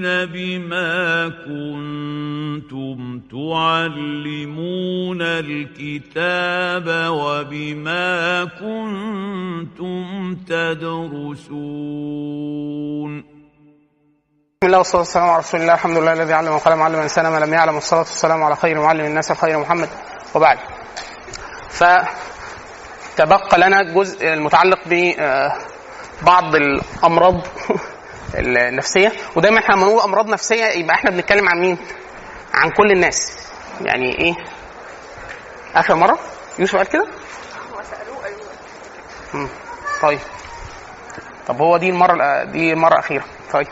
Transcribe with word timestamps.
بما 0.02 1.28
كنتم 1.46 3.20
تعلمون 3.30 5.22
الكتاب 5.22 6.86
وبما 7.10 8.44
كنتم 8.44 10.34
تدرسون. 10.48 11.64
بسم 14.62 14.66
الله 14.66 14.78
والصلاة 14.78 15.00
والسلام 15.00 15.28
على 15.28 15.38
رسول 15.38 15.60
الله. 15.60 15.74
الحمد 15.74 15.96
لله 15.96 16.12
الذي 16.12 16.32
علم 16.32 16.52
وقلم 16.52 16.82
علم 16.82 16.94
الإنسان 16.94 17.26
ما 17.28 17.38
لم 17.38 17.54
يعلم. 17.54 17.74
والصلاه 17.74 18.00
والسلام 18.00 18.42
على 18.42 18.56
خير 18.56 18.80
معلم 18.80 19.04
الناس 19.04 19.32
خير 19.32 19.58
محمد. 19.58 19.88
وبعد. 20.34 20.58
ف 21.70 21.84
تبقى 23.16 23.58
لنا 23.58 23.80
الجزء 23.80 24.32
المتعلق 24.32 24.78
ببعض 24.86 26.54
الأمراض 26.54 27.40
النفسية 28.38 29.12
ودايما 29.36 29.58
إحنا 29.58 29.74
لما 29.74 29.84
نقول 29.86 30.00
أمراض 30.00 30.28
نفسية 30.28 30.64
يبقى 30.64 30.94
إحنا 30.94 31.10
بنتكلم 31.10 31.48
عن 31.48 31.60
مين؟ 31.60 31.78
عن 32.54 32.70
كل 32.70 32.92
الناس 32.92 33.36
يعني 33.80 34.18
إيه؟ 34.18 34.34
آخر 35.74 35.94
مرة 35.94 36.18
يوسف 36.58 36.76
قال 36.76 36.86
كده؟ 36.86 37.06
هو 37.74 37.82
سالوه 37.82 38.24
أيوه. 39.34 39.48
طيب 40.02 40.18
طب 41.46 41.60
هو 41.60 41.76
دي 41.76 41.90
المرة 41.90 42.44
دي 42.44 42.72
المره 42.72 42.92
الاخيره 42.92 43.24
طيب 43.52 43.66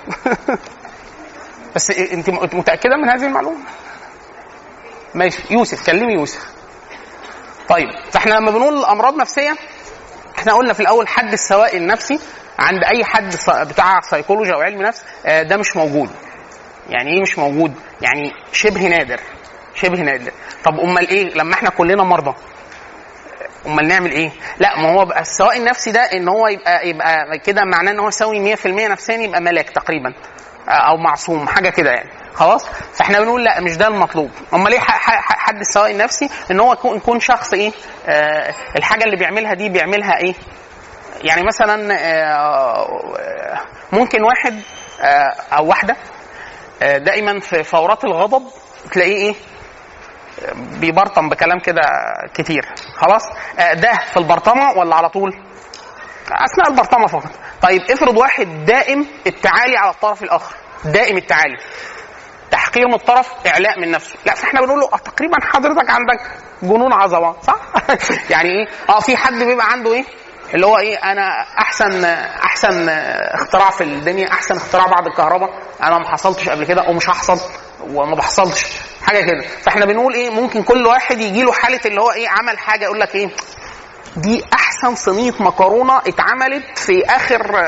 بس 1.74 1.90
أنت 1.90 2.30
متأكدة 2.30 2.96
من 2.96 3.08
هذه 3.08 3.26
المعلومة؟ 3.26 3.64
ماشي 5.14 5.42
يوسف 5.50 5.86
كلمي 5.86 6.12
يوسف 6.12 6.50
طيب 7.68 7.88
فاحنا 8.10 8.34
لما 8.34 8.50
بنقول 8.50 8.84
امراض 8.84 9.16
نفسية 9.16 9.54
إحنا 10.38 10.52
قلنا 10.54 10.72
في 10.72 10.80
الأول 10.80 11.08
حد 11.08 11.32
السواء 11.32 11.76
النفسي 11.76 12.20
عند 12.58 12.84
أي 12.84 13.04
حد 13.04 13.36
بتاع 13.68 14.00
سيكولوجي 14.00 14.52
أو 14.54 14.60
علم 14.60 14.82
نفس 14.82 15.04
ده 15.26 15.56
مش 15.56 15.76
موجود. 15.76 16.10
يعني 16.88 17.10
إيه 17.16 17.22
مش 17.22 17.38
موجود؟ 17.38 17.74
يعني 18.00 18.32
شبه 18.52 18.80
نادر 18.88 19.20
شبه 19.74 20.00
نادر. 20.00 20.32
طب 20.64 20.80
أمال 20.80 21.08
إيه؟ 21.08 21.34
لما 21.34 21.54
إحنا 21.54 21.70
كلنا 21.70 22.02
مرضى 22.04 22.34
أمال 23.66 23.88
نعمل 23.88 24.10
إيه؟ 24.12 24.30
لا 24.58 24.78
ما 24.80 24.92
هو 24.92 25.04
بقى 25.04 25.20
السواء 25.20 25.56
النفسي 25.58 25.90
ده 25.92 26.00
إن 26.00 26.28
هو 26.28 26.46
يبقى 26.48 26.88
يبقى 26.88 27.38
كده 27.38 27.62
معناه 27.64 27.92
إن 27.92 28.00
هو 28.00 28.10
سوي 28.10 28.56
100% 28.56 28.66
نفسيا 28.66 29.14
يبقى 29.16 29.40
ملاك 29.40 29.70
تقريبا 29.70 30.14
أو 30.68 30.96
معصوم 30.96 31.48
حاجة 31.48 31.68
كده 31.68 31.90
يعني. 31.90 32.10
خلاص؟ 32.34 32.66
فإحنا 32.94 33.20
بنقول 33.20 33.44
لا 33.44 33.60
مش 33.60 33.76
ده 33.76 33.86
المطلوب. 33.88 34.30
أمال 34.54 34.72
إيه 34.72 34.80
حد 35.18 35.60
السواء 35.60 35.90
النفسي 35.90 36.28
إن 36.50 36.60
هو 36.60 36.72
يكون 36.84 37.20
شخص 37.20 37.52
إيه؟ 37.52 37.72
آه 38.06 38.54
الحاجة 38.76 39.04
اللي 39.04 39.16
بيعملها 39.16 39.54
دي 39.54 39.68
بيعملها 39.68 40.16
إيه؟ 40.18 40.34
يعني 41.24 41.42
مثلا 41.42 41.96
آه 42.00 43.60
ممكن 43.92 44.22
واحد 44.24 44.60
آه 45.02 45.34
أو 45.56 45.66
واحدة 45.66 45.96
آه 46.82 46.98
دائما 46.98 47.40
في 47.40 47.62
فورات 47.62 48.04
الغضب 48.04 48.42
تلاقيه 48.92 49.16
إيه؟ 49.16 49.34
بيبرطم 50.54 51.28
بكلام 51.28 51.58
كده 51.58 51.80
كتير. 52.34 52.62
خلاص؟ 52.96 53.22
آه 53.58 53.72
ده 53.74 53.92
في 54.12 54.16
البرطمة 54.16 54.72
ولا 54.72 54.96
على 54.96 55.08
طول؟ 55.08 55.30
أثناء 56.32 56.70
البرطمة 56.70 57.06
فقط. 57.06 57.30
طيب 57.62 57.82
افرض 57.90 58.16
واحد 58.16 58.64
دائم 58.64 59.06
التعالي 59.26 59.76
على 59.76 59.90
الطرف 59.90 60.22
الآخر. 60.22 60.54
دائم 60.84 61.16
التعالي. 61.16 61.56
تحقير 62.72 62.88
من 62.88 62.94
الطرف 62.94 63.28
إعلاء 63.46 63.80
من 63.80 63.90
نفسه. 63.90 64.14
لا 64.26 64.34
فإحنا 64.34 64.60
بنقول 64.60 64.80
له 64.80 64.88
تقريبا 64.88 65.36
حضرتك 65.42 65.90
عندك 65.90 66.20
جنون 66.62 66.92
عظمة. 66.92 67.34
صح؟ 67.42 67.56
يعني 68.32 68.48
إيه؟ 68.48 68.68
آه 68.88 69.00
في 69.00 69.16
حد 69.16 69.34
بيبقى 69.34 69.66
عنده 69.72 69.92
إيه؟ 69.92 70.04
اللي 70.54 70.66
هو 70.66 70.78
إيه؟ 70.78 70.96
أنا 70.96 71.46
أحسن 71.58 72.04
أحسن 72.44 72.88
اختراع 73.34 73.70
في 73.70 73.84
الدنيا 73.84 74.32
أحسن 74.32 74.56
اختراع 74.56 74.86
بعد 74.86 75.06
الكهرباء. 75.06 75.50
أنا 75.82 75.98
ما 75.98 76.08
حصلتش 76.08 76.48
قبل 76.48 76.64
كده 76.64 76.82
ومش 76.88 77.08
هحصل 77.08 77.40
وما 77.80 78.14
بحصلش. 78.14 78.66
حاجة 79.02 79.20
كده. 79.24 79.42
فإحنا 79.62 79.84
بنقول 79.84 80.14
إيه؟ 80.14 80.30
ممكن 80.30 80.62
كل 80.62 80.86
واحد 80.86 81.20
يجي 81.20 81.42
له 81.42 81.52
حالة 81.52 81.80
اللي 81.86 82.00
هو 82.00 82.10
إيه؟ 82.10 82.28
عمل 82.28 82.58
حاجة 82.58 82.84
يقول 82.84 83.00
لك 83.00 83.14
إيه؟ 83.14 83.28
دي 84.16 84.44
أحسن 84.52 84.94
صينية 84.94 85.32
مكرونة 85.40 85.98
اتعملت 85.98 86.78
في 86.78 87.04
آخر 87.06 87.64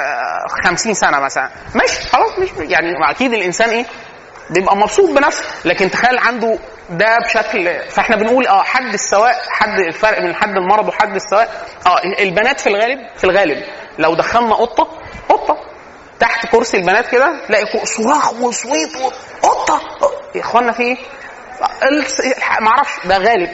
خمسين 0.65 0.95
سنة 0.95 1.21
مثلا. 1.21 1.51
ماشي 1.75 2.09
خلاص 2.09 2.39
مش 2.39 2.49
يعني 2.59 3.11
أكيد 3.11 3.33
الإنسان 3.33 3.71
إيه؟ 3.71 3.87
بيبقى 4.51 4.77
مبسوط 4.77 5.11
بنفسه. 5.11 5.45
لكن 5.65 5.91
تخيل 5.91 6.19
عنده 6.19 6.59
ده 6.91 7.19
بشكل 7.19 7.81
فاحنا 7.91 8.17
بنقول 8.17 8.47
آه 8.47 8.63
حد 8.63 8.95
السواء 8.95 9.35
حد 9.49 9.79
الفرق 9.81 10.21
بين 10.21 10.35
حد 10.35 10.57
المرض 10.57 10.89
وحد 10.89 11.15
السواء 11.15 11.67
آه 11.87 12.01
البنات 12.23 12.61
في 12.61 12.67
الغالب 12.69 12.99
في 13.17 13.25
الغالب 13.25 13.65
لو 13.99 14.15
دخلنا 14.15 14.55
قطة 14.55 14.89
قطة. 15.29 15.57
تحت 16.21 16.47
كرسي 16.47 16.77
البنات 16.77 17.09
كده 17.09 17.47
تلاقي 17.49 17.87
صراخ 17.87 18.33
وصويت 18.43 18.91
قطة. 19.43 19.81
يا 20.35 20.41
إخوانا 20.41 20.73
في 20.73 20.83
إيه؟ 20.83 20.97
ما 22.61 22.69
أعرفش. 22.69 23.07
ده 23.07 23.17
غالب. 23.19 23.51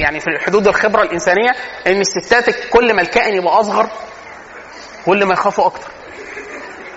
يعني 0.00 0.20
في 0.20 0.26
حدود 0.46 0.68
الخبرة 0.68 1.02
الإنسانية 1.02 1.50
إن 1.86 2.00
الستات 2.00 2.50
كل 2.70 2.94
ما 2.94 3.02
الكائن 3.02 3.34
يبقى 3.34 3.60
أصغر 3.60 3.88
كل 5.06 5.24
ما 5.24 5.32
يخافوا 5.32 5.66
أكتر. 5.66 5.88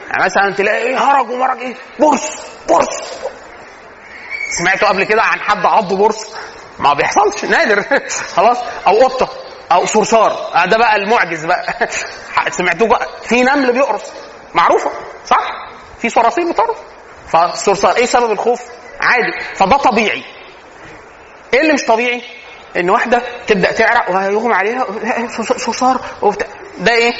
يعني 0.09 0.25
مثلا 0.25 0.53
تلاقي 0.57 0.77
إيه؟ 0.83 0.97
هرج 0.97 1.29
ومرج 1.29 1.59
إيه؟ 1.61 1.75
برص 1.99 2.37
برص 2.69 3.13
سمعتوا 4.57 4.87
قبل 4.87 5.03
كده 5.03 5.21
عن 5.21 5.39
حد 5.39 5.65
عض 5.65 5.93
برص؟ 5.93 6.27
ما 6.79 6.93
بيحصلش 6.93 7.45
نادر. 7.45 7.83
خلاص؟ 8.35 8.57
أو 8.87 8.97
قطة 9.07 9.29
أو 9.71 9.85
صرصار. 9.85 10.51
ده 10.65 10.77
بقى 10.77 10.95
المعجز 10.95 11.45
بقى. 11.45 11.89
سمعتوه 12.57 12.87
بقى؟ 12.87 13.07
في 13.23 13.41
نمل 13.43 13.73
بيقرص. 13.73 14.03
معروفة 14.53 14.91
صح؟ 15.25 15.69
في 16.01 16.09
صراصير 16.09 16.51
بتقرص. 16.51 16.77
فالصرصار 17.27 17.95
إيه 17.95 18.05
سبب 18.05 18.31
الخوف؟ 18.31 18.61
عادي. 19.01 19.55
فده 19.55 19.77
طبيعي. 19.77 20.23
إيه 21.53 21.61
اللي 21.61 21.73
مش 21.73 21.85
طبيعي؟ 21.85 22.21
إن 22.77 22.89
واحدة 22.89 23.21
تبدأ 23.47 23.71
تعرق 23.71 24.11
وهيغمى 24.11 24.53
عليها 24.53 24.85
صرصار 25.57 26.01
وبتاع. 26.21 26.47
ده 26.77 26.91
إيه؟ 26.91 27.11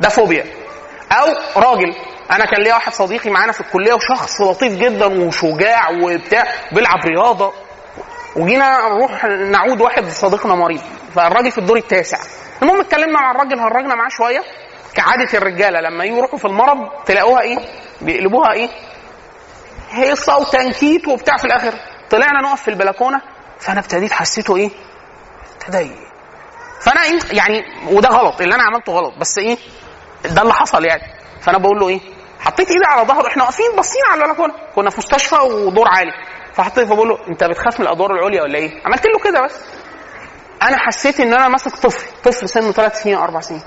ده 0.00 0.08
فوبيا. 0.08 0.44
أو 1.12 1.26
راجل 1.56 1.94
أنا 2.30 2.44
كان 2.44 2.62
ليا 2.62 2.74
واحد 2.74 2.92
صديقي 2.92 3.30
معانا 3.30 3.52
في 3.52 3.60
الكلية 3.60 3.94
وشخص 3.94 4.40
لطيف 4.40 4.72
جدا 4.72 5.06
وشجاع 5.06 5.90
وبتاع 5.90 6.44
بيلعب 6.72 7.04
رياضة. 7.04 7.52
وجينا 8.36 8.88
نروح 8.88 9.24
نعود 9.24 9.80
واحد 9.80 10.08
صديقنا 10.08 10.54
مريض 10.54 10.80
فالراجل 11.14 11.50
في 11.50 11.58
الدور 11.58 11.76
التاسع. 11.76 12.18
المهم 12.62 12.80
اتكلمنا 12.80 13.20
مع 13.20 13.30
الراجل 13.30 13.58
هرجنا 13.58 13.94
معاه 13.94 14.08
شوية. 14.08 14.42
كعادة 14.94 15.38
الرجالة 15.38 15.80
لما 15.80 16.04
يروحوا 16.04 16.38
في 16.38 16.44
المرض 16.44 16.88
تلاقوها 17.06 17.40
إيه؟ 17.40 17.58
بيقلبوها 18.00 18.52
إيه؟ 18.52 18.68
هيصه 19.90 20.36
وتنكيت 20.38 21.08
وبتاع 21.08 21.36
في 21.36 21.44
الآخر. 21.44 21.74
طلعنا 22.10 22.40
نقف 22.40 22.62
في 22.62 22.68
البلكونة 22.68 23.20
فأنا 23.58 23.80
ابتديت 23.80 24.12
حسيته 24.12 24.56
إيه؟ 24.56 24.70
ابتدى 25.54 25.90
فأنا 26.80 27.02
إيه؟ 27.02 27.18
يعني 27.32 27.62
وده 27.90 28.08
غلط 28.08 28.40
اللي 28.40 28.54
أنا 28.54 28.62
عملته 28.62 28.92
غلط 28.92 29.14
بس 29.18 29.38
إيه؟ 29.38 29.56
ده 30.24 30.42
اللي 30.42 30.54
حصل 30.54 30.84
يعني. 30.84 31.02
فأنا 31.40 31.58
بقول 31.58 31.78
له 31.80 31.88
إيه؟ 31.88 32.00
حطيت 32.40 32.68
ايدي 32.68 32.84
على 32.86 33.06
ظهره 33.06 33.28
إحنا 33.28 33.42
واقفين 33.42 33.66
باصين 33.76 34.02
على 34.10 34.24
البلكونة. 34.24 34.54
كنا 34.74 34.90
في 34.90 34.98
مستشفى 34.98 35.34
ودور 35.34 35.88
عالي. 35.88 36.12
فحطيت 36.54 36.88
فبقول 36.88 37.08
له 37.08 37.18
انت 37.28 37.44
بتخاف 37.44 37.80
من 37.80 37.86
الادوار 37.86 38.10
العليا 38.12 38.42
ولا 38.42 38.58
إيه؟ 38.58 38.70
عملت 38.86 39.06
له 39.06 39.18
كده 39.24 39.44
بس. 39.44 39.60
أنا 40.62 40.76
حسيت 40.78 41.20
ان 41.20 41.34
أنا 41.34 41.48
ماسك 41.48 41.76
طفل 41.76 42.06
طفل 42.24 42.48
سنه 42.48 42.72
ثلاث 42.72 43.02
سنين 43.02 43.16
أربع 43.16 43.40
سنين. 43.40 43.62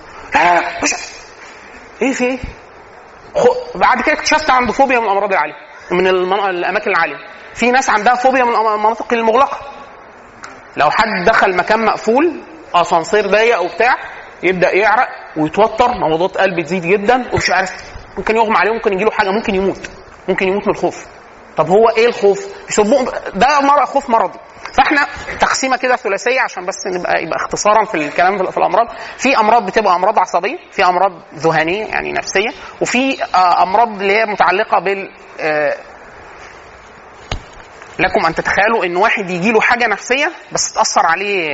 إيه 2.01 2.11
في 2.11 2.23
إيه. 2.25 2.39
بعد 3.75 4.01
كده 4.01 4.15
اكتشفت 4.15 4.49
عنده 4.49 4.73
فوبيا 4.73 4.99
من 4.99 5.05
الامراض 5.05 5.31
العالية 5.31 5.53
من 5.91 6.07
المن... 6.07 6.39
الاماكن 6.39 6.91
العالية. 6.91 7.17
في 7.53 7.71
ناس 7.71 7.89
عندها 7.89 8.15
فوبيا 8.15 8.43
من 8.43 8.55
المناطق 8.55 9.13
المغلقة. 9.13 9.59
لو 10.77 10.91
حد 10.91 11.25
دخل 11.25 11.55
مكان 11.55 11.85
مقفول 11.85 12.41
أسانسير 12.75 13.27
ضيق 13.27 13.61
وبتاع 13.61 13.95
يبدأ 14.43 14.71
يعرق 14.75 15.07
ويتوتر 15.37 15.87
نبضات 15.91 16.37
قلب 16.37 16.61
تزيد 16.61 16.85
جدا 16.85 17.29
ومش 17.33 17.49
عارف 17.49 17.71
ممكن 18.17 18.35
يغمى 18.35 18.57
عليه 18.57 18.71
ممكن 18.71 18.93
يجي 18.93 19.03
له 19.03 19.11
حاجة 19.11 19.29
ممكن 19.29 19.55
يموت 19.55 19.89
ممكن 20.27 20.47
يموت 20.47 20.67
من 20.67 20.73
الخوف. 20.73 21.05
طب 21.57 21.69
هو 21.69 21.89
إيه 21.89 22.05
الخوف؟ 22.07 22.47
يسموه 22.69 23.13
ده 23.35 23.59
مرض 23.61 23.85
خوف 23.85 24.09
مرضي. 24.09 24.39
فإحنا 24.73 25.07
تقسيمة 25.39 25.77
كده 25.77 25.95
ثلاثية 25.95 26.41
عشان 26.41 26.65
بس 26.65 26.75
نبقى 26.87 27.23
يبقى 27.23 27.35
اختصارا 27.35 27.85
في 27.85 27.95
الكلام 27.95 28.51
في 28.51 28.57
الأمراض. 28.57 28.87
في 29.17 29.37
أمراض 29.37 29.65
بتبقى 29.65 29.95
أمراض 29.95 30.19
عصبية 30.19 30.57
في 30.71 30.85
أمراض 30.85 31.11
ذهانيه 31.35 31.85
يعني 31.85 32.11
نفسية 32.11 32.49
وفي 32.81 33.23
أمراض 33.35 34.01
اللي 34.01 34.13
هي 34.13 34.25
متعلقة 34.25 34.79
بال 34.79 35.09
لكم 37.99 38.25
أن 38.25 38.35
تتخيلوا 38.35 38.85
إن 38.85 38.95
واحد 38.95 39.29
يجي 39.29 39.51
له 39.51 39.61
حاجة 39.61 39.87
نفسية 39.87 40.31
بس 40.51 40.73
تأثر 40.73 41.05
عليه 41.05 41.49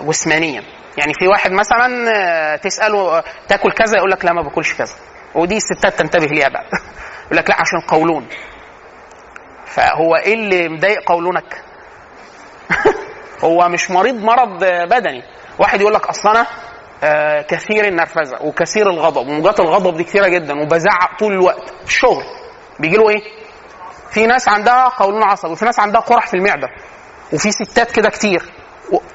جسمانيا. 0.00 0.62
يعني 0.98 1.14
في 1.14 1.28
واحد 1.28 1.50
مثلا 1.52 2.56
تسأله 2.56 3.22
تاكل 3.48 3.72
كذا 3.72 3.96
يقول 3.96 4.10
لك 4.10 4.24
لا 4.24 4.32
ما 4.32 4.42
باكلش 4.42 4.74
كذا. 4.74 4.94
ودي 5.36 5.56
الستات 5.56 5.98
تنتبه 5.98 6.26
ليها 6.26 6.48
بقى. 6.48 6.64
يقول 7.26 7.36
لك 7.36 7.50
لا 7.50 7.56
عشان 7.60 7.80
قولون. 7.88 8.28
فهو 9.66 10.16
إيه 10.16 10.34
اللي 10.34 10.68
مضايق 10.68 11.08
قولونك؟ 11.08 11.62
هو 13.44 13.68
مش 13.68 13.90
مريض 13.90 14.14
مرض 14.14 14.64
بدني. 14.64 15.22
واحد 15.58 15.80
يقول 15.80 15.94
لك 15.94 16.06
أصل 16.06 16.28
أنا 16.28 16.46
آه 17.04 17.42
كثير 17.42 17.84
النرفزة 17.88 18.36
وكثير 18.42 18.90
الغضب 18.90 19.28
وموجات 19.28 19.60
الغضب 19.60 19.96
دي 19.96 20.04
كثيرة 20.04 20.28
جدا 20.28 20.54
وبزعق 20.60 21.18
طول 21.18 21.32
الوقت. 21.32 21.68
في 21.68 21.86
الشغل. 21.86 22.24
بيجي 22.80 22.96
له 22.96 23.10
إيه؟ 23.10 23.22
في 24.10 24.26
ناس 24.26 24.48
عندها 24.48 24.88
قولون 24.88 25.22
عصبي 25.22 25.52
وفي 25.52 25.64
ناس 25.64 25.80
عندها 25.80 26.00
قرح 26.00 26.26
في 26.26 26.34
المعدة 26.34 26.68
وفي 27.32 27.50
ستات 27.52 27.90
كده 27.90 28.08
كتير. 28.08 28.52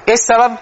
إيه 0.08 0.14
السبب؟ 0.14 0.56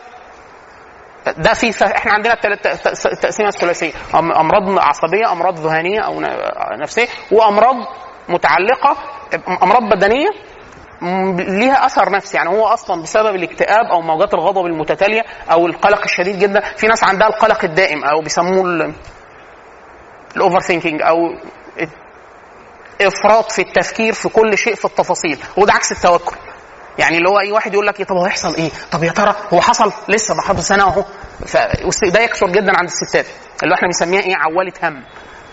ده 1.38 1.52
في. 1.54 1.84
إحنا 1.84 2.12
عندنا 2.12 2.32
التقسيمه 2.32 3.48
الثلاثيه 3.48 3.92
أمراض 4.14 4.78
عصبية 4.78 5.32
أمراض 5.32 5.58
ذهانيه 5.58 6.00
أو 6.00 6.20
نفسية 6.82 7.06
وأمراض 7.32 7.76
متعلقة 8.28 8.96
أمراض 9.62 9.82
بدنية 9.82 10.26
ليها 11.58 11.86
أثر 11.86 12.10
نفسي. 12.10 12.36
يعني 12.36 12.48
هو 12.48 12.66
أصلا 12.66 13.02
بسبب 13.02 13.34
الاكتئاب 13.34 13.86
أو 13.92 14.00
موجات 14.00 14.34
الغضب 14.34 14.66
المتتالية 14.66 15.22
أو 15.52 15.66
القلق 15.66 16.02
الشديد 16.04 16.38
جدا. 16.38 16.60
في 16.76 16.86
ناس 16.86 17.04
عندها 17.04 17.28
القلق 17.28 17.64
الدائم 17.64 18.04
أو 18.04 18.20
بيسموه 18.20 18.64
ال- 18.64 18.92
ال 20.36 20.60
overthinking 20.60 21.02
أو 21.02 21.16
إفراط 23.00 23.52
في 23.52 23.62
التفكير 23.62 24.12
في 24.12 24.28
كل 24.28 24.58
شيء 24.58 24.74
في 24.74 24.84
التفاصيل. 24.84 25.38
وده 25.56 25.72
عكس 25.72 25.92
التوكل. 25.92 26.36
يعني 26.98 27.16
اللي 27.18 27.28
هو 27.28 27.40
أي 27.40 27.52
واحد 27.52 27.72
يقول 27.74 27.86
لك 27.86 28.00
إيه 28.00 28.06
طب 28.06 28.16
هو 28.16 28.24
هيحصل 28.24 28.54
إيه؟ 28.54 28.70
طب 28.92 29.02
يا 29.04 29.10
ترى 29.12 29.34
هو 29.52 29.60
حصل؟ 29.60 29.92
لسه 30.08 30.34
ما 30.34 30.42
سنه 30.60 30.82
أهو. 30.84 31.04
ده 32.12 32.20
يكثر 32.20 32.46
جدا 32.50 32.72
عند 32.76 32.88
الستات 32.88 33.26
اللي 33.62 33.74
إحنا 33.74 33.88
بنسميها 33.88 34.20
إيه؟ 34.20 34.34
عوالة 34.36 34.72
هم. 34.82 35.04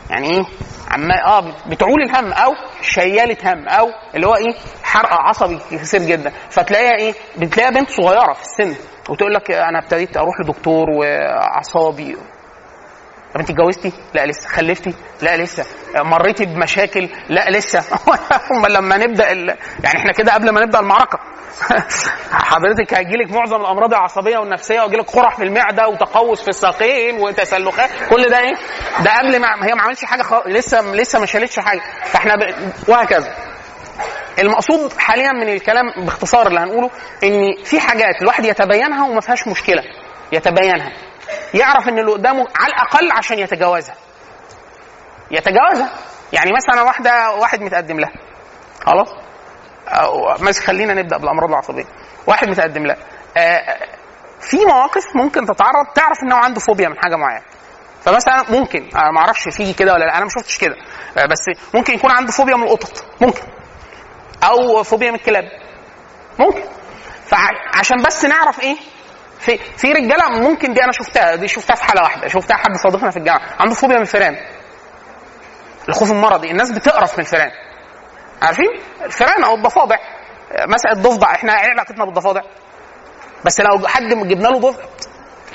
يعني 0.10 0.30
إيه؟ 0.32 0.44
عما 0.92 1.26
آه 1.26 1.54
بتعول 1.70 2.02
الهم 2.02 2.34
أو 2.34 2.52
شيالة 2.82 3.38
هم 3.54 3.68
أو 3.68 3.88
اللي 4.16 4.28
هو 4.28 4.36
إيه؟ 4.36 4.54
حرق 4.84 5.10
عصبي 5.14 5.60
كثير 5.72 6.02
جدا. 6.04 6.32
فتلاقيها 6.50 6.96
إيه؟ 7.00 7.14
بتلاقيها 7.38 7.72
بنت 7.80 7.90
صغيرة 7.90 8.34
في 8.34 8.42
السن 8.42 8.76
وتقول 9.10 9.34
لك 9.34 9.52
أنا 9.52 9.80
ابتديت 9.80 10.18
أروح 10.18 10.40
لدكتور 10.44 10.90
وأعصابي 10.90 12.18
طب 13.34 13.40
انت 13.40 13.50
اتجوزتي؟ 13.50 13.92
لا 14.14 14.26
لسه، 14.26 14.48
خلفتي؟ 14.50 14.94
لا 15.22 15.38
لسه، 15.38 15.66
مريتي 15.96 16.46
بمشاكل؟ 16.46 17.10
لا 17.30 17.50
لسه، 17.50 17.84
أمال 18.52 18.74
لما 18.74 18.98
نبدأ 18.98 19.32
ال... 19.32 19.48
يعني 19.84 19.98
إحنا 20.00 20.12
كده 20.12 20.34
قبل 20.34 20.50
ما 20.50 20.62
نبدأ 20.66 20.80
المعركة. 20.80 21.20
حضرتك 22.32 22.94
هيجيلك 22.94 23.32
معظم 23.32 23.62
الأمراض 23.62 23.94
العصبية 23.94 24.38
والنفسية 24.38 24.82
ويجيلك 24.82 25.10
قرح 25.10 25.36
في 25.36 25.44
المعدة 25.44 25.88
وتقوس 25.88 26.42
في 26.42 26.48
الساقين 26.48 27.20
وتسلخات. 27.22 27.90
كل 28.10 28.30
ده 28.30 28.40
إيه؟ 28.40 28.54
ده 29.04 29.12
قبل 29.18 29.40
ما 29.42 29.48
هي 29.68 29.74
ما 29.74 29.82
عملتش 29.82 30.06
حاجة 30.06 30.22
خالص 30.22 30.48
لسه 30.48 30.82
لسه 30.82 31.20
ما 31.20 31.26
شالتش 31.26 31.60
حاجة. 31.60 31.82
فإحنا 32.06 32.36
ب... 32.36 32.40
وهكذا. 32.88 33.36
المقصود 34.40 34.94
حاليا 34.98 35.32
من 35.32 35.50
الكلام 35.50 35.84
باختصار 36.06 36.48
اللي 36.48 36.60
هنقوله 36.60 36.90
إن 37.24 37.64
في 37.64 37.80
حاجات 37.80 38.22
الواحد 38.22 38.46
يتبينها 38.46 39.10
وما 39.10 39.22
فيهاش 39.22 39.48
مشكلة. 39.48 39.84
يتبينها. 40.32 40.92
يعرف 41.54 41.88
إن 41.88 42.00
اللي 42.00 42.12
قدامه 42.12 42.48
على 42.56 42.74
الأقل 42.74 43.12
عشان 43.12 43.40
يتجاوزها. 43.40 43.96
يتجاوزها. 45.32 45.90
يعني 46.34 46.52
مثلا 46.52 46.82
واحدة 46.82 47.32
واحد 47.32 47.62
متقدم 47.62 48.00
لها. 48.00 48.12
خلاص؟ 48.86 49.08
مثلا 50.40 50.66
خلينا 50.66 50.94
نبدأ 50.94 51.18
بالأمراض 51.18 51.50
العصبية. 51.50 51.86
واحد 52.28 52.50
متقدم 52.50 52.86
لها. 52.86 52.98
آه، 53.38 53.78
في 54.42 54.66
مواقف 54.66 55.04
ممكن 55.16 55.46
تتعرض 55.46 55.86
تعرف 55.96 56.18
انه 56.24 56.36
عنده 56.36 56.60
فوبيا 56.60 56.90
من 56.90 56.96
حاجة 57.00 57.16
معينة. 57.16 57.46
فمثلا 58.02 58.44
ممكن 58.50 58.90
أنا 58.96 59.12
ما 59.12 59.20
أعرفش 59.20 59.50
فيه 59.50 59.76
كده 59.76 59.94
ولا 59.94 60.06
لا 60.06 60.18
أنا 60.18 60.24
ما 60.24 60.30
شفتش 60.30 60.58
كده. 60.58 60.76
آه، 61.18 61.26
بس 61.26 61.60
ممكن 61.74 61.94
يكون 61.94 62.12
عنده 62.12 62.32
فوبيا 62.32 62.56
من 62.56 62.64
القطط. 62.64 63.06
ممكن. 63.22 63.42
أو 64.44 64.84
فوبيا 64.84 65.12
من 65.12 65.16
الكلاب. 65.16 65.44
ممكن. 66.40 66.64
فعشان 67.26 67.98
بس 68.06 68.26
نعرف 68.26 68.60
إيه؟ 68.60 68.78
في 69.40 69.58
في 69.58 69.92
رجالة 69.92 70.30
ممكن 70.30 70.74
دي 70.74 70.84
أنا 70.84 70.92
شفتها 70.92 71.36
دي 71.36 71.48
شفتها 71.48 71.76
في 71.76 71.84
حالة 71.84 72.02
واحدة 72.02 72.28
شفتها 72.28 72.58
حد 72.58 72.76
صديقنا 72.84 73.12
في 73.12 73.18
الجامعة 73.18 73.42
عنده 73.60 73.76
فوبيا 73.76 73.96
من 73.96 74.02
الفيران. 74.02 74.38
الخوف 75.90 76.12
المرضي 76.12 76.52
الناس 76.52 76.72
بتقرف 76.72 77.14
من 77.14 77.20
الفيران. 77.20 77.52
عارفين؟ 78.42 78.70
الفيران 79.02 79.44
أو 79.44 79.56
الضفادع. 79.56 79.98
مسألة 80.68 81.02
ضفدع 81.02 81.32
إحنا 81.36 81.54
إيه 81.64 81.70
علاقتنا 81.70 82.06
بالضفادع. 82.06 82.42
بس 83.46 83.62
لو 83.62 83.88
حد 83.88 84.04
جبنا 84.04 84.48
له 84.48 84.60
ضفدع 84.60 84.84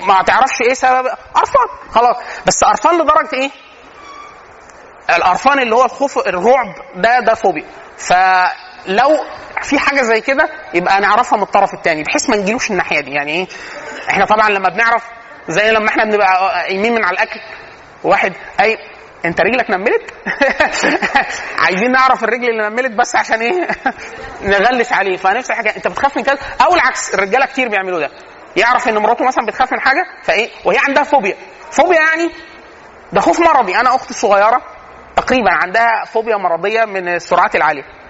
ما 0.07 0.23
تعرفش 0.23 0.63
إيه 0.63 0.75
سبب. 0.75 1.07
قرفان 1.35 1.67
خلاص. 1.91 2.17
بس 2.47 2.65
قرفان 2.65 2.95
لدرجة 2.95 3.29
إيه؟ 3.33 3.51
القرفان 5.17 5.59
اللي 5.59 5.75
هو 5.75 5.85
الخوف 5.85 6.19
الرعب 6.19 6.75
ده 6.97 7.21
ده 7.21 7.35
فوبيا. 7.35 7.67
فلو 8.87 9.25
في 9.63 9.79
حاجة 9.79 10.03
زي 10.03 10.21
كده 10.21 10.49
يبقى 10.75 11.01
نعرفها 11.01 11.37
من 11.37 11.43
الطرف 11.43 11.75
الثاني 11.75 12.03
بحيث 12.03 12.31
ما 12.31 12.37
نجيلوش 12.37 12.71
الناحية 12.71 13.01
دي. 13.01 13.11
يعني 13.11 13.33
إيه؟ 13.33 13.47
إحنا 14.11 14.25
طبعا 14.25 14.49
لما 14.49 14.69
بنعرف 14.69 15.03
زي 15.49 15.71
لما 15.71 15.89
إحنا 15.89 16.05
بنبقى 16.05 16.63
قايمين 16.63 16.95
من 16.95 17.05
على 17.05 17.15
الأكل 17.15 17.41
واحد 18.05 18.33
أي 18.61 18.77
أنت 19.25 19.41
رجلك 19.41 19.71
نملت؟ 19.71 20.15
عايزين 21.67 21.93
نعرف 21.93 22.25
الرجل 22.25 22.49
اللي 22.49 22.69
نملت 22.69 22.93
بس 22.93 23.17
عشان 23.17 23.41
إيه؟ 23.41 23.69
نغلس 24.51 24.93
عليه. 24.93 25.17
فنفس 25.17 25.51
الحاجة 25.51 25.77
أنت 25.77 25.89
بتخاف 25.89 26.17
من 26.17 26.23
كذا؟ 26.23 26.39
أو 26.67 26.75
العكس 26.75 27.15
الرجالة 27.15 27.47
كتير 27.47 27.69
بيعملوا 27.69 28.01
ده. 28.01 28.11
يعرف 28.57 28.89
إن 28.89 28.99
مراته 28.99 29.25
مثلا 29.25 29.47
بتخاف 29.47 29.73
من 29.73 29.81
حاجة 29.81 30.05
فإيه؟ 30.23 30.51
وهي 30.65 30.79
عندها 30.89 31.03
فوبيا. 31.03 31.37
فوبيا 31.71 32.01
يعني 32.01 32.31
ده 33.13 33.21
خوف 33.21 33.41
مرضي. 33.41 33.77
أنا 33.77 33.95
أختي 33.95 34.11
الصغيرة 34.11 34.63
تقريبا 35.17 35.51
عندها 35.51 36.05
فوبيا 36.05 36.37
مرضية 36.37 36.85
من 36.85 37.09
السرعات 37.09 37.57
العالية. 37.57 38.02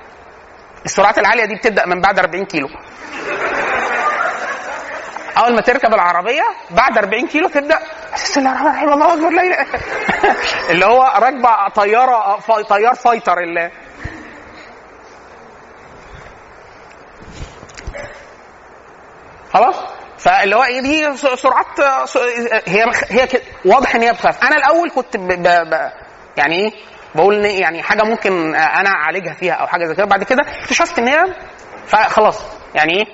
السرعات 0.85 1.19
العالية 1.19 1.45
دي 1.45 1.55
بتبدأ 1.55 1.87
من 1.87 2.01
بعد 2.01 2.19
40 2.19 2.45
كيلو. 2.45 2.69
أول 5.39 5.55
ما 5.55 5.61
تركب 5.61 5.95
العربية 5.95 6.43
بعد 6.71 6.99
40 6.99 7.27
كيلو 7.27 7.49
تبدأ 7.49 7.79
بسم 8.15 8.41
الله 8.41 8.63
الرحمن 8.63 8.93
الله 8.93 9.15
أكبر 9.15 9.31
لا 9.31 9.67
اللي 10.71 10.85
هو 10.85 11.03
راكبة 11.03 11.69
طيارة 11.69 12.41
طيار 12.69 12.95
فايتر 12.95 13.39
اللي 13.39 13.71
خلاص؟ 19.53 19.77
فاللي 20.19 20.57
هو 20.57 20.65
إيه 20.65 20.81
دي؟ 20.81 21.17
سرعات 21.17 21.81
هي 22.67 22.85
هي 23.09 23.29
واضح 23.65 23.95
إن 23.95 24.03
هي 24.03 24.13
بتخاف 24.13 24.45
أنا 24.45 24.57
الأول 24.57 24.91
كنت 24.91 25.17
ب 25.17 25.29
ب 25.29 25.71
ب 25.71 25.91
يعني 26.37 26.57
إيه؟ 26.57 26.73
بقول 27.15 27.45
يعني 27.45 27.83
حاجة 27.83 28.03
ممكن 28.03 28.55
أنا 28.55 28.91
اعالجها 28.91 29.35
فيها 29.35 29.55
أو 29.55 29.67
حاجة 29.67 29.85
زي 29.85 29.95
كده. 29.95 30.05
بعد 30.05 30.25
كده 30.25 30.43
اكتشفت 30.63 30.99
إن 30.99 31.09
هي 31.09 31.25
فخلاص 31.87 32.43
يعني 32.75 32.93
إيه؟ 32.93 33.05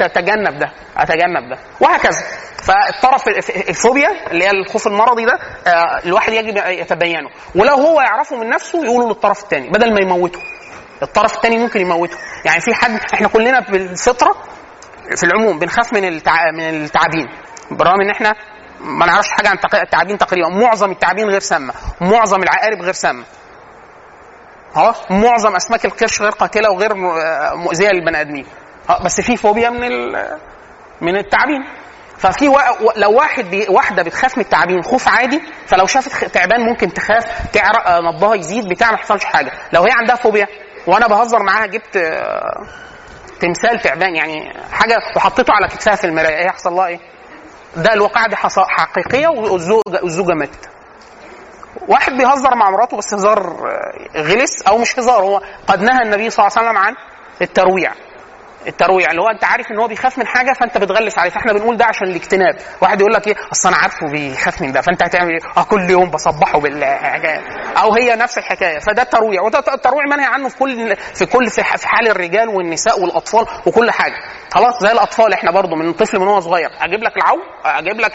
أتجنب 0.00 0.58
ده 0.58 0.72
أتجنب 0.96 1.48
ده 1.50 1.58
وهكذا. 1.80 2.20
فالطرف 2.62 3.28
الفوبيا 3.68 4.30
اللي 4.30 4.44
هي 4.44 4.50
الخوف 4.50 4.86
المرضي 4.86 5.24
ده 5.24 5.38
آه، 5.66 6.00
الواحد 6.04 6.32
يجب 6.32 6.56
يتبينه. 6.66 7.28
ولو 7.54 7.74
هو 7.74 8.00
يعرفه 8.00 8.36
من 8.36 8.48
نفسه 8.48 8.84
يقوله 8.84 9.08
للطرف 9.08 9.42
الثاني 9.42 9.70
بدل 9.70 9.94
ما 9.94 10.00
يموته. 10.00 10.38
الطرف 11.02 11.36
الثاني 11.36 11.58
ممكن 11.58 11.80
يموته. 11.80 12.16
يعني 12.44 12.60
في 12.60 12.74
حد 12.74 13.00
إحنا 13.14 13.28
كلنا 13.28 13.60
بالفطرة 13.60 14.34
في 15.16 15.24
العموم 15.24 15.58
بنخاف 15.58 15.92
من 15.92 16.04
التع... 16.04 16.50
من 16.54 16.60
التعابين. 16.84 17.28
بالرغم 17.70 18.00
إن 18.00 18.10
إحنا 18.10 18.34
ما 18.82 19.06
نعرفش 19.06 19.28
حاجة 19.30 19.48
عن 19.48 19.58
التعابين 19.74 20.18
تقريبا. 20.18 20.48
معظم 20.48 20.90
التعابين 20.90 21.28
غير 21.28 21.40
سامة. 21.40 21.74
معظم 22.00 22.42
العقارب 22.42 22.82
غير 22.82 22.92
سامة. 22.92 23.24
خلاص 24.74 25.10
معظم 25.10 25.56
أسماك 25.56 25.84
القرش 25.84 26.22
غير 26.22 26.30
قاتلة 26.30 26.70
وغير 26.70 26.92
آه، 26.92 27.54
مؤذية 27.54 27.88
للبني 27.88 28.20
آدمين. 28.20 28.46
بس 29.04 29.20
في 29.20 29.36
فوبيا 29.36 29.70
من 29.70 29.84
ال... 29.84 30.38
من 31.00 31.16
التعابين. 31.16 31.64
ففي 32.18 32.48
و... 32.48 32.56
لو 32.96 33.12
واحد 33.12 33.44
بي... 33.44 33.66
واحدة 33.68 34.02
بتخاف 34.02 34.38
من 34.38 34.44
التعابين 34.44 34.82
خوف 34.82 35.08
عادي. 35.08 35.42
فلو 35.66 35.86
شافت 35.86 36.24
تعبان 36.24 36.60
ممكن 36.60 36.92
تخاف 36.92 37.50
تعرق 37.52 37.88
آه، 37.88 38.00
نبضها 38.00 38.34
يزيد 38.34 38.68
بتاع 38.68 38.88
ما 38.88 38.94
يحصلش 38.94 39.24
حاجة. 39.24 39.52
لو 39.72 39.82
هي 39.82 39.92
عندها 39.92 40.16
فوبيا 40.16 40.46
وأنا 40.86 41.06
بهزر 41.06 41.42
معاها 41.42 41.66
جبت 41.66 41.96
آه، 41.96 42.66
تمثال 43.40 43.80
تعبان 43.80 44.16
يعني 44.16 44.52
حاجة 44.72 44.96
وحطيته 45.16 45.52
على 45.52 45.68
كتفها 45.68 45.94
في 45.94 46.04
المراية. 46.04 46.36
إيه 46.36 46.46
يحصل 46.46 46.72
لها 46.72 46.86
إيه؟ 46.86 47.00
ده 47.76 47.92
الواقعة 47.92 48.28
دي 48.28 48.36
والزوجه 49.30 49.82
الزوجه 50.04 50.34
ماتت. 50.34 50.68
واحد 51.88 52.12
بيهزر 52.12 52.54
مع 52.54 52.70
مراته 52.70 52.96
بس 52.96 53.14
هزار 53.14 53.38
آه، 53.38 54.20
غلس 54.20 54.62
أو 54.62 54.78
مش 54.78 54.98
هزار 54.98 55.22
هو 55.22 55.40
قد 55.66 55.82
نهى 55.82 56.02
النبي 56.02 56.30
صلى 56.30 56.46
الله 56.46 56.58
عليه 56.58 56.68
وسلم 56.68 56.78
عن 56.78 56.94
الترويع. 57.42 57.92
الترويع 58.66 59.10
اللي 59.10 59.22
هو 59.22 59.28
انت 59.28 59.44
عارف 59.44 59.70
ان 59.70 59.78
هو 59.78 59.86
بيخاف 59.88 60.18
من 60.18 60.26
حاجة 60.26 60.52
فانت 60.52 60.78
بتغلس 60.78 61.18
عليه. 61.18 61.30
فاحنا 61.30 61.52
بنقول 61.52 61.76
ده 61.76 61.84
عشان 61.84 62.06
الاجتناب. 62.08 62.56
واحد 62.80 63.00
يقول 63.00 63.12
لك 63.12 63.26
إيه؟ 63.28 63.34
أصل 63.52 63.68
أنا 63.68 63.76
عارفه 63.76 64.06
بيخاف 64.12 64.62
من 64.62 64.72
ده. 64.72 64.80
فانت 64.80 65.02
هتعمل 65.02 65.30
إيه؟ 65.30 65.38
آه 65.56 65.62
كل 65.62 65.90
يوم 65.90 66.10
بصبحه 66.10 66.60
بالحاجة 66.60 67.40
أو 67.82 67.94
هي 67.94 68.16
نفس 68.16 68.38
الحكاية. 68.38 68.78
فده 68.78 69.02
الترويع 69.02 69.42
وده 69.42 69.58
الترويع 69.74 70.06
منهي 70.06 70.26
عنه 70.26 70.48
في 70.48 70.58
كل 70.58 70.96
في 70.96 71.26
كل 71.26 71.50
في 71.50 71.62
حال 71.88 72.08
الرجال 72.08 72.48
والنساء 72.48 73.00
والأطفال 73.00 73.46
وكل 73.66 73.90
حاجة. 73.90 74.14
خلاص 74.54 74.80
زي 74.82 74.92
الأطفال 74.92 75.32
إحنا 75.32 75.50
برضو 75.50 75.76
من 75.76 75.92
طفل 75.92 76.18
من 76.18 76.28
هو 76.28 76.40
صغير. 76.40 76.68
أجيب 76.80 77.02
لك 77.02 77.16
العو 77.16 77.36
أجيب 77.64 78.00
لك 78.00 78.12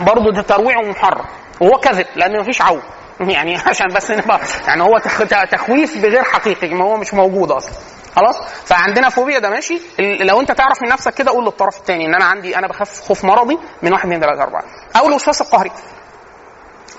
برضو 0.00 0.30
ده 0.30 0.42
ترويع 0.42 0.78
ومحرم 0.78 1.24
وهو 1.60 1.78
كذب 1.80 2.06
لأن 2.16 2.40
مفيش 2.40 2.62
عو. 2.62 2.78
يعني 3.20 3.56
عشان 3.66 3.86
بس 3.88 4.10
نبقى 4.10 4.40
يعني 4.66 4.82
هو 4.82 4.98
تخ- 4.98 5.48
تخويف 5.50 5.98
بغير 6.02 6.22
حقيقي 6.22 6.68
ما 6.74 6.84
هو 6.84 6.96
مش 6.96 7.14
موجود 7.14 7.50
أصلا. 7.50 7.72
خلاص؟ 8.16 8.36
فعندنا 8.64 9.08
فوبيا 9.08 9.38
ده 9.38 9.50
ماشي؟ 9.50 9.80
لو 9.98 10.40
انت 10.40 10.52
تعرف 10.52 10.82
من 10.82 10.88
نفسك 10.88 11.14
كده 11.14 11.30
قول 11.30 11.44
للطرف 11.44 11.76
الثاني 11.76 12.06
ان 12.06 12.14
أنا 12.14 12.24
عندي 12.24 12.58
أنا 12.58 12.66
بخاف 12.66 13.00
خوف 13.00 13.24
مرضي 13.24 13.58
من 13.82 13.92
واحد 13.92 14.04
اثنين 14.04 14.20
ثلاثة 14.20 14.42
أربعة. 14.42 14.62
أو 14.96 15.08
الوسواس 15.08 15.40
القهري. 15.40 15.70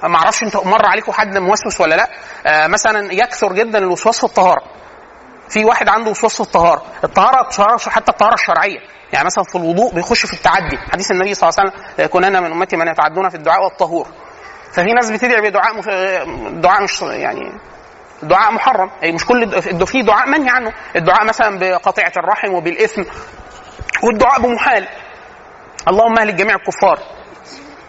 ما 0.04 0.16
أعرفش 0.16 0.44
انت 0.44 0.56
مر 0.58 0.86
عليكم 0.86 1.12
حد 1.12 1.38
موسوس 1.38 1.82
ولا 1.82 1.96
لأ. 1.96 2.10
آه 2.46 2.68
مثلا 2.68 3.14
يكثر 3.14 3.54
جدا 3.54 3.78
الوسواس 3.78 4.18
في 4.18 4.24
الطهارة. 4.24 4.62
في 5.50 5.66
واحد 5.66 5.90
عنده 5.90 6.12
وسواس 6.12 6.34
في 6.34 6.42
الطهارة. 6.42 6.86
الطهارة 7.04 7.78
حتى 7.90 8.12
الطهارة 8.12 8.34
الشرعية. 8.34 8.80
يعني 9.14 9.26
مثلا 9.26 9.44
في 9.44 9.56
الوضوء 9.56 9.94
بيخش 9.94 10.26
في 10.26 10.34
التعدي. 10.34 10.78
حديث 10.78 11.12
النبي 11.12 11.34
صلى 11.34 11.50
الله 11.50 11.60
عليه 11.60 11.72
وسلم 11.72 12.08
كنا 12.08 12.40
من 12.40 12.52
أمتي 12.52 12.76
من 12.76 12.88
يتعدون 12.88 13.30
في 13.30 13.36
الدعاء 13.36 13.64
والطهور. 13.64 14.08
ففي 14.74 14.94
ناس 14.94 15.12
بتدعي 15.12 15.50
بدعاء 15.50 15.78
مش 15.78 15.86
دعاء 16.62 16.84
مش 16.84 17.02
يعني 17.02 17.52
دعاء 18.24 18.52
محرم. 18.52 18.92
أي 19.04 19.12
مش 19.12 19.26
كل 19.26 19.62
في 19.88 20.02
دعاء 20.02 20.30
منهي 20.30 20.50
عنه. 20.50 20.72
الدعاء 20.96 21.26
مثلا 21.26 21.60
بقطيعة 21.60 22.12
الرحم 22.18 22.54
وبالإثم 22.54 23.04
والدعاء 24.04 24.42
بمحال. 24.42 24.88
اللهم 25.88 26.18
أهلك 26.20 26.34
جميع 26.34 26.56
الكفار. 26.56 27.00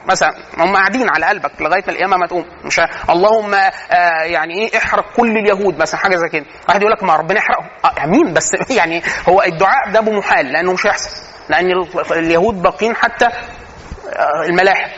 مثلا 0.06 0.34
هم 0.58 0.76
قاعدين 0.76 1.08
على 1.08 1.26
قلبك 1.26 1.50
لغاية 1.60 1.82
ما 1.86 1.92
القيامة 1.92 2.16
ما 2.16 2.26
تقوم. 2.26 2.44
مش 2.64 2.80
اللهم 3.10 3.54
آه 3.54 4.22
يعني 4.22 4.54
إيه 4.68 4.78
احرق 4.78 5.04
كل 5.16 5.30
اليهود. 5.36 5.78
مثلا 5.78 6.00
حاجة 6.00 6.16
زي 6.16 6.28
كده. 6.32 6.46
واحد 6.68 6.80
يقول 6.80 6.92
لك 6.92 7.02
ما 7.02 7.16
ربنا 7.16 7.38
يحرقهم. 7.38 7.68
آه 7.84 8.04
آمين. 8.04 8.32
بس 8.32 8.50
يعني 8.78 9.02
هو 9.28 9.42
الدعاء 9.42 9.90
ده 9.90 10.00
بمحال 10.00 10.46
لأنه 10.52 10.72
مش 10.72 10.86
هيحصل. 10.86 11.10
لأن 11.48 11.66
ال- 11.72 12.12
اليهود 12.12 12.62
باقين 12.62 12.96
حتى 12.96 13.24
آه 13.26 14.42
الملاحم. 14.48 14.90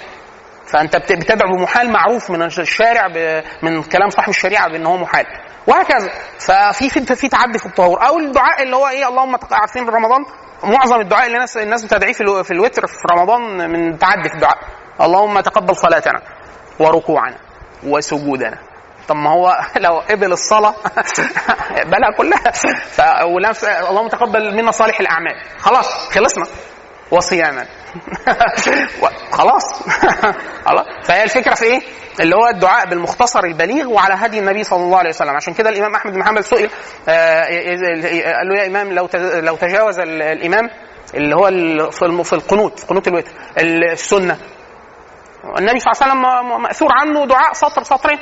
فأنت 0.72 0.96
بت- 0.96 1.12
بتدعو 1.12 1.56
بمحال 1.56 1.90
معروف 1.92 2.30
من 2.30 2.42
الشارع 2.42 3.08
من 3.62 3.82
كلام 3.82 4.10
صاحب 4.10 4.28
الشريعة 4.28 4.68
بان 4.68 4.86
هو 4.86 4.96
محال. 4.96 5.26
وهكذا. 5.66 6.10
ففي 6.38 6.88
في 6.90 7.14
في 7.16 7.28
تعدي 7.28 7.58
في 7.58 7.66
الطهور. 7.66 8.06
أو 8.06 8.18
الدعاء 8.18 8.62
اللي 8.62 8.76
هو 8.76 8.88
إيه 8.88 9.08
اللهم 9.08 9.36
عارفين 9.52 9.88
رمضان؟ 9.88 10.24
معظم 10.64 11.00
الدعاء 11.00 11.26
اللي 11.26 11.34
الناس 11.36 11.56
الناس 11.56 11.84
بتدعيه 11.84 12.12
في, 12.12 12.20
الو- 12.20 12.42
في 12.42 12.50
الوتر 12.50 12.86
في 12.86 12.94
رمضان 13.12 13.70
من 13.70 13.98
تعدي 13.98 14.28
في 14.28 14.34
الدعاء. 14.34 14.58
اللهم 15.00 15.40
تقبل 15.40 15.76
صلاتنا 15.76 16.20
وركوعنا 16.80 17.36
وسجودنا. 17.86 18.58
طب 19.08 19.16
ما 19.16 19.30
هو 19.30 19.58
لو 19.84 19.98
قبل 20.10 20.32
الصلاة 20.32 20.74
بلا 21.92 22.10
كلها. 22.18 22.50
ف... 22.90 23.00
اللهم 23.90 24.08
تقبل 24.08 24.54
منا 24.56 24.70
صالح 24.70 25.00
الأعمال. 25.00 25.34
خلاص 25.58 26.08
خلصنا. 26.08 26.44
وصياما 27.10 27.66
خلاص. 29.38 29.82
فهي 31.06 31.22
الفكرة 31.24 31.54
في 31.54 31.64
إيه؟ 31.64 31.80
اللي 32.20 32.36
هو 32.36 32.48
الدعاء 32.48 32.86
بالمختصر 32.86 33.44
البليغ 33.44 33.86
وعلى 33.88 34.14
هدي 34.14 34.38
النبي 34.38 34.64
صلى 34.64 34.80
الله 34.82 34.98
عليه 34.98 35.10
وسلم. 35.10 35.36
عشان 35.36 35.54
كده 35.54 35.70
الإمام 35.70 35.94
أحمد 35.94 36.12
بن 36.12 36.24
حنبل 36.24 36.44
سئل 36.44 36.70
آه، 37.08 37.44
قال 38.36 38.48
له 38.48 38.58
يا 38.62 38.66
إمام 38.66 38.92
لو 38.92 39.08
لو 39.14 39.56
تجاوز 39.56 39.98
ال- 39.98 40.22
الإمام 40.22 40.70
اللي 41.14 41.34
هو 41.36 41.50
في 41.90 42.24
في 42.24 42.32
القنوت 42.32 42.78
في 42.80 42.86
قنوت 42.86 43.08
الوتر 43.08 43.30
السنة. 43.58 44.38
النبي 45.58 45.78
صلى 45.80 45.92
الله 45.92 46.02
عليه 46.02 46.12
وسلم 46.48 46.62
مأثور 46.62 46.88
عنه 46.92 47.26
دعاء 47.26 47.52
سطر 47.52 47.82
سطرين. 47.82 48.18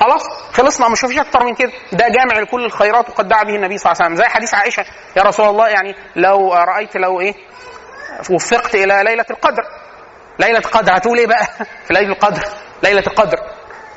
خلاص. 0.00 0.22
خلصنا 0.52 0.88
مش 0.88 1.00
فيش 1.00 1.18
أكتر 1.18 1.44
من 1.44 1.54
كده. 1.54 1.72
ده 1.92 2.08
جامع 2.08 2.38
لكل 2.42 2.64
الخيرات 2.64 3.08
وقد 3.10 3.28
دعا 3.28 3.42
به 3.42 3.54
النبي 3.56 3.78
صلى 3.78 3.92
الله 3.92 4.02
عليه 4.04 4.14
وسلم. 4.14 4.24
زي 4.26 4.30
حديث 4.34 4.54
عائشة 4.54 4.84
يا 5.16 5.22
رسول 5.22 5.48
الله 5.48 5.68
يعني 5.68 5.94
لو 6.16 6.52
رأيت 6.54 6.96
لو 6.96 7.20
إيه؟ 7.20 7.34
وفقت 8.30 8.74
إلى 8.74 9.02
ليلة 9.04 9.26
القدر. 9.30 9.62
ليلة 10.38 10.58
القدر 10.58 10.96
هتقول 10.96 11.18
إيه 11.18 11.26
بقى؟ 11.26 11.46
في 11.86 11.94
ليلة 11.94 12.12
القدر. 12.12 12.42
ليلة 12.82 13.04
القدر. 13.06 13.36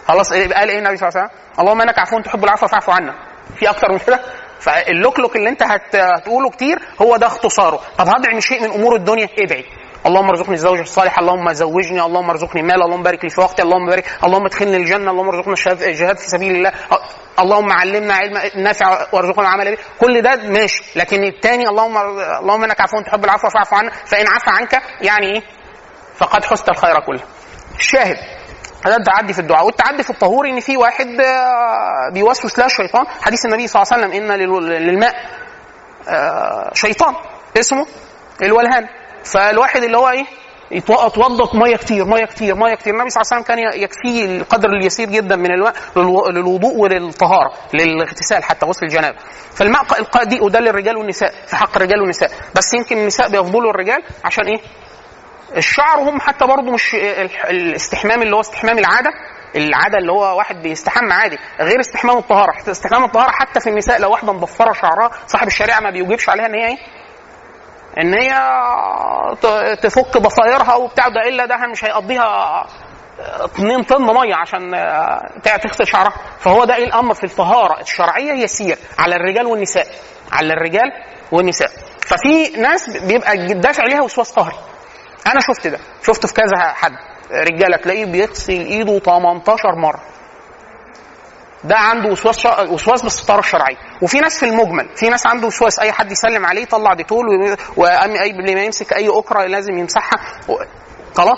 خلاص 0.07 0.31
إيه 0.31 0.53
قال 0.53 0.69
إيه 0.69 0.79
النبي 0.79 0.97
صلى 0.97 1.09
الله 1.09 1.19
عليه 1.19 1.29
وسلم؟ 1.29 1.39
اللهم 1.59 1.81
إنك 1.81 2.00
عفو 2.00 2.19
تحب 2.19 2.43
العفو 2.43 2.67
فاعف 2.67 2.89
عنا. 2.89 3.13
في 3.59 3.69
أكتر 3.69 3.91
من 3.91 3.97
كده؟ 3.97 4.19
فاللوكلوك 4.59 5.36
اللي 5.36 5.50
أنت 5.50 5.63
هت... 5.63 5.95
هتقوله 5.95 6.50
كتير 6.50 6.79
هو 7.01 7.17
ده 7.17 7.27
اختصاره. 7.27 7.81
طب 7.97 8.07
هدعي 8.07 8.33
من 8.33 8.41
شيء 8.41 8.62
من 8.63 8.71
أمور 8.71 8.95
الدنيا 8.95 9.29
ادعي 9.39 9.65
اللهم 10.06 10.30
ارزقني 10.30 10.54
الزوج 10.56 10.80
الصالح 10.80 11.20
اللهم 11.20 11.54
زوجني 11.54 12.01
اللهم 12.01 12.30
ارزقني 12.30 12.62
مال 12.62 12.82
اللهم 12.84 13.04
بارك 13.04 13.24
لي 13.24 13.30
في 13.30 13.42
وقتي 13.42 13.62
اللهم 13.62 13.89
بارك 13.89 14.06
اللهم 14.24 14.46
ادخلني 14.46 14.77
الجنة 14.77 15.12
اللهم 15.12 15.30
ارزقنا 15.30 15.74
الجهاد 15.88 16.18
في 16.18 16.27
سبيل 16.30 16.56
الله. 16.56 16.72
اللهم 17.39 17.72
علمنا 17.72 18.13
علم 18.13 18.38
نافع 18.63 19.08
وارزقنا 19.13 19.48
عمل 19.50 19.75
به. 19.75 19.77
كل 20.00 20.22
ده 20.22 20.36
ماشي. 20.36 20.84
لكن 20.96 21.24
الثاني 21.24 21.68
اللهم 21.70 21.98
اللهم 22.39 22.63
إنك 22.63 22.82
عفو 22.82 23.01
تحب 23.01 23.25
العفو 23.25 23.50
فاعف 23.50 23.74
عنا 23.74 23.92
فإن 24.06 24.27
عفى 24.27 24.50
عنك 24.50 24.82
يعني 25.01 25.25
إيه؟ 25.36 25.42
فقد 26.18 26.46
حست 26.46 26.70
الخير 26.70 27.00
كله. 27.00 27.22
الشاهد 27.80 28.16
هذا 28.86 28.96
التعدي 28.96 29.34
في 29.34 29.39
الدعاء. 29.39 29.66
والتعدي 29.66 30.04
في 30.04 30.10
الطهور 30.10 30.48
إن 30.48 30.60
في 30.60 30.77
واحد 30.77 31.08
آه، 31.22 32.10
بيوسوس 32.13 32.60
له 32.60 32.66
الشيطان 32.66 33.06
حديث 33.22 33.46
النبي 33.46 33.68
صلى 33.68 33.82
الله 33.82 33.94
عليه 33.94 34.06
وسلم 34.16 34.32
إن 34.32 34.39
لل- 34.39 34.88
للماء 34.88 35.16
آه، 36.10 36.72
شيطان. 36.74 37.16
اسمه 37.60 37.86
الولهان. 38.42 38.88
فالواحد 39.31 39.84
اللي 39.84 39.98
هو 39.98 40.10
إيه؟ 40.10 40.25
يتوضط 40.72 41.55
مية 41.55 41.75
كتير 41.75 42.05
مية 42.05 42.25
كتير 42.25 42.55
مية 42.55 42.75
كتير. 42.75 42.93
النبي 42.93 43.10
صلى 43.10 43.22
الله 43.22 43.34
عليه 43.34 43.43
وسلم 43.43 43.55
كان 43.74 43.81
يكفيه 43.84 44.38
القدر 44.38 44.69
اليسير 44.69 45.10
جدا 45.10 45.36
من 45.36 45.51
الماء 45.51 45.74
للو- 45.96 46.29
للوضوء 46.29 46.75
وللطهارة 46.77 47.53
للاغتسال 47.74 48.43
حتى 48.43 48.65
غسل 48.65 48.86
الجنابه 48.86 49.17
فالماء 49.55 49.84
دي 50.24 50.39
وده 50.41 50.60
للرجال 50.60 50.98
والنساء 50.98 51.31
في 51.48 51.55
حق 51.55 51.75
الرجال 51.75 52.01
والنساء. 52.01 52.31
بس 52.55 52.74
يمكن 52.74 52.98
النساء 52.98 53.29
بيفضلوا 53.29 53.72
الرجال 53.72 54.03
عشان 54.25 54.46
إيه؟ 54.48 54.60
الشعر 55.57 56.00
هم 56.00 56.19
حتى 56.22 56.46
برضه 56.48 56.72
مش 56.72 56.96
ال- 56.96 57.29
الاستحمام 57.50 58.22
اللي 58.22 58.36
هو 58.36 58.39
استحمام 58.39 58.77
العادة 58.77 59.10
العادة 59.55 59.98
اللي 59.98 60.12
هو 60.12 60.38
واحد 60.38 60.55
بيستحمى 60.62 61.13
عادي 61.13 61.38
غير 61.62 61.79
استحمام 61.79 62.17
الطهارة. 62.17 62.53
استحمام 62.72 63.03
الطهارة 63.03 63.31
حتى 63.31 63.60
في 63.60 63.69
النساء 63.69 64.00
لو 64.01 64.12
واحدة 64.12 64.34
مضفرة 64.34 64.74
شعرها 64.74 65.12
صاحب 65.27 65.48
الشريعة 65.48 65.79
ما 65.79 65.89
بيوجبش 65.89 66.29
عليها 66.29 66.46
إن 66.46 66.53
هي 66.55 66.67
إيه؟ 66.67 66.77
إن 68.01 68.13
هي 68.13 68.34
تفك 69.82 70.18
ضفايرها 70.18 70.75
وبتاع 70.75 71.08
ده 71.08 71.22
إلا 71.27 71.46
ده 71.46 71.58
مش 71.58 71.86
هيقضيها 71.86 72.66
2 73.46 73.84
طن 73.84 74.04
مية 74.13 74.36
عشان 74.36 74.74
آه، 74.74 75.22
تغسل 75.44 75.88
شعرها. 75.88 76.13
فهو 76.39 76.63
ده 76.66 76.75
إيه 76.75 76.86
الأمر 76.86 77.13
في 77.13 77.24
الطهارة 77.24 77.82
الشرعية؟ 77.82 78.32
يسير 78.34 78.77
على 79.00 79.16
الرجال 79.16 79.46
والنساء 79.46 79.88
على 80.32 80.54
الرجال 80.54 80.92
والنساء. 81.32 81.70
ففي 82.01 82.50
ناس 82.62 82.98
بيبقى 82.98 83.38
دافع 83.54 83.84
ليها 83.84 84.01
وسواس 84.01 84.32
قهري 84.32 84.56
أنا 85.27 85.39
شفت 85.39 85.68
ده 85.68 85.80
شفته 86.08 86.27
في 86.27 86.34
كذا 86.34 86.74
حد. 86.74 86.92
رجالة 87.32 87.77
تلاقيه 87.77 88.06
بيغسل 88.06 88.54
إيده 88.54 89.00
18 89.00 89.75
مرة. 89.75 90.00
ده 91.64 91.76
عنده 91.78 92.10
وسواس. 92.12 92.46
وسواس 92.46 93.02
بالستاره 93.02 93.40
الشرعيه 93.40 93.76
وفي 94.02 94.20
ناس 94.20 94.40
في 94.40 94.46
المجمل 94.46 94.90
في 94.96 95.10
ناس 95.10 95.28
عنده 95.28 95.48
وسواس 95.48 95.80
أي 95.80 95.92
حد 95.92 96.12
يسلم 96.12 96.46
عليه 96.46 96.62
يطلع 96.62 96.94
ديتول 96.94 97.26
قبل 97.78 98.56
ما 98.56 98.62
يمسك 98.62 98.94
أي 98.94 99.10
اكره 99.10 99.46
لازم 99.46 99.78
يمسحها. 99.78 100.40
خلاص 101.18 101.38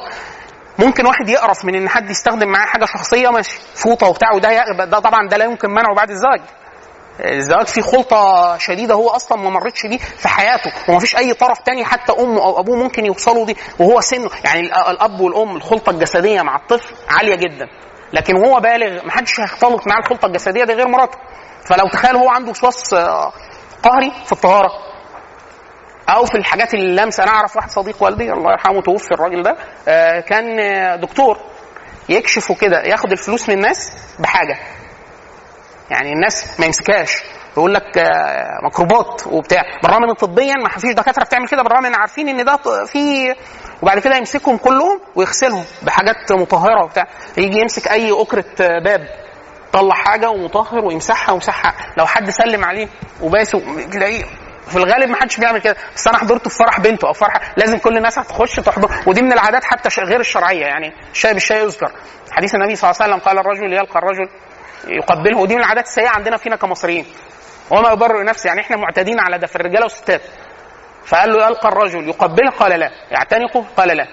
ممكن 0.79 1.05
واحد 1.05 1.29
يقرف 1.29 1.65
من 1.65 1.75
إن 1.75 1.89
حد 1.89 2.09
يستخدم 2.09 2.47
معاه 2.47 2.65
حاجة 2.65 2.85
شخصية 2.85 3.29
ماشي 3.29 3.59
فوطة 3.75 4.07
وبتاع 4.07 4.33
وده. 4.33 4.85
ده 4.85 4.99
طبعا 4.99 5.27
ده 5.27 5.37
لا 5.37 5.45
يمكن 5.45 5.69
منعه 5.69 5.95
بعد 5.95 6.09
الزواج 6.09 6.41
الزواج 7.19 7.65
فيه 7.67 7.81
خلطة 7.81 8.57
شديدة 8.57 8.93
هو 8.93 9.09
أصلا 9.09 9.37
ما 9.37 9.49
مرتش 9.49 9.85
بيه 9.85 9.97
في 9.97 10.27
حياته 10.27 10.71
ومفيش 10.89 11.15
أي 11.17 11.33
طرف 11.33 11.57
تاني 11.57 11.85
حتى 11.85 12.11
أمه 12.19 12.41
أو 12.43 12.59
أبوه 12.59 12.75
ممكن 12.77 13.05
يوصلوا 13.05 13.45
دي 13.45 13.57
وهو 13.79 14.01
سنه 14.01 14.29
يعني 14.45 14.59
ال- 14.59 14.73
الأب 14.73 15.19
والأم 15.19 15.55
الخلطة 15.55 15.89
الجسدية 15.89 16.41
مع 16.41 16.55
الطفل 16.55 16.93
عالية 17.09 17.35
جدا 17.35 17.67
لكن 18.13 18.35
وهو 18.35 18.59
بالغ 18.59 19.05
محدش 19.05 19.39
هيختلط 19.39 19.87
معاه 19.87 19.99
الخلطة 19.99 20.25
الجسدية 20.25 20.63
دي 20.63 20.73
غير 20.73 20.87
مراته. 20.87 21.17
فلو 21.65 21.89
تخيل 21.89 22.15
هو 22.15 22.29
عنده 22.29 22.51
وسواس 22.51 22.93
آه، 22.93 23.31
قهري 23.83 24.11
في 24.25 24.31
الطهارة 24.31 24.69
أو 26.09 26.25
في 26.25 26.35
الحاجات 26.37 26.73
اللمسة. 26.73 27.23
أنا 27.23 27.31
أعرف 27.31 27.55
واحد 27.55 27.69
صديق 27.69 28.03
والدي 28.03 28.31
الله 28.33 28.51
يرحمه 28.51 28.81
توفي 28.81 29.11
الراجل 29.11 29.43
ده 29.43 29.57
آه، 29.87 30.19
كان 30.19 30.59
آه، 30.59 30.95
دكتور. 30.95 31.37
يكشف 32.09 32.51
كده 32.51 32.81
ياخد 32.81 33.11
الفلوس 33.11 33.49
من 33.49 33.55
الناس 33.55 33.91
بحاجة. 34.19 34.57
يعني 35.89 36.13
الناس 36.13 36.59
ما 36.59 36.65
يمسكهاش. 36.65 37.23
يقول 37.57 37.73
لك 37.73 37.83
ميكروبات 38.63 39.27
وبتاع. 39.27 39.61
بالرغم 39.83 40.03
ان 40.03 40.13
طبيا 40.13 40.53
ما 40.63 40.69
فيش 40.69 40.93
دكاترة 40.93 41.23
بتعمل 41.23 41.47
كده. 41.47 41.63
بالرغم 41.63 41.85
ان 41.85 41.95
عارفين 41.95 42.29
إن 42.29 42.45
ده 42.45 42.57
في 42.85 43.35
وبعد 43.81 43.99
كده 43.99 44.15
يمسكهم 44.15 44.57
كلهم 44.57 45.01
ويغسلهم 45.15 45.65
بحاجات 45.81 46.31
مطهرة 46.31 46.83
وبتاع. 46.83 47.07
يجي 47.37 47.59
يمسك 47.59 47.87
أي 47.87 48.21
أكرة 48.21 48.45
باب 48.59 49.07
طلع 49.73 49.95
حاجة 49.95 50.29
ومطهر 50.29 50.85
ويمسحها 50.85 51.31
ويمسحها. 51.31 51.73
لو 51.97 52.05
حد 52.05 52.29
سلم 52.29 52.65
عليه 52.65 52.87
وباسه 53.21 53.85
تلاقيه 53.91 54.23
في 54.67 54.75
الغالب 54.75 55.09
ما 55.09 55.15
حدش 55.15 55.37
بيعمل 55.37 55.61
كده. 55.61 55.75
بس 55.95 56.07
أنا 56.07 56.17
حضرته 56.17 56.49
في 56.49 56.55
فرح 56.55 56.79
بنته 56.79 57.07
أو 57.07 57.13
فرح 57.13 57.53
لازم 57.57 57.77
كل 57.77 57.97
الناس 57.97 58.19
هتخش 58.19 58.55
تحضر. 58.55 58.91
ودي 59.07 59.21
من 59.21 59.33
العادات 59.33 59.63
حتى 59.63 59.89
غير 60.01 60.19
الشرعية 60.19 60.65
يعني. 60.65 60.93
الشاي 61.11 61.33
بالشاي 61.33 61.63
يذكر 61.63 61.91
حديث 62.31 62.55
النبي 62.55 62.75
صلى 62.75 62.89
الله 62.91 63.01
عليه 63.01 63.13
وسلم 63.13 63.25
قال 63.25 63.39
الرجل 63.39 63.73
يلقى 63.73 63.99
الرجل 63.99 64.29
يقبله. 64.87 65.37
ودي 65.37 65.55
من 65.55 65.61
العادات 65.61 65.85
السيئة 65.85 66.09
عندنا 66.09 66.37
فينا 66.37 66.55
كمصريين. 66.55 67.05
وما 67.71 67.91
يبرر 67.91 68.23
نفسه 68.23 68.47
يعني. 68.47 68.61
إحنا 68.61 68.77
معتادين 68.77 69.19
على 69.19 69.37
ده 69.37 69.47
في 69.47 69.55
الرجالة 69.55 69.83
والستات. 69.83 70.21
فقال 71.05 71.29
له 71.33 71.45
يلقى 71.47 71.69
الرجل 71.69 72.07
يقبله؟ 72.09 72.51
قال 72.51 72.79
لا. 72.79 72.91
يعتنقه؟ 73.11 73.65
قال 73.77 73.87
لا. 73.97 74.07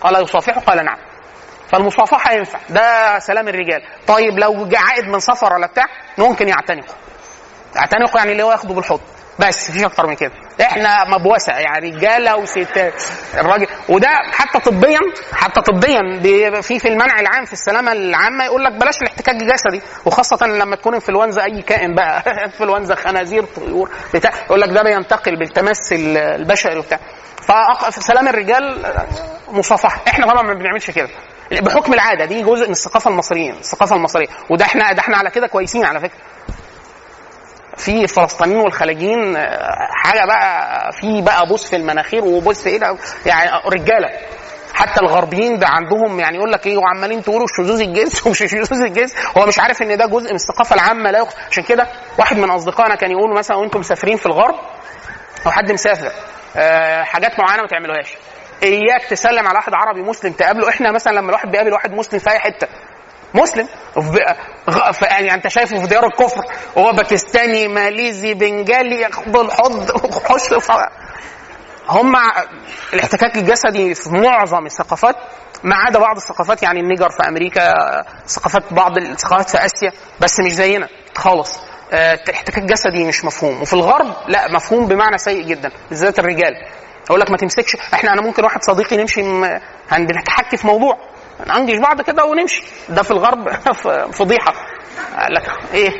قال 0.00 0.22
يصافحه؟ 0.22 0.60
قال 0.60 0.84
نعم. 0.84 0.98
فالمصافحة 1.68 2.32
ينفع. 2.32 2.58
ده 2.70 3.18
سلام 3.18 3.48
الرجال. 3.48 3.82
طيب 4.06 4.38
لو 4.38 4.68
جه 4.68 4.78
عائد 4.78 5.04
من 5.08 5.20
سفر 5.20 5.52
ولا 5.52 5.66
بتاع 5.66 5.84
ممكن 6.18 6.48
يعتنقه. 6.48 6.94
يعتنقه 7.76 8.18
يعني 8.18 8.32
اللي 8.32 8.42
هو 8.42 8.50
ياخده 8.52 8.74
بالحضن 8.74 9.00
بس 9.40 9.70
مفيش 9.70 9.84
أكتر 9.84 10.06
من 10.06 10.14
كده. 10.14 10.32
إحنا 10.60 11.04
مبوسه 11.08 11.52
يعني 11.52 11.90
رجالة 11.90 12.36
وستات 12.36 13.02
الراجل 13.34 13.66
وده 13.88 14.08
حتى 14.32 14.58
طبيا 14.60 14.98
حتى 15.32 15.60
طبيا 15.60 16.00
بي- 16.22 16.62
في 16.62 16.78
في 16.78 16.88
المنع 16.88 17.20
العام 17.20 17.44
في 17.44 17.52
السلامة 17.52 17.92
العامة 17.92 18.44
يقول 18.44 18.64
لك 18.64 18.72
بلاش 18.72 18.96
الاحتكاك 19.02 19.34
الجسدي. 19.34 19.80
وخاصة 20.06 20.46
لما 20.46 20.76
تكون 20.76 20.94
إنفلونزا 20.94 21.44
أي 21.44 21.62
كائن 21.62 21.94
بقى 21.94 22.22
إنفلونزا 22.46 22.94
خنازير 22.94 23.44
طيور 23.44 23.90
بتاع 24.14 24.30
يقول 24.46 24.60
لك 24.60 24.68
ده 24.68 24.82
بينتقل 24.82 25.36
بالتمس 25.36 25.92
ال- 25.92 26.16
البشري 26.16 26.78
وبتاع. 26.78 26.98
ففي 27.42 28.00
سلام 28.00 28.28
الرجال 28.28 28.92
مصافحة. 29.48 30.00
إحنا 30.08 30.26
طبعا 30.26 30.42
ما 30.42 30.54
بنعملش 30.54 30.90
كده. 30.90 31.08
بحكم 31.52 31.92
العادة 31.94 32.24
دي 32.24 32.42
جزء 32.42 32.64
من 32.64 32.70
الثقافة 32.70 33.10
المصريين 33.10 33.52
الثقافة 33.54 33.96
المصرية. 33.96 34.26
وده 34.50 34.64
إحنا 34.64 34.92
ده 34.92 35.00
إحنا 35.00 35.16
على 35.16 35.30
كده 35.30 35.46
كويسين 35.46 35.84
على 35.84 36.00
فكرة. 36.00 36.18
في 37.80 38.02
الفلسطينيين 38.02 38.60
والخليجيين 38.60 39.36
حاجة 40.04 40.24
بقى 40.26 40.92
في 40.92 41.22
بقى 41.22 41.46
بوس 41.46 41.70
في 41.70 41.76
المناخير 41.76 42.24
وبوس 42.24 42.66
إيه 42.66 42.80
يعني 43.26 43.50
رجالة. 43.66 44.08
حتى 44.74 45.00
الغربيين 45.00 45.58
ده 45.58 45.66
عندهم 45.68 46.20
يعني 46.20 46.36
يقول 46.36 46.52
لك 46.52 46.66
إيه 46.66 46.76
وعمالين 46.76 47.22
تقولوا 47.22 47.46
شذوذ 47.56 47.80
الجنس 47.80 48.20
ومش 48.26 48.38
شذوذ 48.38 48.82
الجنس. 48.82 49.14
هو 49.38 49.46
مش 49.46 49.58
عارف 49.58 49.82
إن 49.82 49.96
ده 49.96 50.06
جزء 50.06 50.28
من 50.30 50.34
الثقافة 50.34 50.74
العامة 50.74 51.10
لا 51.10 51.18
يخ... 51.18 51.28
عشان 51.50 51.64
كده 51.64 51.86
واحد 52.18 52.36
من 52.36 52.50
أصدقائنا 52.50 52.94
كان 52.94 53.10
يقول 53.10 53.34
مثلا 53.38 53.56
وأنتم 53.56 53.80
مسافرين 53.80 54.16
في 54.16 54.26
الغرب 54.26 54.54
أو 55.46 55.50
حد 55.50 55.72
مسافر 55.72 56.10
آه 56.56 57.02
حاجات 57.02 57.40
معينة 57.40 57.62
ما 57.62 57.68
تعملوهاش. 57.68 58.14
إياك 58.62 59.04
تسلم 59.10 59.46
على 59.48 59.56
واحد 59.58 59.74
عربي 59.74 60.02
مسلم 60.02 60.32
تقابله. 60.32 60.68
إحنا 60.68 60.92
مثلا 60.92 61.12
لما 61.12 61.28
الواحد 61.28 61.50
بيقابل 61.50 61.72
واحد 61.72 61.90
مسلم 61.92 62.18
في 62.18 62.30
أي 62.30 62.38
حتة 62.38 62.66
مسلم. 63.34 63.68
يعني 65.02 65.34
انت 65.34 65.48
شايفه 65.48 65.78
في 65.80 65.86
ديار 65.86 66.06
الكفر 66.06 66.42
وهو 66.76 66.92
باكستاني 66.92 67.68
ماليزي 67.68 68.34
بنجالي 68.34 69.00
ياخد 69.00 69.36
الحض 69.36 70.04
وحش 70.04 70.54
ف- 70.54 70.70
هم 71.88 72.12
الاحتكاك 72.94 73.36
الجسدي 73.36 73.94
في 73.94 74.10
معظم 74.10 74.66
الثقافات 74.66 75.16
ما 75.62 75.76
عدا 75.76 75.98
بعض 75.98 76.16
الثقافات 76.16 76.62
يعني 76.62 76.80
النيجر 76.80 77.10
في 77.10 77.28
أمريكا 77.28 77.72
ثقافات 78.26 78.72
بعض 78.72 78.96
الثقافات 78.96 79.50
في 79.50 79.64
آسيا 79.64 79.92
بس 80.20 80.40
مش 80.40 80.52
زينا 80.52 80.88
خالص. 81.16 81.58
آه، 81.92 82.14
الاحتكاك 82.14 82.58
الجسدي 82.58 83.04
مش 83.04 83.24
مفهوم. 83.24 83.62
وفي 83.62 83.72
الغرب 83.72 84.14
لا 84.28 84.52
مفهوم 84.54 84.86
بمعنى 84.86 85.18
سيء 85.18 85.42
جدا 85.42 85.70
بالذات 85.88 86.18
الرجال. 86.18 86.54
أقول 87.08 87.20
لك 87.20 87.30
ما 87.30 87.36
تمسكش 87.36 87.76
إحنا 87.94 88.12
أنا 88.12 88.22
ممكن 88.22 88.44
واحد 88.44 88.62
صديقي 88.62 88.96
نمشي 88.96 89.22
م- 89.22 89.60
هنحكي 89.90 90.56
في 90.56 90.66
موضوع. 90.66 90.98
ننجش 91.48 91.76
بعض 91.78 92.02
كده 92.02 92.24
ونمشي. 92.24 92.62
ده 92.88 93.02
في 93.02 93.10
الغرب 93.10 93.48
فضيحة. 94.18 94.52
لك 95.30 95.42
إيه؟ 95.74 95.90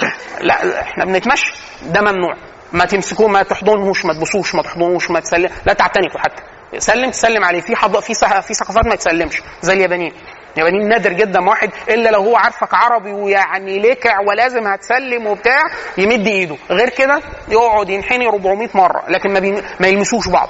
لا 0.48 0.80
إحنا 0.82 1.04
بنتمشى. 1.04 1.52
ده 1.82 2.00
ممنوع. 2.00 2.34
ما 2.72 2.84
تمسكوه 2.84 3.28
ما 3.28 3.42
تحضنوش 3.42 4.04
ما 4.04 4.14
تبصوش 4.14 4.54
ما 4.54 4.62
تحضنوش 4.62 5.10
ما 5.10 5.20
تسلم. 5.20 5.50
لا 5.66 5.72
تعتنقوا 5.72 6.20
حتى. 6.20 6.42
سلم 6.78 7.10
تسلم 7.10 7.44
عليه. 7.44 7.60
في 7.60 7.76
حض... 7.76 7.98
في 8.00 8.14
صح... 8.14 8.40
في 8.40 8.54
ثقافات 8.54 8.86
ما 8.86 8.94
تسلمش 8.96 9.42
زي 9.62 9.72
اليابانيين. 9.72 10.12
اليابانيين 10.56 10.88
نادر 10.88 11.12
جدا. 11.12 11.40
واحد 11.48 11.70
إلا 11.88 12.10
لو 12.10 12.20
هو 12.20 12.36
عارفك 12.36 12.74
عربي 12.74 13.12
ويعني 13.12 13.78
لكع 13.80 14.20
ولازم 14.20 14.66
هتسلم 14.66 15.26
وبتاع 15.26 15.62
يمد 15.98 16.26
إيده. 16.26 16.56
غير 16.70 16.88
كده 16.88 17.20
يقعد 17.48 17.88
ينحني 17.90 18.26
400 18.28 18.68
مرة 18.74 19.02
لكن 19.08 19.30
ما, 19.32 19.40
بي... 19.40 19.62
ما 19.80 19.88
يلمسوش 19.88 20.28
بعض. 20.28 20.48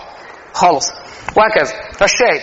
خالص. 0.52 0.93
وهكذا. 1.37 1.75
فالشاهد 1.99 2.40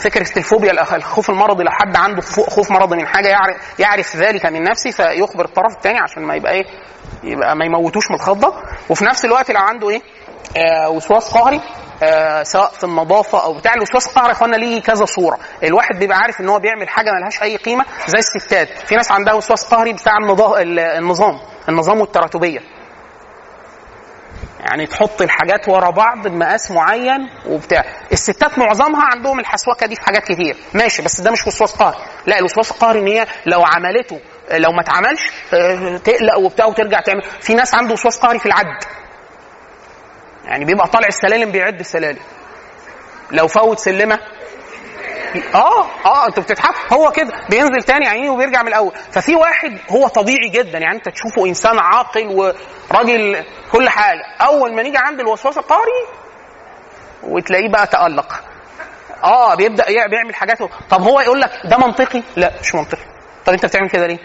فكرة 0.00 0.38
الفوبيا 0.38 0.96
الخوف 0.96 1.30
المرضي 1.30 1.64
لو 1.64 1.70
حد 1.70 1.96
عنده 1.96 2.22
خوف 2.22 2.70
مرضي 2.70 2.96
من 2.96 3.06
حاجة 3.06 3.28
يعرف, 3.28 3.56
يعرف 3.80 4.16
ذلك 4.16 4.46
من 4.46 4.62
نفسه 4.62 4.90
فيخبر 4.90 5.44
الطرف 5.44 5.72
الثاني 5.76 5.98
عشان 5.98 6.22
ما 6.22 6.34
يبقى 6.34 6.52
إيه 6.52 6.64
يبقى 7.24 7.56
ما 7.56 7.64
يموتوش 7.64 8.10
من 8.10 8.16
الخضة. 8.16 8.54
وفي 8.88 9.04
نفس 9.04 9.24
الوقت 9.24 9.50
لو 9.50 9.60
عنده 9.60 9.90
إيه 9.90 10.02
آه 10.56 10.90
وسواس 10.90 11.32
قهري 11.34 11.60
آه 12.02 12.42
سواء 12.42 12.70
في 12.70 12.84
النظافة 12.84 13.44
أو 13.44 13.52
بتاع. 13.54 13.74
الوسواس 13.74 14.06
القهري 14.06 14.26
يا 14.28 14.32
إخوانا 14.32 14.56
ليه 14.56 14.82
كذا 14.82 15.04
صورة. 15.04 15.38
الواحد 15.64 15.98
بيبقى 15.98 16.18
عارف 16.18 16.40
إن 16.40 16.48
هو 16.48 16.58
بيعمل 16.58 16.88
حاجة 16.88 17.10
ملهاش 17.18 17.42
أي 17.42 17.56
قيمة 17.56 17.84
زي 18.06 18.18
الستات. 18.18 18.68
في 18.68 18.94
ناس 18.96 19.10
عندها 19.12 19.34
وسواس 19.34 19.64
قهري 19.74 19.92
بتاع 19.92 20.12
النظا- 20.16 20.58
ال- 20.60 20.78
النظام 20.80 21.38
النظام 21.68 22.00
والتراتبية. 22.00 22.60
يعني 24.68 24.86
تحط 24.86 25.22
الحاجات 25.22 25.68
ورا 25.68 25.90
بعض 25.90 26.28
بمقاس 26.28 26.70
معين 26.70 27.28
وبتاع. 27.46 27.84
الستات 28.12 28.58
معظمها 28.58 29.02
عندهم 29.04 29.40
الحسوكة 29.40 29.86
دي 29.86 29.94
في 29.94 30.02
حاجات 30.02 30.22
كتير. 30.24 30.56
ماشي 30.74 31.02
بس 31.02 31.20
ده 31.20 31.30
مش 31.30 31.46
وسواس 31.46 31.76
قهري 31.76 31.96
لا 32.26 32.38
الوسواس 32.38 32.70
القهري 32.70 32.98
إن 33.00 33.06
هي 33.06 33.26
لو 33.46 33.64
عملته 33.64 34.20
لو 34.52 34.72
ما 34.72 34.80
اتعملش 34.80 35.20
آه، 35.54 35.96
تقلق 35.96 36.38
وبتاع 36.38 36.66
وترجع 36.66 37.00
تعمل. 37.00 37.22
في 37.40 37.54
ناس 37.54 37.74
عنده 37.74 37.92
وسواس 37.92 38.18
قهري 38.18 38.38
في 38.38 38.46
العد. 38.46 38.84
يعني 40.44 40.64
بيبقى 40.64 40.88
طالع 40.88 41.06
السلالم 41.08 41.52
بيعد 41.52 41.80
السلالم. 41.80 42.18
لو 43.30 43.48
فوت 43.48 43.78
سلمة 43.78 44.18
آه 45.54 45.86
آه 46.06 46.26
أنتوا 46.26 46.42
بتضحكوا. 46.42 46.96
هو 46.96 47.10
كده 47.10 47.32
بينزل 47.50 47.82
تاني 47.82 48.08
عينيه 48.08 48.30
وبيرجع 48.30 48.62
من 48.62 48.68
الأول. 48.68 48.92
ففي 49.12 49.34
واحد 49.34 49.78
هو 49.90 50.08
طبيعي 50.08 50.48
جدا 50.48 50.78
يعني 50.78 50.96
أنت 50.96 51.08
تشوفه 51.08 51.46
إنسان 51.46 51.78
عاقل 51.78 52.26
وراجل 52.26 53.44
كل 53.72 53.88
حاجة. 53.88 54.20
أول 54.40 54.74
ما 54.74 54.82
نيجي 54.82 54.98
عند 54.98 55.20
الوسواس 55.20 55.58
القهري 55.58 56.06
وتلاقيه 57.22 57.68
بقى 57.68 57.86
تألق. 57.86 58.40
آه 59.24 59.54
بيبدأ 59.54 59.90
يع- 59.90 60.06
بيعمل 60.06 60.34
حاجات 60.34 60.58
طب 60.90 61.02
هو 61.02 61.20
يقول 61.20 61.40
لك 61.40 61.50
ده 61.64 61.76
منطقي؟ 61.78 62.22
لا 62.36 62.52
مش 62.60 62.74
منطقي. 62.74 63.02
طب 63.46 63.52
أنت 63.52 63.66
بتعمل 63.66 63.88
كده 63.90 64.06
ليه؟ 64.06 64.18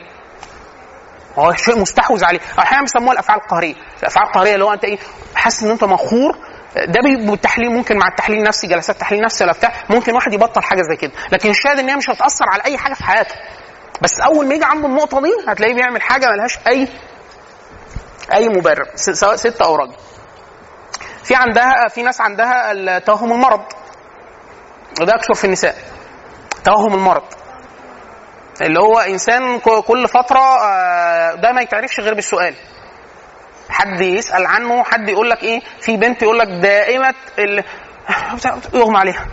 هو 1.38 1.54
شيء 1.54 1.80
مستحوذ 1.80 2.24
عليه. 2.26 2.40
أحيانا 2.60 2.82
بيسموها 2.82 3.14
الأفعال 3.14 3.40
القهرية. 3.40 3.76
الأفعال 4.00 4.28
القهرية 4.28 4.54
اللي 4.54 4.66
هو 4.66 4.74
أنت 4.74 4.84
إيه 4.84 4.98
حاسس 5.36 5.64
إن 5.64 5.72
أنت 5.72 5.84
مخور 5.84 6.38
ده 6.88 7.00
بالتحليل 7.02 7.70
ممكن 7.72 7.98
مع 7.98 8.08
التحليل 8.08 8.40
النفسي 8.40 8.68
جلسات 8.68 8.98
تحليل 8.98 9.22
نفسي 9.22 9.44
ولا 9.44 9.54
بتاع 9.54 9.74
ممكن 9.90 10.14
واحد 10.14 10.34
يبطل 10.34 10.64
حاجة 10.64 10.82
زي 10.82 10.96
كده. 10.96 11.12
لكن 11.32 11.50
الشاهد 11.50 11.80
إن 11.80 11.90
هي 11.90 11.96
مش 11.96 12.10
هتأثر 12.10 12.46
على 12.54 12.64
أي 12.66 12.78
حاجة 12.78 12.94
في 12.94 13.04
حياته. 13.04 13.36
بس 14.02 14.20
أول 14.20 14.48
ما 14.48 14.56
يجي 14.56 14.66
عنده 14.66 14.88
النقطة 14.88 15.22
دي 15.22 15.30
هتلاقيه 15.48 15.74
بيعمل 15.74 16.02
حاجة 16.02 16.28
ملهاش 16.30 16.60
أي 16.68 16.88
أي 18.34 18.50
مبرر 18.50 18.86
سواء 18.96 19.36
ست 19.36 19.62
أو 19.62 19.76
راجل. 19.76 19.96
في 21.24 21.36
عندها 21.36 21.88
في 21.90 22.04
ناس 22.04 22.22
عندها 22.22 22.72
التوهم 22.72 23.32
المرض. 23.34 23.62
وده 25.02 25.16
أكثر 25.16 25.34
في 25.34 25.46
النساء. 25.46 25.76
توهم 26.64 26.94
المرض. 26.94 27.24
اللي 28.62 28.80
هو 28.80 29.00
إنسان 29.00 29.60
كل 29.60 30.08
فترة 30.08 30.40
آه، 30.64 31.34
ده 31.36 31.52
ما 31.52 31.62
يتعرفش 31.62 32.00
غير 32.00 32.14
بالسؤال. 32.14 32.56
حد 33.70 34.02
يسأل 34.02 34.46
عنه 34.46 34.84
حد 34.84 35.10
يقول 35.10 35.30
لك 35.30 35.44
إيه؟ 35.44 35.62
في 35.82 35.98
بنت 35.98 36.22
يقول 36.22 36.40
لك 36.40 36.48
دائمه 36.48 37.14
ال... 37.40 37.64
يغمى 38.74 38.98
عليها. 38.98 39.28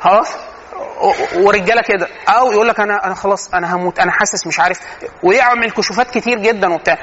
خلاص؟ 0.00 0.28
ورجالة 1.36 1.82
كده. 1.82 2.08
أو 2.28 2.52
يقول 2.52 2.68
لك 2.68 2.80
أنا 2.80 3.04
أنا 3.06 3.14
خلاص 3.14 3.54
أنا 3.54 3.74
هموت 3.76 3.98
أنا 3.98 4.12
حاسس 4.12 4.46
مش 4.46 4.60
عارف. 4.60 4.80
ويعمل 5.22 5.70
كشوفات 5.70 6.10
كتير 6.10 6.38
جدا 6.38 6.74
وبتاع. 6.74 6.98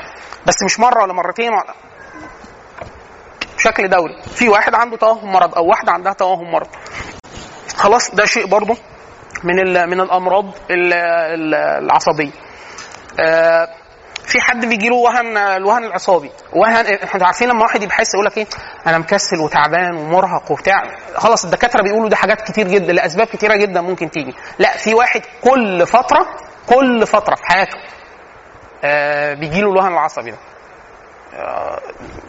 بس 0.45 0.63
مش 0.65 0.79
مرة 0.79 1.03
ولا 1.03 1.13
مرتين 1.13 1.49
ولا 1.53 1.73
بشكل 3.57 3.87
دوري. 3.89 4.21
في 4.35 4.49
واحد 4.49 4.75
عنده 4.75 4.97
توهم 4.97 5.31
مرض 5.31 5.55
أو 5.55 5.65
واحدة 5.65 5.91
عندها 5.91 6.13
توهم 6.13 6.51
مرض. 6.51 6.67
خلاص 7.77 8.11
ده 8.15 8.25
شيء 8.25 8.47
برضه 8.47 8.77
من 9.43 9.89
من 9.89 10.01
الأمراض 10.01 10.45
ال- 10.71 10.93
ال- 10.93 11.55
العصبية. 11.83 12.31
آه، 13.19 13.67
في 14.27 14.41
حد 14.41 14.65
بيجي 14.65 14.89
له 14.89 14.95
وهن 14.95 15.37
الوهن 15.37 15.83
العصابي. 15.83 16.31
وهن 16.53 16.85
إحنا 17.03 17.25
عارفين 17.25 17.49
لما 17.49 17.61
واحد 17.63 17.83
يبحث 17.83 18.13
يقول 18.13 18.25
لك 18.25 18.37
إيه؟ 18.37 18.47
أنا 18.87 18.97
مكسل 18.97 19.39
وتعبان 19.39 19.95
ومرهق 19.95 20.51
وبتاع. 20.51 20.83
خلاص 21.15 21.45
الدكاترة 21.45 21.83
بيقولوا 21.83 22.09
ده 22.09 22.15
حاجات 22.15 22.41
كتير 22.41 22.67
جدا 22.67 22.93
لأسباب 22.93 23.27
كتيرة 23.27 23.55
جدا 23.55 23.81
ممكن 23.81 24.11
تيجي. 24.11 24.33
لا 24.59 24.77
في 24.77 24.93
واحد 24.93 25.21
كل 25.43 25.87
فترة 25.87 26.27
كل 26.67 27.07
فترة 27.07 27.35
في 27.35 27.43
حياته 27.45 27.77
آه 28.83 29.33
بيجي 29.33 29.61
له 29.61 29.71
الوهن 29.71 29.93
العصبي 29.93 30.31
ده. 30.31 30.37
آه، 31.33 31.79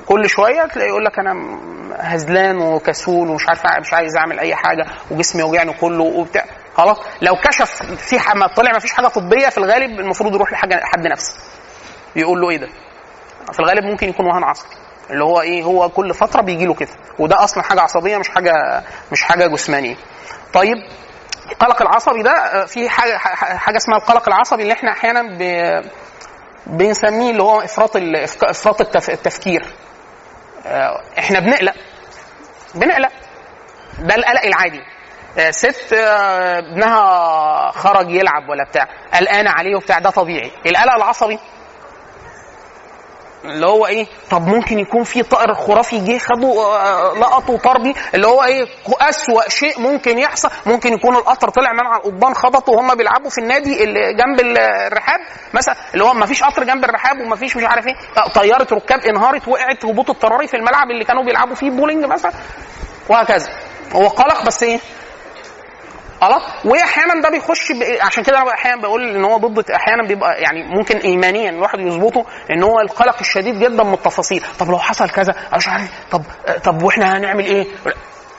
كل 0.07 0.29
شوية 0.29 0.67
تلاقي 0.67 0.89
يقول 0.89 1.05
لك 1.05 1.19
أنا 1.19 1.59
هزلان 1.99 2.59
وكسول 2.59 3.29
ومش 3.29 3.49
عارف 3.49 3.63
مش 3.81 3.93
عايز 3.95 4.17
أعمل 4.17 4.39
أي 4.39 4.55
حاجة 4.55 4.87
وجسمي 5.11 5.43
وجعني 5.43 5.73
كله 5.73 6.05
وبتاع. 6.05 6.45
خلاص 6.77 6.97
لو 7.23 7.35
كشف 7.45 7.83
في 7.83 8.17
ما 8.35 8.47
طلع 8.47 8.73
ما 8.73 8.79
فيش 8.79 8.93
حاجة 8.93 9.09
طبية 9.09 9.49
في 9.49 9.59
الغالب 9.59 10.01
المفروض 10.01 10.35
يروح 10.35 10.53
لحاجة 10.53 10.81
حد 10.85 11.07
نفسي 11.07 11.39
يقول 12.17 12.41
له 12.41 12.51
إيه 12.51 12.57
ده؟ 12.57 12.69
في 13.53 13.61
الغالب 13.61 13.85
ممكن 13.85 14.09
يكون 14.09 14.27
وهن 14.27 14.45
عصبي. 14.45 14.69
اللي 15.11 15.25
هو 15.25 15.41
إيه 15.41 15.63
هو 15.63 15.89
كل 15.89 16.15
فترة 16.15 16.43
بيجي 16.43 16.67
له 16.67 16.75
كده. 16.75 16.89
وده 17.19 17.45
أصلا 17.45 17.63
حاجة 17.63 17.81
عصبية 17.81 18.17
مش 18.17 18.29
حاجة 18.29 18.53
مش 19.13 19.23
حاجة 19.23 19.47
جسمانية. 19.47 19.97
طيب 20.53 20.77
القلق 21.53 21.83
العصبي 21.83 22.23
ده 22.23 22.31
آه، 22.31 22.65
في 22.65 22.89
حاجة 22.89 23.17
حاجة 23.59 23.77
اسمها 23.77 23.99
القلق 23.99 24.29
العصبي 24.29 24.63
اللي 24.63 24.73
إحنا 24.73 24.93
أحيانا. 24.93 25.23
بنسميه 26.67 27.31
اللي 27.31 27.43
هو 27.43 27.61
إفراط 27.61 27.91
إفراط 28.43 28.81
التف... 28.81 29.11
التفكير. 29.11 29.67
آه، 30.67 31.03
إحنا 31.19 31.41
بنقلق. 31.41 31.75
بنقلق. 32.75 33.13
ده 33.99 34.15
القلق 34.15 34.45
العادي. 34.45 34.81
آه، 35.39 35.51
ست 35.51 35.93
ابنها 35.93 37.71
خرج 37.71 38.11
يلعب 38.11 38.49
ولا 38.49 38.65
بتاع. 38.65 38.89
قلقانة 39.15 39.51
عليه 39.51 39.77
وبتاع. 39.77 39.99
ده 39.99 40.11
طبيعي. 40.11 40.51
القلق 40.67 40.95
العصبي 40.95 41.39
اللي 43.45 43.67
هو 43.67 43.87
إيه؟ 43.87 44.07
طب 44.31 44.47
ممكن 44.47 44.79
يكون 44.79 45.05
في 45.05 45.23
طائر 45.23 45.55
خرافي 45.55 45.99
جه 45.99 46.19
خده 46.19 46.49
آه، 46.63 47.15
لقطه 47.19 47.57
طار 47.57 47.79
بيه 47.83 47.95
اللي 48.15 48.27
هو 48.27 48.45
إيه؟ 48.45 48.67
أسوأ 49.01 49.49
شيء 49.49 49.81
ممكن 49.81 50.19
يحصل. 50.19 50.49
ممكن 50.67 50.93
يكون 50.93 51.17
القطر 51.17 51.49
طلع 51.49 51.73
من 51.73 51.81
على 51.81 51.97
القضبان 51.97 52.35
خبطه 52.35 52.73
وهم 52.73 52.95
بيلعبوا 52.95 53.31
في 53.31 53.39
النادي 53.39 53.85
اللي 53.85 54.15
جنب 54.15 54.41
ال- 54.41 54.59
الرحاب 54.59 55.21
مثلا 55.55 55.75
اللي 55.95 56.05
هو 56.05 56.15
ما 56.15 56.27
فيش 56.27 56.43
قطر 56.45 56.65
جنب 56.65 56.85
الرحاب 56.85 57.21
وما 57.21 57.37
فيش 57.37 57.57
مش 57.57 57.65
عارف 57.65 57.87
إيه. 57.87 57.95
آه، 58.19 58.29
طيارة 58.29 58.75
ركاب 58.75 59.01
انهارت 59.01 59.49
وقعت 59.49 59.85
هبوط 59.85 60.11
اضطراري 60.11 60.47
في 60.47 60.57
الملعب 60.57 60.91
اللي 60.91 61.05
كانوا 61.05 61.25
بيلعبوا 61.25 61.55
فيه 61.55 61.71
بولينج 61.71 62.05
مثلا 62.05 62.33
وهكذا. 63.09 63.49
هو 63.93 64.09
قلق 64.09 64.47
بس 64.47 64.63
إيه؟ 64.63 64.79
خلاص؟ 66.21 66.43
واحيانا 66.65 67.23
ده 67.23 67.31
بيخش 67.31 67.73
ب... 67.73 67.83
عشان 68.01 68.25
كده 68.25 68.43
أنا 68.43 68.51
أحيانا 68.51 68.83
بقول 68.83 69.17
إن 69.17 69.25
هو 69.25 69.37
ضد 69.37 69.71
أحيانا 69.71 70.07
بيبقى 70.09 70.41
يعني 70.43 70.63
ممكن 70.77 70.97
ايمانيا 70.97 71.51
الواحد 71.51 71.79
يظبطه 71.81 72.25
إن 72.51 72.63
هو 72.63 72.81
القلق 72.81 73.17
الشديد 73.21 73.59
جدا 73.59 73.83
من 73.83 73.95
التفاصيل. 73.95 74.45
طب 74.59 74.71
لو 74.71 74.79
حصل 74.79 75.11
كذا؟ 75.11 75.35
مش 75.57 75.69
عارف. 75.69 75.91
طب 76.11 76.23
طب 76.65 76.83
وإحنا 76.83 77.17
هنعمل 77.17 77.45
إيه؟ 77.45 77.67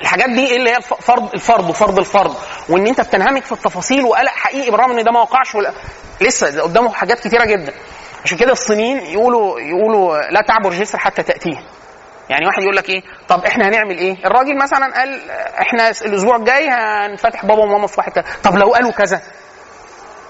الحاجات 0.01 0.29
دي 0.29 0.55
اللي 0.55 0.69
هي 0.71 0.81
فرض 0.81 1.33
الفرض 1.33 1.69
وفرض 1.69 1.99
الفرض. 1.99 2.35
وإن 2.69 2.87
أنت 2.87 3.01
بتنهمك 3.01 3.43
في 3.43 3.51
التفاصيل 3.51 4.03
وقلق 4.03 4.31
حقيقي 4.31 4.71
بالرغم 4.71 4.91
إن 4.97 5.03
ده 5.03 5.11
ما 5.11 5.19
وقعش 5.19 5.55
ولا 5.55 5.71
لسه 6.21 6.61
قدامه 6.61 6.93
حاجات 6.93 7.19
كتيرة 7.19 7.45
جدا. 7.45 7.73
عشان 8.25 8.37
كده 8.37 8.51
الصينيين 8.51 8.97
يقولوا 8.97 9.59
يقولوا 9.59 10.17
لا 10.31 10.41
تعبر 10.41 10.69
جسر 10.73 10.97
حتى 10.97 11.23
تأتيه. 11.23 11.57
يعني 12.29 12.45
واحد 12.45 12.61
يقول 12.63 12.75
لك 12.75 12.89
إيه؟ 12.89 13.01
طب 13.27 13.45
إحنا 13.45 13.67
هنعمل 13.67 13.97
إيه؟ 13.97 14.25
الراجل 14.25 14.57
مثلا 14.57 14.93
قال 14.99 15.31
إحنا 15.61 15.89
الأسبوع 15.89 16.35
الجاي 16.35 16.67
هنفتح 16.69 17.45
بابا 17.45 17.63
وماما 17.63 17.87
في 17.87 17.95
واحد 17.97 18.11
كذا 18.11 18.23
طب 18.43 18.55
لو 18.57 18.73
قالوا 18.73 18.91
كذا؟ 18.91 19.21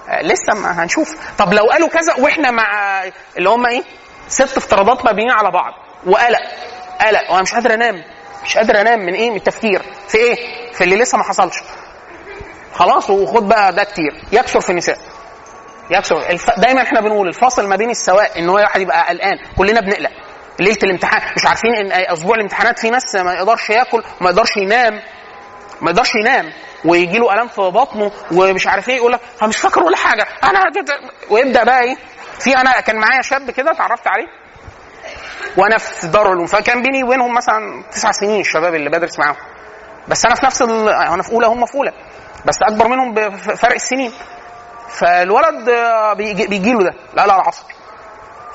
آه، 0.08 0.22
لسه 0.22 0.54
ما 0.54 0.82
هنشوف. 0.82 1.16
طب 1.38 1.52
لو 1.54 1.64
قالوا 1.70 1.88
كذا 1.88 2.14
وإحنا 2.18 2.50
مع 2.50 3.02
اللي 3.36 3.48
هم 3.50 3.66
إيه؟ 3.66 3.82
ست 4.28 4.56
افتراضات 4.56 5.06
مبنيين 5.06 5.30
على 5.30 5.50
بعض. 5.50 5.72
وقلق. 6.06 6.40
قلق. 7.00 7.30
وأنا 7.30 7.42
مش 7.42 7.54
قادر 7.54 7.74
أنام. 7.74 8.02
مش 8.44 8.56
قادر 8.56 8.80
أنام 8.80 8.98
من 8.98 9.14
إيه؟ 9.14 9.30
من 9.30 9.36
التفكير. 9.36 9.82
في 10.08 10.18
إيه؟ 10.18 10.34
في 10.72 10.84
اللي 10.84 10.96
لسه 10.96 11.18
ما 11.18 11.24
حصلش. 11.24 11.56
خلاص 12.74 13.10
وخد 13.10 13.48
بقى 13.48 13.72
ده 13.72 13.84
كتير. 13.84 14.12
يكثر 14.32 14.60
في 14.60 14.70
النساء. 14.70 14.98
يكثر 15.90 16.16
الف... 16.30 16.50
دايما 16.60 16.82
إحنا 16.82 17.00
بنقول 17.00 17.28
الفاصل 17.28 17.66
ما 17.68 17.76
بين 17.76 17.90
السواء 17.90 18.38
إن 18.38 18.48
هو 18.48 18.54
واحد 18.54 18.80
يبقى 18.80 19.08
قلقان. 19.08 19.38
كلنا 19.58 19.80
بنقلق. 19.80 20.10
ليلة 20.60 20.78
الامتحان. 20.82 21.22
مش 21.36 21.46
عارفين 21.46 21.74
إن 21.74 21.92
أسبوع 22.12 22.36
الامتحانات 22.36 22.78
في 22.78 22.90
ناس 22.90 23.14
ما 23.14 23.34
يقدرش 23.34 23.70
ياكل 23.70 24.02
وما 24.20 24.30
يقدرش 24.30 24.56
ينام 24.56 25.00
ما 25.80 25.90
يقدرش 25.90 26.14
ينام. 26.14 26.52
ويجي 26.84 27.18
له 27.18 27.32
الام 27.32 27.48
في 27.48 27.60
بطنه 27.60 28.10
ومش 28.32 28.66
عارف 28.66 28.88
إيه 28.88 28.96
يقول 28.96 29.12
لك 29.12 29.20
أنا 29.40 29.48
مش 29.48 29.56
فاكر 29.56 29.82
ولا 29.82 29.96
حاجة. 29.96 30.26
أنا 30.44 30.62
ويبدأ 31.30 31.64
بقى 31.64 31.80
إيه؟ 31.82 31.96
في 32.40 32.56
أنا 32.56 32.80
كان 32.80 32.96
معايا 32.96 33.22
شاب 33.22 33.50
كده 33.50 33.70
اتعرفت 33.70 34.06
عليه. 34.08 34.26
وأنا 35.56 35.78
في 35.78 36.06
دار 36.06 36.26
العلوم. 36.26 36.46
فكان 36.46 36.82
بيني 36.82 37.04
وبينهم 37.04 37.34
مثلا 37.34 37.84
تسع 37.92 38.10
سنين 38.10 38.40
الشباب 38.40 38.74
اللي 38.74 38.90
بدرس 38.90 39.18
معاهم. 39.18 39.36
بس 40.08 40.24
أنا 40.24 40.34
في 40.34 40.46
نفس 40.46 40.62
ال... 40.62 40.88
أنا 40.88 41.22
في 41.22 41.32
أولى 41.32 41.46
هم 41.46 41.66
في 41.66 41.74
أولى. 41.74 41.92
بس 42.46 42.56
أكبر 42.62 42.88
منهم 42.88 43.14
بفرق 43.14 43.74
السنين. 43.74 44.12
فالولد 44.88 45.70
بيجي, 46.16 46.46
بيجي 46.46 46.72
له 46.72 46.82
ده. 46.84 46.94
لا 47.14 47.26
لا 47.26 47.32
عصبي 47.34 47.74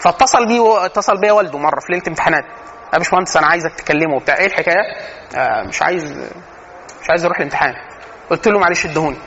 فاتصل 0.03 0.45
بيه 0.47 0.85
اتصل 0.85 1.17
بيا 1.17 1.31
والده 1.31 1.57
مرة 1.57 1.79
في 1.79 1.91
ليلة 1.93 2.03
امتحانات. 2.07 2.43
يا 2.93 2.97
باشمهندس 2.97 3.37
أنا 3.37 3.47
عايزك 3.47 3.73
تكلمه 3.73 4.15
وبتاع. 4.15 4.37
إيه 4.37 4.45
الحكاية؟ 4.45 4.81
آه 5.35 5.63
مش 5.63 5.81
عايز 5.81 6.11
مش 7.01 7.09
عايز 7.09 7.25
أروح 7.25 7.37
الامتحان. 7.37 7.73
قلت 8.29 8.47
له 8.47 8.59
معلش 8.59 8.85
ادهوني. 8.85 9.17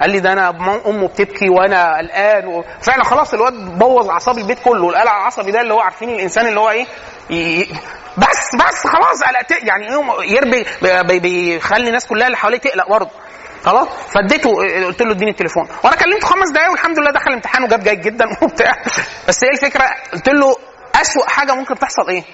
قال 0.00 0.10
لي 0.10 0.20
ده 0.20 0.32
أنا 0.32 0.48
أمه 0.86 1.08
بتبكي 1.08 1.48
وأنا 1.48 1.96
قلقان 1.96 2.46
وفعلا 2.46 3.04
خلاص 3.04 3.34
الواد 3.34 3.78
بوظ 3.78 4.08
أعصاب 4.10 4.38
البيت 4.38 4.58
كله. 4.64 4.88
القلق 4.88 5.10
العصبي 5.12 5.50
ده 5.50 5.60
اللي 5.60 5.74
هو 5.74 5.80
عارفين 5.80 6.08
الإنسان 6.10 6.46
اللي 6.46 6.60
هو 6.60 6.70
إيه؟ 6.70 6.86
ي... 7.30 7.64
بس 8.18 8.48
بس 8.66 8.86
خلاص 8.86 9.22
قلقت 9.22 9.50
يعني 9.62 9.86
يربي 10.28 10.64
بي- 11.08 11.18
بيخلي 11.18 11.86
الناس 11.88 12.06
كلها 12.06 12.26
اللي 12.26 12.36
حواليه 12.36 12.58
تقلق 12.58 12.88
برضه. 12.88 13.10
خلاص؟ 13.64 13.88
فاديته 13.88 14.50
قلت 14.86 15.02
له 15.02 15.12
اديني 15.12 15.30
التليفون. 15.30 15.68
وأنا 15.84 15.96
كلمته 15.96 16.26
خمس 16.26 16.50
دقايق 16.50 16.70
والحمد 16.70 16.98
لله 16.98 17.10
دخل 17.10 17.28
الامتحان 17.28 17.64
وجاب 17.64 17.80
جيد 17.82 18.00
جدا 18.00 18.24
وبتاع. 18.42 18.72
بس 19.28 19.38
إيه 19.44 19.50
الفكرة 19.50 19.84
قلت 20.12 20.28
له 20.28 20.56
أسوأ 20.94 21.28
حاجة 21.28 21.52
ممكن 21.54 21.78
تحصل 21.78 22.08
إيه؟ 22.08 22.24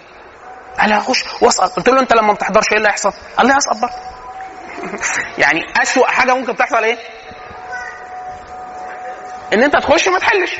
قال 0.81 0.93
هخش 0.93 1.25
وأسقط. 1.41 1.77
قلت 1.77 1.89
له 1.89 2.01
أنت 2.01 2.13
لما 2.13 2.27
ما 2.27 2.33
بتحضرش 2.33 2.65
إيه 2.73 2.79
اللي 2.79 2.89
هيحصل؟ 2.89 3.13
قال 3.37 3.47
لي 3.47 3.53
هسقط 3.53 3.77
برضه. 3.77 3.95
يعني 5.43 5.61
أسوأ 5.83 6.07
حاجة 6.07 6.35
ممكن 6.35 6.57
تحصل 6.57 6.85
إيه؟ 6.85 6.99
إن 9.53 9.63
أنت 9.63 9.77
تخش 9.77 10.09
ما 10.09 10.19
تحلش. 10.19 10.57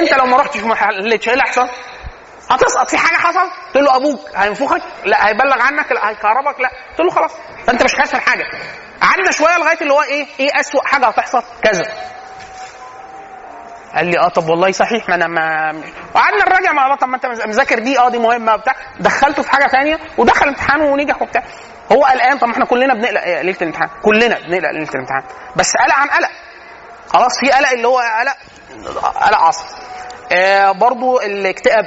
أنت 0.00 0.12
لو 0.14 0.24
ما 0.24 0.36
رحتش 0.36 0.62
وما 0.62 0.74
حلتش 0.74 1.28
إيه 1.28 1.34
اللي 1.34 1.44
هيحصل؟ 1.46 1.68
هتسقط. 2.50 2.90
في 2.90 2.96
حاجة 2.98 3.16
حصل؟ 3.16 3.50
قلت 3.74 3.76
له 3.84 3.96
أبوك 3.96 4.20
هينفخك؟ 4.36 4.82
لا 5.04 5.28
هيبلغ 5.28 5.62
عنك 5.62 5.92
لا 5.92 6.08
هيكهربك 6.10 6.60
لا. 6.60 6.68
قلت 6.90 7.00
له 7.00 7.10
خلاص. 7.10 7.32
فأنت 7.66 7.82
مش 7.82 7.94
خايف 7.94 8.14
من 8.14 8.20
حاجة. 8.20 8.44
قعدنا 9.02 9.30
شوية 9.30 9.56
لغاية 9.58 9.80
اللي 9.80 9.92
هو 9.92 10.02
إيه 10.02 10.26
إيه 10.40 10.60
أسوأ 10.60 10.80
حاجة 10.88 11.06
هتحصل. 11.06 11.42
كذا 11.62 11.84
قال 13.94 14.06
لي 14.06 14.18
آه 14.18 14.28
طب 14.28 14.48
والله 14.48 14.72
صحيح 14.72 15.08
ما 15.08 15.14
أنا 15.14 15.26
ما 15.26 15.72
وقعدنا 16.14 16.44
نراجع 16.48 16.72
مع 16.72 16.88
بعض 16.88 16.98
طب 16.98 17.08
ما 17.08 17.16
أنت 17.16 17.26
مذاكر 17.46 17.78
دي 17.78 17.98
آه 17.98 18.08
دي 18.08 18.18
مهمة 18.18 18.56
بتاع 18.56 18.74
دخلته 19.00 19.42
في 19.42 19.50
حاجة 19.50 19.66
ثانية 19.68 19.98
ودخل 20.18 20.48
امتحان 20.48 20.80
ونجح 20.80 21.22
وبتاع. 21.22 21.42
هو 21.92 22.04
قلقان 22.04 22.38
طب 22.38 22.46
ما 22.46 22.52
إحنا 22.52 22.64
كلنا 22.64 22.94
بنقلق 22.94 23.20
إيه 23.22 23.42
ليلة 23.42 23.56
الامتحان. 23.62 23.88
كلنا 24.04 24.38
بنقلق 24.38 24.70
ليلة 24.70 24.90
الامتحان. 24.90 25.22
بس 25.56 25.76
قلق 25.76 25.94
عن 25.94 26.08
قلق. 26.08 26.30
خلاص 27.08 27.40
في 27.40 27.50
قلق 27.50 27.70
اللي 27.70 27.88
هو 27.88 27.98
قلق 27.98 28.36
قلق 29.26 29.38
عصبي 29.38 29.68
آه 30.32 30.72
برضو 30.72 31.20
الاكتئاب. 31.20 31.84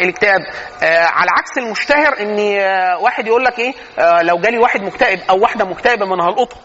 الاكتئاب 0.00 0.40
آه 0.82 1.04
على 1.04 1.30
عكس 1.38 1.58
المشتهر 1.58 2.20
إن 2.20 2.38
آه 2.60 2.98
واحد 2.98 3.26
يقول 3.26 3.44
لك 3.44 3.58
إيه 3.58 3.74
آه 3.98 4.22
لو 4.22 4.38
جالي 4.38 4.58
واحد 4.58 4.82
مكتئب 4.82 5.20
أو 5.30 5.38
واحدة 5.38 5.64
مكتئبة 5.64 6.06
من 6.06 6.20
هالقطة 6.20 6.56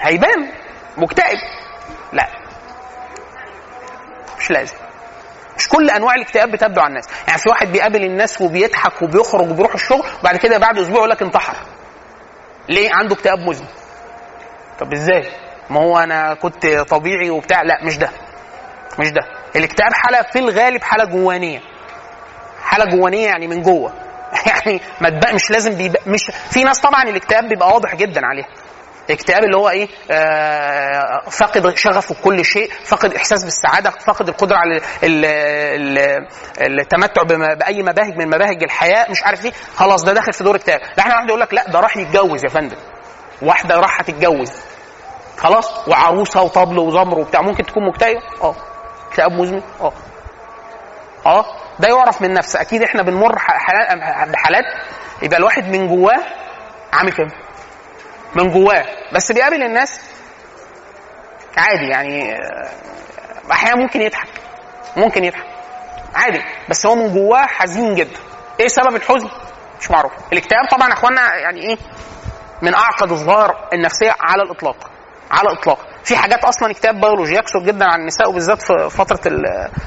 هيبان 0.00 0.48
مكتئب. 0.96 1.38
لا. 2.12 2.26
مش 4.38 4.50
لازم. 4.50 4.74
مش 5.56 5.68
كل 5.68 5.90
أنواع 5.90 6.14
الاكتئاب 6.14 6.50
بتبدو 6.50 6.80
على 6.80 6.88
الناس. 6.88 7.04
يعني 7.28 7.38
في 7.38 7.48
واحد 7.48 7.72
بيقابل 7.72 8.04
الناس 8.04 8.40
وبيضحك 8.40 9.02
وبيخرج 9.02 9.50
وبيروح 9.50 9.74
الشغل 9.74 10.06
وبعد 10.20 10.36
كده 10.36 10.58
بعد 10.58 10.78
أسبوع 10.78 10.96
يقول 10.96 11.10
لك 11.10 11.22
انتحر. 11.22 11.56
ليه؟ 12.68 12.90
عنده 12.94 13.14
اكتئاب 13.14 13.38
مزمن. 13.38 13.68
طب 14.80 14.92
إزاي؟ 14.92 15.28
ما 15.70 15.80
هو 15.80 15.98
أنا 15.98 16.34
كنت 16.34 16.66
طبيعي 16.66 17.30
وبتاع. 17.30 17.62
لا 17.62 17.78
مش 17.84 17.98
ده. 17.98 18.10
مش 18.98 19.10
ده. 19.10 19.20
الاكتئاب 19.56 19.92
حاله 19.92 20.22
في 20.22 20.38
الغالب 20.38 20.82
حاله 20.82 21.04
جوانية. 21.04 21.60
حاله 22.64 22.84
جوانيه 22.84 23.26
يعني 23.26 23.46
من 23.46 23.62
جوه. 23.62 23.92
يعني 24.46 24.80
ما 25.00 25.10
تبقى 25.10 25.34
مش 25.34 25.50
لازم 25.50 25.74
بيبقى 25.76 26.02
مش 26.06 26.30
في 26.50 26.64
ناس 26.64 26.80
طبعا 26.80 27.02
الاكتئاب 27.02 27.48
بيبقى 27.48 27.68
واضح 27.68 27.94
جدا 27.94 28.26
عليها. 28.26 28.46
الاكتئاب 29.10 29.44
اللي 29.44 29.56
هو 29.56 29.68
إيه؟ 29.68 29.88
آه 30.10 31.22
فاقد 31.30 31.76
شغفه 31.76 32.14
بكل 32.14 32.44
شيء 32.44 32.70
فاقد 32.84 33.14
إحساس 33.14 33.44
بالسعادة 33.44 33.90
فاقد 33.90 34.28
القدرة 34.28 34.56
على 34.56 34.76
ال 35.02 35.24
ال 36.60 36.80
التمتع 36.80 37.22
بأي 37.54 37.82
مباهج 37.82 38.16
من 38.16 38.26
مباهج 38.26 38.62
الحياة 38.62 39.10
مش 39.10 39.22
عارف 39.22 39.44
إيه. 39.44 39.52
خلاص 39.76 40.04
ده 40.04 40.12
داخل 40.12 40.32
في 40.32 40.44
دور 40.44 40.56
اكتئاب. 40.56 40.80
لا 40.80 40.98
إحنا 40.98 41.14
واحد 41.14 41.28
يقول 41.28 41.40
لك 41.40 41.54
لا 41.54 41.64
ده 41.70 41.80
راح 41.80 41.96
يتجوز 41.96 42.44
يا 42.44 42.48
فندم. 42.50 42.76
واحدة 43.42 43.76
راح 43.80 44.02
تتجوز 44.02 44.52
خلاص؟ 45.38 45.88
وعروسة 45.88 46.42
وطبل 46.42 46.78
وزمر 46.78 47.18
وبتاع. 47.18 47.40
ممكن 47.42 47.66
تكون 47.66 47.88
مكتئبة؟ 47.88 48.20
آه. 48.42 48.54
اكتئاب 49.08 49.32
مزمن؟ 49.32 49.62
آه. 49.80 49.92
آه. 51.26 51.44
ده 51.78 51.88
يعرف 51.88 52.22
من 52.22 52.32
نفسه. 52.32 52.60
أكيد 52.60 52.82
إحنا 52.82 53.02
بنمر 53.02 53.32
بحالات. 54.32 54.64
يبقى 55.22 55.38
الواحد 55.38 55.64
من 55.76 55.88
جواه 55.88 56.20
عامل 56.92 57.12
كده. 57.12 57.30
من 58.34 58.52
جواه. 58.52 58.84
بس 59.12 59.32
بيقابل 59.32 59.62
الناس 59.62 60.00
عادي 61.56 61.88
يعني 61.88 62.38
أحيانا 63.52 63.76
ممكن 63.76 64.02
يضحك. 64.02 64.28
ممكن 64.96 65.24
يضحك. 65.24 65.46
عادي. 66.14 66.42
بس 66.68 66.86
هو 66.86 66.94
من 66.94 67.12
جواه 67.14 67.46
حزين 67.46 67.94
جدا. 67.94 68.18
إيه 68.60 68.68
سبب 68.68 68.96
الحزن؟ 68.96 69.28
مش 69.80 69.90
معروف. 69.90 70.12
الاكتئاب 70.32 70.68
طبعا 70.70 70.92
إخوانا 70.92 71.34
يعني 71.36 71.60
إيه؟ 71.60 71.76
من 72.62 72.74
أعقد 72.74 73.10
الظواهر 73.12 73.68
النفسية 73.72 74.14
على 74.20 74.42
الإطلاق. 74.42 74.90
على 75.30 75.48
الإطلاق. 75.50 75.86
في 76.04 76.16
حاجات 76.16 76.44
أصلا 76.44 76.70
اكتئاب 76.70 77.00
بيولوجي 77.00 77.34
يكثر 77.34 77.58
جدا 77.58 77.84
عن 77.84 78.00
النساء 78.00 78.28
وبالذات 78.30 78.62
في 78.62 78.90
فترة 78.90 79.20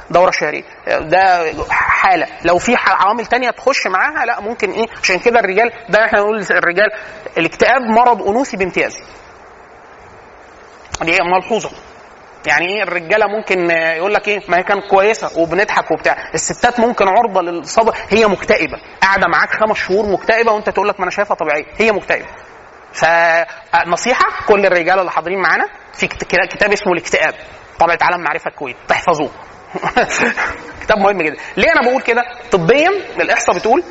الدوره 0.09 0.29
الشهريه 0.29 0.63
ده 0.87 1.53
حالة. 1.69 2.27
لو 2.45 2.57
في 2.57 2.75
عوامل 2.87 3.25
تانية 3.25 3.49
تخش 3.49 3.87
معاها 3.87 4.25
لا 4.25 4.39
ممكن 4.39 4.71
إيه؟ 4.71 4.87
عشان 5.03 5.19
كده 5.19 5.39
الرجال 5.39 5.71
ده 5.89 6.05
إحنا 6.05 6.19
نقول 6.19 6.45
الرجال 6.51 6.89
الاكتئاب 7.37 7.81
مرض 7.81 8.27
أنوثي 8.27 8.57
بامتياز. 8.57 8.93
دي 11.01 11.17
ملحوظة. 11.21 11.69
يعني 12.45 12.65
إيه؟ 12.67 12.83
الرجالة 12.83 13.27
ممكن 13.27 13.71
يقول 13.71 14.13
لك 14.13 14.27
إيه؟ 14.27 14.39
ما 14.49 14.57
هي 14.57 14.63
كانت 14.63 14.83
كويسة 14.89 15.39
وبنضحك 15.39 15.91
وبتاع. 15.91 16.17
الستات 16.33 16.79
ممكن 16.79 17.07
عرضة 17.07 17.41
للصدر 17.41 17.95
هي 18.09 18.27
مكتئبة. 18.27 18.77
قاعدة 19.01 19.27
معاك 19.27 19.49
خمس 19.49 19.77
شهور 19.77 20.09
مكتئبة 20.11 20.51
وأنت 20.51 20.69
تقول 20.69 20.87
لك 20.87 20.99
ما 20.99 21.03
أنا 21.03 21.11
شايفها 21.11 21.35
طبيعية. 21.35 21.65
هي 21.77 21.91
مكتئبة. 21.91 22.25
فنصيحه 22.93 24.45
كل 24.47 24.65
الرجاله 24.65 24.99
اللي 25.01 25.11
حاضرين 25.11 25.39
معانا 25.41 25.65
في 25.93 26.07
كت- 26.07 26.23
كتاب 26.51 26.71
اسمه 26.71 26.93
الاكتئاب 26.93 27.33
طبعة 27.79 27.97
عالم 28.01 28.21
معرفة 28.23 28.49
الكويت 28.49 28.75
تحفظوه 28.87 29.29
كتاب 30.81 30.97
مهم 30.97 31.21
جدا. 31.21 31.35
ليه 31.57 31.71
أنا 31.71 31.81
بقول 31.89 32.01
كده؟ 32.01 32.21
طبيا 32.51 32.89
الإحصاء 33.21 33.55
بتقول 33.55 33.83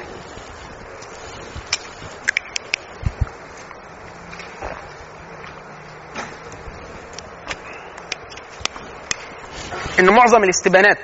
إن 9.98 10.11
معظم 10.11 10.44
الاستبانات 10.44 10.98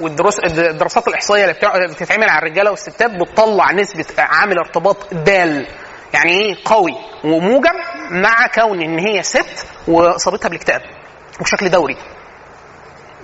والدروس 0.00 0.38
الدراسات 0.38 1.08
الإحصائية 1.08 1.44
اللي 1.44 1.88
بتتعمل 1.88 2.28
على 2.28 2.38
الرجالة 2.38 2.70
والستات 2.70 3.10
بتطلع 3.10 3.72
نسبة 3.72 4.06
عامل 4.18 4.58
ارتباط 4.58 5.14
دال. 5.14 5.66
يعني 6.14 6.30
إيه؟ 6.32 6.56
قوي 6.64 6.94
وموجب 7.24 7.74
مع 8.10 8.46
كون 8.46 8.82
إن 8.82 8.98
هي 8.98 9.22
ست 9.22 9.66
واصابتها 9.88 10.48
بالاكتئاب 10.48 10.82
وبشكل 11.40 11.68
دوري. 11.70 11.96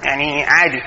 يعني 0.05 0.45
عادي. 0.45 0.83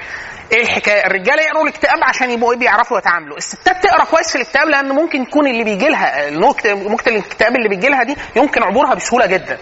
إيه 0.52 0.62
الحكاية؟ 0.62 1.06
الرجاله 1.06 1.44
يقروا 1.44 1.64
الاكتئاب 1.64 1.98
عشان 2.04 2.32
يبقوا 2.32 2.54
إيه؟ 2.54 2.60
بيعرفوا 2.60 2.98
يتعاملوا. 2.98 3.38
الستات 3.38 3.84
تقرأ 3.84 4.04
كويس 4.06 4.30
في 4.32 4.36
الاكتئاب 4.36 4.68
لأن 4.68 4.90
ممكن 4.90 5.22
يكون 5.22 5.48
اللي 5.48 5.64
بيجي 5.64 5.88
لها 5.88 6.30
نكتة 6.30 7.10
الاكتئاب 7.10 7.56
اللي 7.56 7.70
بيجي 7.70 7.88
لها 7.88 8.04
دي 8.04 8.16
يمكن 8.36 8.64
عبورها 8.64 8.94
بسهولة 8.94 9.26
جدا. 9.26 9.58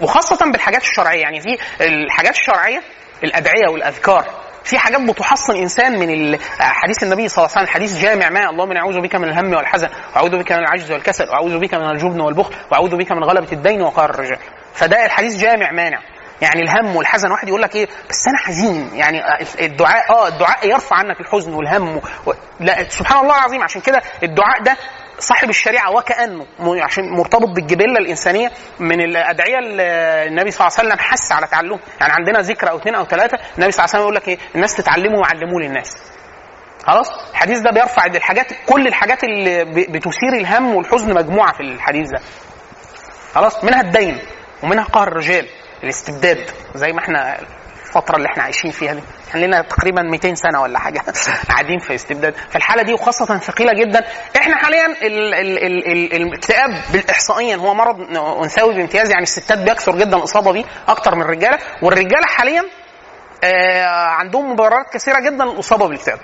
وخاصة 0.00 0.50
بالحاجات 0.50 0.82
الشرعية. 0.82 1.20
يعني 1.20 1.40
في 1.40 1.58
الحاجات 1.80 2.32
الشرعية 2.34 2.82
الأدعية 3.24 3.68
والأذكار. 3.68 4.47
في 4.68 4.78
حاجات 4.78 5.00
بتحصن 5.00 5.56
إنسان 5.56 5.98
من 5.98 6.38
حديث 6.60 7.02
النبي 7.02 7.28
صلى 7.28 7.44
الله 7.44 7.56
عليه 7.56 7.66
وسلم 7.68 7.74
حديث 7.74 7.98
جامع 8.02 8.28
ما 8.30 8.50
اللهم 8.50 8.70
اني 8.70 8.80
أعوذ 8.80 9.00
بك 9.00 9.14
من 9.16 9.28
الهم 9.28 9.54
والحزن 9.54 9.88
وأعوذ 10.14 10.38
بك 10.38 10.52
من 10.52 10.58
العجز 10.58 10.92
والكسل 10.92 11.24
وأعوذ 11.28 11.58
بك 11.58 11.74
من 11.74 11.90
الجبن 11.90 12.20
والبخل 12.20 12.54
وأعوذ 12.70 12.96
بك 12.96 13.12
من 13.12 13.24
غلبة 13.24 13.52
الدين 13.52 13.82
وقهر 13.82 14.10
الرجال 14.10 14.38
فده 14.74 15.06
الحديث 15.06 15.36
جامع 15.36 15.72
مانع. 15.72 15.98
يعني 16.42 16.62
الهم 16.62 16.96
والحزن 16.96 17.30
واحد 17.30 17.48
يقول 17.48 17.62
لك 17.62 17.76
إيه 17.76 17.86
بس 18.10 18.28
أنا 18.28 18.38
حزين. 18.38 18.90
يعني 18.94 19.20
الدعاء 19.60 20.10
آه 20.10 20.28
الدعاء 20.28 20.68
يرفع 20.68 20.96
عنك 20.96 21.20
الحزن 21.20 21.54
والهم 21.54 21.96
و... 21.96 22.32
لا 22.60 22.88
سبحان 22.88 23.20
الله 23.24 23.36
العظيم. 23.38 23.62
عشان 23.62 23.80
كده 23.80 24.02
الدعاء 24.22 24.62
ده 24.62 24.76
صاحب 25.18 25.48
الشريعة 25.48 25.90
وكانه 25.96 26.46
عشان 26.84 27.04
مرتبط 27.10 27.48
بالجبلة 27.48 27.98
الإنسانية 28.00 28.50
من 28.80 29.00
الادعيه 29.00 29.58
اللي 29.58 29.82
النبي 30.28 30.50
صلى 30.50 30.66
الله 30.66 30.78
عليه 30.78 30.88
وسلم 30.88 30.98
حث 30.98 31.32
على 31.32 31.46
تعلمه. 31.46 31.78
يعني 32.00 32.12
عندنا 32.12 32.38
ذكر 32.38 32.70
أو 32.70 32.76
اثنين 32.78 32.94
أو 32.94 33.04
ثلاثة 33.04 33.38
النبي 33.58 33.72
صلى 33.72 33.84
الله 33.84 33.94
عليه 33.94 33.98
وسلم 33.98 34.00
يقول 34.00 34.14
لك 34.14 34.28
إيه؟ 34.28 34.38
الناس 34.54 34.76
تتعلموا 34.76 35.18
وعلموه 35.20 35.60
للناس. 35.62 35.96
خلاص؟ 36.86 37.08
الحديث 37.30 37.58
ده 37.58 37.70
بيرفع 37.70 38.06
الحاجات 38.06 38.46
كل 38.66 38.86
الحاجات 38.86 39.24
اللي 39.24 39.64
بتثير 39.64 40.32
الهم 40.32 40.74
والحزن 40.74 41.14
مجموعة 41.14 41.52
في 41.52 41.60
الحديث 41.60 42.10
ده. 42.10 42.20
خلاص؟ 43.34 43.64
منها 43.64 43.80
الدين 43.80 44.18
ومنها 44.62 44.84
قهر 44.84 45.08
الرجال 45.08 45.46
الاستبداد 45.84 46.50
زي 46.74 46.92
ما 46.92 46.98
إحنا 47.00 47.38
الفترة 47.88 48.16
اللي 48.16 48.28
إحنا 48.28 48.42
عايشين 48.42 48.70
فيها 48.70 48.92
دي. 48.92 49.02
إحنا 49.30 49.40
لنا 49.46 49.62
تقريبا 49.62 50.02
200 50.02 50.34
سنة 50.34 50.62
ولا 50.62 50.78
حاجة 50.78 51.02
قاعدين 51.48 51.78
في 51.78 51.94
استبداد. 51.94 52.34
فالحالة 52.50 52.82
دي 52.82 52.92
وخاصة 52.94 53.38
ثقيلة 53.38 53.72
جدا 53.72 54.04
إحنا 54.36 54.56
حاليا 54.56 54.86
ال 54.86 55.34
ال 55.34 55.58
ال 55.58 55.86
ال 55.92 56.22
الاكتئاب 56.22 56.70
بالاحصائيا 56.92 57.56
هو 57.56 57.74
مرض 57.74 58.16
أنثوي 58.42 58.74
بامتياز 58.74 59.10
يعني 59.10 59.22
الستات 59.22 59.58
بيكثر 59.58 59.96
جدا 59.98 60.16
الإصابة 60.16 60.52
بيه 60.52 60.64
أكتر 60.88 61.14
من 61.14 61.22
الرجالة. 61.22 61.58
والرجالة 61.82 62.26
حاليا 62.26 62.64
آه 63.44 63.84
عندهم 64.06 64.52
مبررات 64.52 64.92
كثيرة 64.92 65.20
جدا 65.20 65.44
للإصابة 65.44 65.86
بالاكتئاب. 65.86 66.18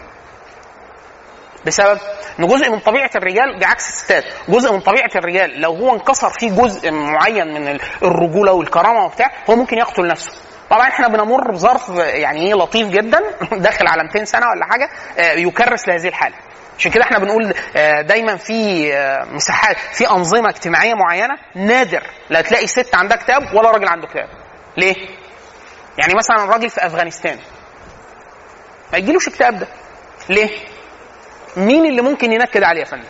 بسبب 1.66 1.98
إن 2.40 2.46
جزء 2.46 2.70
من 2.70 2.78
طبيعة 2.78 3.10
الرجال 3.16 3.58
بعكس 3.60 3.88
الستات. 3.88 4.24
جزء 4.48 4.72
من 4.72 4.80
طبيعة 4.80 5.10
الرجال 5.16 5.60
لو 5.60 5.72
هو 5.74 5.94
انكسر 5.94 6.28
فيه 6.28 6.50
جزء 6.50 6.90
معين 6.90 7.54
من 7.54 7.68
ال- 7.68 7.80
الرجولة 8.02 8.52
والكرامة 8.52 9.04
وبتاع 9.04 9.30
هو 9.50 9.56
ممكن 9.56 9.78
يقتل 9.78 10.06
نفسه. 10.06 10.32
طبعا 10.74 10.88
إحنا 10.88 11.08
بنمر 11.08 11.50
بظرف 11.50 11.88
يعني 11.98 12.46
إيه 12.46 12.54
لطيف 12.54 12.88
جدا 12.88 13.20
داخل 13.66 13.86
على 13.86 14.02
200 14.02 14.24
سنة 14.24 14.46
ولا 14.48 14.64
حاجة 14.64 14.90
آه، 15.18 15.32
يكرس 15.32 15.88
لهذه 15.88 16.08
الحالة. 16.08 16.36
عشان 16.78 16.90
كده 16.90 17.04
إحنا 17.04 17.18
بنقول 17.18 17.54
آه، 17.76 18.00
دايما 18.00 18.36
في 18.36 18.90
آه، 18.94 19.24
مساحات 19.24 19.76
في 19.92 20.10
أنظمة 20.10 20.48
اجتماعية 20.48 20.94
معينة 20.94 21.34
نادر 21.54 22.02
لا 22.30 22.40
تلاقي 22.40 22.66
ست 22.66 22.94
عندها 22.94 23.16
كتاب 23.16 23.54
ولا 23.54 23.70
راجل 23.70 23.88
عنده 23.88 24.06
كتاب. 24.06 24.28
ليه؟ 24.76 24.94
يعني 25.98 26.14
مثلا 26.14 26.44
راجل 26.44 26.70
في 26.70 26.86
أفغانستان. 26.86 27.38
ما 28.92 28.98
يجيلوش 28.98 29.28
اكتئاب 29.28 29.58
ده. 29.58 29.66
ليه؟ 30.28 30.50
مين 31.56 31.86
اللي 31.86 32.02
ممكن 32.02 32.32
ينكد 32.32 32.62
عليه 32.62 32.80
يا 32.80 32.86
فندم؟ 32.86 33.08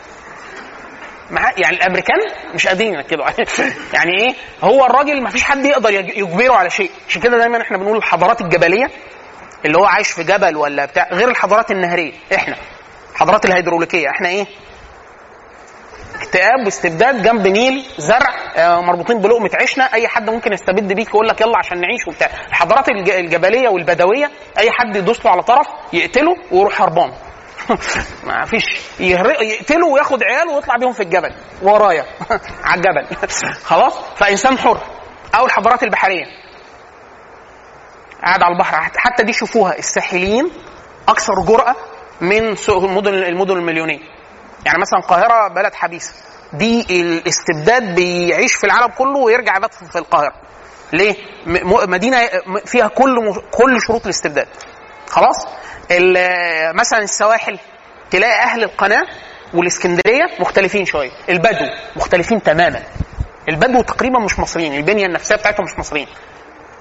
يعني 1.30 1.76
الأمريكان 1.76 2.16
مش 2.54 2.66
قادرين 2.66 2.96
عليه. 2.96 3.46
يعني 3.94 4.20
إيه؟ 4.20 4.34
هو 4.62 4.86
الراجل 4.86 5.22
ما 5.22 5.30
فيش 5.30 5.44
حد 5.44 5.64
يقدر 5.64 5.90
يج- 5.90 6.16
يجبره 6.18 6.52
على 6.54 6.70
شيء. 6.70 6.90
عشان 7.08 7.22
كده 7.22 7.38
دايما 7.38 7.60
إحنا 7.62 7.78
بنقول 7.78 7.96
الحضارات 7.96 8.40
الجبلية 8.40 8.90
اللي 9.64 9.78
هو 9.78 9.84
عايش 9.84 10.10
في 10.10 10.24
جبل 10.24 10.56
ولا 10.56 10.84
بتاع 10.84 11.08
غير 11.12 11.28
الحضارات 11.28 11.70
النهرية. 11.70 12.12
إحنا. 12.34 12.56
الحضارات 13.12 13.44
الهيدروليكية. 13.44 14.08
إحنا 14.08 14.28
إيه؟ 14.28 14.46
اكتئاب 16.14 16.64
واستبداد 16.64 17.22
جنب 17.22 17.46
نيل 17.46 17.84
زرع 17.98 18.34
آه، 18.56 18.80
مربوطين 18.80 19.18
بلقمة 19.20 19.50
عيشنا. 19.54 19.84
أي 19.94 20.08
حد 20.08 20.30
ممكن 20.30 20.52
يستبد 20.52 20.92
بيك 20.92 21.08
يقول 21.08 21.28
لك 21.28 21.40
يلا 21.40 21.58
عشان 21.58 21.80
نعيش 21.80 22.06
وبتاع. 22.08 22.28
الحضارات 22.48 22.88
الج- 22.88 23.10
الجبلية 23.10 23.68
والبدوية 23.68 24.30
أي 24.58 24.70
حد 24.70 24.96
يدوس 24.96 25.24
له 25.24 25.30
على 25.30 25.42
طرف 25.42 25.66
يقتله 25.92 26.36
ويروح 26.52 26.82
هربان. 26.82 27.12
ما 28.26 28.44
فيش. 28.44 28.80
يقتله 29.00 29.86
وياخد 29.86 30.22
عياله 30.22 30.52
ويطلع 30.52 30.76
بيهم 30.76 30.92
في 30.92 31.02
الجبل 31.02 31.34
ورايا. 31.62 32.04
على 32.64 32.80
الجبل. 32.80 33.28
خلاص؟ 33.70 33.94
فإنسان 34.16 34.58
حر. 34.58 34.78
أو 35.34 35.46
الحضارات 35.46 35.82
البحرية. 35.82 36.24
قاعد 38.24 38.42
على 38.42 38.52
البحر. 38.52 38.90
حتى 38.96 39.22
دي 39.22 39.32
شوفوها. 39.32 39.78
الساحليين 39.78 40.50
أكثر 41.08 41.34
جرأة 41.40 41.76
من 42.20 42.56
المدن 42.68 43.14
المدن 43.14 43.56
المليونيه 43.56 44.00
يعني 44.66 44.78
مثلا 44.78 44.98
القاهرة 44.98 45.48
بلد 45.48 45.74
حبيسه 45.74 46.14
دي 46.52 47.00
الاستبداد 47.00 47.94
بيعيش 47.94 48.54
في 48.54 48.64
العالم 48.64 48.92
كله 48.98 49.18
ويرجع 49.18 49.56
يبات 49.56 49.74
في 49.74 49.98
القاهرة. 49.98 50.32
ليه؟ 50.92 51.14
مدينة 51.86 52.18
فيها 52.66 52.88
كل 52.88 53.34
كل 53.50 53.80
شروط 53.86 54.04
الاستبداد. 54.04 54.48
خلاص؟ 55.08 55.46
مثلا 56.74 56.98
السواحل 56.98 57.58
تلاقي 58.10 58.42
أهل 58.42 58.62
القناة 58.64 59.06
والإسكندرية 59.54 60.24
مختلفين 60.40 60.84
شوية 60.84 61.10
البدو 61.28 61.66
مختلفين 61.96 62.42
تماما. 62.42 62.82
البدو 63.48 63.82
تقريبا 63.82 64.18
مش 64.18 64.38
مصريين 64.38 64.74
البنية 64.74 65.06
النفسية 65.06 65.36
بتاعتهم 65.36 65.64
مش 65.66 65.78
مصريين. 65.78 66.06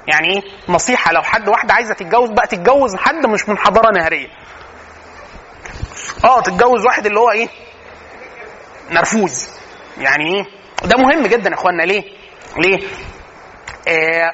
يعني 0.08 0.30
إيه؟ 0.34 0.42
نصيحة 0.70 1.12
لو 1.12 1.22
حد 1.22 1.48
واحدة 1.50 1.74
عايزة 1.74 1.94
تتجوز 1.94 2.30
بقى 2.30 2.48
تتجوز 2.48 2.96
حد 2.96 3.26
مش 3.26 3.50
من 3.50 3.58
حضارة 3.58 3.92
نهرية. 4.00 4.28
آه 6.24 6.42
تتجوز 6.42 6.86
واحد 6.86 7.06
اللي 7.06 7.20
هو 7.20 7.32
إيه؟ 7.32 7.48
نرفوز. 8.92 9.50
يعني 9.98 10.36
إيه؟ 10.36 10.46
ده 10.84 10.98
مهم 10.98 11.28
جدا 11.28 11.50
يا 11.50 11.56
اخوانا 11.56 11.84
ليه؟ 11.84 12.04
ليه؟ 12.58 12.88
آه 13.88 14.32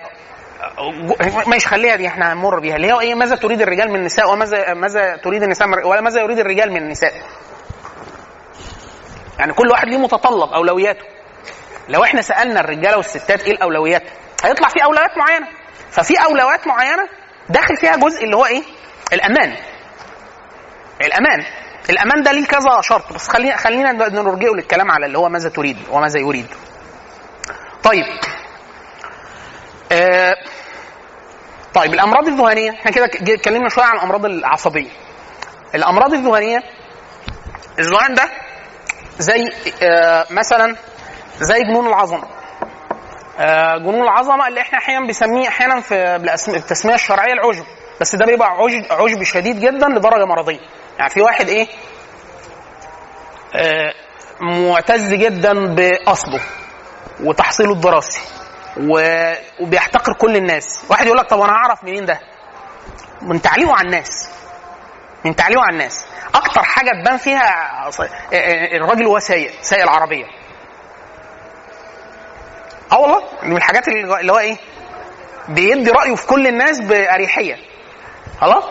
ماشي 1.48 1.68
خليها 1.68 1.96
دي 1.96 2.08
إحنا 2.08 2.34
هنمر 2.34 2.60
بيها. 2.60 2.76
اللي 2.76 2.94
هو 2.94 3.00
إيه 3.00 3.16
ماذا 3.16 3.36
تريد 3.36 3.62
الرجال 3.62 3.90
من 3.90 3.96
النساء 3.96 4.32
وماذا 4.32 4.74
ماذا 4.74 5.16
تريد 5.16 5.44
النساء 5.44 5.68
ولا 5.88 6.02
ماذا 6.02 6.22
يريد 6.22 6.40
الرجال 6.40 6.72
من 6.72 6.78
النساء؟ 6.78 7.14
يعني 9.40 9.54
كل 9.54 9.68
واحد 9.72 9.88
ليه 9.88 9.98
متطلب 9.98 10.50
أولوياته. 10.54 11.06
لو 11.90 12.04
إحنا 12.04 12.22
سألنا 12.22 12.60
الرجالة 12.60 12.98
والستات 12.98 13.42
إيه 13.44 13.52
الأولويات 13.52 14.04
هيطلع 14.44 14.68
في 14.68 14.84
أولويات 14.84 15.18
معينة. 15.18 15.48
ففي 15.92 16.14
أولويات 16.26 16.68
معينة 16.68 17.08
داخل 17.50 17.78
فيها 17.78 17.96
جزء 17.96 18.24
اللي 18.24 18.36
هو 18.36 18.46
إيه؟ 18.46 18.64
الأمان. 19.14 19.56
الأمان. 21.02 21.46
الأمان 21.90 22.24
ده 22.24 22.32
ليه 22.32 22.46
كذا 22.46 22.82
شرط. 22.82 23.14
بس 23.14 23.28
خلينا 23.28 23.58
خلينا 23.58 23.92
نرجئه 23.92 24.52
للكلام 24.52 24.92
على 24.92 25.06
اللي 25.06 25.18
هو 25.18 25.30
ماذا 25.30 25.50
تريد 25.50 25.78
وماذا 25.92 26.20
يريد. 26.20 26.48
طيب. 27.84 28.06
آه 29.92 30.36
طيب 31.80 31.94
الأمراض 31.94 32.28
الذهانيه 32.28 32.72
إحنا 32.72 32.92
كده 32.92 33.06
اتكلمنا 33.06 33.70
شوية 33.70 33.86
عن 33.86 33.96
الأمراض 33.98 34.26
العصبية. 34.26 34.90
الأمراض 35.76 36.14
الذهانيه 36.14 36.64
الذهان 37.80 38.14
ده 38.14 38.24
زي 39.20 39.50
آه 39.84 40.26
مثلا 40.32 40.76
زي 41.40 41.60
جنون 41.64 41.88
العظمة. 41.88 42.24
آه 43.40 43.78
جنون 43.78 44.02
العظمة 44.02 44.48
اللي 44.48 44.62
إحنا 44.62 44.78
أحيانا 44.78 45.06
بنسميه 45.06 45.48
أحيانا 45.48 45.82
في 45.82 46.16
التسمية 46.48 46.94
الشرعية 46.96 47.34
العجب. 47.34 47.66
بس 48.02 48.16
ده 48.16 48.26
بيبقى 48.26 48.48
عجب, 48.50 48.86
عجب 48.92 49.24
شديد 49.24 49.60
جدا 49.60 49.88
لدرجة 49.88 50.26
مرضية. 50.26 50.60
يعني 50.98 51.10
في 51.10 51.22
واحد 51.22 51.50
إيه 51.50 51.68
آه 53.56 53.94
معتز 54.42 55.14
جدا 55.14 55.76
بأصله 55.76 56.42
وتحصيله 57.24 57.74
الدراسي. 57.74 58.20
وبيحتقر 58.80 60.14
كل 60.14 60.36
الناس. 60.36 60.86
واحد 60.90 61.06
يقول 61.06 61.18
لك 61.18 61.30
طب 61.30 61.42
أنا 61.42 61.54
هعرف 61.54 61.84
منين 61.84 62.06
ده؟ 62.06 62.20
من 63.22 63.42
تعليمه 63.42 63.74
على 63.76 63.86
الناس. 63.88 64.30
من 65.26 65.36
تعليمه 65.36 65.62
على 65.62 65.74
الناس. 65.74 66.06
أكتر 66.36 66.64
حاجة 66.64 66.90
تبان 67.04 67.18
فيها 67.18 67.90
أص- 67.92 68.10
الراجل 68.74 69.06
وهو 69.08 69.20
سايق 69.20 69.52
سايق 69.62 69.84
العربية. 69.84 70.26
آه 72.92 73.00
والله 73.00 73.24
من 73.44 73.58
الحاجات 73.58 73.88
اللي 73.88 74.32
هو 74.32 74.40
إيه؟ 74.40 74.58
بيدي 75.50 75.92
رأيه 75.92 76.16
في 76.16 76.28
كل 76.28 76.48
الناس 76.48 76.80
بأريحية. 76.82 77.56
خلاص؟ 78.42 78.64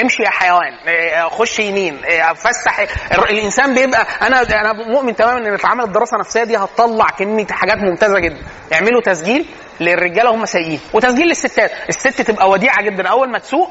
امشي 0.00 0.22
يا 0.22 0.30
حيوان. 0.30 0.72
إيه، 0.88 1.28
خش 1.28 1.58
يمين 1.58 2.04
إيه، 2.04 2.32
فسح 2.32 2.80
الانسان 3.12 3.74
بيبقى 3.74 4.06
أنا 4.22 4.42
أنا 4.42 4.72
مؤمن 4.72 5.16
تماما 5.16 5.48
إن 5.48 5.54
اتعمل 5.54 5.84
الدراسه 5.84 6.14
النفسيه 6.14 6.44
دي 6.44 6.56
هتطلع 6.56 7.06
كمية 7.06 7.46
حاجات 7.46 7.76
ممتازة 7.78 8.18
جدا. 8.18 8.42
يعملوا 8.72 9.00
تسجيل 9.00 9.46
للرجالة 9.80 10.30
هم 10.30 10.44
سايقين 10.44 10.80
وتسجيل 10.92 11.26
للستات. 11.28 11.70
الست 11.88 12.22
تبقى 12.22 12.50
وديعة 12.50 12.82
جدا. 12.82 13.08
أول 13.08 13.30
ما 13.30 13.38
تسوق 13.38 13.70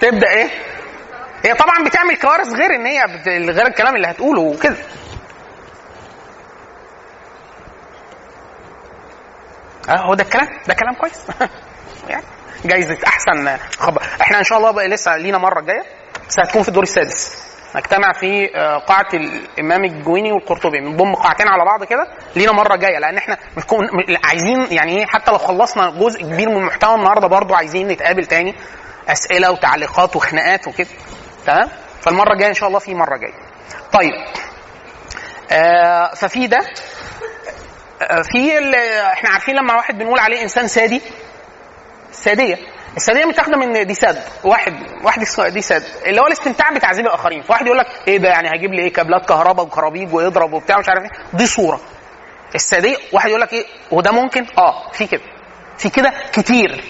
تبدأ 0.00 0.30
إيه؟ 0.30 0.48
هي 1.44 1.54
طبعا 1.54 1.84
بتعمل 1.84 2.16
كوارث 2.16 2.48
غير 2.52 2.74
إن 2.74 2.86
هي. 2.86 3.04
غير 3.50 3.66
الكلام 3.66 3.96
اللي 3.96 4.06
هتقوله 4.06 4.40
وكده. 4.40 4.76
أه 9.88 9.96
هو 9.96 10.14
ده 10.14 10.22
الكلام؟ 10.24 10.48
ده 10.68 10.74
كلام 10.74 10.94
كويس. 10.94 11.20
يعني 12.08 12.24
جايزه 12.64 12.98
أحسن 13.06 13.56
خبر. 13.78 14.02
إحنا 14.20 14.38
إن 14.38 14.44
شاء 14.44 14.58
الله 14.58 14.70
بقى 14.70 14.88
لسه 14.88 15.16
لينا 15.16 15.38
مرة 15.38 15.60
الجايه 15.60 15.82
بس 16.28 16.38
هتكون 16.40 16.62
في 16.62 16.68
الدور 16.68 16.82
السادس. 16.82 17.42
نجتمع 17.76 18.12
في 18.12 18.56
آه، 18.56 18.78
قاعة 18.78 19.06
الإمام 19.14 19.84
الجويني 19.84 20.32
والقرطبي 20.32 20.80
بنضم 20.80 21.14
قاعتين 21.14 21.48
على 21.48 21.64
بعض 21.64 21.84
كده 21.84 22.06
لينا 22.36 22.52
مرة 22.52 22.76
جاية 22.76 22.98
لأن 22.98 23.16
إحنا 23.16 23.36
بنكون 23.56 23.86
عايزين 24.24 24.66
يعني 24.70 24.98
إيه 24.98 25.06
حتى 25.06 25.30
لو 25.30 25.38
خلصنا 25.38 25.90
جزء 25.90 26.22
كبير 26.22 26.48
من 26.48 26.56
المحتوى 26.56 26.94
النهارده 26.94 27.26
برضو 27.26 27.54
عايزين 27.54 27.88
نتقابل 27.88 28.26
تاني 28.26 28.54
أسئلة 29.08 29.50
وتعليقات 29.50 30.16
وخناقات 30.16 30.68
وكده. 30.68 30.88
تمام؟ 31.46 31.68
فالمرة 32.02 32.32
الجاية 32.32 32.48
إن 32.48 32.54
شاء 32.54 32.68
الله 32.68 32.78
في 32.78 32.94
مرة 32.94 33.16
جاية. 33.16 33.34
طيب. 33.92 34.12
آه 35.52 36.14
ففي 36.14 36.46
ده 36.46 36.58
آه، 38.02 38.22
في 38.22 38.58
إحنا 39.12 39.30
عارفين 39.30 39.54
لما 39.56 39.74
واحد 39.74 39.98
بنقول 39.98 40.18
عليه 40.18 40.42
إنسان 40.42 40.68
سادي 40.68 41.02
الساديه 42.12 42.58
الساديه 42.96 43.24
متاخدة 43.24 43.56
من 43.56 43.86
دي 43.86 43.94
ساد. 43.94 44.22
واحد 44.44 44.74
واحد 45.02 45.24
دي 45.52 45.60
ساد. 45.60 45.84
اللي 46.06 46.20
هو 46.20 46.26
الاستمتاع 46.26 46.70
بتعذيب 46.70 47.06
الآخرين. 47.06 47.42
فواحد 47.42 47.66
يقول 47.66 47.78
لك 47.78 47.86
إيه 48.08 48.18
ده 48.18 48.28
يعني 48.28 48.48
هيجيب 48.54 48.72
لي 48.72 48.82
إيه 48.82 48.92
كابلات 48.92 49.26
كهرباء 49.28 49.66
وكرابيج 49.66 50.14
ويضرب 50.14 50.52
وبتاع 50.52 50.78
مش 50.78 50.88
عارف 50.88 51.02
إيه. 51.02 51.10
دي 51.32 51.46
صورة. 51.46 51.80
الساديه 52.54 52.96
واحد 53.12 53.28
يقول 53.28 53.40
لك 53.40 53.52
إيه؟ 53.52 53.64
وده 53.90 54.12
ممكن؟ 54.12 54.46
آه 54.58 54.90
في 54.92 55.06
كده. 55.06 55.22
في 55.78 55.88
كده 55.90 56.12
كتير. 56.32 56.84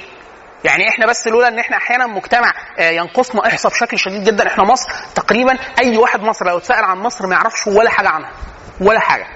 يعني 0.64 0.88
إحنا 0.88 1.06
بس 1.06 1.26
لولا 1.28 1.48
إن 1.48 1.58
إحنا 1.58 1.76
أحيانا 1.76 2.06
مجتمع 2.06 2.52
آه، 2.78 2.90
ينقصنا 2.90 3.46
إحصاء 3.46 3.72
بشكل 3.72 3.98
شديد 3.98 4.24
جدا. 4.24 4.46
إحنا 4.46 4.64
مصر 4.64 4.90
تقريبا 5.14 5.58
أي 5.78 5.96
واحد 5.96 6.20
مصري 6.20 6.48
لو 6.48 6.58
اتسأل 6.58 6.84
عن 6.84 6.98
مصر 6.98 7.26
ما 7.26 7.34
يعرفش 7.34 7.66
ولا 7.66 7.90
حاجة 7.90 8.08
عنها. 8.08 8.30
ولا 8.80 9.00
حاجة. 9.00 9.26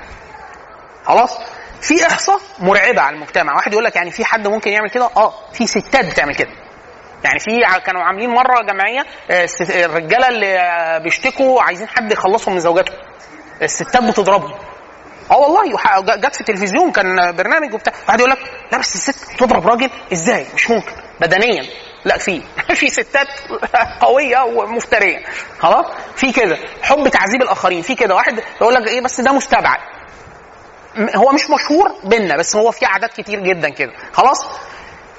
خلاص؟ 1.04 1.38
في 1.80 2.06
إحصاء 2.06 2.40
مرعبة 2.58 3.00
على 3.02 3.14
المجتمع. 3.16 3.54
واحد 3.54 3.72
يقول 3.72 3.84
لك 3.84 3.96
يعني 3.96 4.10
في 4.10 4.24
حد 4.24 4.48
ممكن 4.48 4.70
يعمل 4.70 4.90
كده؟ 4.90 5.10
آه 5.16 5.34
في 5.52 5.66
ستات 5.66 6.06
بتعمل 6.06 6.34
كده. 6.34 6.50
يعني 7.24 7.38
في 7.38 7.80
كانوا 7.86 8.02
عاملين 8.02 8.30
مرة 8.30 8.62
جمعية 8.62 9.04
آه، 9.30 9.44
الست- 9.44 9.70
الرجالة 9.70 10.28
اللي 10.28 10.58
آه، 10.58 10.98
بيشتكوا 10.98 11.62
عايزين 11.62 11.88
حد 11.88 12.12
يخلصهم 12.12 12.54
من 12.54 12.60
زوجاتهم 12.60 12.96
الستات 13.62 14.02
بتضربهم. 14.02 14.54
آه 15.30 15.36
والله 15.36 15.76
جت 16.16 16.34
في 16.34 16.40
التلفزيون 16.40 16.92
كان 16.92 17.36
برنامج 17.36 17.74
وبتاع. 17.74 17.92
واحد 18.08 18.18
يقول 18.18 18.30
لك 18.30 18.38
لا 18.72 18.78
بس 18.78 18.94
الست 18.94 19.38
تضرب 19.38 19.66
راجل؟ 19.66 19.90
إزاي؟ 20.12 20.46
مش 20.54 20.70
ممكن. 20.70 20.92
بدنيا. 21.20 21.64
لا 22.04 22.18
في. 22.18 22.42
في 22.74 22.88
ستات 22.88 23.28
قوية 24.00 24.38
ومفترية. 24.42 25.18
خلاص؟ 25.58 25.86
في 26.16 26.32
كده. 26.32 26.58
حب 26.82 27.08
تعذيب 27.08 27.42
الآخرين. 27.42 27.82
في 27.82 27.94
كده. 27.94 28.14
واحد 28.14 28.42
يقول 28.60 28.74
لك 28.74 28.88
إيه 28.88 29.00
بس 29.00 29.20
ده 29.20 29.32
مستبعد. 29.32 29.78
هو 31.16 31.32
مش 31.32 31.50
مشهور 31.50 31.92
بينا 32.04 32.36
بس 32.36 32.56
هو 32.56 32.70
في 32.70 32.86
عادات 32.86 33.12
كتير 33.20 33.40
جدا 33.40 33.68
كده. 33.68 33.92
خلاص؟ 34.12 34.46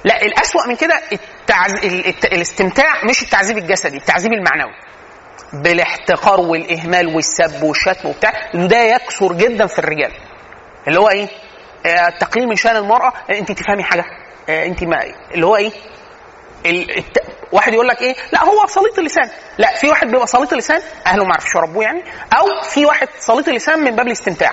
لا 0.04 0.22
الأسوأ 0.22 0.66
من 0.68 0.76
كده 0.76 1.00
التعز... 1.12 1.74
ال- 1.74 2.06
الت... 2.06 2.24
الاستمتاع 2.24 3.04
مش 3.04 3.22
التعذيب 3.22 3.58
الجسدي 3.58 3.96
التعذيب 3.96 4.32
المعنوي. 4.32 4.72
بالاحتقار 5.52 6.40
والإهمال 6.40 7.06
والسب 7.16 7.62
والشتم 7.62 8.08
وبتاع 8.08 8.32
وده 8.54 8.78
يكثر 8.82 9.32
جدا 9.32 9.66
في 9.66 9.78
الرجال. 9.78 10.12
اللي 10.88 11.00
هو 11.00 11.08
إيه؟ 11.08 11.28
آه، 11.86 12.08
التقليل 12.08 12.48
من 12.48 12.56
شأن 12.56 12.76
المرأة 12.76 13.12
آه، 13.30 13.38
انت 13.38 13.52
تفهمي 13.52 13.82
حاجة. 13.82 14.04
آه، 14.48 14.64
انت 14.66 14.84
ما 14.84 15.04
اللي 15.34 15.46
هو 15.46 15.56
إيه؟ 15.56 15.70
ال... 16.66 16.98
الت... 16.98 17.18
واحد 17.52 17.72
يقول 17.74 17.88
لك 17.88 18.02
إيه؟ 18.02 18.14
لا 18.32 18.44
هو 18.44 18.66
سليط 18.66 18.98
اللسان. 18.98 19.30
لا 19.58 19.74
في 19.74 19.88
واحد 19.88 20.06
بيبقى 20.06 20.26
سليط 20.26 20.52
اللسان 20.52 20.80
أهله 21.06 21.24
ما 21.24 21.32
عرفش 21.34 21.54
يربوه 21.54 21.84
يعني 21.84 22.02
أو 22.38 22.62
في 22.62 22.86
واحد 22.86 23.08
سليط 23.18 23.48
اللسان 23.48 23.78
من 23.78 23.90
باب 23.96 24.06
الاستمتاع. 24.06 24.52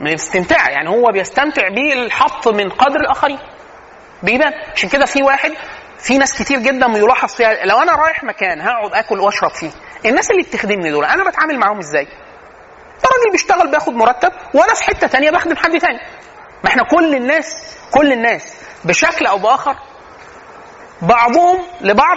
من 0.00 0.08
الاستمتاع 0.08 0.70
يعني 0.70 0.88
هو 0.88 1.12
بيستمتع 1.12 1.68
بالحط 1.68 2.48
من 2.48 2.70
قدر 2.70 3.00
الآخرين. 3.00 3.38
بيبان 4.22 4.52
عشان 4.74 4.88
كده 4.88 5.06
في 5.06 5.22
واحد 5.22 5.52
في 5.98 6.18
ناس 6.18 6.42
كتير 6.42 6.58
جدا 6.58 6.86
يلاحظ 6.86 7.34
فيها 7.34 7.64
لو 7.64 7.82
أنا 7.82 7.92
رايح 7.96 8.24
مكان 8.24 8.60
هقعد 8.60 8.94
آكل 8.94 9.20
وأشرب 9.20 9.50
فيه 9.50 9.70
الناس 10.06 10.30
اللي 10.30 10.42
بتخدمني 10.42 10.90
دول 10.90 11.04
أنا 11.04 11.24
بتعامل 11.30 11.58
معاهم 11.58 11.78
إزاي؟ 11.78 12.04
ده 12.04 13.08
راجل 13.18 13.32
بيشتغل 13.32 13.70
بياخد 13.70 13.92
مرتب 13.94 14.32
وأنا 14.54 14.74
في 14.74 14.84
حتة 14.84 15.06
تانية 15.06 15.30
بخدم 15.30 15.56
حد 15.56 15.78
تاني. 15.78 15.98
ما 16.64 16.70
إحنا 16.70 16.82
كل 16.84 17.14
الناس 17.14 17.76
كل 17.90 18.12
الناس 18.12 18.54
بشكل 18.84 19.26
أو 19.26 19.38
بآخر 19.38 19.76
بعضهم 21.02 21.58
لبعض 21.80 22.16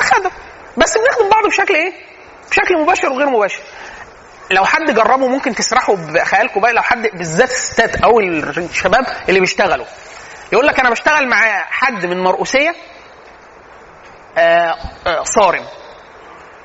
خدم. 0.00 0.30
بس 0.76 0.98
بنخدم 0.98 1.28
بعض 1.28 1.46
بشكل 1.46 1.74
إيه؟ 1.74 1.92
بشكل 2.50 2.82
مباشر 2.82 3.12
وغير 3.12 3.26
مباشر. 3.30 3.60
لو 4.50 4.64
حد 4.64 4.90
جربه 4.94 5.26
ممكن 5.28 5.54
تسرحوا 5.54 5.96
بخيالكم 5.96 6.60
بقى 6.60 6.72
لو 6.72 6.82
حد 6.82 7.02
بالذات 7.14 7.50
الستات 7.50 7.96
أو 7.96 8.20
الشباب 8.20 9.06
اللي 9.28 9.40
بيشتغلوا. 9.40 9.86
يقول 10.52 10.66
لك 10.66 10.80
أنا 10.80 10.90
بشتغل 10.90 11.28
مع 11.28 11.64
حد 11.70 12.06
من 12.06 12.22
مرؤوسيه 12.22 12.74
آه 14.38 14.76
آه 15.06 15.22
صارم. 15.22 15.64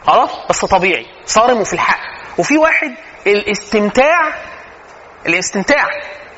خلاص؟ 0.08 0.30
بس 0.50 0.66
طبيعي 0.66 1.06
صارم 1.26 1.62
وفي 1.62 1.74
الحق. 1.74 2.00
وفي 2.38 2.58
واحد 2.58 2.96
الاستمتاع 3.28 4.22
الاستمتاع 5.26 5.86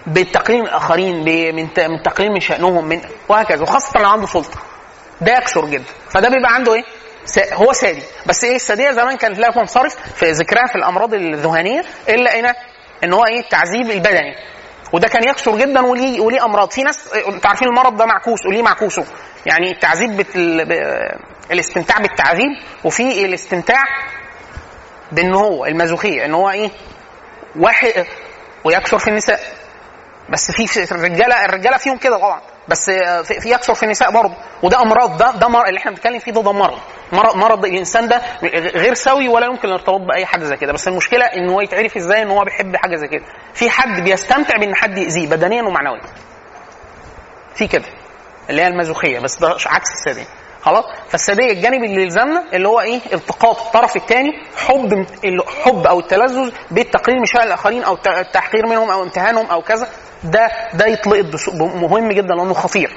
بالتقليل 0.08 0.60
من 0.62 0.67
الاخرين 0.67 1.56
من 1.56 1.73
ت- 1.73 1.80
من 1.80 2.04
شأنهم 2.39 2.86
من 2.86 3.01
وهكذا 3.30 3.62
وخاصة 3.63 3.99
لو 3.99 4.10
عنده 4.10 4.27
سلطة. 4.27 4.60
ده 5.21 5.32
يكثر 5.38 5.65
جدا. 5.65 5.84
فده 6.10 6.30
بيبقى 6.30 6.54
عنده 6.54 6.73
إيه؟ 6.73 6.84
هو 7.53 7.73
سادي 7.73 8.01
بس 8.25 8.43
إيه 8.43 8.55
السادية 8.55 8.91
زمان 8.91 9.17
كانت 9.17 9.39
لها 9.39 9.49
منصرف 9.55 9.95
في 10.15 10.31
ذكرها 10.31 10.67
في 10.67 10.75
الأمراض 10.75 11.13
الذهانيه 11.13 11.84
إلا 12.10 12.39
هنا 12.39 12.55
إن 13.03 13.13
هو 13.13 13.25
إيه 13.25 13.39
التعذيب 13.39 13.91
البدني. 13.91 14.36
وده 14.93 15.07
كان 15.07 15.29
يكثر 15.29 15.57
جدا 15.57 15.81
وليه 15.86 16.19
وليه 16.21 16.45
أمراض. 16.45 16.71
في 16.71 16.84
ناس 16.84 17.13
أنتوا 17.13 17.49
عارفين 17.49 17.67
المرض 17.67 17.97
ده 17.97 18.05
معكوس 18.05 18.45
وليه 18.45 18.62
معكوسه. 18.62 19.05
يعني 19.45 19.71
التعذيب 19.71 20.17
بال... 20.17 20.65
ب... 20.65 20.71
الاستمتاع 21.51 21.97
بالتعذيب 21.97 22.49
وفي 22.84 23.25
الاستمتاع 23.25 23.84
بإن 25.12 25.34
هو 25.34 25.65
المازوخية 25.65 26.25
إن 26.25 26.34
هو 26.34 26.49
إيه 26.49 26.69
واحد 27.55 28.05
ويكثر 28.63 28.99
في 28.99 29.07
النساء. 29.07 29.39
بس 30.29 30.51
في 30.51 30.91
الرجالة 30.91 31.45
الرجالة 31.45 31.77
فيهم 31.77 31.97
كده 31.97 32.17
طبعا. 32.17 32.41
بس 32.67 32.89
في, 33.24 33.39
في 33.39 33.50
يكثر 33.52 33.74
في 33.74 33.84
النساء 33.84 34.12
برضه. 34.12 34.34
وده 34.63 34.82
أمراض 34.82 35.17
ده 35.17 35.32
ده 35.32 35.47
اللي 35.47 35.78
إحنا 35.80 35.91
بنتكلم 35.91 36.19
فيه 36.19 36.32
ده 36.32 36.41
ده 36.41 36.52
مرض. 36.52 36.80
مرض 37.12 37.36
مرض 37.36 37.65
الإنسان 37.65 38.08
ده 38.08 38.21
غير 38.76 38.93
سوي 38.93 39.28
ولا 39.28 39.45
يمكن 39.45 39.67
الارتباط 39.67 40.02
بأي 40.02 40.26
حد 40.26 40.43
زي 40.43 40.58
كده. 40.58 40.74
بس 40.74 40.88
المشكلة 40.88 41.26
إن 41.26 41.50
هو 41.50 41.62
يتعرف 41.62 41.97
إزاي 41.97 42.21
إن 42.21 42.30
هو 42.32 42.43
بيحب 42.43 42.76
حاجة 42.76 42.95
زي 42.95 43.08
كده. 43.08 43.24
في 43.54 43.69
حد 43.69 44.02
بيستمتع 44.04 44.58
بإن 44.58 44.76
حد 44.76 44.97
يأذيه 44.97 45.28
بدنيا 45.30 45.63
ومعنويا. 45.63 46.02
في 47.56 47.67
كده 47.67 47.86
اللي 48.50 48.62
هي 48.62 48.67
المازوخية 48.67 49.19
بس 49.19 49.39
ده 49.39 49.47
عكس 49.65 49.89
الساديه 49.91 50.28
خلاص؟ 50.62 50.86
فالساديه 51.10 51.52
الجانب 51.52 51.84
اللي 51.84 52.02
يلزمنا 52.02 52.43
اللي 52.54 52.67
هو 52.67 52.82
إيه؟ 52.82 53.00
التقاط 53.13 53.62
الطرف 53.62 53.95
الثاني 53.95 54.32
حب 54.58 55.06
الحب 55.26 55.88
أو 55.88 56.00
التلذذ 56.00 56.52
بالتقليل 56.71 57.19
من 57.19 57.26
شأن 57.26 57.43
الآخرين 57.43 57.84
أو 57.84 57.97
التحقير 58.08 58.67
منهم 58.67 58.89
أو 58.91 59.04
امتهانهم 59.04 59.45
أو 59.45 59.62
كذا. 59.62 59.88
ده 60.23 60.51
ده 60.73 60.86
يطلق 60.88 61.25
مهم 61.75 62.10
جدا 62.12 62.35
لأنه 62.35 62.54
خطير. 62.54 62.91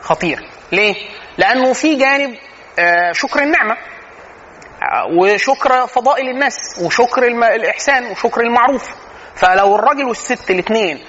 خطير. 0.00 0.48
ليه؟ 0.72 0.94
لأنه 1.38 1.72
في 1.72 1.94
جانب 1.96 2.34
آه، 2.78 3.12
شكر 3.12 3.42
النعمة 3.42 3.74
آه، 3.74 5.06
وشكر 5.18 5.86
فضائل 5.86 6.28
الناس 6.28 6.54
وشكر 6.82 7.26
الإحسان 7.26 8.06
وشكر 8.10 8.40
المعروف. 8.40 8.90
فلو 9.34 9.74
الراجل 9.76 10.04
والست 10.04 10.50
الاثنين 10.50 11.04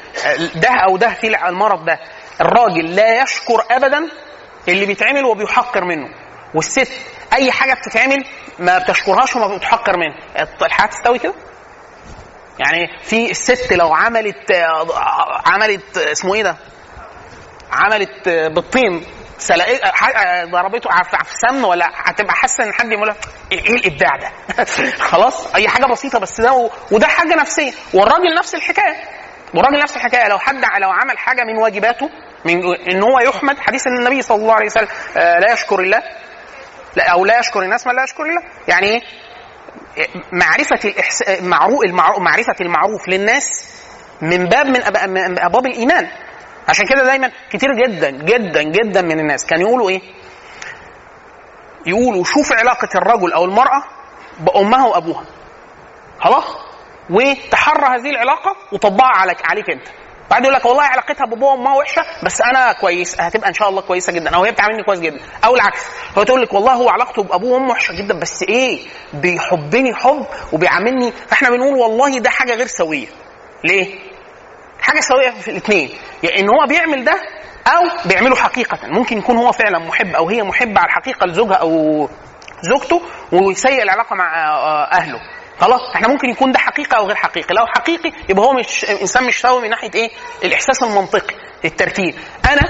ده 0.56 0.70
أو 0.90 0.98
ده 0.98 1.10
في 1.10 1.48
المرض 1.50 1.86
ده 1.86 2.00
الراجل 2.42 2.96
لا 2.96 3.22
يشكر 3.24 3.66
ابدا 3.72 4.10
اللي 4.68 4.86
بيتعمل 4.86 5.26
وبيحقر 5.26 5.84
منه. 5.86 6.10
والست 6.56 6.92
أي 7.34 7.52
حاجة 7.52 7.74
بتتعمل 7.74 8.26
ما 8.60 8.78
بتشكرهاش 8.78 9.36
وما 9.36 9.58
بتحقر 9.58 9.98
منها 9.98 10.48
الحياة 10.62 10.88
تستوي 10.88 11.20
كده؟ 11.20 11.34
يعني 12.60 12.88
في 13.04 13.32
الست 13.32 13.74
لو 13.74 13.94
عملت 13.94 14.52
عملت 15.46 15.98
اسمه 15.98 16.36
إيه 16.36 16.44
ده؟ 16.44 16.56
عملت 17.72 18.30
بالطين 18.30 19.06
سلقت 19.38 19.82
ضربته 20.52 20.90
في 21.24 21.34
سمن 21.48 21.64
ولا 21.64 21.92
هتبقى 21.94 22.34
حاسة 22.34 22.64
إن 22.64 22.74
حد 22.74 22.92
يقول 22.92 23.08
لها 23.08 23.16
إيه 23.52 23.66
إيه 23.66 23.76
الإبداع 23.76 24.16
ده؟ 24.16 24.32
خلاص 25.12 25.56
أي 25.56 25.68
حاجة 25.68 25.86
بسيطة 25.86 26.20
بس 26.20 26.42
ده 26.42 26.70
وده 26.92 27.08
حاجة 27.08 27.36
نفسية. 27.36 27.72
والراجل 27.94 28.36
نفس 28.38 28.56
الحكاية. 28.56 28.96
والراجل 29.54 29.80
نفس 29.80 29.96
الحكاية. 29.96 30.28
لو 30.28 30.40
حد 30.40 30.56
لو 30.82 30.90
عمل 30.90 31.18
حاجة 31.18 31.44
من 31.44 31.58
واجباته 31.58 32.10
من 32.46 32.76
إن 32.76 33.04
هو 33.04 33.20
يحمد 33.20 33.60
حديث 33.60 33.88
النبي 33.88 34.22
صلى 34.22 34.38
الله 34.42 34.54
عليه 34.54 34.66
وسلم 34.66 34.88
آه، 35.18 35.40
لا 35.40 35.54
يشكر 35.54 35.80
الله 35.80 36.04
لا 36.96 37.10
أو 37.12 37.26
لا 37.26 37.40
يشكر 37.40 37.62
الناس 37.62 37.88
من 37.88 37.96
لا 37.96 38.04
يشكر 38.04 38.24
الله. 38.24 38.42
يعني 38.68 38.88
إيه؟ 38.88 39.02
معرفة 40.32 40.90
الإحس... 40.90 41.24
معرفة 42.20 42.56
المعروف 42.62 43.08
للناس 43.08 43.46
من 44.22 44.46
باب 44.46 44.68
من 45.08 45.40
أبواب 45.40 45.66
الإيمان. 45.66 46.08
عشان 46.68 46.86
كده 46.88 47.04
دايما 47.04 47.32
كتير 47.50 47.70
جدا 47.86 48.10
جدا 48.10 48.64
جدا 48.64 49.02
من 49.02 49.20
الناس. 49.20 49.46
كانوا 49.46 49.68
يقولوا 49.70 49.90
إيه؟ 49.90 50.02
يقولوا 51.86 52.24
شوف 52.24 52.52
علاقة 52.52 52.90
الرجل 52.96 53.34
أو 53.34 53.46
المرأة 53.46 53.84
بأمها 54.40 54.88
وأبوها. 54.88 55.26
خلاص؟ 56.20 56.58
وتحرى 57.10 57.86
هذه 58.00 58.10
العلاقة 58.10 58.56
وطبقها 58.72 59.08
عليك 59.16 59.50
عليك 59.50 59.70
أنت. 59.70 59.88
بعد 60.32 60.42
يقول 60.44 60.54
لك 60.56 60.66
والله 60.66 60.84
علاقتها 60.84 61.26
بابوها 61.26 61.52
وأمها 61.54 61.76
وحشة 61.76 62.02
بس 62.24 62.42
أنا 62.42 62.74
كويس 62.74 63.22
هتبقى 63.22 63.50
إن 63.50 63.54
شاء 63.54 63.70
الله 63.70 63.82
كويسة 63.82 64.14
جدا. 64.14 64.36
أو 64.36 64.44
هي 64.44 64.52
بتعاملني 64.52 64.84
كويس 64.84 65.00
جدا. 65.00 65.20
أو 65.46 65.56
العكس 65.56 65.80
هو 66.18 66.24
تقول 66.24 66.42
لك 66.42 66.54
والله 66.54 66.74
هو 66.74 66.90
علاقته 66.90 67.24
بأبوه 67.24 67.52
وأمه 67.54 67.72
وحشة 67.72 67.94
جدا 67.94 68.20
بس 68.20 68.44
إيه؟ 68.44 68.80
بيحبني 69.14 69.94
حب 69.96 70.26
وبيعاملني 70.54 71.12
فاحنا 71.12 71.50
بنقول 71.50 71.74
والله 71.74 72.20
ده 72.20 72.30
حاجة 72.30 72.54
غير 72.56 72.68
سوية. 72.68 73.08
ليه؟ 73.64 74.00
حاجة 74.82 75.00
سوية 75.00 75.30
في 75.30 75.52
الاثنين 75.52 75.90
يعني 76.24 76.40
إن 76.40 76.50
هو 76.50 76.66
بيعمل 76.70 77.04
ده 77.06 77.22
أو 77.68 78.08
بيعمله 78.10 78.36
حقيقة. 78.36 78.78
ممكن 78.84 79.18
يكون 79.18 79.38
هو 79.38 79.52
فعلا 79.52 79.80
محب 79.80 80.16
أو 80.16 80.30
هي 80.30 80.44
محبه 80.44 80.80
على 80.80 80.88
الحقيقة 80.88 81.26
لزوجها 81.28 81.56
أو 81.56 82.10
زوجته 82.62 83.02
ويسيء 83.32 83.84
العلاقة 83.84 84.16
مع 84.16 84.46
آه، 84.48 84.84
أهله. 84.92 85.20
خلاص 85.60 85.82
إحنا 85.96 86.08
ممكن 86.08 86.30
يكون 86.30 86.52
ده 86.52 86.60
حقيقة 86.60 86.98
أو 86.98 87.06
غير 87.08 87.16
حقيقي 87.16 87.56
لو 87.56 87.66
حقيقي 87.66 88.12
يبقى 88.30 88.46
هو 88.46 88.54
مش 88.54 88.86
انسان 88.86 89.24
مش 89.24 89.42
سوي 89.42 89.62
من 89.62 89.70
ناحية 89.70 89.92
إيه؟ 89.96 90.10
الإحساس 90.44 90.84
المنطقي 90.84 91.36
الترتيب. 91.66 92.16
أنا 92.52 92.62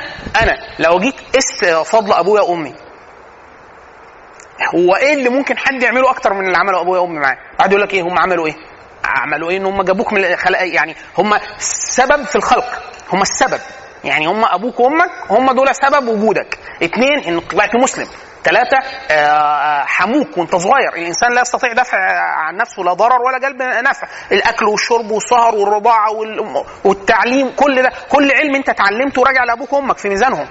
أنا 0.41 0.57
لو 0.79 0.99
جيت 0.99 1.15
قست 1.35 1.65
فضل 1.65 2.13
أبويا 2.13 2.41
وأمي 2.41 2.75
هو 4.75 4.95
إيه 4.95 5.13
اللي 5.13 5.29
ممكن 5.29 5.57
حد 5.57 5.83
يعمله 5.83 6.09
أكتر 6.09 6.33
من 6.33 6.45
اللي 6.45 6.57
عمله 6.57 6.81
أبويا 6.81 6.99
وأمي 6.99 7.19
معاه 7.19 7.37
بعد 7.59 7.71
يقول 7.71 7.81
لك 7.83 7.93
إيه؟ 7.93 8.01
هم 8.01 8.19
عملوا 8.19 8.47
إيه؟ 8.47 8.55
عملوا 9.05 9.49
إيه؟ 9.49 9.57
إن 9.57 9.65
هم 9.65 9.81
جابوك 9.81 10.13
من 10.13 10.25
الخلق 10.25 10.59
يعني 10.61 10.95
هم 11.17 11.37
سبب 11.59 12.23
في 12.25 12.35
الخلق. 12.35 12.65
هم 13.13 13.21
السبب. 13.21 13.59
يعني 14.03 14.27
هم 14.27 14.45
أبوك 14.45 14.79
وأمك 14.79 15.09
هم 15.29 15.51
دول 15.51 15.75
سبب 15.75 16.07
وجودك. 16.07 16.59
اثنين 16.83 17.19
إنك 17.19 17.51
طلعت 17.51 17.75
مسلم. 17.75 18.07
ثلاثة 18.45 18.77
حموك 19.85 20.37
وانت 20.37 20.55
صغير. 20.55 20.93
الإنسان 20.95 21.33
لا 21.33 21.41
يستطيع 21.41 21.73
دفع 21.73 21.97
عن 22.19 22.57
نفسه 22.57 22.83
لا 22.83 22.93
ضرر 22.93 23.21
ولا 23.21 23.37
جلب 23.37 23.61
نفع. 23.61 24.07
الأكل 24.31 24.65
والشرب 24.65 25.11
والسهر 25.11 25.55
والرضاعة 25.55 26.11
وال- 26.11 26.63
والتعليم 26.83 27.51
كل 27.55 27.81
ده 27.81 27.91
كل 28.09 28.31
علم 28.31 28.55
انت 28.55 28.69
اتعلمته 28.69 29.23
راجع 29.23 29.43
لأبوك 29.43 29.73
وأمك 29.73 29.97
في 29.97 30.09
ميزانهم. 30.09 30.47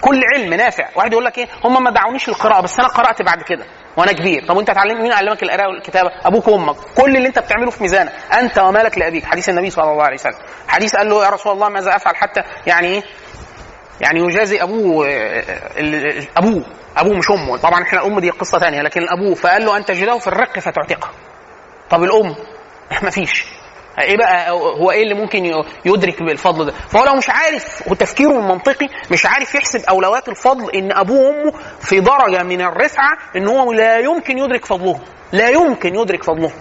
كل 0.00 0.20
علم 0.34 0.54
نافع. 0.54 0.88
واحد 0.96 1.12
يقول 1.12 1.24
لك 1.24 1.38
إيه؟ 1.38 1.48
هم 1.64 1.84
ما 1.84 1.90
دعونيش 1.90 2.28
للقراءه 2.28 2.60
بس 2.60 2.78
أنا 2.80 2.88
قرأت 2.88 3.22
بعد 3.22 3.42
كده 3.42 3.64
وأنا 3.96 4.12
كبير. 4.12 4.46
طب 4.48 4.56
وانت 4.56 4.70
اتعلمت 4.70 5.00
مين 5.00 5.12
علمك 5.12 5.42
القراءة 5.42 5.68
والكتابة؟ 5.68 6.10
أبوك 6.24 6.48
وأمك. 6.48 6.76
كل 6.96 7.16
اللي 7.16 7.28
انت 7.28 7.38
بتعمله 7.38 7.70
في 7.70 7.82
ميزانك 7.82 8.12
أنت 8.38 8.58
ومالك 8.58 8.98
لأبيك. 8.98 9.24
حديث 9.24 9.48
النبي 9.48 9.70
صلى 9.70 9.90
الله 9.92 10.04
عليه 10.04 10.14
وسلم. 10.14 10.38
حديث 10.68 10.96
قال 10.96 11.08
له 11.08 11.24
يا 11.24 11.30
رسول 11.30 11.52
الله 11.52 11.68
ماذا 11.68 11.96
أفعل 11.96 12.16
حتى 12.16 12.42
يعني 12.66 12.86
إيه؟ 12.86 13.02
يعني 14.00 14.20
يجازي 14.20 14.62
أبوه 14.62 15.08
آه، 15.08 15.10
ال- 15.80 15.94
ال- 16.18 16.26
أبوه 16.36 16.64
أبوه 16.96 17.16
مش 17.16 17.30
أمه. 17.30 17.56
طبعا 17.56 17.82
إحنا 17.82 18.00
الأم 18.00 18.20
دي 18.20 18.30
قصة 18.30 18.58
ثانية 18.58 18.80
لكن 18.82 19.00
ابوه 19.08 19.34
فقال 19.34 19.64
له 19.64 19.76
ان 19.76 19.84
تجده 19.84 20.18
في 20.18 20.26
الرق 20.26 20.58
فتعتقه. 20.58 21.10
طب 21.90 22.02
الأم؟ 22.02 22.34
مفيش 23.02 23.44
إيه 23.98 24.16
بقى؟ 24.16 24.50
هو 24.50 24.90
إيه 24.90 25.02
اللي 25.02 25.14
ممكن 25.14 25.62
يدرك 25.84 26.22
بالفضل 26.22 26.66
ده؟ 26.66 26.72
فهو 26.72 27.04
لو 27.04 27.14
مش 27.14 27.30
عارف 27.30 27.82
وتفكيره 27.90 28.30
المنطقي 28.38 28.86
مش 29.10 29.26
عارف 29.26 29.54
يحسب 29.54 29.80
أولويات 29.88 30.28
الفضل 30.28 30.70
إن 30.70 30.92
أبوه 30.92 31.18
وأمه 31.28 31.52
في 31.80 32.00
درجة 32.00 32.42
من 32.42 32.60
الرفعة 32.60 33.18
إن 33.36 33.48
هو 33.48 33.72
لا 33.72 33.98
يمكن 33.98 34.38
يدرك 34.38 34.64
فضلهم. 34.64 35.00
لا 35.32 35.48
يمكن 35.48 35.94
يدرك 35.94 36.22
فضلهم. 36.22 36.52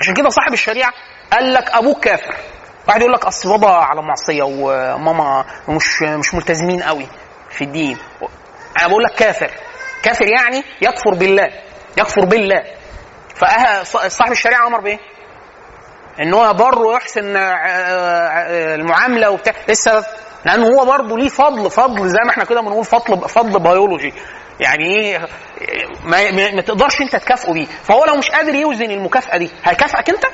عشان 0.00 0.14
كده 0.14 0.28
صاحب 0.28 0.52
الشريعة 0.52 0.92
قال 1.32 1.52
لك 1.52 1.70
أبوك 1.70 2.04
كافر. 2.04 2.34
واحد 2.88 3.00
يقول 3.00 3.12
لك 3.12 3.24
أصل 3.24 3.48
بابا 3.48 3.68
على 3.70 4.02
معصية 4.02 4.42
وماما 4.42 5.44
مش 5.68 6.02
مش 6.02 6.34
ملتزمين 6.34 6.82
قوي 6.82 7.06
في 7.50 7.64
الدين. 7.64 7.98
أنا 8.80 8.88
بقول 8.88 9.02
لك 9.02 9.14
كافر. 9.14 9.50
كافر 10.02 10.26
يعني 10.26 10.64
يكفر 10.82 11.14
بالله. 11.14 11.46
يكفر 11.98 12.24
بالله. 12.24 12.62
فصاحب 13.84 14.32
الشريعة 14.32 14.66
أمر 14.66 14.80
بإيه؟ 14.80 14.98
إن 16.22 16.34
هو 16.34 16.52
بر 16.52 16.78
ويحسن 16.78 17.36
آه، 17.36 17.40
آه، 17.40 18.74
المعاملة 18.74 19.30
وبتاع. 19.30 19.54
إيه 19.54 19.70
السبب؟ 19.70 20.04
لأنه 20.44 20.66
هو 20.66 20.84
برضه 20.84 21.18
ليه 21.18 21.28
فضل 21.28 21.70
فضل 21.70 22.08
زي 22.08 22.18
ما 22.24 22.30
إحنا 22.30 22.44
كده 22.44 22.60
بنقول 22.60 22.84
فضل 22.84 23.28
فضل 23.28 23.62
بيولوجي 23.62 24.14
يعني 24.60 24.84
إيه؟ 24.96 25.18
ما, 26.04 26.30
ما, 26.30 26.50
ما 26.54 26.60
تقدرش 26.62 27.00
أنت 27.00 27.16
تكافئه 27.16 27.52
بيه. 27.52 27.66
فهو 27.66 28.04
لو 28.04 28.16
مش 28.16 28.30
قادر 28.30 28.54
يوزن 28.54 28.90
المكافأة 28.90 29.36
دي 29.38 29.50
هيكافئك 29.64 30.10
أنت؟ 30.10 30.24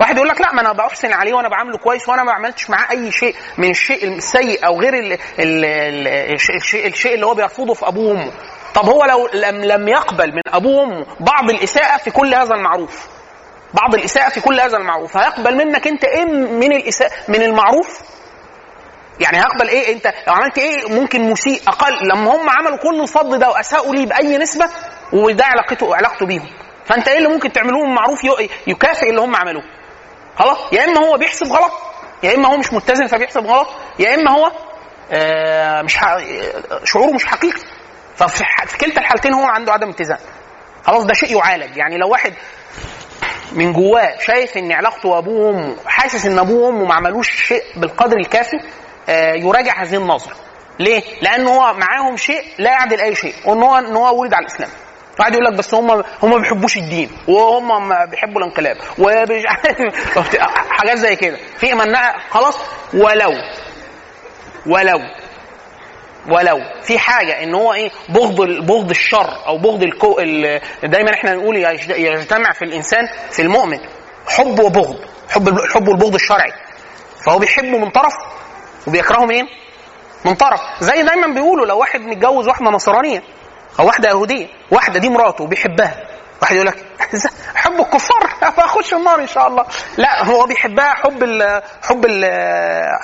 واحد 0.00 0.16
يقول 0.16 0.28
لك 0.28 0.40
لا 0.40 0.52
ما 0.52 0.60
أنا 0.60 0.72
بحسن 0.72 1.12
عليه 1.12 1.34
وأنا 1.34 1.48
بعامله 1.48 1.78
كويس 1.78 2.08
وأنا 2.08 2.22
ما 2.22 2.32
عملتش 2.32 2.70
معاه 2.70 2.90
أي 2.90 3.10
شيء 3.12 3.34
من 3.58 3.70
الشيء 3.70 4.08
السيء 4.08 4.66
أو 4.66 4.80
غير 4.80 4.94
ال 4.94 5.12
ال 5.12 5.64
ال 5.64 6.08
الشيء, 6.54 6.86
الشيء, 6.86 7.14
اللي 7.14 7.26
هو 7.26 7.34
بيرفضه 7.34 7.74
في 7.74 7.88
أبوه 7.88 8.08
وأمه. 8.10 8.32
طب 8.74 8.88
هو 8.88 9.04
لو 9.04 9.28
لم 9.34 9.56
لم 9.64 9.88
يقبل 9.88 10.32
من 10.34 10.40
أبوه 10.46 10.76
وأمه 10.80 11.06
بعض 11.20 11.50
الإساءة 11.50 11.96
في 11.98 12.10
كل 12.10 12.34
هذا 12.34 12.54
المعروف. 12.54 13.08
بعض 13.74 13.94
الإساءة 13.94 14.28
في 14.30 14.40
كل 14.40 14.60
هذا 14.60 14.76
المعروف. 14.76 15.16
هيقبل 15.16 15.56
منك 15.56 15.86
أنت 15.86 16.04
إيه 16.04 16.24
من 16.34 16.72
الاساءه 16.72 17.10
من 17.28 17.42
المعروف؟ 17.42 18.00
يعني 19.20 19.38
هيقبل 19.38 19.68
إيه 19.68 19.92
أنت؟ 19.94 20.06
لو 20.06 20.34
عملت 20.34 20.58
إيه 20.58 20.88
ممكن 21.00 21.30
مسيء 21.30 21.60
أقل؟ 21.68 22.08
لما 22.08 22.36
هم 22.36 22.50
عملوا 22.50 22.76
كل 22.76 23.00
الفضل 23.00 23.38
ده 23.38 23.48
وأساءوا 23.50 23.94
ليه 23.94 24.06
بأي 24.06 24.38
نسبة 24.38 24.64
وده 25.12 25.44
علاقته 25.44 25.96
علاقته 25.96 26.26
بيهم. 26.26 26.48
فانت 26.84 27.08
إيه 27.08 27.18
اللي 27.18 27.28
ممكن 27.28 27.52
تعملوه 27.52 27.86
معروف 27.86 28.20
يكافئ 28.66 29.10
اللي 29.10 29.20
هم 29.20 29.36
عملوه. 29.36 29.62
خلاص؟ 30.36 30.58
يا 30.72 30.84
إما 30.84 31.06
هو 31.06 31.16
بيحسب 31.18 31.46
غلط 31.46 31.72
يا 32.22 32.34
إما 32.34 32.48
هو 32.48 32.56
مش 32.56 32.72
متزن 32.72 33.06
فبيحسب 33.06 33.46
غلط 33.46 33.68
يا 33.98 34.14
إما 34.14 34.30
هو 34.30 34.50
آه 35.12 35.82
مش 35.82 35.96
ح... 35.96 36.16
شعوره 36.84 37.10
مش 37.12 37.24
حقيقي. 37.26 37.60
ففي 38.16 38.78
كلتا 38.80 39.00
الحالتين 39.00 39.34
هو 39.34 39.44
عنده 39.44 39.72
عدم 39.72 39.88
اتزان. 39.88 40.18
خلاص؟ 40.84 41.04
ده 41.04 41.14
شيء 41.14 41.36
يعالج. 41.36 41.76
يعني 41.76 41.98
لو 41.98 42.08
واحد 42.08 42.34
من 43.52 43.72
جواه 43.72 44.18
شايف 44.18 44.56
إن 44.56 44.72
علاقته 44.72 45.08
بأبوه 45.10 45.46
وأمه 45.46 45.76
حاسس 45.86 46.26
إن 46.26 46.38
أبوه 46.38 46.66
وأمه 46.66 46.84
ما 46.84 46.94
عملوش 46.94 47.46
شيء 47.46 47.62
بالقدر 47.76 48.16
الكافي 48.16 48.56
آه، 49.08 49.32
يراجع 49.34 49.82
هذه 49.82 49.96
النظرة. 49.96 50.34
ليه؟ 50.78 51.02
لأن 51.22 51.46
هو 51.46 51.72
معاهم 51.72 52.16
شيء 52.16 52.42
لا 52.58 52.70
يعدل 52.70 53.00
أي 53.00 53.14
شيء 53.14 53.34
وإن 53.44 53.62
هو 53.62 53.78
إن 53.78 53.96
هو 53.96 54.20
ولد 54.20 54.34
على 54.34 54.46
الإسلام. 54.46 54.70
واحد 55.20 55.32
يقول 55.32 55.44
لك 55.44 55.52
بس 55.58 55.74
هم 55.74 55.90
هم 56.22 56.30
ما 56.30 56.38
بيحبوش 56.38 56.76
الدين 56.76 57.10
وهم 57.28 57.88
ما 57.88 58.04
بيحبوا 58.04 58.40
الانقلاب 58.40 58.76
ومش 58.98 59.42
حاجات 60.78 60.96
زي 60.98 61.16
كده. 61.16 61.36
في 61.58 61.74
من 61.74 61.96
خلاص 62.30 62.58
ولو. 62.94 63.30
ولو. 64.66 64.98
ولو. 66.30 66.58
في 66.82 66.98
حاجة 66.98 67.42
إن 67.42 67.54
هو 67.54 67.72
إيه 67.72 67.90
بغض 68.08 68.36
بغض 68.66 68.90
الشر 68.90 69.46
أو 69.46 69.58
بغض 69.58 69.82
الكو 69.82 70.18
ال- 70.20 70.60
دايما 70.84 71.14
إحنا 71.14 71.34
نقول 71.34 71.56
يجتمع 71.90 72.52
في 72.52 72.64
الإنسان 72.64 73.08
في 73.30 73.42
المؤمن 73.42 73.78
حب 74.28 74.60
وبغض. 74.60 74.96
حب 75.30 75.48
الحب 75.48 75.88
والبغض 75.88 76.14
الشرعي. 76.14 76.52
فهو 77.26 77.38
بيحبه 77.38 77.78
من 77.78 77.90
طرف 77.90 78.12
وبيكرهه 78.86 79.24
منين؟ 79.24 79.46
من 80.24 80.34
طرف. 80.34 80.60
زي 80.80 81.02
دايما 81.02 81.34
بيقولوا 81.34 81.66
لو 81.66 81.78
واحد 81.78 82.00
متجوز 82.00 82.48
واحدة 82.48 82.70
نصرانية. 82.70 83.22
أو 83.78 83.86
واحدة 83.86 84.08
يهودية 84.08 84.46
واحدة 84.70 84.98
دي 84.98 85.08
مراته 85.08 85.44
وبيحبها 85.44 86.06
واحد 86.42 86.54
يقول 86.56 86.66
لك؟ 86.66 86.84
حب 87.54 87.80
الكفار. 87.80 88.28
فاخش 88.56 88.94
النار 88.94 89.20
إن 89.20 89.26
شاء 89.26 89.48
الله. 89.48 89.66
لا 89.96 90.24
هو 90.24 90.46
بيحبها 90.46 90.94
حب 90.94 91.22
ال 91.22 91.62
حب 91.82 92.06
ال 92.06 92.24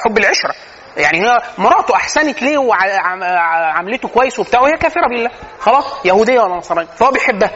حب 0.05 0.19
العشرة. 0.19 0.55
يعني 0.97 1.27
هي 1.27 1.43
مراته 1.59 1.97
أحسنت 1.97 2.43
ليه 2.43 2.59
وعملته 2.59 4.09
كويس 4.09 4.39
وبتاع 4.39 4.61
وهي 4.61 4.77
كافرة 4.77 5.09
بالله. 5.09 5.31
خلاص 5.61 5.85
يهودية 6.05 6.41
ولا 6.41 6.55
نصرانية. 6.55 6.89
فهو 6.99 7.11
بيحبها 7.11 7.51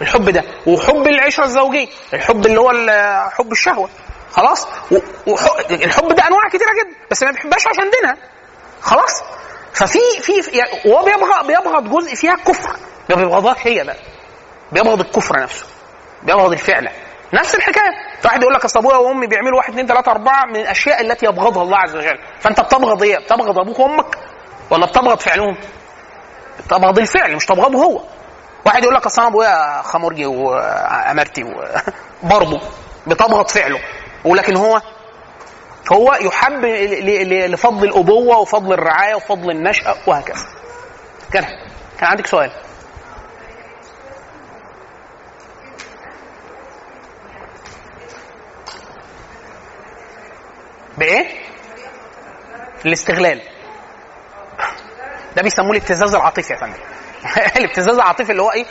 الحب 0.00 0.30
ده. 0.30 0.44
وحب 0.66 1.06
العشرة 1.06 1.44
الزوجية 1.44 1.86
الحب 2.14 2.46
اللي 2.46 2.60
هو 2.60 2.70
حب 3.30 3.52
الشهوة. 3.52 3.88
خلاص؟ 4.32 4.68
الحب 5.70 6.08
ده 6.08 6.26
أنواع 6.26 6.48
كتيرة 6.48 6.70
جدا 6.80 6.96
بس 7.10 7.22
ما 7.22 7.30
بيحبهاش 7.30 7.66
عشان 7.66 7.90
دينها. 7.90 8.16
خلاص؟ 8.80 9.22
ففي 9.74 9.98
في 10.20 10.42
في- 10.42 10.50
يعني 10.58 10.70
وهو 10.86 11.04
بيبغض 11.04 11.46
بيبغض 11.46 11.88
جزء 11.90 12.14
فيها 12.14 12.34
الكفر 12.34 12.76
ما 13.10 13.16
بيبغضهاش 13.16 13.56
هي 13.66 13.84
بقى 13.84 13.96
بيبغض 14.72 15.00
الكفر 15.00 15.40
نفسه. 15.42 15.66
بيبغض 16.22 16.52
الفعل. 16.52 16.88
نفس 17.34 17.54
الحكاية. 17.54 17.90
فواحد 18.22 18.42
يقول 18.42 18.54
لك 18.54 18.64
أصل 18.64 18.78
أبويا 18.78 18.96
وأمي 18.96 19.26
بيعملوا 19.26 19.56
واحد 19.58 19.70
اثنين 19.70 19.86
ثلاثة 19.86 20.10
أربعة 20.12 20.44
من 20.46 20.56
الأشياء 20.56 21.00
التي 21.00 21.26
يبغضها 21.26 21.62
الله 21.62 21.76
عز 21.78 21.96
وجل. 21.96 22.18
فأنت 22.40 22.60
بتبغض 22.60 23.02
إيه؟ 23.02 23.18
بتبغض 23.18 23.58
أبوك 23.58 23.78
وأمك؟ 23.78 24.18
ولا 24.70 24.86
بتبغض 24.86 25.18
فعلهم؟ 25.20 25.56
بتبغض 26.66 26.98
الفعل 26.98 27.36
مش 27.36 27.46
تبغضه 27.46 27.78
هو. 27.78 28.00
واحد 28.66 28.82
يقول 28.82 28.94
لك 28.94 29.06
أصل 29.06 29.22
أنا 29.22 29.30
أبويا 29.30 29.82
خمرجي 29.82 30.26
وأمرتي 30.26 31.44
برضه. 32.22 32.60
بتبغض 33.06 33.48
فعله. 33.48 33.78
ولكن 34.24 34.56
هو 34.56 34.80
هو 35.92 36.14
يحب 36.14 36.64
لفضل 37.50 37.88
الأبوة 37.88 38.38
وفضل 38.38 38.72
الرعاية 38.72 39.14
وفضل 39.14 39.50
النشأة 39.50 39.96
وهكذا. 40.06 40.44
كان 41.32 41.44
كان 41.98 42.08
عندك 42.10 42.26
سؤال؟ 42.26 42.52
بإيه؟ 50.98 51.26
الاستغلال. 52.86 53.42
ده 55.36 55.42
بيسموه 55.42 55.70
الابتزاز 55.70 56.14
العاطفي 56.14 56.52
يا 56.52 56.58
فندم. 56.58 56.80
الابتزاز 57.56 57.94
العاطفي 57.94 58.32
اللي 58.32 58.42
هو 58.42 58.50
إيه؟ 58.52 58.64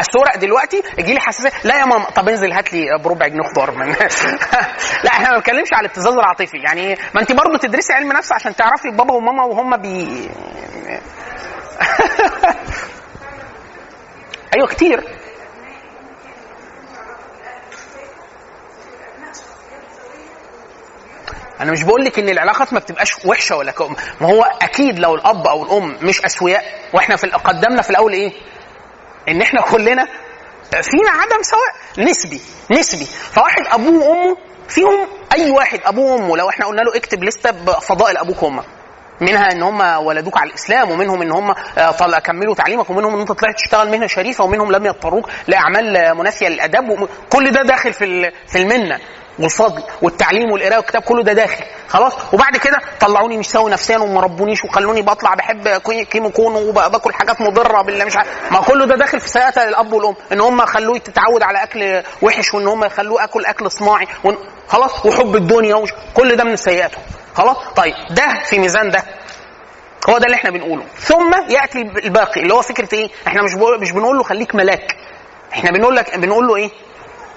اسرق 0.00 0.36
دلوقتي؟ 0.36 0.82
يجي 0.98 1.12
لي 1.12 1.20
حساسية. 1.20 1.50
لا 1.64 1.78
يا 1.78 1.84
ماما. 1.84 2.04
طب 2.04 2.28
انزل 2.28 2.52
هات 2.52 2.72
لي 2.72 2.98
بربع 3.04 3.26
جنيه 3.26 3.42
خضار 3.42 3.70
من 3.70 3.86
لا 5.04 5.10
إحنا 5.10 5.30
ما 5.30 5.36
بنتكلمش 5.36 5.68
على 5.72 5.80
الابتزاز 5.80 6.14
العاطفي. 6.14 6.56
يعني 6.56 6.96
ما 7.14 7.20
انت 7.20 7.32
برضه 7.32 7.58
تدرسي 7.58 7.92
علم 7.92 8.12
نفس 8.12 8.32
عشان 8.32 8.56
تعرفي 8.56 8.90
بابا 8.90 9.14
وماما 9.14 9.44
وهم 9.44 9.76
بي 9.76 10.08
أيوه 14.56 14.66
كتير. 14.68 15.17
أنا 21.60 21.72
مش 21.72 21.82
بقول 21.82 22.04
لك 22.04 22.18
إن 22.18 22.28
العلاقات 22.28 22.72
ما 22.72 22.78
بتبقاش 22.78 23.24
وحشة 23.24 23.56
ولا 23.56 23.72
كم. 23.72 23.94
ما 24.20 24.28
هو 24.28 24.42
أكيد 24.62 24.98
لو 24.98 25.14
الأب 25.14 25.46
أو 25.46 25.62
الأم 25.64 25.96
مش 26.02 26.24
أسوياء 26.24 26.62
وإحنا 26.92 27.16
في 27.16 27.26
قدمنا 27.26 27.82
في 27.82 27.90
الأول 27.90 28.12
إيه؟ 28.12 28.32
إن 29.28 29.42
إحنا 29.42 29.60
كلنا 29.60 30.06
فينا 30.82 31.10
عدم 31.10 31.42
سواء 31.42 32.04
نسبي 32.08 32.40
نسبي. 32.70 33.04
فواحد 33.04 33.62
أبوه 33.72 34.04
وأمه 34.08 34.36
فيهم 34.68 35.08
أي 35.34 35.50
واحد 35.50 35.80
أبوه 35.84 36.12
وأمه. 36.12 36.36
لو 36.36 36.48
إحنا 36.48 36.66
قلنا 36.66 36.82
له 36.82 36.96
اكتب 36.96 37.24
لستة 37.24 37.50
بفضائل 37.50 38.16
أبوك 38.16 38.42
وأمك. 38.42 38.64
منها 39.20 39.52
إن 39.52 39.62
هم 39.62 39.80
ولدوك 40.06 40.38
على 40.38 40.50
الإسلام 40.50 40.90
ومنهم 40.90 41.22
إن 41.22 41.32
هم 41.32 41.54
آه، 41.78 41.90
طل 41.90 42.18
كملوا 42.18 42.54
تعليمك 42.54 42.90
ومنهم 42.90 43.14
إن 43.14 43.20
أنت 43.20 43.32
طلعت 43.32 43.54
تشتغل 43.56 43.90
مهنة 43.90 44.06
شريفة 44.06 44.44
ومنهم 44.44 44.72
لم 44.72 44.86
يضطروك 44.86 45.30
لأعمال 45.46 46.14
منافية 46.14 46.48
للأدب. 46.48 46.88
وم- 46.88 47.08
كل 47.32 47.50
ده 47.50 47.62
داخل 47.62 47.92
في 47.92 48.30
في 48.46 48.58
المنة. 48.58 48.98
والفضل 49.38 49.82
والتعليم 50.02 50.50
والقراءة 50.52 50.76
والكتاب 50.76 51.02
كله 51.02 51.22
ده 51.22 51.32
داخل. 51.32 51.64
خلاص؟ 51.88 52.12
وبعد 52.32 52.56
كده 52.56 52.78
طلعوني 53.00 53.36
مش 53.38 53.46
سوي 53.50 53.70
نفسيا 53.70 53.98
وما 53.98 54.20
ربونيش 54.20 54.64
وخلوني 54.64 55.02
بطلع 55.02 55.34
بحب 55.34 55.68
كي- 55.68 56.04
كيمو 56.04 56.30
كونو 56.30 56.58
وباكل 56.68 57.12
حاجات 57.14 57.40
مضرة 57.40 57.82
بالله 57.82 58.04
مش 58.04 58.16
عارف. 58.16 58.52
ما 58.52 58.60
كله 58.60 58.86
ده 58.86 58.96
داخل 58.96 59.20
في 59.20 59.28
سيئات 59.28 59.58
الأب 59.58 59.92
والأم 59.92 60.14
إن 60.32 60.40
هم 60.40 60.66
خلوه 60.66 60.96
يتعود 60.96 61.42
على 61.42 61.62
أكل 61.62 62.02
وحش 62.22 62.54
وإن 62.54 62.66
هم 62.66 62.84
يخلوه 62.84 63.24
أكل 63.24 63.44
أكل 63.46 63.70
صناعي 63.70 64.06
خلاص؟ 64.68 65.06
وحب 65.06 65.36
الدنيا 65.36 65.74
ومش 65.74 65.90
كل 66.14 66.36
ده 66.36 66.44
من 66.44 66.56
سيئاته 66.56 66.98
خلاص؟ 67.34 67.56
طيب 67.76 67.94
ده 68.10 68.26
في 68.44 68.58
ميزان 68.58 68.90
ده. 68.90 69.02
هو 70.10 70.18
ده 70.18 70.24
اللي 70.24 70.34
إحنا 70.36 70.50
بنقوله. 70.50 70.82
ثم 70.98 71.34
يأتي 71.48 71.78
الباقي 71.80 72.40
اللي 72.40 72.54
هو 72.54 72.62
فكرة 72.62 72.88
إيه؟ 72.94 73.10
إحنا 73.26 73.42
مش 73.42 73.54
مش 73.80 73.92
بنقول 73.92 74.16
له 74.16 74.22
خليك 74.22 74.54
ملاك. 74.54 74.96
إحنا 75.52 75.70
بنقول 75.70 75.96
لك 75.96 76.18
بنقول 76.18 76.46
له 76.46 76.56
إيه؟ 76.56 76.70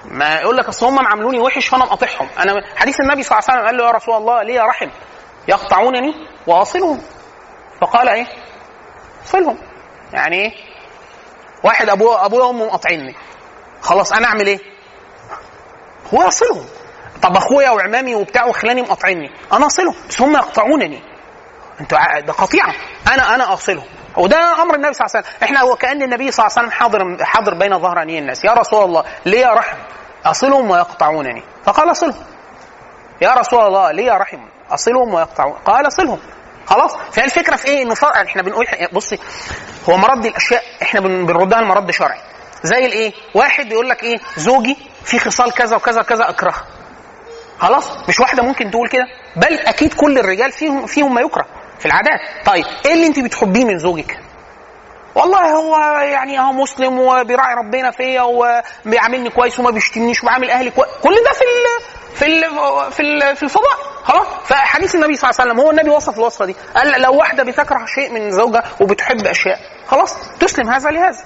ما 0.04 0.34
يقول 0.40 0.56
لك 0.56 0.68
أصل 0.68 0.86
هم 0.86 1.06
عاملوني 1.06 1.38
وحش 1.38 1.68
فأنا 1.68 1.84
مقاطعهم. 1.84 2.28
أنا 2.38 2.52
حديث 2.76 3.00
النبي 3.00 3.22
صلى 3.22 3.38
الله 3.38 3.50
عليه 3.50 3.60
وسلم 3.60 3.66
قال 3.66 3.76
له 3.76 3.84
يا 3.84 3.90
رسول 3.90 4.16
الله 4.16 4.42
لي 4.42 4.58
رحم 4.58 4.88
يقطعونني 5.48 6.14
وأصلهم. 6.46 7.02
فقال 7.80 8.08
إيه؟ 8.08 8.26
صلهم 9.24 9.58
يعني 10.12 10.36
إيه؟ 10.36 10.52
واحد 11.64 11.88
أبوه 11.88 12.26
ابويا 12.26 12.44
وأمه 12.44 12.66
مقاطعيني 12.66 13.14
خلاص 13.82 14.12
أنا 14.12 14.26
أعمل 14.26 14.46
إيه؟ 14.46 14.58
هو 16.14 16.22
أصلهم. 16.22 16.64
طب 17.22 17.36
أخويا 17.36 17.70
وعمامي 17.70 18.14
وبتاع 18.14 18.44
وخلاني 18.46 18.82
مقاطعيني 18.82 19.30
أنا 19.52 19.66
أصلهم 19.66 19.94
بس 20.08 20.20
هم 20.20 20.34
يقطعونني. 20.34 21.02
أنتوا 21.80 22.20
ده 22.20 22.32
قطيعة. 22.32 22.74
أنا 23.14 23.34
أنا 23.34 23.52
أصلهم. 23.52 23.84
وده 24.16 24.62
أمر 24.62 24.74
النبي 24.74 24.92
صلى 24.94 25.06
الله 25.06 25.16
عليه 25.16 25.26
وسلم. 25.26 25.36
إحنا 25.42 25.62
وكأن 25.62 26.02
النبي 26.02 26.30
صلى 26.30 26.46
الله 26.46 26.58
عليه 26.58 26.68
وسلم 26.68 26.80
حاضر 26.80 27.24
حاضر 27.24 27.54
بين 27.54 27.78
ظهراني 27.78 28.18
الناس. 28.18 28.44
يا 28.44 28.52
رسول 28.52 28.84
الله 28.84 29.04
لي 29.26 29.44
رحم 29.44 29.76
أصلهم 30.26 30.70
ويقطعونني. 30.70 31.42
فقال 31.64 31.90
أصلهم. 31.90 32.24
يا 33.22 33.34
رسول 33.34 33.60
الله 33.66 33.92
لي 33.92 34.10
رحم 34.10 34.38
أصلهم 34.70 35.14
ويقطعون. 35.14 35.52
قال 35.52 35.86
أصلهم. 35.86 36.18
خلاص؟ 36.66 36.96
فهي 36.96 37.24
الفكرة 37.24 37.56
في 37.56 37.68
إيه؟ 37.68 37.82
إنه 37.82 37.94
فرق 37.94 38.16
إحنا 38.16 38.42
بنقول 38.42 38.66
بصي 38.92 39.18
هو 39.88 39.96
مرد 39.96 40.26
الأشياء 40.26 40.62
إحنا 40.82 41.00
بن- 41.00 41.26
بنردها 41.26 41.60
لمرد 41.60 41.90
شرعي. 41.90 42.20
زي 42.62 42.86
الايه 42.86 43.12
واحد 43.34 43.72
يقول 43.72 43.88
لك 43.88 44.02
إيه؟ 44.02 44.18
زوجي 44.36 44.76
في 45.04 45.18
خصال 45.18 45.52
كذا 45.52 45.76
وكذا 45.76 46.00
وكذا 46.00 46.28
أكرهها. 46.30 46.64
خلاص؟ 47.58 48.08
مش 48.08 48.20
واحدة 48.20 48.42
ممكن 48.42 48.70
تقول 48.70 48.88
كده. 48.88 49.04
بل 49.36 49.58
أكيد 49.58 49.94
كل 49.94 50.18
الرجال 50.18 50.52
فيهم 50.52 50.86
فيهم 50.86 51.14
ما 51.14 51.20
يكره. 51.20 51.46
في 51.82 51.86
العادات. 51.86 52.20
طيب 52.46 52.64
إيه 52.86 52.92
اللي 52.94 53.06
أنت 53.06 53.18
بتحبيه 53.18 53.64
من 53.64 53.78
زوجك؟ 53.78 54.18
والله 55.14 55.50
هو 55.50 55.76
يعني 56.00 56.40
هو 56.40 56.52
مسلم 56.52 56.98
وبيراعي 56.98 57.54
ربنا 57.54 57.90
فيا 57.90 58.22
وبيعاملني 58.22 59.30
كويس 59.30 59.60
وما 59.60 59.70
بيشتمنيش 59.70 60.22
وبيعامل 60.22 60.50
أهلي 60.50 60.70
كويس 60.70 60.88
كل 61.02 61.14
ده 61.14 61.32
في 61.32 61.42
ال 61.42 61.84
في 62.14 62.26
ال 62.26 62.92
في 62.92 63.02
ال 63.02 63.36
في 63.36 63.42
الفضاء. 63.42 63.76
خلاص 64.04 64.26
فحديث 64.44 64.94
النبي 64.94 65.16
صلى 65.16 65.30
الله 65.30 65.40
عليه 65.40 65.50
وسلم 65.52 65.64
هو 65.64 65.70
النبي 65.70 65.90
وصف 65.90 66.18
الوصفة 66.18 66.44
دي. 66.44 66.56
قال 66.76 67.02
لو 67.02 67.14
واحدة 67.14 67.42
بتكره 67.42 67.84
شيء 67.94 68.12
من 68.12 68.30
زوجها 68.30 68.64
وبتحب 68.80 69.26
أشياء 69.26 69.58
خلاص 69.86 70.16
تسلم 70.40 70.70
هذا 70.70 70.90
لهذا. 70.90 71.24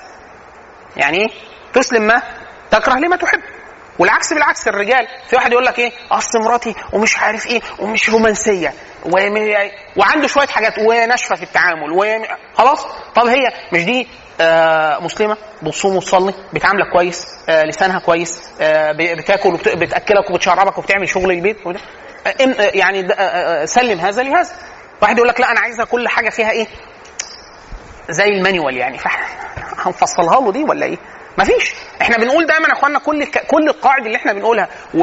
يعني 0.97 1.19
إيه؟ 1.19 1.29
تسلم 1.73 2.03
ما؟ 2.03 2.23
تكره 2.71 2.95
لما 2.95 3.17
تحب. 3.17 3.41
والعكس 3.99 4.32
بالعكس 4.32 4.68
الرجال 4.68 5.07
في 5.28 5.36
واحد 5.36 5.53
يقول 5.53 5.64
لك 5.66 5.78
إيه؟ 5.78 5.92
أصل 6.12 6.38
مراتي 6.44 6.74
ومش 6.92 7.18
عارف 7.18 7.47
إيه 7.47 7.61
ومش 7.78 8.11
رومانسية. 8.11 8.72
وم- 9.05 9.70
وعنده 9.97 10.28
شوية 10.28 10.47
حاجات 10.47 10.78
وناشفة 10.78 11.34
في 11.36 11.42
التعامل. 11.42 12.26
خلاص؟ 12.55 12.86
طب 13.14 13.26
هي 13.26 13.49
مش 13.72 13.84
دي 13.84 14.09
آه 14.40 14.99
مسلمة؟ 14.99 15.36
بتصوم 15.62 15.97
وتصلي 15.97 16.34
بتعاملك 16.53 16.92
كويس 16.92 17.26
آه 17.49 17.62
لسانها 17.62 17.99
كويس 17.99 18.42
آه 18.61 18.92
بتاكل 19.18 19.49
وبتاكلك 19.49 20.30
وبتشربك 20.30 20.78
وبتعمل 20.78 21.09
شغل 21.09 21.30
البيت. 21.30 21.57
آه 21.66 21.70
آه، 22.26 22.70
يعني 22.74 23.12
آه، 23.12 23.14
آه، 23.14 23.64
سلم 23.64 24.01
هذا 24.01 24.22
لهذا. 24.22 24.51
واحد 25.03 25.16
يقول 25.16 25.28
لك 25.28 25.40
لا 25.40 25.51
أنا 25.51 25.61
عايزة 25.61 25.84
كل 25.84 26.09
حاجة 26.09 26.30
فيها 26.30 26.51
إيه؟ 26.51 26.66
زي 28.11 28.24
المانيوال 28.24 28.76
يعني. 28.76 28.99
فاحنا 29.05 29.26
هنفصلها 29.78 30.40
له 30.40 30.53
دي 30.53 30.62
ولا 30.64 30.86
إيه؟ 30.86 30.99
مفيش. 31.39 31.74
إحنا 32.03 32.16
بنقول 32.16 32.47
دايما 32.47 32.68
يا 32.68 32.72
اخوانا 32.72 32.99
كل. 32.99 33.24
كل 33.26 33.68
القواعد 33.68 34.07
اللي 34.07 34.16
إحنا 34.16 34.32
بنقولها 34.32 34.68
و... 34.95 34.99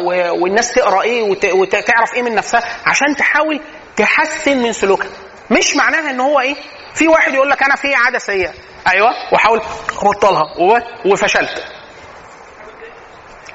و... 0.00 0.42
والناس 0.42 0.72
تقرأ 0.72 1.02
إيه 1.02 1.22
وت... 1.22 1.44
وتعرف 1.44 2.14
إيه 2.14 2.22
من 2.22 2.34
نفسها 2.34 2.62
عشان 2.86 3.16
تحاول 3.16 3.60
تحسن 3.96 4.58
من 4.58 4.72
سلوكها. 4.72 5.08
مش 5.50 5.76
معناها 5.76 6.10
إن 6.10 6.20
هو 6.20 6.40
إيه 6.40 6.54
في 6.94 7.08
واحد 7.08 7.34
يقول 7.34 7.50
لك 7.50 7.62
أنا 7.62 7.76
في 7.76 7.94
عادة 7.94 8.18
سيئة. 8.18 8.52
أيوه. 8.92 9.10
وحاول 9.32 9.60
ابطلها 10.02 10.42
و... 10.60 10.78
وفشلت. 11.12 11.64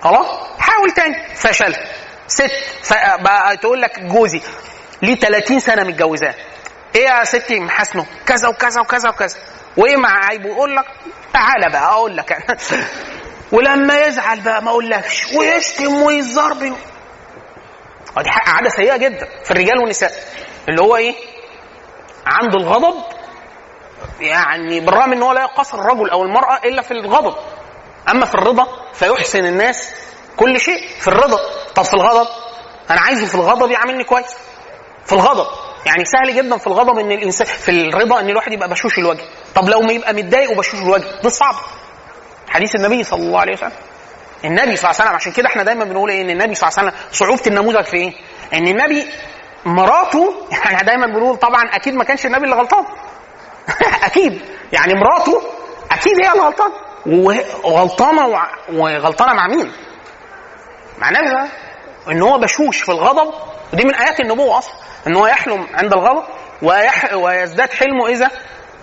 خلاص؟ 0.02 0.28
حاول 0.60 0.92
تاني. 0.92 1.36
فشلت. 1.36 1.80
ست. 2.28 2.52
ف... 2.84 2.94
بقى 3.22 3.58
تقول 3.58 3.82
لك 3.82 4.00
جوزي 4.00 4.42
ليه 5.02 5.16
30 5.16 5.60
سنة 5.60 5.84
متجوزاه؟ 5.84 6.34
إيه 6.96 7.06
يا 7.06 7.24
ستي 7.24 7.60
محاسنه؟ 7.60 8.06
كذا 8.26 8.48
وكذا 8.48 8.82
وكذا 8.82 9.10
وكذا. 9.10 9.38
وإيه 9.78 9.98
مع 9.98 10.26
عيبه؟ 10.26 10.50
يقول 10.50 10.76
لك 10.76 10.86
تعالى 11.34 11.70
بقى 11.72 11.92
أقول 11.92 12.18
لك. 12.18 12.32
أنا. 12.32 12.58
ولما 13.52 14.00
يزعل 14.00 14.42
بقى 14.42 14.64
ما 14.64 14.70
أقولكش. 14.70 15.34
ويشتم 15.36 16.02
ويزرب 16.02 16.62
ودي 18.18 18.30
عادة 18.48 18.70
سيئة 18.70 18.98
جدا 18.98 19.28
في 19.44 19.52
الرجال 19.52 19.78
والنساء. 19.80 20.12
اللي 20.70 20.82
هو 20.82 20.96
إيه؟ 20.96 21.16
عنده 22.26 22.58
الغضب 22.58 23.04
يعني 24.20 24.80
بالرغم 24.80 25.14
إن 25.14 25.22
هو 25.24 25.32
لا 25.32 25.42
يقصر 25.42 25.80
الرجل 25.80 26.10
أو 26.10 26.24
المرأة 26.24 26.58
إلا 26.66 26.82
في 26.82 26.92
الغضب. 26.92 27.36
أما 28.10 28.26
في 28.26 28.36
الرضا 28.36 28.68
فيحسن 28.94 29.46
الناس 29.46 29.94
كل 30.38 30.60
شيء 30.60 30.88
في 31.00 31.08
الرضا. 31.08 31.40
طب 31.76 31.84
في 31.84 31.94
الغضب؟ 31.94 32.28
أنا 32.92 33.02
عايزه 33.02 33.26
في 33.26 33.36
الغضب 33.36 33.72
يعاملني 33.72 34.04
كويس. 34.04 34.38
في 35.06 35.14
الغضب. 35.14 35.48
يعني 35.86 36.04
سهل 36.06 36.36
جدا 36.36 36.58
في 36.58 36.68
الغضب 36.68 37.00
إن 37.00 37.12
الانسان 37.12 37.48
في 37.48 37.72
الرضا 37.72 38.20
إن 38.20 38.30
الواحد 38.30 38.52
يبقى 38.54 38.70
بشوش 38.70 39.00
الوجه. 39.00 39.24
طب 39.56 39.70
لو 39.70 39.82
ما 39.82 39.94
يبقى 39.94 40.14
متضايق 40.14 40.52
وبشوش 40.52 40.82
الوجه 40.82 41.22
ده 41.24 41.30
صعب. 41.30 41.56
حديث 42.50 42.76
النبي 42.76 43.04
صلى 43.04 43.20
الله 43.24 43.40
عليه 43.40 43.54
وسلم. 43.54 43.72
النبي 44.46 44.76
صلى 44.76 44.90
الله 44.90 45.02
عليه 45.02 45.04
وسلم 45.04 45.16
عشان 45.16 45.32
كده 45.32 45.48
إحنا 45.48 45.64
دايما 45.64 45.86
بنقول 45.86 46.10
إيه؟ 46.10 46.22
إن 46.22 46.30
النبي 46.30 46.56
صلى 46.56 46.70
الله 46.70 46.80
عليه 46.80 46.90
وسلم 46.90 47.02
صعوبة 47.12 47.42
النموذج 47.48 47.86
في 47.86 47.98
إيه؟ 47.98 48.14
إن 48.54 48.68
النبي 48.68 49.08
مراته 49.66 50.34
يعني 50.66 50.84
دايما 50.86 51.06
بنقول 51.06 51.38
طبعا 51.38 51.64
أكيد 51.64 51.94
ما 51.94 52.04
كانش 52.04 52.26
النبي 52.26 52.44
اللي 52.44 52.56
غلطان. 52.56 52.86
أكيد. 54.08 54.42
يعني 54.72 54.94
مراته 54.94 55.42
أكيد 55.92 56.14
هي 56.24 56.32
اللي 56.32 56.44
غلطانه 56.44 56.74
وغلطانة 57.66 58.28
وغلطانة 58.74 59.34
مع 59.34 59.48
مين؟ 59.48 59.72
مع 60.98 61.12
بقى 61.12 61.48
إن 62.12 62.22
هو 62.22 62.38
بشوش 62.38 62.82
في 62.82 62.90
الغضب. 62.90 63.34
ودي 63.74 63.84
من 63.86 63.96
آيات 63.96 64.20
النبوة 64.20 64.58
أصلا. 64.58 64.74
إن 65.08 65.16
هو 65.16 65.28
يحلم 65.28 65.68
عند 65.74 65.94
الغضب. 65.94 66.24
ويح 66.62 67.14
ويزداد 67.14 67.70
حلمه 67.74 68.08
إذا 68.08 68.32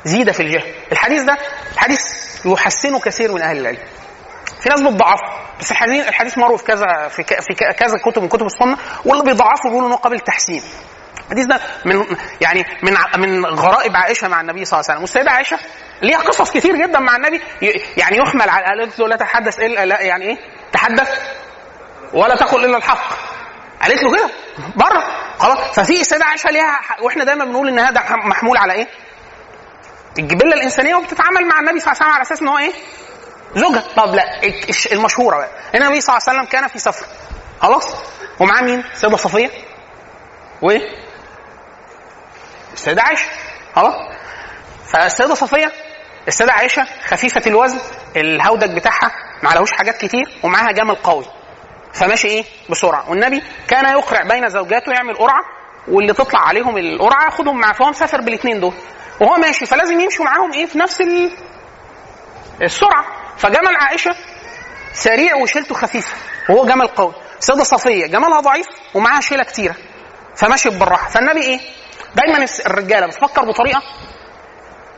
زيد 0.05 0.31
في 0.33 0.41
الجهل. 0.43 0.75
الحديث 0.93 1.23
ده 1.23 1.37
حديث 1.77 2.01
يحسنه 2.47 3.01
كثير 3.01 3.33
من 3.33 3.43
أهل 3.43 3.57
العلم. 3.59 3.79
في 4.63 4.69
ناس 4.69 4.81
بتضعفه 4.81 5.25
بس 5.61 5.71
الحديث 5.71 6.09
الحديث 6.09 6.39
كذا 6.67 7.09
في 7.09 7.23
ك- 7.23 7.41
في 7.41 7.55
ك- 7.55 7.75
كذا 7.77 7.99
كتب 8.05 8.23
من 8.23 8.29
كتب 8.29 8.47
السنة 8.47 8.77
واللي 9.05 9.25
بيضعفه 9.25 9.69
بيقولوا 9.69 9.89
إنه 9.89 9.97
قابل 9.97 10.17
للتحسين 10.17 10.63
الحديث 11.25 11.47
ده 11.47 11.61
من 11.85 12.05
يعني 12.41 12.65
من 12.83 12.97
من 13.21 13.45
غرائب 13.47 13.97
عائشة 13.97 14.29
مع 14.29 14.41
النبي 14.41 14.65
صلى 14.65 14.81
الله 14.81 14.91
عليه 14.91 15.01
وسلم. 15.01 15.01
والسيدة 15.01 15.31
عائشة 15.31 15.59
ليها 16.03 16.19
قصص 16.19 16.51
كتير 16.51 16.77
جدا 16.77 16.99
مع 16.99 17.17
النبي. 17.17 17.41
يعني 17.97 18.17
يحمل 18.19 18.49
على 18.49 18.65
قالت 18.67 18.99
له 18.99 19.09
لا 19.09 19.17
تحدث 19.17 19.59
الا 19.61 19.87
لا 19.87 20.01
يعني 20.01 20.25
إيه؟ 20.25 20.37
تحدث 20.73 21.21
ولا 22.13 22.37
تقل 22.37 22.65
إلا 22.65 22.77
الحق. 22.77 23.13
قالت 23.83 24.03
له 24.03 24.13
كده 24.17 24.31
بره. 24.77 25.05
خلاص. 25.39 25.59
ففي 25.59 26.01
السيدة 26.01 26.25
عائشة 26.25 26.51
ليها 26.51 26.81
وإحنا 27.01 27.25
دايما 27.25 27.45
بنقول 27.45 27.69
إن 27.69 27.79
هذا 27.79 28.01
محمول 28.11 28.57
على 28.57 28.73
إيه؟ 28.73 28.87
الجبله 30.19 30.55
الإنسانية 30.55 30.95
وبتتعامل 30.95 31.47
مع 31.49 31.61
النبي 31.61 31.81
صلى 31.81 31.93
الله 31.93 32.03
عليه 32.03 32.07
وسلم 32.07 32.11
على 32.13 32.23
أساس 32.23 32.43
إن 32.43 32.49
هو 32.49 32.59
إيه؟ 32.59 32.73
زوجها. 33.55 33.85
طب 33.97 34.15
لا 34.15 34.25
المشهورة 34.93 35.37
بقى. 35.37 35.49
النبي 35.75 36.01
صلى 36.01 36.17
الله 36.17 36.29
عليه 36.29 36.39
وسلم 36.39 36.51
كان 36.53 36.69
في 36.69 36.79
سفر. 36.79 37.07
خلاص؟ 37.61 37.95
ومعاه 38.41 38.63
مين؟ 38.63 38.85
السيده 38.93 39.17
صفية. 39.17 39.51
وإيه؟ 40.63 40.81
السيدة 42.73 43.03
عائشة. 43.03 43.25
خلاص؟ 43.77 43.95
فالسيدة 44.93 45.35
صفية 45.35 45.73
السيدة 46.29 46.53
عائشة 46.53 46.87
خفيفة 47.07 47.43
الوزن 47.47 47.79
الهودج 48.17 48.77
بتاعها 48.77 49.11
ما 49.43 49.51
عليهوش 49.51 49.73
حاجات 49.73 49.97
كتير 49.97 50.41
ومعاها 50.43 50.73
جمل 50.73 50.95
قوي. 50.95 51.25
فماشي 51.93 52.29
إيه؟ 52.29 52.45
بسرعة. 52.71 53.11
والنبي 53.11 53.43
كان 53.69 53.85
يقرع 53.99 54.23
بين 54.23 54.49
زوجاته 54.49 54.93
يعمل 54.93 55.15
قرعة 55.15 55.43
واللي 55.89 56.13
تطلع 56.13 56.41
عليهم 56.41 56.79
القرعة 56.79 57.25
ياخدهم 57.25 57.61
معاه 57.61 57.73
فهو 57.73 57.91
مسافر 57.91 58.21
بالاثنين 58.21 58.61
دول. 58.61 58.75
وهو 59.21 59.37
ماشي 59.37 59.67
فلازم 59.67 60.01
يمشوا 60.01 60.25
معاهم 60.25 60.53
إيه؟ 60.53 60.67
في 60.67 60.79
نفس 60.79 61.01
ال- 61.01 61.31
السرعة. 62.63 63.05
فجمل 63.39 63.77
عائشة 63.77 64.15
سريع 64.93 65.35
وشيلته 65.37 65.75
خفيفة 65.75 66.17
وهو 66.51 66.67
جمل 66.67 66.87
قوي. 66.87 67.15
سيدة 67.41 67.65
صفية 67.65 68.07
جملها 68.07 68.41
ضعيف 68.41 68.67
ومعاها 68.95 69.21
شيلة 69.21 69.45
كتيرة. 69.45 69.75
فماشي 70.37 70.71
بالراحة. 70.71 71.09
فالنبي 71.11 71.41
إيه؟ 71.43 71.61
دايما 72.15 72.47
الرجالة 72.67 73.07
بتفكر 73.07 73.45
بطريقة 73.45 73.83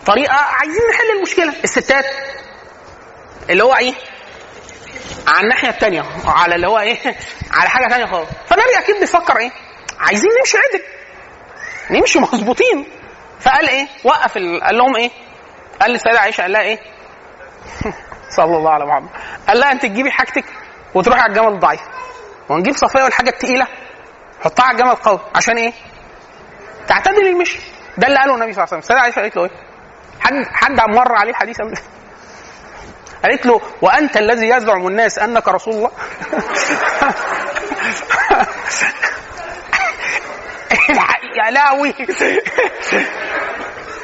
طريقة 0.06 0.34
عايزين 0.34 0.82
نحل 0.94 1.16
المشكلة. 1.16 1.54
الستات 1.64 2.04
اللي 3.50 3.64
هو 3.64 3.76
إيه؟ 3.76 3.94
على 5.26 5.40
الناحية 5.42 5.68
الثانية 5.68 6.04
على 6.26 6.54
اللي 6.54 6.66
هو 6.68 6.78
إيه؟ 6.78 6.96
على 7.58 7.68
حاجة 7.70 7.88
ثانية 7.88 8.06
خالص. 8.06 8.28
فالنبي 8.48 8.78
أكيد 8.78 9.00
بيفكر 9.00 9.38
إيه؟ 9.38 9.50
عايزين 9.98 10.30
نمشي 10.40 10.56
عدل. 10.58 10.84
نمشي 11.98 12.18
مظبوطين. 12.18 12.86
فقال 13.40 13.68
إيه؟ 13.68 13.86
وقف 14.04 14.36
ال... 14.36 14.60
قال 14.64 14.78
لهم 14.78 14.96
إيه؟ 14.96 15.10
قال 15.80 15.90
للسيدة 15.90 16.20
عائشة 16.20 16.42
قال 16.42 16.52
لها 16.52 16.60
إيه؟ 16.60 16.78
صلى 18.36 18.56
الله 18.56 18.70
على 18.70 18.86
محمد. 18.86 19.08
قال 19.48 19.60
لها 19.60 19.72
أنت 19.72 19.82
تجيبي 19.82 20.10
حاجتك 20.10 20.44
وتروحي 20.94 21.20
على 21.20 21.30
الجمل 21.32 21.52
الضعيف 21.52 21.80
ونجيب 22.48 22.74
صفيه 22.74 23.02
والحاجة 23.02 23.30
الثقيله 23.30 23.66
حطها 24.44 24.64
على 24.64 24.72
الجمل 24.72 24.90
القوي. 24.90 25.20
عشان 25.34 25.56
إيه؟ 25.58 25.72
تعتدل 26.86 27.26
المشي. 27.26 27.60
ده 27.98 28.06
اللي 28.06 28.18
قاله 28.18 28.34
النبي 28.34 28.52
صلى 28.52 28.64
الله 28.64 28.74
عليه 28.74 28.78
وسلم. 28.78 28.78
السيدة 28.78 29.00
عائشة 29.00 29.20
قالت 29.20 29.36
له 29.36 29.44
إيه؟ 29.44 29.50
حد 30.20 30.32
حد 30.52 30.80
مر 30.96 31.14
عليه 31.16 31.30
الحديث 31.30 31.56
قبل 31.60 31.74
قالت 33.24 33.46
له 33.46 33.60
وأنت 33.82 34.16
الذي 34.16 34.48
يزعم 34.48 34.86
الناس 34.86 35.18
أنك 35.18 35.48
رسول 35.48 35.74
الله؟ 35.74 35.90
يا 41.46 41.50
لهوي. 41.50 41.94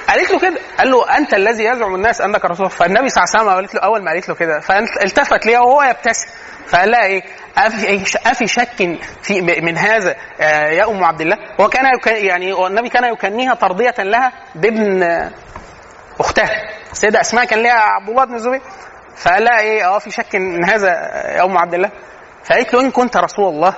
قالت 0.09 0.31
له 0.31 0.39
كده. 0.41 0.59
قال 0.79 0.91
له 0.91 1.17
أنت 1.17 1.35
الذي 1.35 1.65
يزعم 1.65 1.95
الناس 1.95 2.21
أنك 2.21 2.45
رسول. 2.45 2.71
فالنبي 2.71 3.09
صلى 3.09 3.25
الله 3.25 3.35
عليه 3.35 3.45
وسلم 3.45 3.55
قالت 3.55 3.75
له 3.75 3.81
أول 3.81 4.05
ما 4.05 4.11
قالت 4.11 4.29
له 4.29 4.35
كده. 4.35 4.61
فالتفت 4.61 5.47
ليها 5.47 5.61
وهو 5.61 5.83
يبتسم. 5.83 6.29
فقال 6.69 6.91
لها 6.91 7.05
إيه؟ 7.05 7.23
أفي 7.59 8.03
أفي 8.31 8.47
شك 8.47 8.99
في 9.23 9.41
من 9.41 9.79
هذا 9.79 10.17
آه، 10.41 10.67
يا 10.71 10.91
أم 10.91 11.05
عبد 11.05 11.21
الله؟ 11.21 11.37
هو 11.61 11.69
كان 11.69 11.85
يك- 11.95 12.07
يعني 12.07 12.53
والنبي 12.53 12.89
كان 12.89 13.05
يكنيها 13.13 13.55
ترضية 13.55 13.95
لها 13.99 14.33
بابن 14.55 15.03
آه، 15.03 15.31
أختها. 16.21 16.51
السيدة 16.93 17.21
أسماء 17.21 17.45
كان 17.45 17.63
ليها 17.63 17.73
عبد 17.81 18.09
الله 18.09 18.25
بن 18.25 18.35
الزبير. 18.35 18.61
فقال 19.17 19.45
لها 19.45 19.61
إيه؟ 19.61 19.89
أه 19.95 19.99
في 19.99 20.11
شك 20.11 20.35
من 20.35 20.65
هذا 20.65 20.89
يا 21.37 21.45
أم 21.45 21.59
عبد 21.59 21.75
الله؟ 21.75 21.91
فقالت 22.45 22.75
له 22.75 22.81
إن 22.81 22.91
كنت 22.91 23.17
رسول 23.17 23.49
الله. 23.55 23.75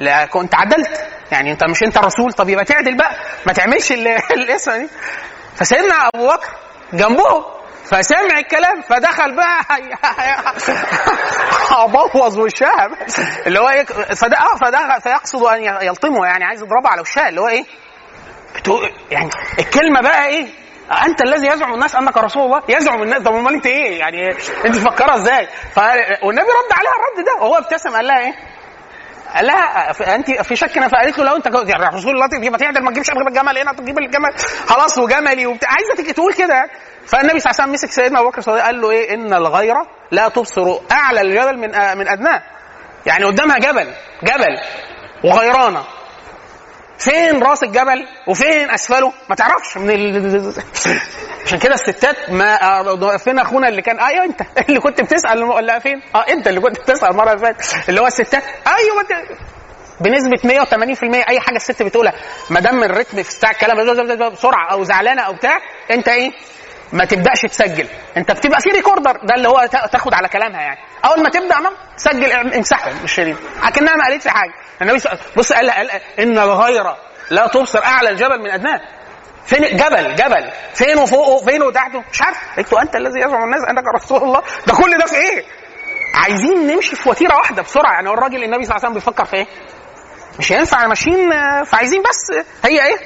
لا 0.00 0.26
كنت 0.26 0.54
عدلت. 0.54 1.00
يعني 1.32 1.52
انت 1.52 1.64
مش 1.64 1.82
انت 1.82 1.98
رسول 1.98 2.32
طب 2.32 2.48
يبقى 2.48 2.64
تعدل 2.64 2.96
بقى. 2.96 3.10
ما 3.46 3.52
تعملش 3.52 3.92
ال- 3.92 4.08
الاسم 4.38 4.72
دي. 4.72 4.88
فسيدنا 5.56 6.08
أبو 6.14 6.26
بكر 6.28 6.48
جنبهم 6.92 7.44
فسمع 7.84 8.38
الكلام 8.38 8.80
فدخل 8.82 9.36
بقى 9.36 9.60
أبوظ 11.84 12.38
وشها 12.38 12.90
اللي 13.46 13.60
هو 13.60 13.68
إيه 13.68 13.84
فده 14.14 14.36
آه 14.38 14.56
فده 14.56 14.98
فيقصد 14.98 15.42
أن 15.42 15.62
يلطمه. 15.86 16.26
يعني 16.26 16.44
عايز 16.44 16.62
يضربه 16.62 16.88
على 16.88 17.00
وشها 17.00 17.28
اللي 17.28 17.40
هو 17.40 17.48
إيه 17.48 17.64
يعني 19.10 19.30
الكلمة 19.58 20.00
بقى 20.00 20.26
إيه 20.26 20.46
أنت 21.06 21.22
الذي 21.22 21.46
يزعم 21.46 21.74
الناس 21.74 21.94
أنك 21.94 22.16
رسول 22.16 22.42
الله؟ 22.42 22.62
يزعم 22.68 23.02
الناس. 23.02 23.22
طب 23.22 23.34
أمال 23.34 23.54
أنت 23.54 23.66
إيه؟ 23.66 23.98
يعني 23.98 24.30
أنت 24.64 24.76
مفكره 24.76 25.14
إزاي. 25.16 25.48
والنبي 26.22 26.46
رد 26.48 26.72
عليها 26.72 26.92
الرد 26.92 27.26
ده. 27.26 27.34
وهو 27.42 27.58
ابتسم 27.58 27.90
قال 27.90 28.06
لها 28.06 28.18
إيه 28.20 28.34
ف- 29.92 30.02
انت 30.02 30.30
في 30.42 30.56
شك 30.56 30.76
أنا 30.78 30.88
فقالت 30.88 31.18
له 31.18 31.24
لو 31.24 31.36
أنت 31.36 31.48
جو- 31.48 31.62
يعني 31.66 31.96
رسول 31.96 32.14
الله 32.14 32.26
تجيب 32.26 32.56
تعدل 32.56 32.82
ما 32.84 32.90
تجيبش 32.90 33.10
غير 33.10 33.28
الجمل 33.28 33.58
هنا 33.58 33.72
تجيب 33.72 33.98
الجمل. 33.98 34.32
خلاص 34.66 34.98
وجملي 34.98 35.46
وبتاع. 35.46 35.70
عايزة 35.70 36.12
تقول 36.12 36.32
كده. 36.34 36.70
فالنبي 37.06 37.38
صلى 37.40 37.50
الله 37.50 37.62
عليه 37.62 37.72
وسلم 37.72 37.72
مسك 37.72 37.90
سيدنا 37.90 38.20
أبو 38.20 38.28
بكر 38.28 38.38
الصديق 38.38 38.64
قال 38.64 38.80
له 38.80 38.90
إيه؟ 38.90 39.14
إن 39.14 39.34
الغيره 39.34 39.86
لا 40.10 40.28
تبصر 40.28 40.78
أعلى 40.92 41.20
الجبل 41.20 41.58
من 41.58 41.74
آه 41.74 41.94
من 41.94 42.08
ادناه 42.08 42.42
يعني 43.06 43.24
قدامها 43.24 43.58
جبل 43.58 43.92
جبل 44.22 44.58
وغيرانة. 45.24 45.84
فين 46.98 47.42
راس 47.42 47.62
الجبل 47.62 48.06
وفين 48.26 48.70
أسفله؟ 48.70 49.12
ما 49.28 49.34
تعرفش. 49.34 49.76
من 49.76 49.90
ال... 49.90 50.52
عشان 51.46 51.58
كده 51.58 51.74
الستات 51.74 52.30
ما 52.30 52.62
آه، 52.62 53.16
فين 53.16 53.38
أخونا 53.38 53.68
اللي 53.68 53.82
كان 53.82 53.98
أيوه 54.00 54.24
أنت. 54.24 54.40
اللي 54.68 54.80
كنت 54.80 55.00
بتسأل 55.00 55.42
ولا 55.44 55.78
فين؟ 55.78 56.02
آه 56.14 56.24
أنت 56.28 56.48
اللي 56.48 56.60
كنت 56.60 56.78
بتسأل 56.80 57.10
المرة 57.10 57.32
اللي 57.32 57.46
فاتت. 57.46 57.88
اللي 57.88 58.00
هو 58.00 58.06
الستات. 58.06 58.42
أيوه 58.66 59.00
أنت. 59.00 59.12
بنسبة 60.00 60.36
180% 60.36 61.28
أي 61.28 61.40
حاجة 61.40 61.56
الست 61.56 61.82
بتقولها. 61.82 62.12
ما 62.50 62.60
دام 62.60 62.84
الريتم 62.84 63.22
بتاع 63.22 63.50
الكلام 63.50 64.30
بسرعة 64.30 64.72
أو 64.72 64.84
زعلانة 64.84 65.22
أو 65.22 65.32
بتاع 65.32 65.58
أنت 65.90 66.08
إيه؟ 66.08 66.30
ما 66.92 67.04
تبدأش 67.04 67.40
تسجل. 67.42 67.88
انت 68.16 68.30
بتبقى 68.32 68.60
في 68.60 68.70
recorder 68.70 69.12
ده 69.22 69.34
اللي 69.34 69.48
هو 69.48 69.66
تا- 69.72 69.86
تاخد 69.86 70.14
على 70.14 70.28
كلامها 70.28 70.60
يعني. 70.60 70.78
أول 71.04 71.22
ما 71.22 71.28
تبدأ 71.28 71.58
ما 71.60 71.70
سجل 71.96 72.32
ام- 72.32 72.52
امسحه 72.52 72.90
مش 73.04 73.12
شريط. 73.14 73.36
أكنها 73.62 73.96
ما 73.96 74.04
قالتش 74.04 74.28
حاجة. 74.28 74.52
النبي 74.82 74.98
بص 75.36 75.52
قال, 75.52 75.70
قال 75.70 75.90
إن 76.18 76.38
الغيرة 76.38 76.96
لا 77.30 77.46
تبصر 77.46 77.84
أعلى 77.84 78.08
الجبل 78.10 78.38
من 78.42 78.50
أدناه. 78.50 78.80
فين 79.46 79.76
جبل 79.76 80.14
جبل. 80.14 80.50
فين 80.74 80.98
وفوقه؟ 80.98 81.44
فين 81.44 81.62
وتحته؟ 81.62 82.04
مش 82.12 82.22
عارف. 82.22 82.38
قلت 82.56 82.72
أنت 82.72 82.96
الذي 82.96 83.18
يزعم 83.20 83.44
الناس 83.44 83.60
أنك 83.70 83.84
رسول 83.94 84.22
الله؟ 84.22 84.42
ده 84.66 84.74
كل 84.74 84.98
ده 84.98 85.06
في 85.06 85.14
إيه؟ 85.16 85.44
عايزين 86.14 86.66
نمشي 86.66 86.96
في 86.96 87.08
وتيرة 87.08 87.36
واحدة 87.36 87.62
بسرعة. 87.62 87.92
يعني 87.92 88.08
هو 88.08 88.14
الراجل 88.14 88.44
النبي 88.44 88.64
صلى 88.64 88.76
الله 88.76 88.86
عليه 88.86 88.88
وسلم 88.88 88.94
بيفكر 88.94 89.24
في 89.24 89.36
إيه؟ 89.36 89.46
مش 90.38 90.52
هينفع 90.52 90.86
ماشيين 90.86 91.30
فعايزين 91.64 92.02
بس 92.02 92.44
هي 92.64 92.86
إيه؟ 92.86 92.96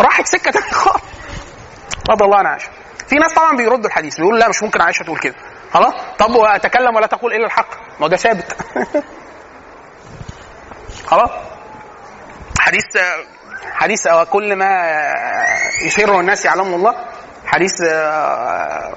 راحت 0.00 0.26
سكة 0.26 0.50
تانية 0.50 0.70
خالص. 0.70 1.02
رضي 2.10 2.24
الله 2.24 2.36
عن 2.38 2.46
عائشه 2.46 2.68
في 3.08 3.16
ناس 3.16 3.34
طبعا 3.34 3.56
بيردوا 3.56 3.86
الحديث 3.86 4.16
بيقولوا 4.16 4.38
لا 4.38 4.48
مش 4.48 4.62
ممكن 4.62 4.80
عائشة 4.80 5.02
تقول 5.02 5.18
كده. 5.18 5.34
خلاص؟ 5.72 5.94
طب 6.18 6.34
وأتكلم 6.34 6.96
ولا 6.96 7.06
تقول 7.06 7.32
إلا 7.32 7.46
الحق؟ 7.46 8.00
ما 8.00 8.08
ده 8.08 8.16
ثابت. 8.16 8.56
خلاص؟ 11.10 11.30
حديث 12.58 12.84
حديث 13.72 14.06
آه، 14.06 14.24
كل 14.24 14.56
ما 14.56 14.66
آه، 14.66 15.84
يسر 15.84 16.20
الناس 16.20 16.44
يعلمه 16.44 16.76
الله. 16.76 16.94
حديث 17.46 17.80
آه، 17.82 18.94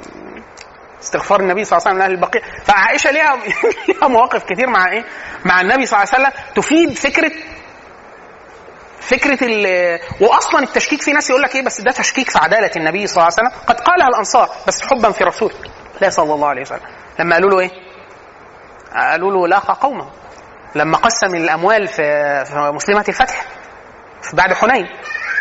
استغفار 1.02 1.40
النبي 1.40 1.64
صلى 1.64 1.78
الله 1.78 1.88
عليه 1.90 1.98
وسلم 1.98 2.00
لأهل 2.00 2.12
البقيع. 2.12 2.42
فعائشة 2.66 3.12
ليها 3.12 3.38
ليها 3.88 4.08
مواقف 4.08 4.44
كتير 4.44 4.70
مع 4.70 4.92
إيه؟ 4.92 5.06
مع 5.46 5.62
النبي 5.62 5.86
صلى 5.86 6.04
الله 6.04 6.14
عليه 6.14 6.24
وسلم 6.28 6.44
تفيد 6.56 6.98
فكرة 6.98 7.32
فكرة 9.10 9.40
ال 9.48 10.00
واصلا 10.22 10.64
التشكيك 10.64 11.02
في 11.02 11.12
ناس 11.12 11.30
يقول 11.30 11.42
لك 11.42 11.56
إيه 11.56 11.62
بس 11.66 11.82
ده 11.82 11.92
تشكيك 11.92 12.30
في 12.30 12.40
عدالة 12.40 12.72
النبي 12.76 13.08
صلى 13.08 13.14
الله 13.24 13.34
عليه 13.38 13.50
وسلم. 13.50 13.62
قد 13.68 13.80
قالها 13.80 14.08
الأنصار 14.08 14.50
بس 14.68 14.82
حبا 14.82 15.12
في 15.12 15.24
رسول 15.24 15.54
الله 15.98 16.10
صلى 16.10 16.34
الله 16.34 16.48
عليه 16.48 16.62
وسلم. 16.62 16.80
لما 17.20 17.36
قالوا 17.36 17.50
له 17.50 17.60
إيه؟ 17.60 17.70
قالوا 18.96 19.32
له 19.32 19.48
لاقى 19.48 19.78
قومه. 19.82 20.10
لما 20.76 20.98
قسم 20.98 21.36
الأموال 21.36 21.88
في 21.88 22.44
مسلمات 22.74 23.10
الفتح 23.10 23.46
بعد 24.34 24.54
حنين 24.54 24.88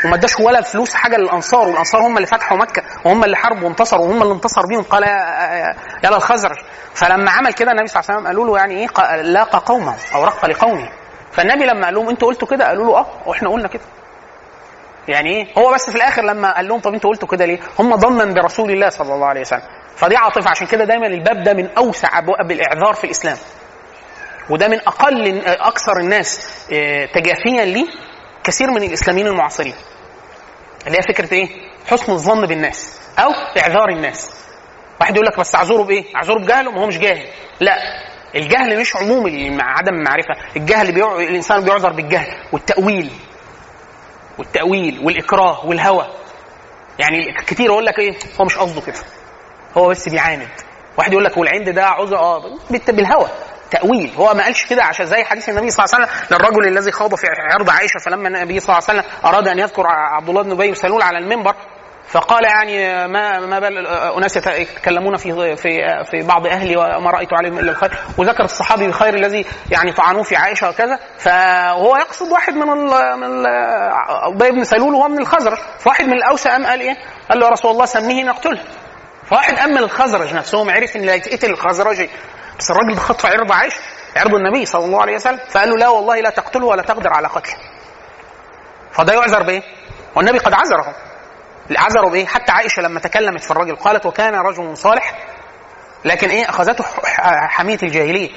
وما 0.05 0.15
اداش 0.15 0.41
ولا 0.41 0.61
فلوس 0.61 0.95
حاجة 0.95 1.17
للأنصار 1.17 1.69
والأنصار 1.69 2.01
هم 2.01 2.17
اللي 2.17 2.27
فتحوا 2.27 2.57
مكة 2.59 2.83
وهم 3.05 3.25
اللي 3.25 3.37
حاربوا 3.37 3.65
وانتصروا 3.69 4.07
وهم 4.07 4.23
اللي 4.23 4.35
انتصر 4.35 4.67
بيهم 4.67 4.83
قال 4.83 5.03
يا 6.05 6.11
للخزرج 6.11 6.57
فلما 6.95 7.31
عمل 7.31 7.53
كده 7.53 7.73
النبي 7.73 7.87
صلى 7.87 8.01
الله 8.01 8.11
عليه 8.11 8.19
وسلم 8.19 8.27
قالوا 8.27 8.47
له 8.47 8.59
يعني 8.59 8.75
إيه؟ 8.75 9.21
لاقى 9.23 9.63
قومه 9.67 9.95
أو 10.15 10.25
رق 10.25 10.47
لقومه. 10.47 10.89
فالنبي 11.33 11.65
لما 11.67 11.85
قال 11.85 11.95
لهم 11.95 12.09
أنتوا 12.09 12.29
قلتوا 12.29 12.49
كده 12.49 12.67
قالوا 12.69 12.85
له 12.87 12.99
آه 12.99 13.07
وإحنا 13.27 13.49
قلنا 13.51 13.69
كده. 13.69 13.83
يعني 15.09 15.31
إيه؟ 15.37 15.47
هو 15.59 15.75
بس 15.75 15.91
في 15.91 15.97
الآخر 15.97 16.23
لما 16.23 16.55
قال 16.57 16.69
لهم 16.69 16.81
طب 16.81 16.95
أنتوا 16.95 17.11
قلتوا 17.11 17.29
كده 17.29 17.45
ليه؟ 17.45 17.59
هم 17.79 17.95
ضمنا 17.95 18.25
برسول 18.43 18.71
الله 18.71 18.89
صلى 18.89 19.15
الله 19.15 19.27
عليه 19.27 19.41
وسلم. 19.41 19.63
فدي 19.97 20.17
عاطفة 20.17 20.51
عشان 20.51 20.67
كده 20.67 20.85
دايما 20.85 21.07
الباب 21.07 21.43
ده 21.43 21.53
من 21.55 21.69
أوسع 21.79 22.19
أبواب 22.19 22.51
الإعذار 22.51 22.95
في 22.95 23.05
الإسلام. 23.05 23.37
وده 24.51 24.69
من 24.69 24.79
أقل 24.79 25.43
أكثر 25.47 25.93
الناس 26.01 26.49
آه، 26.73 27.07
تجافيا 27.07 27.65
ليه؟ 27.65 27.87
كثير 28.45 28.71
من 28.71 28.83
الإسلاميين 28.83 29.27
المعاصرين. 29.27 29.75
اللي 30.87 30.99
هي 30.99 31.03
فكرة 31.03 31.35
إيه؟ 31.35 31.49
حسن 31.87 32.13
الظن 32.13 32.47
بالناس 32.47 33.01
أو 33.19 33.31
إعذار 33.59 33.89
الناس. 33.89 34.31
واحد 35.01 35.15
يقول 35.15 35.27
لك 35.27 35.41
بس 35.41 35.55
أعذره 35.55 35.83
بإيه؟ 35.83 36.05
أعذره 36.17 36.39
بجهله 36.39 36.71
ما 36.71 36.81
هو 36.81 36.87
مش 36.87 36.99
جاهل. 36.99 37.27
لا. 37.61 37.77
الجهل 38.35 38.81
مش 38.81 38.97
عموم 38.97 39.59
عدم 39.61 39.95
المعرفة. 39.95 40.35
الجهل 40.57 40.93
بيع... 40.93 41.17
الإنسان 41.17 41.65
بيعذر 41.65 41.93
بالجهل 41.93 42.27
والتأويل. 42.53 43.11
والتأويل 44.39 45.01
والإكراه 45.05 45.67
والهوى. 45.67 46.07
يعني 46.99 47.33
كتير 47.47 47.67
يقول 47.67 47.87
لك 47.87 47.99
إيه؟ 47.99 48.19
هو 48.41 48.45
مش 48.45 48.57
قصده 48.59 48.81
كده. 48.81 48.97
هو 49.77 49.89
بس 49.89 50.09
بيعاند. 50.09 50.49
واحد 50.99 51.13
يقول 51.13 51.25
لك 51.25 51.37
والعند 51.37 51.69
ده 51.71 51.87
عذر. 51.87 52.17
آه 52.19 52.43
بالهوى. 52.89 53.29
تأويل. 53.71 54.13
هو 54.17 54.35
ما 54.35 54.45
قالش 54.45 54.67
كده 54.67 54.85
عشان 54.85 55.07
زي 55.07 55.25
حديث 55.25 55.49
النبي 55.49 55.71
صلى 55.71 55.85
الله 55.85 55.95
عليه 55.97 56.07
وسلم 56.07 56.27
للرجل 56.39 56.69
الذي 56.69 56.93
خاض 56.93 57.15
في 57.15 57.27
عرض 57.53 57.71
عائشة 57.71 57.99
فلما 58.05 58.29
النبي 58.29 58.61
صلى 58.61 58.79
الله 58.79 58.89
عليه 58.89 59.01
وسلم 59.01 59.13
أراد 59.25 59.49
أن 59.49 59.59
يذكر 59.59 59.87
عبد 59.87 60.29
الله 60.29 60.43
بن 60.43 60.51
أبي 60.53 60.75
سلول 60.75 61.03
على 61.03 61.19
المنبر 61.19 61.55
فقال 62.09 62.45
يعني 62.45 63.09
ما 63.09 63.41
ما 63.41 63.59
بال 63.59 63.87
أناس 63.87 64.37
يتكلمون 64.37 65.17
في 65.17 65.57
في 65.57 65.79
في 66.11 66.23
بعض 66.23 66.47
أهلي 66.47 66.77
وما 66.77 67.11
رأيت 67.11 67.33
عليهم 67.33 67.59
إلا 67.59 67.71
الخير 67.71 67.99
وذكر 68.19 68.45
الصحابي 68.45 68.85
الخير 68.87 69.15
الذي 69.15 69.45
يعني 69.71 69.93
طعنوه 69.93 70.23
في 70.23 70.37
عائشة 70.37 70.69
وكذا 70.69 70.99
فهو 71.19 71.97
يقصد 71.97 72.33
واحد 72.33 72.55
من 72.55 72.71
ال 72.73 73.17
من 73.21 73.47
ابي 74.35 74.51
بن 74.51 74.65
سلول 74.65 74.95
وهو 74.95 75.09
من 75.09 75.19
الخزرج 75.21 75.59
فواحد 75.79 76.05
من 76.05 76.13
الاوس 76.13 76.49
قام 76.49 76.67
قال 76.67 76.81
إيه؟ 76.81 76.95
قال 77.31 77.39
له 77.41 77.47
يا 77.47 77.51
رسول 77.53 77.71
الله 77.71 77.85
سميه 77.87 78.25
نقتله 78.25 78.61
فواحد 79.31 79.55
قام 79.57 79.71
من 79.71 79.79
الخزرج 79.79 80.35
نفسهم 80.35 80.71
عرف 80.71 80.97
إن 80.97 81.01
اللي 81.01 81.13
هيتقتل 81.13 81.51
الخزرجي 81.51 82.11
بس 82.59 82.71
الراجل 82.71 82.95
ده 82.95 83.01
خط 83.01 83.21
في 83.21 83.27
عرض 83.29 83.53
عائشة 83.53 83.81
عرض 84.17 84.35
النبي 84.35 84.67
صلى 84.67 84.85
الله 84.85 85.01
عليه 85.03 85.15
وسلم 85.15 85.39
فقال 85.49 85.71
له 85.71 85.77
لا 85.77 85.89
والله 85.89 86.21
لا 86.21 86.31
تقتله 86.31 86.67
ولا 86.67 86.83
تقدر 86.83 87.13
على 87.13 87.29
قتله 87.29 87.55
فده 88.93 89.13
يعذر 89.13 89.43
بإيه؟ 89.43 89.63
والنبي 90.17 90.39
قد 90.39 90.53
عذره 90.55 90.95
عذروا 91.77 92.11
بإيه؟ 92.11 92.27
حتى 92.27 92.53
عائشة 92.53 92.83
لما 92.83 93.01
تكلمت 93.01 93.45
في 93.45 93.51
الرجل 93.51 93.77
قالت 93.77 94.07
وكان 94.07 94.35
رجل 94.35 94.77
صالح 94.77 95.19
لكن 96.05 96.29
إيه؟ 96.29 96.49
أخذته 96.49 96.85
حمية 97.49 97.79
الجاهلية. 97.83 98.31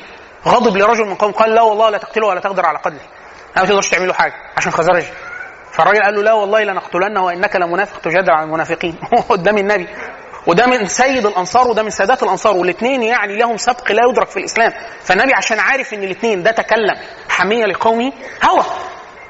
غضب 0.48 0.78
لرجل 0.78 1.06
من 1.06 1.16
قوم 1.16 1.32
قال 1.32 1.56
لا 1.56 1.62
والله 1.62 1.90
لا 1.90 1.98
تقتله 1.98 2.28
ولا 2.28 2.40
تقدر 2.40 2.66
على 2.66 2.78
قتله 2.78 3.00
ما 3.58 3.66
تقدرش 3.66 3.90
تعمل 3.90 4.08
له 4.08 4.14
حاجة 4.14 4.34
عشان 4.58 4.72
خزرج 4.72 5.04
فالراجل 5.72 6.04
قال 6.04 6.16
له 6.16 6.24
لا 6.24 6.34
والله 6.34 6.64
لنقتلنه 6.64 7.26
وإنك 7.26 7.56
لمنافق 7.56 8.02
تجادل 8.02 8.32
عن 8.32 8.44
المنافقين. 8.44 8.96
قدام 9.30 9.58
النبي 9.58 9.88
وده 10.48 10.66
من 10.66 10.86
سيد 10.86 11.26
الأنصار 11.26 11.68
وده 11.68 11.84
من 11.84 11.90
سادات 11.90 12.24
الأنصار 12.24 12.58
والاثنين 12.58 13.04
يعني 13.04 13.38
لهم 13.38 13.58
سبق 13.58 13.92
لا 13.92 14.04
يدرك 14.10 14.28
في 14.28 14.38
الإسلام. 14.38 14.74
فالنبي 15.04 15.34
عشان 15.34 15.60
عارف 15.60 15.94
إن 15.94 16.04
الاثنين 16.04 16.44
ده 16.44 16.52
تكلم 16.52 16.96
حمية 17.30 17.66
لقومه 17.66 18.14
هوى. 18.50 18.66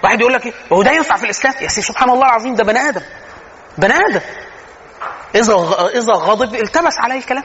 واحد 0.04 0.20
يقول 0.20 0.34
لك 0.34 0.46
إيه؟ 0.46 0.54
هو 0.74 0.84
ده 0.84 0.92
ينفع 0.92 1.16
في 1.16 1.24
الإسلام؟ 1.24 1.54
يا 1.62 1.68
سيدي 1.68 1.88
سبحان 1.88 2.10
الله 2.10 2.28
العظيم 2.28 2.56
ده 2.56 2.64
بني 2.64 2.80
آدم. 2.80 3.02
بني 3.82 3.94
آدم. 3.94 4.22
إذا 5.36 5.54
إذا 5.96 6.14
غضب 6.14 6.56
التبس 6.56 6.98
عليه 6.98 7.18
الكلام. 7.18 7.44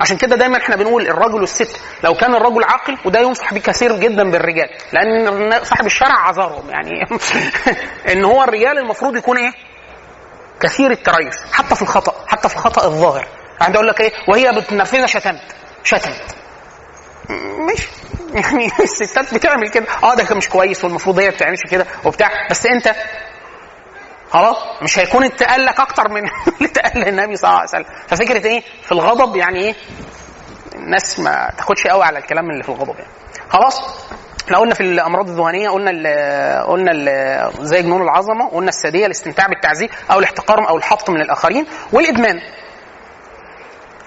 عشان 0.00 0.16
كده 0.16 0.36
دايما 0.36 0.56
إحنا 0.56 0.76
بنقول 0.76 1.06
الرجل 1.08 1.40
والست 1.40 1.80
لو 2.04 2.14
كان 2.14 2.34
الرجل 2.34 2.64
عاقل 2.64 2.98
وده 3.04 3.20
ينصح 3.20 3.54
بيه 3.54 3.60
كثير 3.60 3.96
جدا 3.96 4.30
بالرجال. 4.30 4.68
لأن 4.92 5.64
صاحب 5.64 5.86
الشرع 5.86 6.18
عذرهم. 6.18 6.70
يعني 6.70 6.90
إن 8.12 8.24
هو 8.24 8.44
الرجال 8.44 8.78
المفروض 8.78 9.16
يكون 9.16 9.36
إيه؟ 9.38 9.52
كثير 10.60 10.90
التريث. 10.90 11.36
حتى 11.52 11.74
في 11.74 11.82
الخطأ. 11.82 12.14
حتى 12.26 12.48
في 12.48 12.54
الخطأ 12.54 12.84
الظاهر. 12.86 13.28
عند 13.60 13.74
أقول 13.76 13.88
لك 13.88 14.00
إيه؟ 14.00 14.12
وهي 14.28 14.52
بتنفذها 14.60 15.06
شتمت. 15.06 15.56
شتمت. 15.84 16.36
مش 17.72 17.88
يعني 18.44 18.70
الستات 18.80 19.34
بتعمل 19.34 19.68
كده. 19.68 19.86
آه 20.02 20.14
ده 20.14 20.34
مش 20.34 20.48
كويس 20.48 20.84
والمفروض 20.84 21.18
هي 21.18 21.28
ما 21.28 21.34
بتعملش 21.34 21.60
كده 21.70 21.86
وبتاع. 22.04 22.30
بس 22.50 22.66
أنت 22.66 22.94
خلاص؟ 24.30 24.56
مش 24.82 24.98
هيكون 24.98 25.24
اتقال 25.24 25.64
لك 25.64 25.80
أكتر 25.80 26.08
من 26.08 26.20
اللي 26.56 26.68
اتقال 26.68 27.02
للنبي 27.02 27.36
صلى 27.36 27.48
الله 27.50 27.60
عليه 27.60 27.68
وسلم. 27.68 27.84
ففكرة 28.08 28.46
إيه؟ 28.46 28.62
في 28.82 28.92
الغضب 28.92 29.36
يعني 29.36 29.60
إيه؟ 29.60 29.74
الناس 30.74 31.20
ما 31.20 31.50
تاخدش 31.56 31.86
قوي 31.86 32.04
على 32.04 32.18
الكلام 32.18 32.50
اللي 32.50 32.62
في 32.62 32.68
الغضب 32.68 32.94
يعني. 32.98 33.12
خلاص؟ 33.50 33.82
إحنا 34.46 34.58
قلنا 34.58 34.74
في 34.74 34.80
الأمراض 34.80 35.28
الذهنية 35.28 35.70
قلنا 35.70 35.90
ال 35.90 36.06
قلنا 36.66 36.92
ال 36.92 37.66
زي 37.66 37.82
جنون 37.82 38.02
العظمة 38.02 38.48
قلنا 38.48 38.68
السادية 38.68 39.06
الاستمتاع 39.06 39.46
بالتعذيب 39.46 39.90
أو 40.10 40.18
الاحتقار 40.18 40.68
أو 40.68 40.76
الحط 40.76 41.10
من 41.10 41.20
الآخرين 41.20 41.66
والإدمان. 41.92 42.40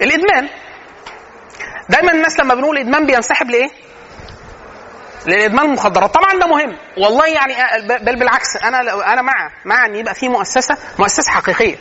الإدمان. 0.02 0.50
دايما 1.90 2.12
الناس 2.12 2.40
لما 2.40 2.54
بنقول 2.54 2.78
إدمان 2.78 3.06
بينسحب 3.06 3.50
لإيه؟ 3.50 3.70
للادمان 5.26 5.66
المخدرات 5.66 6.14
طبعا 6.14 6.40
ده 6.40 6.48
مهم. 6.48 6.78
والله 6.98 7.28
يعني 7.28 7.54
بل 7.88 8.16
بالعكس 8.16 8.56
أنا 8.64 8.80
أنا 9.14 9.22
مع 9.22 9.52
مع 9.66 9.86
إن 9.86 9.96
يبقى 9.96 10.16
في 10.16 10.30
مؤسسة 10.30 10.78
مؤسسة 11.00 11.32
حقيقية. 11.32 11.76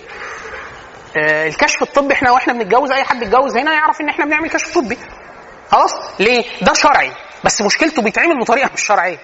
آه، 1.16 1.49
الكشف 1.49 1.82
الطبي 1.82 2.14
إحنا 2.14 2.30
وإحنا 2.30 2.53
بنتجوز 2.53 2.93
أي 2.93 3.05
حد 3.05 3.22
يتجوز 3.22 3.57
هنا 3.57 3.72
يعرف 3.72 4.01
إن 4.01 4.09
إحنا 4.09 4.24
بنعمل 4.24 4.51
كشف 4.51 4.74
طبي. 4.74 4.99
خلاص؟ 5.70 5.91
ليه؟ 6.18 6.45
ده 6.62 6.72
شرعي. 6.74 7.12
بس 7.45 7.62
مشكلته 7.62 8.03
بيتعمل 8.03 8.41
بطريقة 8.41 8.70
مش 8.74 8.82
شرعية. 8.82 9.18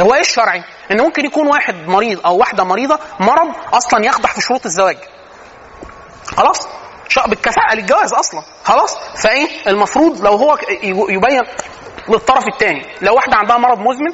هو 0.00 0.14
إيه 0.14 0.20
الشرعي 0.20 0.62
إن 0.90 1.00
ممكن 1.00 1.24
يكون 1.24 1.46
واحد 1.46 1.74
مريض 1.74 2.26
أو 2.26 2.36
واحدة 2.36 2.64
مريضة 2.64 2.98
مرض 3.20 3.48
أصلا 3.72 4.04
يخضع 4.04 4.28
في 4.28 4.40
شروط 4.40 4.66
الزواج. 4.66 4.96
خلاص؟ 6.36 6.68
بالكفاءة 7.28 7.74
للجواز 7.74 8.12
أصلا. 8.12 8.42
خلاص؟ 8.64 8.98
فإيه؟ 9.22 9.48
المفروض 9.66 10.20
لو 10.24 10.32
هو 10.32 10.58
يبين 11.08 11.42
للطرف 12.08 12.46
الثاني 12.46 12.86
لو 13.02 13.14
واحدة 13.14 13.36
عندها 13.36 13.56
مرض 13.58 13.78
مزمن 13.78 14.12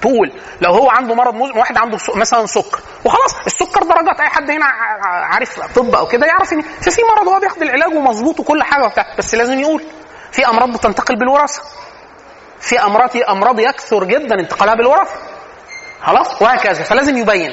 تقول 0.00 0.32
لو 0.60 0.72
هو 0.72 0.90
عنده 0.90 1.14
مرض 1.14 1.34
مزمن 1.34 1.58
واحد 1.58 1.76
عنده 1.76 1.98
مثلا 2.14 2.46
سكر 2.46 2.80
وخلاص 3.04 3.34
السكر 3.46 3.82
درجات. 3.82 4.20
أي 4.20 4.28
حد 4.28 4.50
هنا 4.50 4.64
عارف 5.04 5.60
طب 5.76 5.94
أو 5.94 6.06
كده 6.06 6.26
يعرف 6.26 6.52
إن 6.52 6.62
في 6.62 7.00
مرض 7.16 7.28
هو 7.28 7.40
بياخد 7.40 7.62
العلاج 7.62 7.94
ومظبوط 7.94 8.40
وكل 8.40 8.62
حاجة 8.62 8.84
وبتاع 8.84 9.06
بس 9.18 9.34
لازم 9.34 9.60
يقول. 9.60 9.84
في 10.32 10.46
أمراض 10.48 10.72
بتنتقل 10.72 11.16
بالوراثة. 11.16 11.62
في 12.60 12.82
أمراض 12.82 13.16
أمراض 13.16 13.60
يكثر 13.60 14.04
جدا 14.04 14.40
انتقالها 14.40 14.74
بالوراثة. 14.74 15.14
خلاص؟ 16.02 16.42
وهكذا. 16.42 16.82
فلازم 16.82 17.16
يبين. 17.16 17.50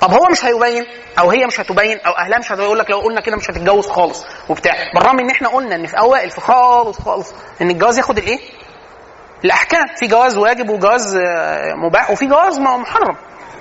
طب 0.00 0.12
هو 0.12 0.28
مش 0.30 0.44
هيبين 0.44 0.86
أو 1.18 1.30
هي 1.30 1.46
مش 1.46 1.60
هتبين 1.60 1.98
أو 1.98 2.12
أهلها 2.12 2.38
مش 2.38 2.52
هتقول 2.52 2.78
لك 2.78 2.90
لو 2.90 3.00
قلنا 3.00 3.20
كده 3.20 3.36
مش 3.36 3.50
هتتجوز 3.50 3.86
خالص 3.88 4.26
وبتاع. 4.48 4.74
بالرغم 4.94 5.18
إن 5.18 5.30
إحنا 5.30 5.48
قلنا 5.48 5.74
إن 5.74 5.86
في 5.86 5.98
أوائل 5.98 6.30
في 6.30 6.40
خالص 6.40 7.00
خالص 7.00 7.34
إن 7.62 7.70
الجواز 7.70 7.98
ياخد 7.98 8.18
الإيه؟ 8.18 8.38
الأحكام. 9.44 9.86
في 9.96 10.06
جواز 10.06 10.36
واجب 10.36 10.70
وجواز 10.70 11.16
آه، 11.16 11.74
مباح 11.74 12.10
وفي 12.10 12.26
جواز 12.26 12.58
محرم. 12.58 13.16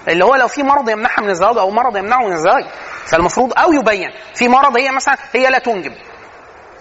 اللي 0.07 0.25
هو 0.25 0.35
لو 0.35 0.47
في 0.47 0.63
مرض 0.63 0.89
يمنعها 0.89 1.21
من 1.21 1.29
الزواج 1.29 1.57
أو 1.57 1.69
مرض 1.71 1.97
يمنعه 1.97 2.25
من 2.25 2.33
الزواج. 2.33 2.65
فالمفروض 3.05 3.53
أو 3.59 3.73
يبين. 3.73 4.09
في 4.35 4.47
مرض 4.47 4.77
هي 4.77 4.91
مثلا 4.91 5.17
هي 5.33 5.49
لا 5.49 5.59
تنجب 5.59 5.93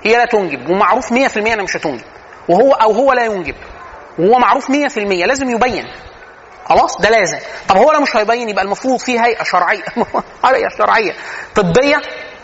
هي 0.04 0.16
لا 0.16 0.24
تنجب 0.24 0.70
ومعروف 0.70 1.12
100% 1.12 1.36
إنها 1.36 1.62
مش 1.64 1.76
هتنجب 1.76 2.04
وهو 2.48 2.72
أو 2.72 2.92
هو 2.92 3.12
لا 3.12 3.24
ينجب 3.24 3.54
وهو 4.18 4.38
معروف 4.38 4.70
100% 4.70 4.98
لازم 4.98 5.50
يبين. 5.50 5.84
خلاص؟ 6.72 6.96
ده 7.00 7.08
لازم. 7.08 7.38
طب 7.68 7.76
هو 7.76 7.92
لو 7.92 8.00
مش 8.00 8.16
هيبين 8.16 8.48
يبقى 8.48 8.64
المفروض 8.64 9.00
في 9.00 9.20
هيئة 9.20 9.42
شرعية؟ 9.42 9.82
هيئة 10.44 10.68
شرعية. 10.78 11.12
طبية 11.54 11.96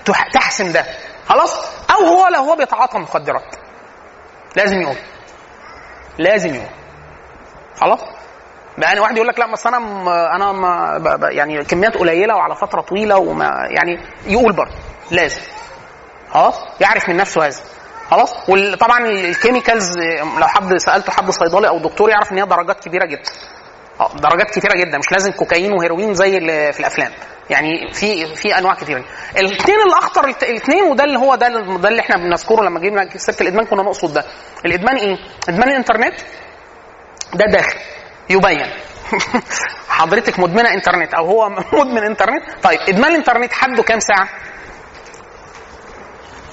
تح- 0.04 0.28
تحسم 0.32 0.72
ده. 0.72 0.84
خلاص؟ 1.28 1.54
أو 1.90 2.06
هو 2.06 2.26
لو 2.28 2.40
هو 2.40 2.56
بيتعاطى 2.56 2.98
مخدرات. 2.98 3.54
لازم 4.56 4.80
يقول 4.80 4.96
لازم 6.18 6.54
يقول 6.54 6.68
خلاص؟ 7.80 8.00
يعني 8.78 9.00
واحد 9.00 9.16
يقول 9.16 9.28
لك 9.28 9.38
لا 9.38 9.52
بس 9.52 9.66
أنا 9.66 9.78
م- 9.78 10.08
أنا 10.08 10.52
ب- 10.98 11.32
يعني 11.32 11.64
كميات 11.64 11.96
قليلة 11.96 12.36
وعلى 12.36 12.56
فترة 12.56 12.80
طويلة 12.80 13.18
وما 13.18 13.68
يعني 13.70 14.00
يقول 14.26 14.52
برضه. 14.52 14.74
لازم. 15.10 15.40
خلاص؟ 16.30 16.54
يعرف 16.80 17.08
من 17.08 17.16
نفسه 17.16 17.46
هذا. 17.46 17.60
خلاص؟ 18.10 18.34
وطبعا 18.48 19.06
الكيميكالز 19.06 19.98
لو 20.38 20.46
حد 20.46 20.76
سألته 20.76 21.12
حد 21.12 21.30
صيدلي 21.30 21.68
أو 21.68 21.78
دكتور 21.78 22.10
يعرف 22.10 22.32
إن 22.32 22.38
هي 22.38 22.44
درجات 22.46 22.84
كبيرة 22.84 23.06
جدا. 23.06 23.30
درجات 24.14 24.50
كتيرة 24.50 24.74
جدا. 24.76 24.98
مش 24.98 25.12
لازم 25.12 25.32
كوكايين 25.32 25.72
وهيروين 25.72 26.14
زي 26.14 26.38
اللي 26.38 26.72
في 26.72 26.80
الأفلام. 26.80 27.12
يعني 27.50 27.92
في 27.92 28.36
في 28.36 28.58
أنواع 28.58 28.74
كتيرة. 28.74 29.04
الاثنين 29.36 29.78
الأخطر 29.86 30.24
الاثنين 30.24 30.82
وده 30.82 31.04
اللي 31.04 31.18
هو 31.18 31.34
ده 31.34 31.48
ده 31.76 31.88
اللي 31.88 32.00
إحنا 32.00 32.16
بنذكره 32.16 32.62
لما 32.62 32.80
جبنا 32.80 33.08
سيرة 33.16 33.36
الإدمان 33.40 33.66
كنا 33.66 33.82
نقصد 33.82 34.14
ده. 34.14 34.24
الإدمان 34.64 34.96
إيه؟ 34.96 35.16
إدمان 35.48 35.68
الإنترنت. 35.68 36.14
ده 37.34 37.44
داخل. 37.52 37.78
يبين. 38.30 38.66
حضرتك 39.88 40.38
مدمنة 40.38 40.74
إنترنت 40.74 41.14
أو 41.14 41.26
هو 41.26 41.48
مدمن 41.72 42.02
إنترنت. 42.02 42.42
طيب 42.62 42.78
إدمان 42.88 43.10
الإنترنت 43.10 43.52
حده 43.52 43.82
كام 43.82 44.00
ساعة؟ 44.00 44.28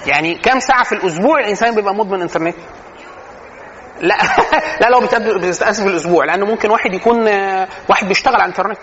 يعني 0.05 0.35
كام 0.35 0.59
ساعة 0.59 0.83
في 0.83 0.91
الأسبوع 0.91 1.39
الإنسان 1.39 1.75
بيبقى 1.75 1.95
مدمن 1.95 2.21
إنترنت؟ 2.21 2.55
لا. 4.01 4.17
لا 4.81 4.89
لو 4.89 4.99
بتستأنس 4.99 5.81
في 5.81 5.87
الأسبوع 5.87 6.25
لأنه 6.25 6.45
ممكن 6.45 6.69
واحد 6.69 6.93
يكون 6.93 7.27
آه، 7.27 7.67
واحد 7.89 8.07
بيشتغل 8.07 8.35
على 8.35 8.43
الإنترنت. 8.43 8.77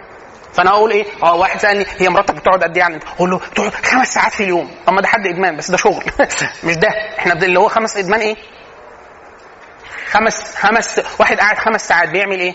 فأنا 0.52 0.70
أقول 0.70 0.90
إيه؟ 0.90 1.04
آه 1.22 1.34
واحد 1.34 1.60
سألني 1.60 1.86
هي 1.98 2.08
مراتك 2.08 2.34
بتقعد 2.34 2.62
قد 2.64 2.76
إيه 2.76 2.86
الانترنت 2.86 3.14
أقول 3.16 3.30
له 3.30 3.38
بتقعد 3.38 3.74
خمس 3.74 4.14
ساعات 4.14 4.32
في 4.32 4.42
اليوم. 4.42 4.70
طب 4.86 4.92
ما 4.92 5.00
ده 5.00 5.08
حد 5.08 5.26
إدمان 5.26 5.56
بس 5.56 5.70
ده 5.70 5.76
شغل. 5.76 6.04
مش 6.64 6.76
ده. 6.76 6.88
إحنا 7.18 7.32
اللي 7.32 7.58
هو 7.58 7.68
خمس 7.68 7.96
إدمان 7.96 8.20
إيه؟ 8.20 8.36
خمس 10.10 10.56
خمس 10.56 11.00
واحد 11.20 11.38
قاعد 11.38 11.58
خمس 11.58 11.88
ساعات 11.88 12.08
بيعمل 12.08 12.40
إيه؟ 12.40 12.54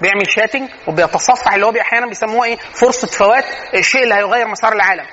بيعمل 0.00 0.30
شاتنج 0.30 0.70
وبيتصفح 0.86 1.54
اللي 1.54 1.66
هو 1.66 1.70
أحيانا 1.80 2.06
بيسموه 2.06 2.44
إيه؟ 2.44 2.56
فرصة 2.74 3.06
فوات 3.08 3.44
الشيء 3.74 4.02
اللي 4.02 4.14
هيغير 4.14 4.48
مسار 4.48 4.72
العالم. 4.72 5.06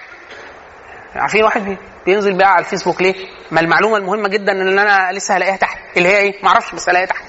عارفين 1.18 1.44
واحد 1.44 1.66
بي- 1.66 1.78
بينزل 2.06 2.38
بقى 2.38 2.48
على 2.52 2.60
الفيسبوك 2.60 3.02
ليه؟ 3.02 3.16
ما 3.52 3.60
المعلومة 3.62 3.98
المهمة 3.98 4.28
جدا 4.30 4.52
إن 4.52 4.80
أنا 4.80 5.12
لسه 5.12 5.38
هلاقيها 5.38 5.56
تحت. 5.58 5.78
اللي 5.98 6.10
هي 6.10 6.18
إيه؟ 6.18 6.44
ما 6.44 6.50
أعرفش 6.50 6.76
بس 6.76 6.90
هلاقيها 6.90 7.08
تحت. 7.08 7.24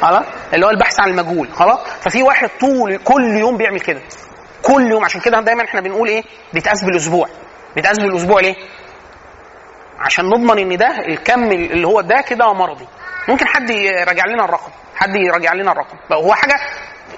خلاص؟ 0.00 0.24
اللي 0.54 0.66
هو 0.66 0.70
البحث 0.70 1.00
عن 1.00 1.10
المجهول. 1.10 1.48
خلاص؟ 1.52 1.78
ففي 2.00 2.22
واحد 2.22 2.50
طول 2.60 2.96
كل 2.96 3.24
يوم 3.38 3.56
بيعمل 3.56 3.80
كده. 3.80 4.00
كل 4.62 4.90
يوم 4.90 5.04
عشان 5.04 5.20
كده 5.20 5.40
دايما 5.40 5.64
إحنا 5.64 5.80
بنقول 5.80 6.08
إيه؟ 6.08 6.22
بيتقاس 6.52 6.84
بالأسبوع. 6.84 7.28
بيتقاس 7.76 7.98
بالأسبوع 7.98 8.40
ليه؟ 8.40 8.54
عشان 9.98 10.24
نضمن 10.24 10.58
إن 10.58 10.76
ده 10.76 10.98
الكم 11.08 11.42
اللي 11.52 11.86
هو 11.86 12.00
ده 12.00 12.20
كده 12.20 12.52
مرضي. 12.52 12.86
ممكن 13.28 13.46
حد 13.46 13.70
يراجع 13.70 14.22
لنا 14.26 14.44
الرقم. 14.44 14.70
حد 14.96 15.16
يراجع 15.16 15.52
لنا 15.52 15.72
الرقم. 15.72 15.96
هو 16.12 16.34
حاجة 16.34 16.54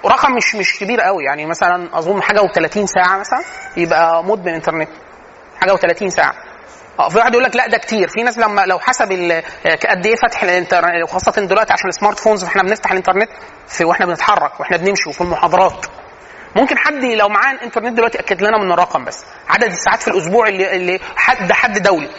رقم 0.07 0.33
مش 0.33 0.55
مش 0.55 0.79
كبير 0.79 1.01
قوي. 1.01 1.25
يعني 1.25 1.47
مثلا 1.47 1.99
أظن 1.99 2.23
حاجة 2.23 2.41
و30 2.41 2.85
ساعة 2.85 3.19
مثلا 3.19 3.41
يبقى 3.77 4.25
مدمن 4.25 4.55
إنترنت. 4.55 4.89
حاجة 5.61 5.73
و30 5.73 6.09
ساعة. 6.09 6.35
آه 6.99 7.09
في 7.09 7.19
واحد 7.19 7.33
يقول 7.33 7.45
لك 7.45 7.57
لا 7.57 7.67
ده 7.67 7.79
كتير. 7.79 8.09
في 8.09 8.23
ناس 8.23 8.39
لما 8.39 8.61
لو 8.61 8.79
حسب 8.79 9.13
ال- 9.13 9.43
قد 9.89 10.07
إيه 10.07 10.15
فتح 10.17 10.43
الانترنت 10.43 11.03
وخاصة 11.05 11.33
دلوقتي 11.47 11.73
عشان 11.73 11.89
السمارت 11.89 12.19
فونز 12.19 12.45
إحنا 12.45 12.63
بنفتح 12.63 12.91
الإنترنت 12.91 13.29
في 13.69 13.85
وإحنا 13.85 14.07
بنتحرك 14.07 14.61
وإحنا 14.61 14.77
بنمشي 14.77 15.09
وفي 15.09 15.21
المحاضرات. 15.21 15.87
ممكن 16.57 16.79
حد 16.79 17.05
لو 17.05 17.29
معاه 17.29 17.53
الإنترنت 17.53 17.97
دلوقتي 17.97 18.19
اكد 18.21 18.43
لنا 18.43 18.59
من 18.59 18.73
الرقم 18.73 19.05
بس. 19.05 19.25
عدد 19.49 19.65
الساعات 19.65 20.03
في 20.03 20.09
الأسبوع 20.09 20.49
اللي 20.49 20.77
اللي 20.77 20.99
حد 21.17 21.53
حد 21.53 21.83
دولي. 21.83 22.11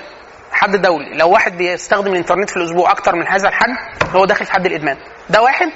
حد 0.51 0.75
دولي. 0.75 1.17
لو 1.17 1.29
واحد 1.29 1.57
بيستخدم 1.57 2.11
الإنترنت 2.11 2.49
في 2.49 2.57
الأسبوع 2.57 2.91
أكتر 2.91 3.15
من 3.15 3.27
هذا 3.27 3.47
الحد 3.49 3.69
هو 4.15 4.25
داخل 4.25 4.45
في 4.45 4.51
حد 4.53 4.65
الإدمان. 4.65 4.97
ده 5.29 5.41
واحد. 5.41 5.67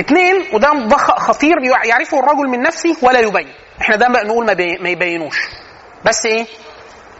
اثنين 0.00 0.44
وده 0.52 0.72
ضخ 0.72 1.10
خطير 1.18 1.56
يع- 1.62 1.84
يعرفه 1.84 2.18
الرجل 2.18 2.48
من 2.48 2.60
نفسه 2.62 2.96
ولا 3.02 3.20
يبين. 3.20 3.48
إحنا 3.80 3.96
ده 3.96 4.08
بقى 4.08 4.24
نقول 4.24 4.46
ما, 4.46 4.52
بي... 4.52 4.78
ما 4.80 4.88
يبينوش. 4.88 5.36
بس 6.04 6.26
إيه؟ 6.26 6.46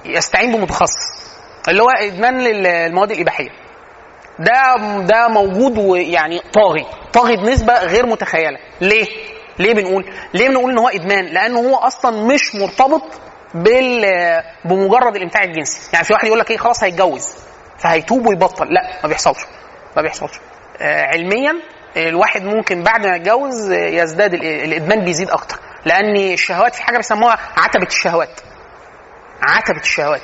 يستعين 0.04 0.52
بمتخصص. 0.56 1.28
اللي 1.68 1.82
هو 1.82 1.90
إدمان 1.90 2.38
للمواد 2.40 3.10
الإباحية. 3.10 3.48
ده 4.38 4.76
ده 5.00 5.28
موجود 5.28 5.78
ويعني 5.78 6.40
طاغي. 6.52 6.86
طاغي 7.12 7.36
بنسبة 7.36 7.78
غير 7.78 8.06
متخيلة. 8.06 8.58
ليه؟ 8.80 9.06
ليه 9.58 9.74
بنقول؟ 9.74 10.12
ليه 10.34 10.48
بنقول 10.48 10.70
إن 10.72 10.78
هو 10.78 10.88
إدمان؟ 10.88 11.24
لأنه 11.24 11.58
هو 11.60 11.76
أصلا 11.76 12.24
مش 12.34 12.54
مرتبط 12.54 13.02
بال 13.54 14.04
بمجرد 14.64 15.16
الامتاع 15.16 15.42
الجنسي. 15.44 15.90
يعني 15.92 16.04
في 16.04 16.12
واحد 16.12 16.26
يقول 16.26 16.38
لك 16.38 16.50
إيه 16.50 16.56
خلاص 16.56 16.84
هيتجوز. 16.84 17.28
فهيتوب 17.78 18.26
ويبطل. 18.26 18.66
لا 18.74 18.98
ما 19.02 19.08
بيحصلش. 19.08 19.40
ما 19.96 20.02
بيحصلش. 20.02 20.32
آه 20.80 21.02
علميا 21.02 21.54
الواحد 21.96 22.42
ممكن 22.42 22.82
بعد 22.82 23.06
ما 23.06 23.16
يتجوز 23.16 23.72
يزداد 23.72 24.34
ال- 24.34 24.44
الإدمان 24.44 25.04
بيزيد 25.04 25.30
أكتر. 25.30 25.56
لأن 25.84 26.16
الشهوات 26.16 26.74
في 26.74 26.82
حاجة 26.82 26.96
بيسموها 26.96 27.38
عتبة 27.56 27.86
الشهوات. 27.86 28.40
عتبة 29.42 29.80
الشهوات. 29.80 30.20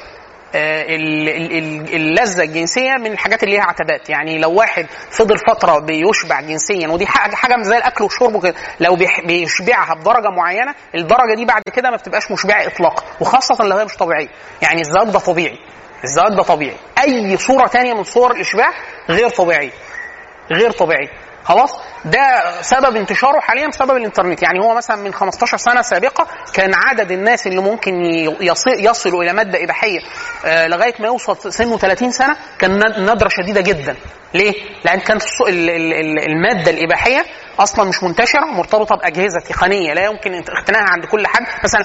آه، 0.56 0.82
ال- 0.82 1.28
ال- 1.28 1.52
ال- 1.58 1.94
اللذة 1.94 2.42
الجنسية 2.42 2.90
من 3.00 3.06
الحاجات 3.12 3.42
اللي 3.42 3.54
ليها 3.54 3.64
عتبات. 3.64 4.10
يعني 4.10 4.38
لو 4.38 4.52
واحد 4.52 4.86
فضل 5.10 5.38
فترة 5.38 5.78
بيشبع 5.78 6.40
جنسيا 6.40 6.88
ودي 6.88 7.06
حاجة 7.06 7.62
زي 7.62 7.76
الأكل 7.76 8.04
والشرب 8.04 8.34
وكده 8.34 8.54
لو 8.80 8.96
بيشبعها 9.26 9.94
بدرجة 9.94 10.28
معينة 10.36 10.74
الدرجة 10.94 11.34
دي 11.36 11.44
بعد 11.44 11.62
كده 11.74 11.90
ما 11.90 11.96
بتبقاش 11.96 12.30
مشبعة 12.30 12.66
اطلاقا. 12.66 13.02
وخاصة 13.20 13.64
لو 13.64 13.76
هي 13.76 13.84
مش 13.84 13.96
طبيعية. 13.96 14.28
يعني 14.62 14.80
الزواج 14.80 15.08
ده 15.08 15.18
طبيعي. 15.18 15.58
الزواج 16.04 16.36
ده 16.36 16.42
طبيعي. 16.42 16.76
أي 17.04 17.36
صورة 17.36 17.66
تانية 17.66 17.94
من 17.94 18.02
صور 18.04 18.30
الإشباع 18.30 18.68
غير 19.10 19.28
طبيعية. 19.28 19.70
غير 20.50 20.70
طبيعي 20.70 21.08
خلاص؟ 21.44 21.70
ده 22.04 22.42
سبب 22.62 22.96
انتشاره 22.96 23.40
حاليا 23.40 23.68
بسبب 23.68 23.90
الإنترنت. 23.96 24.42
يعني 24.42 24.58
هو 24.64 24.74
مثلا 24.74 24.96
من 24.96 25.12
15 25.14 25.56
سنة 25.56 25.82
سابقة 25.82 26.26
كان 26.54 26.72
عدد 26.74 27.10
الناس 27.10 27.46
اللي 27.46 27.60
ممكن 27.60 27.92
يصلوا 28.78 29.22
إلى 29.22 29.32
مادة 29.32 29.64
إباحية 29.64 29.98
آه، 30.46 30.66
لغاية 30.66 30.94
ما 31.00 31.06
يوصل 31.06 31.52
سنه 31.52 31.78
30 31.78 32.10
سنة 32.10 32.36
كان 32.58 32.70
ند- 32.78 33.10
ندره 33.10 33.28
شديدة 33.28 33.60
جدا. 33.60 33.96
ليه؟ 34.34 34.54
لأن 34.84 34.98
كانت 35.00 35.22
المادة 36.28 36.70
الإباحية 36.70 37.24
أصلا 37.58 37.84
مش 37.88 38.02
منتشرة 38.02 38.40
مرتبطة 38.44 38.96
بأجهزة 38.96 39.40
تقنية 39.40 39.92
لا 39.94 40.04
يمكن 40.04 40.34
اقتنائها 40.34 40.86
عند 40.90 41.04
كل 41.04 41.26
حد. 41.26 41.42
مثلا 41.64 41.82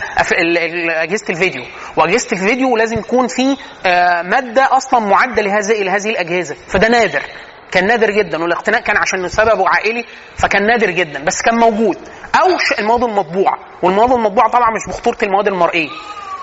أجهزة 1.03 1.25
الفيديو. 1.29 1.63
وأجهزة 1.97 2.27
الفيديو 2.31 2.77
لازم 2.77 2.99
يكون 2.99 3.27
في 3.27 3.57
آه، 3.85 4.21
مادة 4.21 4.77
أصلا 4.77 4.99
معده 4.99 5.41
لهذه 5.41 5.83
لهذه 5.83 6.09
الأجهزة. 6.09 6.55
فده 6.67 6.87
نادر. 6.87 7.23
كان 7.71 7.87
نادر 7.87 8.11
جدا 8.11 8.43
والاقتناء 8.43 8.81
كان 8.81 8.97
عشان 8.97 9.27
سببه 9.27 9.69
عائلي 9.69 10.05
فكان 10.35 10.67
نادر 10.67 10.89
جدا 10.91 11.23
بس 11.23 11.41
كان 11.41 11.55
موجود. 11.55 11.97
أو 12.41 12.47
المواد 12.79 13.03
المطبوعة. 13.03 13.57
والمواد 13.83 14.11
المطبوعة 14.11 14.49
طبعا 14.49 14.69
مش 14.75 14.87
بخطورة 14.87 15.17
المواد 15.23 15.47
المرئية. 15.47 15.89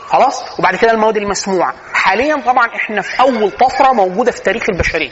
خلاص؟ 0.07 0.59
وبعد 0.59 0.77
كده 0.77 0.91
المواد 0.91 1.17
المسموعة. 1.17 1.75
حاليا 1.95 2.37
طبعا 2.47 2.67
إحنا 2.67 3.01
في 3.01 3.21
أول 3.21 3.51
طفرة 3.51 3.93
موجودة 3.93 4.33
في 4.33 4.43
تاريخ 4.43 4.71
البشرية. 4.71 5.11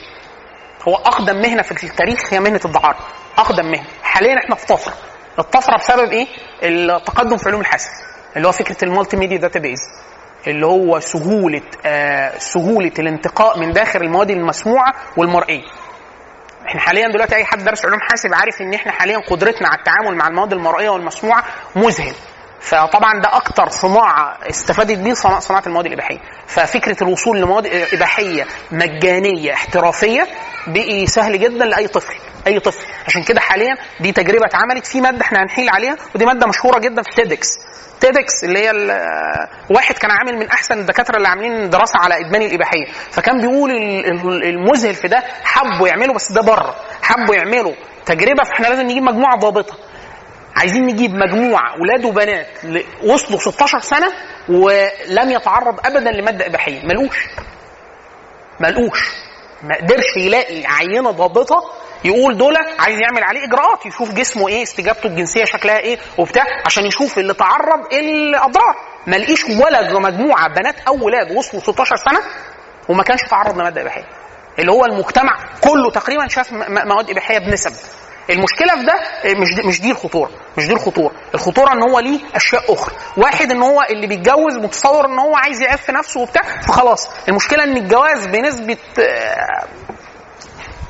هو 0.89 0.95
أقدم 0.95 1.41
مهنة 1.41 1.63
في 1.63 1.85
التاريخ 1.85 2.33
هي 2.35 2.41
مهنة 2.41 2.61
الدعارة. 2.65 2.99
أقدم 3.39 3.67
مهنة. 3.67 3.87
حاليا 4.03 4.39
إحنا 4.39 4.55
في 4.55 4.67
طفرة. 4.67 4.95
الطفرة 5.39 5.77
بسبب 5.77 6.13
إيه؟ 6.13 6.27
التقدم 6.63 7.37
في 7.37 7.49
علوم 7.49 7.61
الحاسب 7.61 7.91
اللي 8.37 8.49
هو 8.49 8.53
فكرة 8.53 8.77
multimedia 8.85 9.37
database 9.39 9.79
اللي 10.47 10.67
هو 10.67 11.01
سهولة 11.01 11.63
آه 11.87 12.39
سهولة 12.39 12.93
الانتقاء 12.99 13.59
من 13.59 13.73
داخل 13.73 14.03
المواد 14.03 14.31
المسموعة 14.31 14.93
والمرئية. 15.17 15.63
إحنا 16.67 16.81
حاليا 16.81 17.09
دلوقتي 17.09 17.37
أي 17.37 17.45
حد 17.45 17.65
درس 17.65 17.85
علوم 17.87 18.01
حاسب 18.01 18.35
عارف 18.35 18.61
إن 18.61 18.75
إحنا 18.75 18.93
حاليا 18.93 19.19
قدرتنا 19.19 19.69
على 19.69 19.79
التعامل 19.79 20.17
مع 20.17 20.29
المواد 20.29 20.53
المرئية 20.53 20.89
والمسموعه 20.89 21.45
مذهل. 21.77 22.15
فطبعا 22.65 23.21
ده 23.21 23.37
أكتر 23.37 23.69
صناعة 23.69 24.39
استفادت 24.51 24.99
بيه 24.99 25.15
صناعه, 25.15 25.63
المواد 25.67 25.87
الإباحية. 25.87 26.19
ففكرة 26.47 27.03
الوصول 27.05 27.41
لمواد 27.41 27.67
إباحية 27.93 28.47
مجانية 28.73 29.53
احترافية 29.53 30.27
بقي 30.67 31.07
سهل 31.07 31.41
جدا 31.41 31.65
لأي 31.65 31.89
طفل 31.89 32.15
أي 32.47 32.61
طفل. 32.61 32.87
عشان 33.07 33.23
كده 33.23 33.41
حاليا 33.41 33.77
دي 34.01 34.13
تجربة 34.13 34.47
اتعملت 34.47 34.87
في 34.87 35.01
مادة 35.01 35.21
إحنا 35.21 35.43
هنحيل 35.43 35.69
عليها 35.69 35.97
ودي 36.15 36.25
مادة 36.27 36.47
مشهورة 36.47 36.79
جدا 36.79 37.03
في 37.03 37.11
TEDx 37.17 37.49
TEDx 38.01 38.45
اللي 38.45 38.59
هي 38.59 38.71
واحد 39.71 39.95
كان 39.99 40.11
عامل 40.11 40.39
من 40.39 40.49
أحسن 40.51 40.79
الدكاترة 40.79 41.17
اللي 41.17 41.29
عاملين 41.29 41.71
دراسة 41.71 41.99
على 41.99 42.21
إدمان 42.21 42.43
الإباحية. 42.43 42.87
فكان 43.11 43.41
بيقول 43.41 43.71
ال- 43.71 44.07
ال- 44.07 44.45
المذهل 44.45 44.95
في 44.95 45.09
ده 45.09 45.23
حبوا 45.45 45.89
يعملوا 45.89 46.15
بس 46.15 46.33
ده 46.33 46.43
بره. 46.43 46.75
حبوا 47.03 47.35
يعملوا 47.35 47.75
تجربة 48.07 48.45
فاحنا 48.45 48.67
لازم 48.67 48.83
نجيب 48.83 49.03
مجموعة 49.03 49.37
ضابطة. 49.37 49.75
عايزين 50.57 50.87
نجيب 50.87 51.15
مجموعة 51.15 51.75
أولاد 51.79 52.05
وبنات 52.05 52.47
وصلوا 53.05 53.39
16 53.39 53.81
سنة 53.81 54.13
ولم 54.49 55.31
يتعرض 55.31 55.81
ابدا 55.87 56.11
لماده 56.11 56.47
إباحية. 56.47 56.83
ملوش 56.87 57.27
ملقوش. 58.61 59.11
ما 59.63 59.77
قدرش 59.77 60.17
يلاقي 60.17 60.67
عينة 60.67 61.11
ضابطة 61.11 61.57
يقول 62.05 62.37
دول 62.39 62.57
عايز 62.79 63.01
يعمل 63.01 63.25
عليه 63.25 63.45
إجراءات 63.45 63.87
يشوف 63.87 64.13
جسمه 64.13 64.49
إيه 64.49 64.63
استجابته 64.63 65.07
الجنسية 65.07 65.45
شكلها 65.45 65.79
إيه 65.79 65.99
وبتاع 66.19 66.45
عشان 66.67 66.87
يشوف 66.87 67.19
اللي 67.19 67.35
تعرض 67.35 67.95
الأضرار. 67.95 68.75
ما 69.07 69.17
لقيش 69.17 69.45
ولا 69.45 69.99
مجموعه 69.99 70.49
بنات 70.49 70.81
أو 70.89 71.05
ولاد 71.05 71.37
وصلوا 71.37 71.63
16 71.63 71.97
سنة 71.97 72.21
وما 72.89 73.03
كانش 73.03 73.21
تعرض 73.31 73.59
لماده 73.59 73.81
إباحية. 73.83 74.05
اللي 74.59 74.73
هو 74.73 74.85
المجتمع 74.85 75.39
كله 75.61 75.91
تقريبا 75.91 76.29
شاف 76.29 76.53
مواد 76.69 77.11
إباحية 77.11 77.39
بنسب. 77.39 77.73
المشكلة 78.31 78.69
في 78.77 78.83
ده 78.87 78.95
مش 79.41 79.55
دي 79.55 79.63
مش 79.69 79.81
دي 79.81 79.91
الخطورة 79.91 80.31
مش 80.59 80.67
دي 80.67 80.73
الخطورة. 80.73 81.13
الخطورة 81.35 81.73
إن 81.73 81.83
هو 81.91 81.99
ليه 82.01 82.21
أشياء 82.35 82.73
أخرى. 82.73 82.95
واحد 83.17 83.51
إن 83.51 83.63
هو 83.63 83.83
اللي 83.91 84.07
بيتجوز 84.07 84.57
متصور 84.57 85.07
إن 85.07 85.19
هو 85.19 85.37
عايز 85.37 85.61
يعف 85.63 85.91
نفسه 85.91 86.21
وبتاع 86.21 86.43
فخلاص. 86.61 87.11
المشكلة 87.29 87.65
إن 87.65 87.77
الجواز 87.77 88.27
بنسبة 88.27 88.77
آه، 88.99 89.65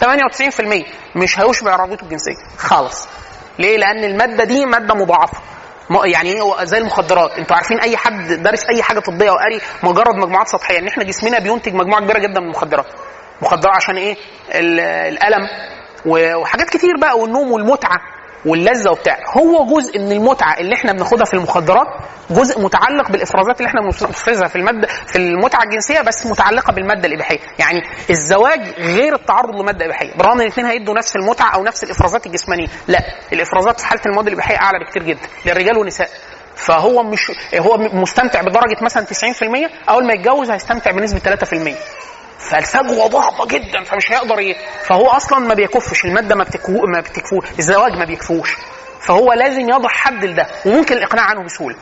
98% 0.01 0.85
مش 1.16 1.41
هيشبع 1.41 1.76
رغبته 1.76 2.03
الجنسية. 2.05 2.57
خالص 2.59 3.09
ليه؟ 3.59 3.76
لأن 3.76 4.05
المادة 4.05 4.45
دي 4.45 4.66
مادة 4.66 4.95
مضاعفة. 4.95 5.39
يعني 6.05 6.32
إيه 6.32 6.64
زي 6.64 6.78
المخدرات. 6.78 7.30
أنتوا 7.39 7.57
عارفين 7.57 7.80
أي 7.80 7.97
حد 7.97 8.32
دارس 8.32 8.64
أي 8.74 8.82
حاجة 8.82 8.99
طبية 8.99 9.30
وقاري 9.30 9.61
مجرد 9.82 10.14
مجموعات 10.14 10.49
سطحية 10.49 10.78
إن 10.78 10.87
إحنا 10.89 11.05
جسمنا 11.05 11.39
بينتج 11.39 11.74
مجموعة 11.74 12.01
كبيرة 12.01 12.18
جدا 12.18 12.41
من 12.41 12.47
المخدرات. 12.47 12.87
مخدرات 13.43 13.76
عشان 13.76 13.97
إيه؟ 13.97 14.16
ال- 14.55 14.80
الألم. 14.80 15.47
وحاجات 16.07 16.71
كتير 16.71 16.97
بقى 17.01 17.19
والنوم 17.19 17.53
والمتعة 17.53 18.01
واللذة 18.47 18.91
وبتاع. 18.91 19.19
هو 19.37 19.67
جزء 19.67 19.99
من 19.99 20.13
المتعة 20.13 20.55
اللي 20.59 20.75
إحنا 20.75 20.93
بناخدها 20.93 21.25
في 21.25 21.35
المخدرات 21.35 21.87
جزء 22.31 22.61
متعلق 22.61 23.11
بالإفرازات 23.11 23.57
اللي 23.61 23.69
إحنا 23.69 23.81
بنفرزها 23.81 24.49
في 24.49 24.57
المادة 24.57 24.89
في 25.07 25.17
المتعة 25.19 25.63
الجنسية 25.63 26.01
بس 26.01 26.27
متعلقة 26.27 26.73
بالمادة 26.73 27.09
الإباحية. 27.09 27.39
يعني 27.59 27.83
الزواج 28.11 28.61
غير 28.79 29.15
التعرض 29.15 29.61
لمادة 29.61 29.87
إباحية. 29.87 30.15
برغم 30.17 30.33
إن 30.33 30.41
الاثنين 30.41 30.67
هيدوا 30.67 30.95
نفس 30.95 31.17
المتعة 31.17 31.55
أو 31.55 31.65
نفس 31.65 31.85
الإفرازات 31.85 32.27
الجسمانية. 32.27 32.67
لا 32.89 32.99
الإفرازات 33.33 33.81
في 33.81 33.87
حالة 33.87 34.03
المواد 34.07 34.27
الإباحية 34.27 34.57
أعلى 34.57 34.79
بكتير 34.85 35.03
جدا 35.03 35.29
للرجال 35.47 35.79
والنساء. 35.79 36.09
فهو 36.57 37.03
مش 37.03 37.33
هو 37.59 37.77
مستمتع 37.79 38.41
بدرجة 38.43 38.77
مثلا 38.83 39.05
90% 39.07 39.71
أول 39.89 40.07
ما 40.07 40.13
يتجوز 40.15 40.51
هيستمتع 40.51 40.91
بنسبة 40.91 41.19
3% 41.19 41.75
فالفجوه 42.39 43.07
ضخمه 43.07 43.47
جدا 43.47 43.82
فمش 43.85 44.12
هيقدر 44.12 44.41
ي... 44.41 44.57
فهو 44.85 45.07
أصلا 45.07 45.39
ما 45.39 45.55
بيكفش 45.55 46.05
المادة 46.05 46.35
ما 46.35 46.45
بتكفو 46.45 46.72
ما 46.87 47.01
بتكفوش 47.01 47.45
الزواج 47.59 47.93
ما 47.93 48.05
بيكفوش. 48.05 48.57
فهو 49.01 49.32
لازم 49.32 49.61
يضع 49.61 49.89
حد 49.89 50.24
لده 50.24 50.47
وممكن 50.66 50.97
الإقناع 50.97 51.24
عنه 51.24 51.45
بسهولة. 51.45 51.76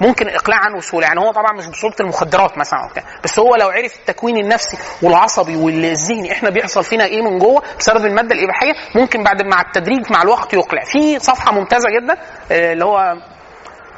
ممكن 0.00 0.28
الاقلاع 0.28 0.58
عنه 0.58 0.78
بسهولة 0.78 1.06
يعني 1.06 1.20
هو 1.20 1.32
طبعا 1.32 1.52
مش 1.58 1.66
بصورة 1.66 1.94
المخدرات 2.00 2.58
مثلا 2.58 2.88
بتاع. 2.90 3.02
بس 3.24 3.38
هو 3.38 3.54
لو 3.56 3.68
عرف 3.68 3.96
التكوين 3.96 4.36
النفسي 4.36 4.78
والعصبي 5.02 5.56
والذهني 5.56 6.32
إحنا 6.32 6.50
بيحصل 6.50 6.84
فينا 6.84 7.04
إيه 7.04 7.22
من 7.22 7.38
جوه 7.38 7.62
بسبب 7.78 8.04
المادة 8.06 8.34
الإباحية؟ 8.34 8.72
ممكن 8.94 9.22
بعد 9.22 9.42
مع 9.42 9.60
التدريج 9.60 10.12
مع 10.12 10.22
الوقت 10.22 10.54
يقلع. 10.54 10.82
في 10.84 11.18
صفحة 11.18 11.52
ممتازة 11.52 11.88
جدا 11.90 12.16
آه، 12.52 12.72
اللي 12.72 12.84
هو 12.84 13.14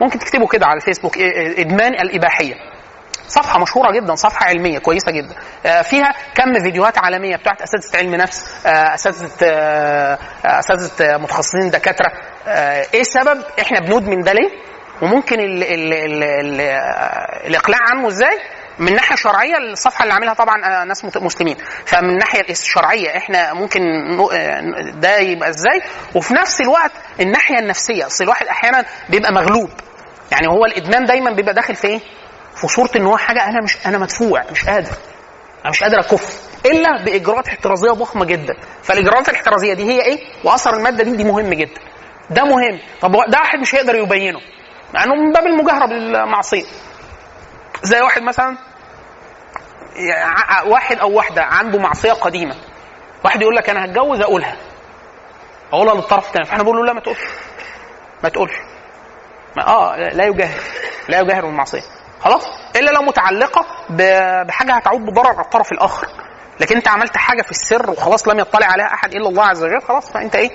ممكن 0.01 0.19
تكتبه 0.19 0.47
كده 0.47 0.67
على 0.67 0.77
الفيسبوك 0.77 1.19
إدمان 1.59 1.93
الإباحية. 1.95 2.55
صفحة 3.29 3.59
مشهورة 3.59 3.93
جدا 3.93 4.15
صفحة 4.15 4.47
علمية 4.47 4.79
كويسة 4.79 5.13
جدا. 5.13 5.35
آه، 5.67 5.83
فيها 5.83 6.13
كم 6.35 6.63
فيديوهات 6.63 6.99
عالمية 6.99 7.37
بتاعت 7.37 7.63
أساتذة 7.63 7.99
علم 7.99 8.15
نفس 8.15 8.67
آه، 8.67 8.95
أساتذة 8.95 9.29
آه، 9.43 10.19
أساتذة 10.45 11.17
متخصصين 11.19 11.71
دكاترة. 11.71 12.13
إيه 12.95 13.01
السبب؟ 13.01 13.43
إحنا 13.61 13.81
بندمن 13.81 14.21
ده 14.21 14.33
ليه؟ 14.33 14.51
وممكن 15.03 15.41
ال 15.41 15.63
ال 15.63 15.93
ال 15.93 16.23
ال 16.23 16.61
آه، 16.61 17.47
الإقلاع 17.47 17.79
عنه 17.91 18.09
إزاي؟ 18.09 18.39
من 18.79 18.95
ناحية 18.95 19.17
شرعية 19.17 19.57
الصفحة 19.73 20.03
اللي 20.03 20.15
عاملها 20.15 20.35
طبعا 20.35 20.85
ناس 20.85 21.05
مسلمين. 21.05 21.57
فمن 21.87 22.11
الناحيه 22.11 22.41
الشرعية 22.51 23.17
إحنا 23.17 23.53
ممكن 23.55 23.81
ده 25.01 25.17
يبقى 25.19 25.49
إزاي؟ 25.49 25.81
وفي 26.15 26.35
نفس 26.35 26.61
الوقت 26.61 26.93
الناحية 27.21 27.59
النفسية 27.59 28.07
أصل 28.07 28.25
الواحد 28.25 28.47
أحيانا 28.47 28.85
بيبقى 29.09 29.33
مغلوب. 29.33 29.71
يعني 30.33 30.47
هو 30.47 30.65
الإدمان 30.65 31.05
دايما 31.05 31.31
بيبقى 31.31 31.55
داخل 31.55 31.75
في 31.77 31.87
إيه؟ 31.87 32.01
في 32.61 32.69
صورة 32.69 32.91
إن 32.97 33.07
هو 33.07 33.17
حاجة 33.17 33.45
أنا 33.49 33.61
مش 33.63 33.87
أنا 33.87 33.99
مدفوع 33.99 34.45
مش 34.51 34.65
قادر. 34.69 34.93
أنا 35.63 35.71
مش 35.71 35.83
قادر 35.83 36.01
أكف. 36.01 36.49
إلا 36.67 37.05
بإجراءات 37.05 37.49
احترازية 37.49 37.91
ضخمة 37.91 38.25
جدا. 38.25 38.55
فالإجراءات 38.83 39.29
الاحترازية 39.29 39.75
دي 39.75 39.85
هي 39.85 40.03
إيه؟ 40.03 40.19
وأثر 40.45 40.75
المادة 40.77 41.05
دي 41.05 41.17
دي 41.17 41.25
مهم 41.25 41.55
جدا. 41.55 41.81
ده 42.31 42.45
مهم. 42.45 42.79
طب 43.01 43.13
ده 43.13 43.39
واحد 43.39 43.59
مش 43.59 43.75
هيقدر 43.75 43.95
يبينه. 43.95 44.41
مع 44.95 45.05
إنه 45.05 45.15
من 45.15 45.33
باب 45.33 45.47
المجاهرة 45.47 45.87
بالمعصية. 45.87 46.65
زي 47.83 48.01
واحد 48.01 48.23
مثلا 48.23 48.57
واحد 50.67 50.99
أو 50.99 51.13
واحدة 51.13 51.43
عنده 51.43 51.79
معصية 51.79 52.13
قديمة. 52.13 52.55
واحد 53.25 53.43
يقول 53.43 53.57
لك 53.57 53.71
أنا 53.71 53.85
هتجوز 53.85 54.21
أقولها. 54.21 54.57
اقولها 55.73 55.95
للطرف 55.95 56.27
الثاني 56.27 56.45
فإحنا 56.45 56.63
بقول 56.63 56.77
له 56.77 56.85
لا 56.85 56.93
ما 56.93 57.01
تقولش. 57.01 57.21
ما 58.23 58.29
تقولش. 58.29 58.53
ما 59.57 59.67
آه 59.69 59.97
لا 59.97 60.25
يجاهر. 60.25 60.61
لا 61.09 61.21
يجاهر 61.21 61.45
بالمعصية. 61.47 61.83
خلاص؟ 62.21 62.43
إلا 62.77 62.91
لو 62.91 63.03
متعلقة 63.03 63.67
بحاجة 64.45 64.73
هتعود 64.75 65.01
بضرر 65.01 65.29
على 65.29 65.41
الطرف 65.45 65.73
الآخر. 65.73 66.07
لكن 66.61 66.77
أنت 66.77 66.89
عملت 66.89 67.17
حاجة 67.17 67.43
في 67.43 67.51
السر 67.51 67.91
وخلاص 67.91 68.29
لم 68.29 68.39
يطلع 68.39 68.67
عليها 68.67 68.95
أحد 68.95 69.15
إلا 69.15 69.29
الله 69.29 69.45
عز 69.45 69.65
وجل 69.65 69.81
خلاص 69.89 70.13
فأنت 70.13 70.37
إيه؟ 70.37 70.51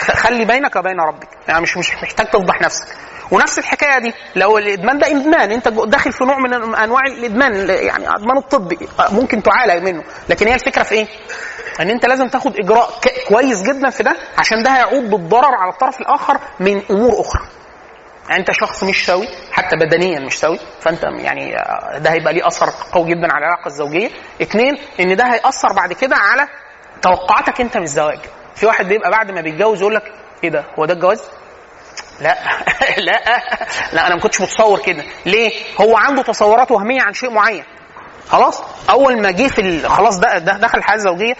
خلي 0.00 0.44
بينك 0.44 0.76
وبين 0.76 1.00
ربك. 1.00 1.28
يعني 1.48 1.60
مش 1.60 1.76
مش 1.76 1.92
محتاج 2.02 2.26
تفضح 2.26 2.60
نفسك. 2.60 2.86
ونفس 3.30 3.58
الحكاية 3.58 3.98
دي 3.98 4.14
لو 4.36 4.58
الإدمان 4.58 4.98
ده 4.98 5.06
إدمان 5.06 5.50
أنت 5.50 5.68
داخل 5.68 6.12
في 6.12 6.24
نوع 6.24 6.38
من 6.38 6.74
أنواع 6.74 7.02
الإدمان 7.06 7.68
يعني 7.70 8.08
إدمان 8.16 8.36
الطبي 8.36 8.78
ممكن 9.10 9.42
تعالج 9.42 9.82
منه. 9.84 10.02
لكن 10.28 10.46
هي 10.48 10.54
الفكرة 10.54 10.82
في 10.82 10.94
إيه؟ 10.94 11.06
إن 11.80 11.90
أنت 11.90 12.06
لازم 12.06 12.28
تاخد 12.28 12.56
إجراء 12.56 12.90
كويس 13.28 13.62
جدا 13.62 13.90
في 13.90 14.02
ده 14.02 14.16
عشان 14.38 14.62
ده 14.62 14.70
هيعود 14.76 15.10
بالضرر 15.10 15.54
على 15.54 15.72
الطرف 15.72 16.00
الآخر 16.00 16.38
من 16.60 16.82
أمور 16.90 17.20
أخرى. 17.20 17.42
يعني 18.28 18.40
انت 18.40 18.50
شخص 18.50 18.84
مش 18.84 19.06
سوي 19.06 19.28
حتى 19.52 19.76
بدنيا 19.76 20.20
مش 20.20 20.38
سوي 20.38 20.58
فانت 20.80 21.02
يعني 21.02 21.54
ده 21.98 22.10
هيبقى 22.12 22.32
ليه 22.32 22.46
أثر 22.46 22.70
قوي 22.92 23.08
جدا 23.10 23.32
على 23.32 23.46
العلاقة 23.46 23.66
الزوجية. 23.66 24.10
اثنين 24.42 24.78
إن 25.00 25.16
ده 25.16 25.24
هيأثر 25.24 25.72
بعد 25.72 25.92
كده 25.92 26.16
على 26.16 26.48
توقعاتك 27.02 27.60
انت 27.60 27.76
من 27.76 27.82
الزواج. 27.82 28.18
في 28.54 28.66
واحد 28.66 28.86
بيبقى 28.88 29.10
بعد 29.10 29.30
ما 29.30 29.40
بيتجوز 29.40 29.80
يقول 29.80 29.94
لك 29.94 30.12
إيه 30.44 30.50
ده 30.50 30.64
هو 30.78 30.84
ده 30.84 30.94
الجواز؟ 30.94 31.22
لا. 32.20 32.38
لا. 33.06 33.42
لا 33.92 34.06
أنا 34.06 34.14
ما 34.14 34.20
كنتش 34.20 34.40
متصور 34.40 34.78
كده. 34.78 35.04
ليه؟ 35.26 35.50
هو 35.80 35.96
عنده 35.96 36.22
تصورات 36.22 36.70
وهمية 36.70 37.02
عن 37.02 37.12
شيء 37.12 37.30
معين. 37.30 37.64
خلاص؟ 38.28 38.62
أول 38.90 39.22
ما 39.22 39.30
جه 39.30 39.46
في 39.48 39.88
خلاص 39.88 40.18
ده, 40.18 40.38
دخل 40.38 40.78
الحياة 40.78 40.96
الزوجيه 40.96 41.34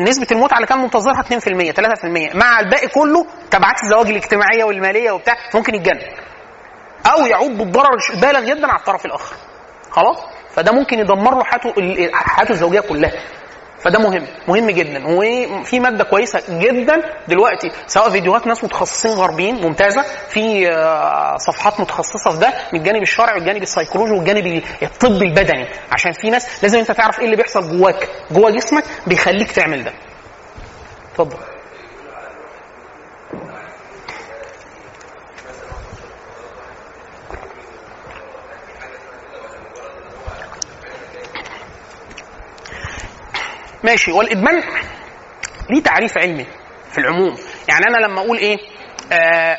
نسبة 0.00 0.26
المتعه 0.32 0.56
اللي 0.56 0.66
كان 0.66 0.78
منتظرها؟ 0.78 1.22
2% 1.22 1.72
3% 1.72 2.34
مع 2.36 2.60
الباقي 2.60 2.88
كله 2.88 3.26
تبعات 3.50 3.82
الزواج 3.84 4.08
الاجتماعية 4.08 4.64
والمالية 4.64 5.10
وبتاع 5.10 5.34
ممكن 5.54 5.74
يتجنن. 5.74 6.00
أو 7.12 7.26
يعود 7.26 7.58
بالضرر 7.58 7.96
البالغ 8.14 8.40
جدا 8.44 8.66
على 8.66 8.78
الطرف 8.78 9.06
الآخر. 9.06 9.36
خلاص؟ 9.90 10.16
فده 10.54 10.72
ممكن 10.72 10.98
يدمر 10.98 11.34
له 11.34 11.44
حياته 11.44 11.74
حياته 12.12 12.50
الزوجية 12.50 12.80
كلها. 12.80 13.12
فده 13.86 13.98
مهم 13.98 14.26
مهم 14.48 14.70
جدا. 14.70 15.02
وفي 15.06 15.80
مادة 15.80 16.04
كويسة 16.04 16.42
جدا 16.48 17.02
دلوقتي 17.28 17.70
سواء 17.86 18.10
فيديوهات 18.10 18.46
ناس 18.46 18.64
متخصصين 18.64 19.10
غربيين 19.10 19.54
ممتازة. 19.54 20.02
في 20.28 20.68
آه، 20.68 21.36
صفحات 21.36 21.80
متخصصة 21.80 22.30
في 22.30 22.38
ده 22.38 22.52
من 22.72 22.78
الجانب 22.80 23.02
الشرعي 23.02 23.34
والجانب 23.38 23.62
السيكولوجي 23.62 24.12
والجانب 24.12 24.62
الطبي 24.82 25.24
البدني. 25.24 25.68
عشان 25.92 26.12
في 26.12 26.30
ناس 26.30 26.62
لازم 26.62 26.78
انت 26.78 26.92
تعرف 26.92 27.18
إيه 27.18 27.24
اللي 27.24 27.36
بيحصل 27.36 27.78
جواك 27.78 28.08
جوا 28.30 28.50
جسمك 28.50 28.84
بيخليك 29.06 29.52
تعمل 29.52 29.84
ده. 29.84 29.92
اتفضل. 31.12 31.55
ماشي. 43.86 44.12
والادمان 44.12 44.62
ليه 45.70 45.82
تعريف 45.82 46.18
علمي 46.18 46.46
في 46.92 46.98
العموم. 46.98 47.36
يعني 47.68 47.86
أنا 47.88 48.06
لما 48.06 48.20
أقول 48.20 48.38
إيه؟ 48.38 48.58
آه 49.12 49.58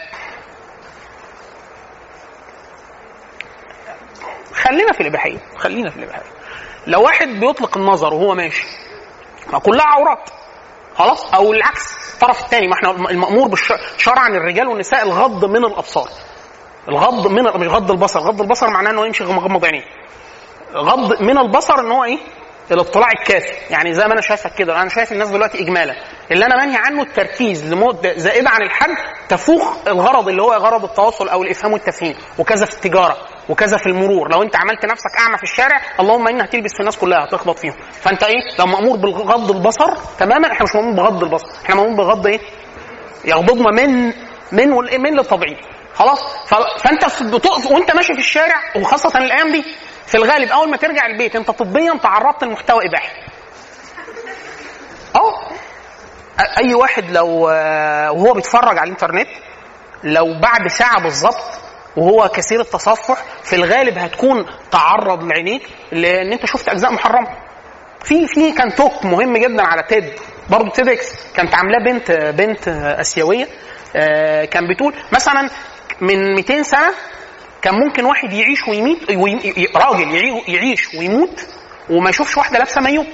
خلينا 4.54 4.92
في 4.92 5.02
الإباحية. 5.02 5.38
خلينا 5.58 5.90
في 5.90 5.98
الإباحية. 5.98 6.32
لو 6.88 7.02
واحد 7.02 7.28
بيطلق 7.28 7.78
النظر 7.78 8.14
وهو 8.14 8.36
ماشي 8.36 8.64
ما 9.54 9.60
كلها 9.60 9.86
عورات. 9.86 10.30
خلاص؟ 10.96 11.34
أو 11.34 11.54
العكس 11.54 12.14
الطرف 12.14 12.44
الثاني 12.44 12.68
ما 12.68 12.74
إحنا 12.74 12.92
المأمور 12.92 13.56
شرعا 13.98 14.28
الرجال 14.28 14.68
والنساء 14.68 15.04
الغض 15.04 15.46
من 15.46 15.66
الأبصار. 15.66 16.10
الغض 16.90 17.28
من 17.28 17.44
مش 17.44 17.68
غض 17.68 17.92
البصر. 17.92 18.20
غض 18.20 18.42
البصر 18.42 18.70
معناه 18.70 18.92
انه 18.92 19.06
يمشي 19.06 19.24
مغمض 19.24 19.66
عينيه. 19.66 19.86
غض 20.74 21.22
من 21.22 21.38
البصر 21.38 21.80
إن 21.80 21.92
هو 21.92 22.04
إيه؟ 22.04 22.20
الاطلاع 22.72 23.08
الكافي. 23.20 23.54
يعني 23.74 23.94
زي 23.94 24.06
ما 24.08 24.14
أنا 24.14 24.22
شايفك 24.22 24.54
كده 24.56 24.82
أنا 24.82 24.90
شايف 24.90 25.12
الناس 25.12 25.30
دلوقتي 25.30 25.60
اجمالا. 25.64 25.96
اللي 26.32 26.46
أنا 26.46 26.66
منهي 26.66 26.78
عنه 26.86 27.02
التركيز 27.02 27.74
لمدة 27.74 28.14
زائدة 28.18 28.50
عن 28.50 28.62
الحد 28.62 28.96
تفوق 29.30 29.64
الغرض 29.88 30.28
اللي 30.28 30.42
هو 30.42 30.54
غرض 30.54 30.84
التواصل 30.84 31.30
أو 31.30 31.44
الإفهام 31.44 31.74
والتفهيم 31.74 32.16
وكذا 32.38 32.66
في 32.66 32.74
التجارة 32.74 33.18
وكذا 33.50 33.78
في 33.78 33.86
المرور. 33.88 34.32
لو 34.32 34.44
أنت 34.44 34.56
عملت 34.56 34.86
نفسك 34.86 35.20
أعمى 35.20 35.38
في 35.38 35.44
الشارع 35.44 35.82
اللهم 36.00 36.28
انها 36.28 36.46
هتلبس 36.46 36.74
في 36.74 36.80
الناس 36.80 36.98
كلها 36.98 37.26
هتخبط 37.26 37.60
فيهم. 37.60 37.76
فأنت 38.02 38.24
إيه؟ 38.24 38.40
لو 38.60 38.66
مأمور 38.66 38.98
بغض 38.98 39.52
البصر 39.52 39.96
تماما 40.20 40.52
إحنا 40.52 40.64
مش 40.64 40.76
مامور 40.76 40.94
بغض 40.94 41.24
البصر 41.24 41.48
إحنا 41.66 41.76
مامور 41.76 41.96
بغض 41.96 42.28
إيه؟ 42.28 42.40
يغضبنا 43.26 43.72
من 43.72 44.14
من 44.52 44.70
من 45.02 45.14
للتبعيد 45.18 45.58
خلاص؟ 45.94 46.20
فأنت 46.84 47.06
بتقف 47.36 47.72
وأنت 47.72 47.96
ماشي 47.96 48.14
في 48.14 48.20
الشارع 48.20 48.56
وخاصة 48.76 49.20
الأيام 49.20 49.52
دي 49.52 49.64
في 50.08 50.16
الغالب 50.16 50.50
أول 50.52 50.70
ما 50.70 50.78
ترجع 50.78 51.06
البيت 51.06 51.36
أنت 51.36 51.52
طبيا 51.52 51.98
تعرضت 52.04 52.44
لمحتوى 52.44 52.86
إباحي. 52.88 53.12
آه 55.16 55.48
أ- 56.40 56.58
أي 56.58 56.74
واحد 56.74 57.12
لو 57.12 57.50
آه، 57.50 58.12
وهو 58.12 58.34
بيتفرج 58.34 58.78
على 58.78 58.84
الإنترنت 58.84 59.28
لو 60.04 60.40
بعد 60.40 60.68
ساعة 60.68 61.02
بالظبط 61.04 61.60
وهو 61.98 62.30
كثير 62.30 62.62
التصفح 62.62 63.18
في 63.44 63.56
الغالب 63.56 63.98
هتكون 63.98 64.46
تعرض 64.72 65.24
لعينيك 65.24 65.70
لأن 65.92 66.32
أنت 66.34 66.46
شفت 66.46 66.70
أجزاء 66.70 66.94
محرمة. 66.94 67.28
في 68.04 68.28
في 68.28 68.52
كان 68.52 68.76
توك 68.76 69.06
مهم 69.06 69.38
جدا 69.38 69.64
على 69.64 69.84
تيد 69.84 70.14
برضه 70.50 70.70
تيد 70.70 70.88
إكس. 70.90 71.32
كانت 71.36 71.56
عاملاه 71.56 71.80
بنت 71.86 72.12
بنت 72.12 72.68
آسيوية. 73.00 73.48
آه، 73.96 74.46
كان 74.46 74.68
بتقول 74.68 74.94
مثلا 75.12 75.50
من 76.02 76.36
200 76.36 76.64
سنة 76.64 76.92
كان 77.68 77.80
ممكن 77.80 78.06
واحد 78.06 78.34
يعيش 78.34 78.68
ويميت 78.68 79.12
راجل 79.76 80.16
يعي- 80.16 80.44
يعيش 80.48 80.94
ويموت 80.94 81.48
وما 81.90 82.10
يشوفش 82.10 82.38
واحدة 82.38 82.58
لابسة 82.58 82.82
مايو. 82.82 83.06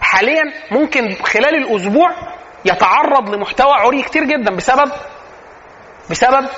حاليا 0.00 0.42
ممكن 0.70 1.14
خلال 1.24 1.54
الأسبوع 1.54 2.10
يتعرض 2.64 3.30
لمحتوى 3.34 3.72
عري 3.72 4.02
كتير 4.02 4.24
جدا 4.24 4.56
بسبب 4.56 4.92
بسبب 6.10 6.48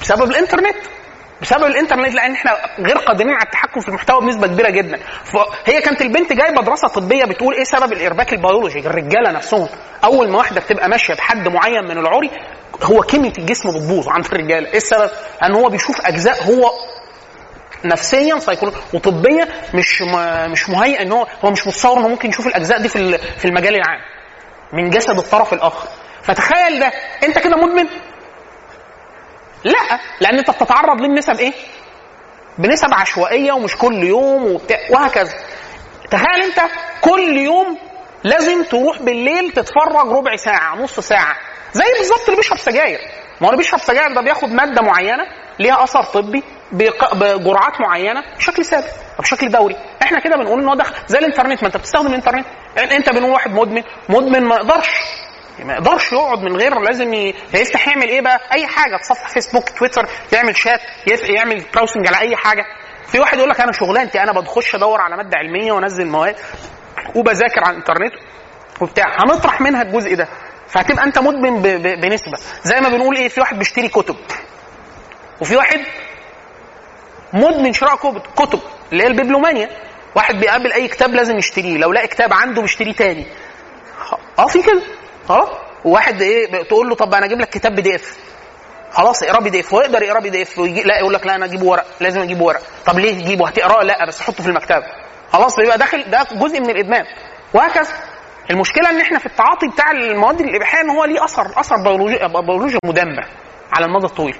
بسبب 0.00 0.30
الإنترنت. 0.30 0.76
بسبب 1.42 1.64
الإنترنت 1.64 2.14
لأن 2.14 2.32
إحنا 2.32 2.56
غير 2.78 2.98
قادرين 2.98 3.30
على 3.30 3.42
التحكم 3.42 3.80
في 3.80 3.88
المحتوى 3.88 4.20
بنسبة 4.20 4.46
كبيرة 4.46 4.70
جدا. 4.70 4.98
فهي 5.24 5.80
كانت 5.80 6.02
البنت 6.02 6.32
جايبه 6.32 6.62
دراسه 6.62 6.88
طبية 6.88 7.24
بتقول 7.24 7.54
إيه 7.54 7.64
سبب 7.64 7.92
الإرباك 7.92 8.32
البيولوجي؟ 8.32 8.78
الرجالة 8.78 9.30
نفسهم. 9.30 9.68
أول 10.04 10.30
ما 10.30 10.38
واحدة 10.38 10.60
بتبقى 10.60 10.88
ماشية 10.88 11.14
بحد 11.14 11.48
معين 11.48 11.84
من 11.84 11.98
العري 11.98 12.30
هو 12.82 13.02
كيمياء 13.02 13.38
الجسم 13.38 13.68
بتبوظ 13.68 14.08
عند 14.08 14.24
الرجالة. 14.24 14.68
إيه 14.68 14.76
السبب؟ 14.76 15.10
إن 15.42 15.54
هو 15.54 15.68
بيشوف 15.68 16.06
أجزاء 16.06 16.42
هو 16.44 16.70
نفسيا 17.84 18.38
وطبيا 18.94 19.48
مش 19.74 20.02
مش 20.50 20.68
مهيئ 20.68 21.02
إن 21.02 21.12
هو 21.12 21.26
هو 21.44 21.50
مش 21.50 21.66
متصور 21.66 21.98
إنه 21.98 22.08
ممكن 22.08 22.28
يشوف 22.28 22.46
الأجزاء 22.46 22.82
دي 22.82 22.88
في 22.88 23.18
في 23.18 23.44
المجال 23.44 23.74
العام. 23.74 24.00
من 24.72 24.90
جسد 24.90 25.18
الطرف 25.18 25.52
الآخر. 25.52 25.88
فتخيل 26.22 26.80
ده 26.80 26.92
أنت 27.24 27.38
كده 27.38 27.56
مدمن؟ 27.56 27.86
لا 29.66 29.98
لأن 30.20 30.38
أنت 30.38 30.50
بتتعرض 30.50 31.00
ليه 31.00 31.08
بنسب 31.08 31.40
إيه؟ 31.40 31.52
بنسب 32.58 32.88
عشوائية 32.94 33.52
ومش 33.52 33.76
كل 33.76 34.04
يوم 34.04 34.44
وبتاع 34.54 34.78
وهكذا. 34.90 35.34
تخيل 36.10 36.42
أنت 36.42 36.60
كل 37.00 37.36
يوم 37.36 37.78
لازم 38.24 38.62
تروح 38.64 39.02
بالليل 39.02 39.52
تتفرج 39.52 40.12
ربع 40.12 40.36
ساعة 40.36 40.76
نص 40.76 41.00
ساعة. 41.00 41.36
زي 41.72 41.84
بالظبط 41.98 42.24
اللي 42.24 42.36
بيشرب 42.36 42.58
سجاير. 42.58 42.98
ما 43.40 43.46
هو 43.46 43.50
اللي 43.50 43.62
بيشرب 43.62 43.80
سجاير 43.80 44.14
ده 44.14 44.20
بياخد 44.20 44.48
مادة 44.48 44.82
معينة 44.82 45.24
ليها 45.58 45.84
أثر 45.84 46.02
طبي 46.02 46.42
بجرعات 46.72 47.80
معينة 47.80 48.22
بشكل 48.36 48.64
ثابت 48.64 48.90
بشكل 49.18 49.48
دوري. 49.48 49.76
إحنا 50.02 50.20
كده 50.20 50.36
بنقول 50.36 50.60
إن 50.60 50.68
هو 50.68 50.74
دخل 50.74 50.94
زي 51.06 51.18
الإنترنت. 51.18 51.62
ما 51.62 51.66
أنت 51.68 51.76
بتستخدم 51.76 52.06
الإنترنت. 52.06 52.46
أنت 52.78 53.10
بنقول 53.10 53.30
واحد 53.32 53.50
مدمن 53.50 53.82
مدمن 54.08 54.44
ما 54.44 54.54
يقدرش. 54.56 54.90
ما 55.64 55.72
يقدرش 55.74 56.12
يقعد 56.12 56.38
من 56.42 56.56
غير 56.56 56.80
لازم 56.80 57.14
ي- 57.14 57.34
يعمل 57.86 58.08
إيه 58.08 58.20
بقى؟ 58.20 58.40
أي 58.52 58.66
حاجة 58.66 58.96
تصفح 58.96 59.28
فيسبوك 59.28 59.68
تويتر 59.70 60.02
يعمل 60.32 60.56
شات 60.56 60.80
يعمل 61.28 61.64
browsing 61.74 62.06
على 62.06 62.18
أي 62.18 62.36
حاجة. 62.36 62.64
في 63.06 63.20
واحد 63.20 63.38
يقول 63.38 63.50
لك 63.50 63.60
أنا 63.60 63.72
شغلانتي 63.72 64.22
أنا 64.22 64.32
بخش 64.32 64.74
أدور 64.74 65.00
على 65.00 65.16
مادة 65.16 65.38
علمية 65.38 65.72
وأنزل 65.72 66.06
مواد 66.06 66.36
وبذاكر 67.14 67.60
على 67.64 67.70
الإنترنت 67.70 68.12
وبتاع. 68.80 69.04
هنطرح 69.18 69.60
منها 69.60 69.82
الجزء 69.82 70.14
ده. 70.14 70.28
فهتبقى 70.68 71.04
أنت 71.04 71.18
مدمن 71.18 71.62
ب- 71.62 71.66
ب- 71.66 72.00
بنسبة. 72.00 72.38
زي 72.62 72.80
ما 72.80 72.88
بنقول 72.88 73.16
إيه 73.16 73.28
في 73.28 73.40
واحد 73.40 73.58
بيشتري 73.58 73.88
كتب. 73.88 74.16
وفي 75.40 75.56
واحد 75.56 75.80
مدمن 77.32 77.72
شراء 77.72 77.96
كتب 77.96 78.20
كتب 78.36 78.60
اللي 78.92 79.02
هي 79.02 79.06
ال 79.06 79.11
bibliomania. 79.11 79.68
واحد 80.14 80.34
بيقابل 80.34 80.72
أي 80.72 80.88
كتاب 80.88 81.14
لازم 81.14 81.36
يشتريه. 81.36 81.78
لو 81.78 81.92
لقى 81.92 82.06
كتاب 82.08 82.32
عنده 82.32 82.62
بيشتريه 82.62 82.92
تاني. 82.92 83.26
آه 84.38 84.46
في 84.46 84.62
كده. 84.62 84.82
خلاص؟ 85.28 85.48
وواحد 85.84 86.22
إيه 86.22 86.62
تقول 86.62 86.88
له 86.88 86.94
طب 86.94 87.14
أنا 87.14 87.26
أجيب 87.26 87.40
لك 87.40 87.48
كتاب 87.48 87.74
PDF. 87.74 88.16
خلاص 88.92 89.22
اقرأه 89.22 89.40
PDF. 89.40 89.72
ويقدر 89.74 90.02
يقراه 90.02 90.20
PDF 90.20 90.58
ويجي 90.58 90.82
لا 90.82 90.98
يقول 90.98 91.14
لك 91.14 91.26
لا 91.26 91.34
أنا 91.36 91.44
أجيبه 91.44 91.64
ورق 91.66 91.86
لازم 92.00 92.20
أجيبه 92.20 92.44
ورق. 92.44 92.60
طب 92.86 92.98
ليه 92.98 93.12
تجيبه؟ 93.22 93.48
هتقرأه؟ 93.48 93.82
لا 93.82 94.06
بس 94.08 94.20
حطه 94.20 94.42
في 94.42 94.48
المكتبة. 94.48 94.82
خلاص 95.32 95.56
بيبقى 95.56 95.78
داخل 95.78 96.10
ده 96.10 96.26
جزء 96.32 96.60
من 96.60 96.70
الإدمان. 96.70 97.04
وهكذا. 97.54 97.92
المشكلة 98.50 98.90
إن 98.90 99.00
إحنا 99.00 99.18
في 99.18 99.26
التعاطي 99.26 99.68
بتاع 99.68 99.90
المواد 99.90 100.40
الإباحية 100.40 100.80
إن 100.80 100.90
هو 100.90 101.04
ليه 101.04 101.24
أثر 101.24 101.60
أثر 101.60 101.76
بيولوجي 101.76 102.18
بيولوجي 102.46 102.78
مدمر 102.84 103.26
على 103.72 103.86
المدى 103.86 104.04
الطويل. 104.06 104.36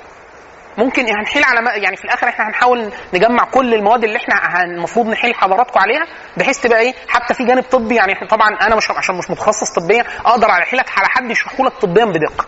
ممكن 0.78 1.06
هنحيل 1.18 1.44
على 1.44 1.60
ما 1.60 1.70
يعني 1.74 1.96
في 1.96 2.04
الآخر 2.04 2.28
إحنا 2.28 2.48
هنحاول 2.48 2.92
نجمع 3.14 3.44
كل 3.44 3.74
المواد 3.74 4.04
اللي 4.04 4.16
إحنا 4.16 4.62
المفروض 4.64 5.06
نحيل 5.06 5.34
حضراتكم 5.34 5.80
عليها 5.80 6.06
بحيث 6.36 6.60
تبقى 6.60 6.80
إيه 6.80 6.94
حتى 7.08 7.34
في 7.34 7.44
جانب 7.44 7.62
طبي 7.62 7.94
يعني 7.94 8.12
إحنا 8.12 8.28
طبعا 8.28 8.48
أنا 8.62 8.74
مش 8.76 8.90
عشان 8.90 9.14
مش 9.14 9.30
متخصص 9.30 9.70
طبيا 9.72 10.04
أقدر 10.26 10.50
أحيلك 10.50 10.98
على 10.98 11.08
حد 11.08 11.30
يشرحه 11.30 11.64
لك 11.64 11.72
طبيا 11.72 12.04
بدقة. 12.04 12.46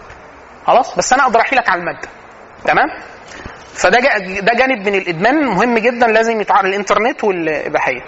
خلاص؟ 0.66 0.97
بس 0.97 1.12
أنا 1.12 1.22
أقدر 1.22 1.41
أحيلك 1.41 1.68
على 1.68 1.81
المادة. 1.81 2.09
تمام؟ 2.64 2.87
فده 3.74 3.99
ده 4.41 4.53
جانب 4.55 4.89
من 4.89 4.95
الإدمان 4.95 5.45
مهم 5.47 5.79
جدا 5.79 6.07
لازم 6.07 6.41
يتعرض 6.41 6.64
الإنترنت 6.64 7.24
والإباحية. 7.24 8.01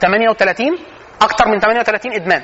38 0.00 0.78
أكتر 1.22 1.48
من 1.48 1.60
38 1.60 2.12
إدمان. 2.12 2.42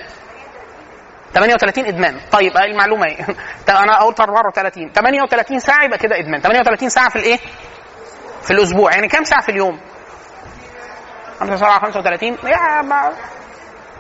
38 1.36 1.86
إدمان. 1.86 2.20
طيب 2.32 2.56
المعلومة 2.56 3.06
إيه؟ 3.06 3.26
أنا 3.82 3.98
قلت 3.98 4.20
34 4.20 4.92
38 4.92 5.58
ساعة 5.58 5.84
يبقى 5.84 5.98
كده 5.98 6.18
إدمان. 6.18 6.40
38 6.40 6.88
ساعة 6.88 7.10
في 7.10 7.16
الإيه؟ 7.16 7.38
في 8.42 8.50
الأسبوع. 8.50 8.92
يعني 8.92 9.08
كام 9.08 9.24
ساعة 9.24 9.42
في 9.42 9.48
اليوم؟ 9.48 9.80
5 11.40 11.56
ساعه 11.56 11.80
35 11.80 12.28
يا 12.44 12.82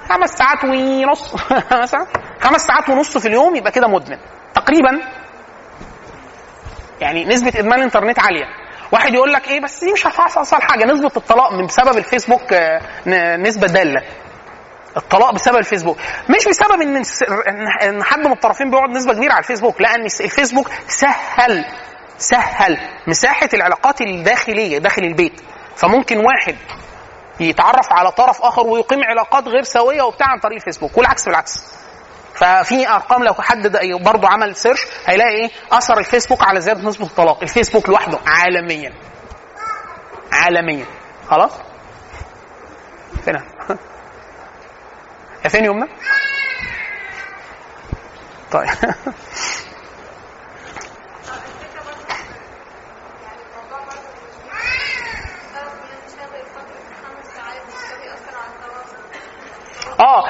خمس 0.08 0.30
ساعات 0.30 0.64
ونص. 0.64 1.34
مثلا 1.82 2.06
خمس 2.40 2.60
ساعات 2.60 2.88
ونص 2.88 3.18
في 3.18 3.28
اليوم 3.28 3.56
يبقى 3.56 3.72
كده 3.72 3.88
مدمن. 3.88 4.18
تقريبا 4.54 5.00
يعني 7.00 7.24
نسبة 7.24 7.48
إدمان 7.60 7.78
الإنترنت 7.78 8.18
عالية. 8.18 8.44
واحد 8.92 9.14
يقول 9.14 9.32
لك 9.32 9.48
إيه 9.48 9.60
بس 9.60 9.84
دي 9.84 9.92
مش 9.92 10.06
هتحصل 10.06 10.62
حاجة. 10.62 10.84
نسبة 10.84 11.12
الطلاق 11.16 11.52
من 11.52 11.66
بسبب 11.66 11.98
الفيسبوك 11.98 12.52
آه، 12.52 13.36
نسبة 13.36 13.66
دالة. 13.66 14.02
الطلاق 14.96 15.34
بسبب 15.34 15.56
الفيسبوك. 15.56 15.98
مش 16.30 16.48
بسبب 16.48 16.80
إن 16.82 17.02
إن 17.82 18.02
حد 18.04 18.18
من 18.18 18.32
الطرفين 18.32 18.70
بيقعد 18.70 18.90
نسبة 18.90 19.14
كبيرة 19.14 19.32
على 19.32 19.40
الفيسبوك 19.40 19.80
لا 19.80 19.94
ان 19.94 20.04
الفيسبوك 20.04 20.68
سهل 20.88 21.64
سهل 22.18 22.78
مساحة 23.06 23.48
العلاقات 23.54 24.00
الداخلية 24.00 24.78
داخل 24.78 25.02
البيت. 25.02 25.40
فممكن 25.76 26.18
واحد 26.18 26.56
يتعرف 27.40 27.92
على 27.92 28.10
طرف 28.12 28.42
آخر 28.42 28.66
ويقيم 28.66 29.04
علاقات 29.04 29.48
غير 29.48 29.62
سوية 29.62 30.02
وبتاع 30.02 30.26
عن 30.26 30.38
طريق 30.38 30.56
الفيسبوك 30.56 30.98
والعكس 30.98 31.24
بالعكس. 31.24 31.64
ففي 32.34 32.88
أرقام 32.88 33.24
لو 33.24 33.34
حد 33.34 33.76
برضه 34.00 34.28
عمل 34.28 34.56
سيرش 34.56 34.86
هيلاقي 35.06 35.30
إيه؟ 35.30 35.50
أثر 35.72 35.98
الفيسبوك 35.98 36.42
على 36.42 36.60
زيادة 36.60 36.88
نسبة 36.88 37.06
الطلاق. 37.06 37.42
الفيسبوك 37.42 37.88
لوحده 37.88 38.18
عالميا. 38.26 38.92
عالميا. 40.32 40.86
خلاص؟ 41.30 41.52
فين 43.24 43.34
فين 45.48 45.64
يومنا؟ 45.64 45.88
طيب. 48.52 48.68
آه 60.00 60.24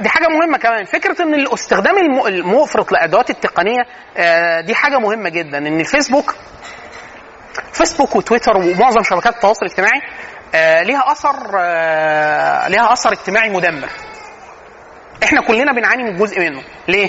دي 0.00 0.08
حاجة 0.08 0.28
مهمة 0.28 0.58
كمان. 0.58 0.84
فكرة 0.84 1.22
إن 1.22 1.34
الاستخدام 1.34 1.98
الم- 1.98 2.26
المفرط 2.26 2.92
للادوات 2.92 3.30
التقنية 3.30 3.82
آه، 4.16 4.60
دي 4.60 4.74
حاجة 4.74 4.98
مهمة 4.98 5.28
جدا. 5.28 5.58
إن 5.58 5.80
الفيسبوك 5.80 6.34
فيسبوك 7.72 8.16
وتويتر 8.16 8.56
ومعظم 8.56 9.02
شبكات 9.02 9.34
التواصل 9.34 9.66
الاجتماعي 9.66 10.00
آه، 10.00 10.37
ليها 10.54 11.12
أثر 11.12 11.36
آه، 11.58 12.68
ليها 12.68 12.92
أثر 12.92 13.12
اجتماعي 13.12 13.50
مدمر. 13.50 13.88
إحنا 15.22 15.40
كلنا 15.40 15.72
بنعاني 15.72 16.02
من 16.02 16.16
جزء 16.16 16.40
منه. 16.40 16.62
ليه؟ 16.88 17.08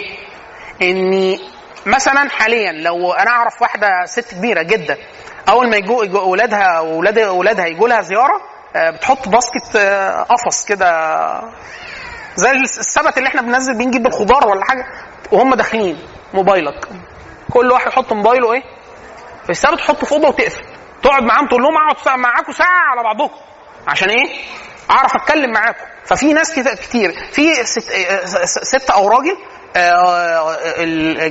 ان 0.81 1.37
مثلا 1.85 2.29
حاليا 2.29 2.71
لو 2.71 3.13
أنا 3.13 3.29
أعرف 3.31 3.61
واحدة 3.61 4.05
ست 4.05 4.33
كبيرة 4.33 4.61
جدا 4.61 4.97
أول 5.49 5.69
ما 5.69 5.75
يجوا 5.77 6.19
أولادها 6.19 6.77
أولاد 6.77 7.17
أولادها 7.17 7.65
يجوا 7.65 7.87
لها 7.87 8.01
زيارة 8.01 8.41
آه، 8.75 8.89
بتحط 8.89 9.27
basket 9.29 9.75
آه، 9.75 10.21
قفص 10.23 10.65
كده 10.65 10.89
زي 12.35 12.51
السبت 12.51 13.17
اللي 13.17 13.29
إحنا 13.29 13.41
بننزل 13.41 13.77
بنجيب 13.77 14.07
الخضار 14.07 14.47
ولا 14.47 14.65
حاجة 14.65 14.85
وهم 15.31 15.55
داخلين 15.55 15.99
موبايلك. 16.33 16.87
كل 17.51 17.71
واحد 17.71 17.87
يحط 17.87 18.13
موبايله 18.13 18.53
إيه؟ 18.53 18.61
في 19.43 19.49
السبت 19.49 19.79
تحطه 19.79 20.05
في 20.05 20.11
أوضة 20.11 20.27
وتقفل. 20.27 20.63
تقعد 21.03 21.23
معاهم 21.23 21.47
تقول 21.47 21.61
لهم 21.63 21.77
اقعد 21.77 22.19
معاكم 22.19 22.51
ساعة 22.51 22.89
على 22.91 23.03
بعضكم. 23.03 23.35
عشان 23.87 24.09
إيه؟ 24.09 24.25
اعرف 24.91 25.15
اتكلم 25.15 25.51
معاكم. 25.53 25.85
ففي 26.05 26.33
ناس 26.33 26.53
كت- 26.59 26.79
كتير. 26.79 27.11
في 27.31 27.53
ست, 27.63 27.91
آه، 27.91 28.45
ست 28.45 28.89
أو 28.89 29.07
راجل 29.07 29.37
آه، 29.75 30.55
ال- 30.83 31.21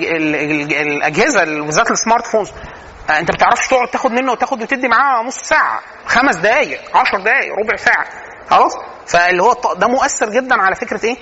الاجهزة 0.73 1.45
بالذات 1.45 1.91
ال 1.91 2.27
smartphones 2.27 2.51
آه، 3.11 3.19
انت 3.19 3.31
ما 3.31 3.37
بتعرفش 3.37 3.69
تقعد 3.69 3.89
تاخد 3.89 4.11
منه 4.13 4.33
وتاخد 4.33 4.63
وتدي 4.63 4.89
معاه 4.89 5.23
نص 5.23 5.37
ساعة 5.39 5.81
خمس 6.07 6.37
دقائق 6.37 6.97
10 6.97 7.19
دقائق 7.19 7.53
ربع 7.55 7.77
ساعة. 7.77 8.07
خلاص؟ 8.51 8.77
فاللي 9.07 9.43
هو 9.43 9.53
ده 9.77 9.87
مؤثر 9.89 10.31
جدا 10.31 10.63
على 10.63 10.75
فكرة 10.75 11.05
إيه؟ 11.07 11.17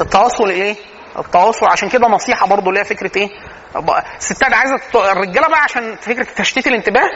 التواصل 0.00 0.48
إيه؟ 0.50 0.76
التواصل. 1.18 1.66
عشان 1.66 1.88
كده 1.88 2.08
نصيحة 2.08 2.46
برضو 2.46 2.68
اللي 2.68 2.80
هي 2.80 2.84
فكرة 2.84 3.10
إيه؟ 3.18 3.28
الستات 4.18 4.52
عايزة 4.52 4.74
الرجالة 5.12 5.48
بقى 5.48 5.60
عشان 5.62 5.96
فكرة 5.96 6.26
تشتيت 6.36 6.66
الانتباه 6.66 7.10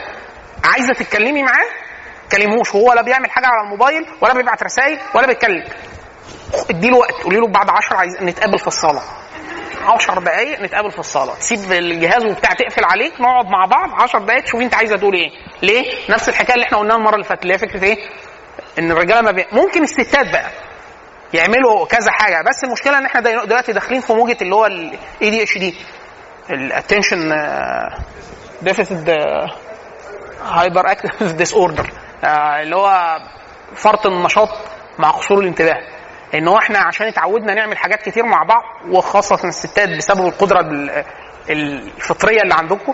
عايزة 0.63 0.93
تتكلمي 0.93 1.43
معاه؟ 1.43 1.65
كلموش 2.31 2.75
هو 2.75 2.89
ولا 2.89 3.01
بيعمل 3.01 3.31
حاجة 3.31 3.45
على 3.47 3.61
الموبايل 3.63 4.05
ولا 4.21 4.33
بيبعت 4.33 4.63
رسائل 4.63 4.99
ولا 5.15 5.27
بيتكلم. 5.27 5.63
اديله 6.69 6.97
وقت 6.97 7.11
قولي 7.23 7.37
له 7.37 7.47
بعد 7.47 7.69
10 7.69 7.95
عايز 7.97 8.17
نتقابل 8.23 8.59
في 8.59 8.67
الصالة. 8.67 9.01
10 9.85 10.19
دقايق 10.19 10.61
نتقابل 10.61 10.91
في 10.91 10.99
الصالة. 10.99 11.35
تسيب 11.35 11.71
الجهاز 11.71 12.25
وبتاع 12.25 12.53
تقفل 12.53 12.83
عليك 12.85 13.21
نقعد 13.21 13.45
مع 13.45 13.65
بعض 13.65 13.89
10 14.01 14.19
دقايق 14.19 14.43
تشوفي 14.43 14.63
انت 14.63 14.73
عايزة 14.75 14.97
تقول 14.97 15.13
إيه. 15.13 15.29
ليه؟ 15.61 15.91
نفس 16.09 16.29
الحكاية 16.29 16.53
اللي 16.55 16.65
إحنا 16.65 16.77
قلناها 16.77 16.97
المرة 16.97 17.13
اللي 17.13 17.23
فاتت 17.25 17.41
اللي 17.41 17.53
هي 17.53 17.57
فكرة 17.57 17.83
إيه؟ 17.83 17.97
إن 18.79 18.91
الرجالة 18.91 19.21
ما 19.21 19.31
بي... 19.31 19.45
ممكن 19.51 19.83
الستات 19.83 20.31
بقى 20.31 20.49
يعملوا 21.33 21.85
كذا 21.85 22.11
حاجة 22.11 22.41
بس 22.49 22.63
المشكلة 22.63 22.97
إن 22.97 23.05
إحنا 23.05 23.21
دل- 23.21 23.47
دلوقتي 23.47 23.73
داخلين 23.73 24.01
في 24.01 24.13
موجة 24.13 24.37
اللي 24.41 24.55
هو 24.55 24.65
ال 24.65 24.99
ADHD 25.29 25.75
ال 26.49 26.57
attention 26.57 27.33
deficit 28.61 28.97
hyperactive 30.43 31.31
disorder 31.31 31.89
اللي 32.61 32.75
هو 32.75 33.17
فرط 33.75 34.05
النشاط 34.05 34.49
مع 34.99 35.11
قصور 35.11 35.39
الانتباه. 35.39 35.77
إن 36.35 36.47
هو 36.47 36.57
إحنا 36.57 36.79
عشان 36.79 37.07
اتعودنا 37.07 37.53
نعمل 37.53 37.77
حاجات 37.77 38.01
كتير 38.01 38.25
مع 38.25 38.43
بعض 38.43 38.63
وخاصة 38.89 39.47
الستات 39.47 39.89
بسبب 39.97 40.25
القدرة 40.27 40.59
ال- 40.61 41.03
الفطرية 41.49 42.41
اللي 42.41 42.53
عندكم. 42.53 42.93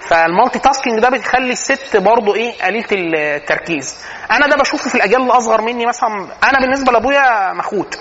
فال 0.00 0.58
multitasking 0.58 1.00
ده 1.00 1.08
بيخلي 1.10 1.52
الست 1.52 1.96
برضه 1.96 2.34
إيه 2.34 2.62
قليلة 2.62 2.86
التركيز. 3.36 4.04
أنا 4.30 4.46
ده 4.46 4.56
بشوفه 4.56 4.88
في 4.90 4.94
الأجيال 4.94 5.22
الأصغر 5.22 5.60
مني 5.60 5.86
مثلا. 5.86 6.08
أنا 6.44 6.60
بالنسبة 6.60 6.92
لأبويا 6.92 7.52
مخوت. 7.52 7.98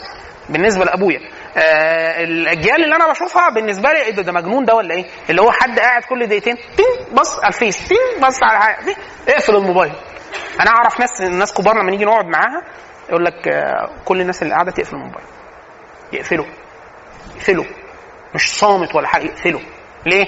بالنسبة 0.49 0.85
لأبويا. 0.85 1.19
الأجيال 1.57 2.83
اللي 2.83 2.95
أنا 2.95 3.11
بشوفها 3.11 3.49
بالنسبة 3.49 3.89
لي 3.91 4.01
إيه 4.01 4.11
ده, 4.11 4.21
ده 4.21 4.31
مجنون 4.31 4.65
ده 4.65 4.75
ولا 4.75 4.93
إيه؟ 4.95 5.05
اللي 5.29 5.41
هو 5.41 5.51
حد 5.51 5.79
قاعد 5.79 6.03
كل 6.03 6.27
دقيقتين 6.27 6.55
تين 6.55 7.15
بص 7.15 7.39
على 7.39 7.47
الفيس 7.47 7.87
تين 7.87 8.27
بص 8.27 8.43
على 8.43 8.59
حاجة 8.59 8.95
اقفل 9.27 9.55
الموبايل. 9.55 9.93
أنا 10.59 10.69
أعرف 10.69 10.99
ناس 10.99 11.21
ناس 11.21 11.53
كبار 11.53 11.75
لما 11.81 11.91
نيجي 11.91 12.05
نقعد 12.05 12.25
معاها 12.25 12.63
يقول 13.09 13.25
لك 13.25 13.47
آه 13.47 13.89
كل 14.05 14.21
الناس 14.21 14.43
اللي 14.43 14.53
قاعدة 14.53 14.71
تقفل 14.71 14.95
الموبايل. 14.95 15.25
يقفله 16.13 16.45
يقفله 17.35 17.65
مش 18.35 18.55
صامت 18.59 18.95
ولا 18.95 19.07
حاجة 19.07 19.23
يقفله 19.23 19.61
ليه؟ 20.05 20.25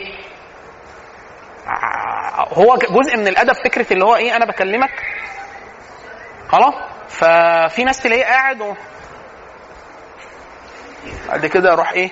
آه، 1.67 2.53
هو 2.53 2.75
جزء 2.77 3.17
من 3.17 3.27
الأدب 3.27 3.53
فكرة 3.53 3.93
اللي 3.93 4.05
هو 4.05 4.15
إيه 4.15 4.35
أنا 4.35 4.45
بكلمك 4.45 5.03
خلاص؟ 6.47 6.73
ففي 7.09 7.83
ناس 7.83 8.03
تلاقيه 8.03 8.23
قاعد. 8.23 8.75
بعد 11.27 11.45
كده 11.45 11.71
يروح 11.71 11.91
إيه 11.91 12.09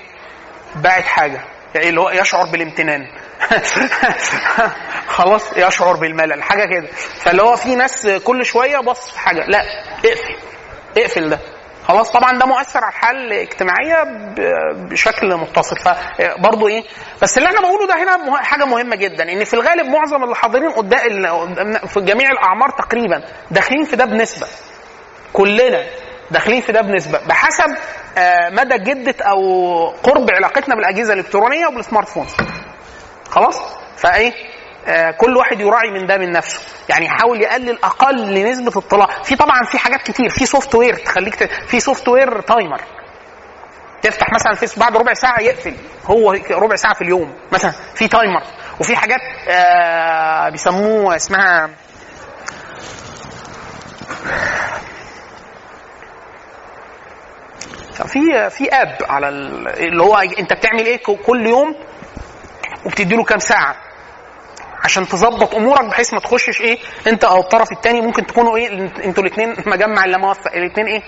باعت 0.75 1.03
حاجة. 1.03 1.41
يعني 1.75 1.89
اللي 1.89 2.01
هو 2.01 2.09
يشعر 2.09 2.45
بالامتنان. 2.45 3.07
خلاص 5.07 5.57
يشعر 5.57 5.95
بالملل 5.95 6.43
حاجة 6.43 6.65
كده. 6.65 6.87
فاللي 7.21 7.41
هو 7.41 7.55
في 7.55 7.75
ناس 7.75 8.07
كل 8.07 8.45
شوية 8.45 8.77
بص 8.77 9.11
في 9.11 9.19
حاجة. 9.19 9.45
لا 9.47 9.61
اقفل. 10.05 10.35
اقفل 10.97 11.29
ده. 11.29 11.39
خلاص 11.87 12.11
طبعا 12.11 12.37
ده 12.39 12.45
مؤثر 12.45 12.83
على 12.83 12.91
الحالة 12.93 13.19
الاجتماعية 13.19 14.03
بشكل 14.73 15.35
متصل. 15.35 15.75
فبرضه 15.75 16.67
إيه 16.67 16.83
بس 17.21 17.37
اللي 17.37 17.49
أنا 17.49 17.61
بقوله 17.61 17.87
ده 17.87 18.03
هنا 18.03 18.41
حاجة 18.43 18.65
مهمة 18.65 18.95
جدا. 18.95 19.23
إن 19.31 19.43
في 19.43 19.53
الغالب 19.53 19.85
معظم 19.87 20.23
اللي 20.23 20.35
حاضرين 20.35 20.69
قدام 20.71 21.73
في 21.87 22.01
جميع 22.01 22.31
الأعمار 22.31 22.69
تقريبا 22.69 23.23
داخلين 23.51 23.83
في 23.83 23.95
ده 23.95 24.05
بنسبة. 24.05 24.47
كلنا 25.33 25.83
داخلين 26.31 26.61
في 26.61 26.71
ده 26.71 26.81
بنسبة. 26.81 27.19
بحسب 27.27 27.75
مدى 28.51 28.77
جدة 28.77 29.25
أو 29.25 29.39
قرب 30.03 30.27
علاقتنا 30.31 30.75
بالأجهزة 30.75 31.13
الإلكترونية 31.13 31.67
وبال 31.67 32.07
smartphone 32.09 32.27
خلاص؟ 33.29 33.61
فإيه؟ 33.97 34.33
آه 34.87 35.11
كل 35.11 35.37
واحد 35.37 35.59
يراعي 35.59 35.91
من 35.91 36.05
ده 36.05 36.17
من 36.17 36.31
نفسه. 36.31 36.59
يعني 36.89 37.05
يحاول 37.05 37.41
يقلل 37.41 37.79
أقل 37.83 38.43
نسبه 38.51 38.79
اطلاع 38.79 39.07
في 39.23 39.35
طبعا 39.35 39.63
في 39.63 39.77
حاجات 39.77 40.01
كتير. 40.01 40.29
في 40.29 40.45
software 40.45 40.95
تخليك 40.95 41.35
ت... 41.35 41.43
في 41.67 41.79
software 41.79 42.41
timer 42.41 42.81
تفتح 44.01 44.33
مثلا 44.33 44.51
الفيس 44.51 44.79
بعد 44.79 44.97
ربع 44.97 45.13
ساعة 45.13 45.41
يقفل. 45.41 45.75
هو 46.05 46.31
ربع 46.51 46.75
ساعة 46.75 46.93
في 46.93 47.01
اليوم 47.01 47.33
مثلا. 47.51 47.71
في 47.95 48.07
timer 48.07 48.43
وفي 48.79 48.95
حاجات 48.95 49.19
آه 49.49 50.49
بيسموه 50.49 51.15
اسمها 51.15 51.69
في 57.93 58.49
في 58.49 58.69
app 58.69 58.97
على 59.09 59.29
ال- 59.29 59.67
اللي 59.67 60.03
هو 60.03 60.17
انت 60.39 60.53
بتعمل 60.53 60.85
إيه 60.85 60.97
كل 61.25 61.47
يوم 61.47 61.75
وبتدي 62.85 63.15
له 63.15 63.23
كام 63.23 63.39
ساعة. 63.39 63.75
عشان 64.83 65.07
تظبط 65.07 65.55
امورك 65.55 65.85
بحيث 65.85 66.13
ما 66.13 66.19
تخشش 66.19 66.61
إيه 66.61 66.77
انت 67.07 67.23
أو 67.23 67.39
الطرف 67.39 67.71
الثاني 67.71 68.01
ممكن 68.01 68.25
تكونوا 68.25 68.57
إيه 68.57 68.69
أنتوا 69.05 69.23
الاثنين 69.23 69.55
مجمع 69.65 70.05
لا 70.05 70.17
موفق 70.17 70.51
الاثنين 70.55 70.87
إيه 70.87 71.01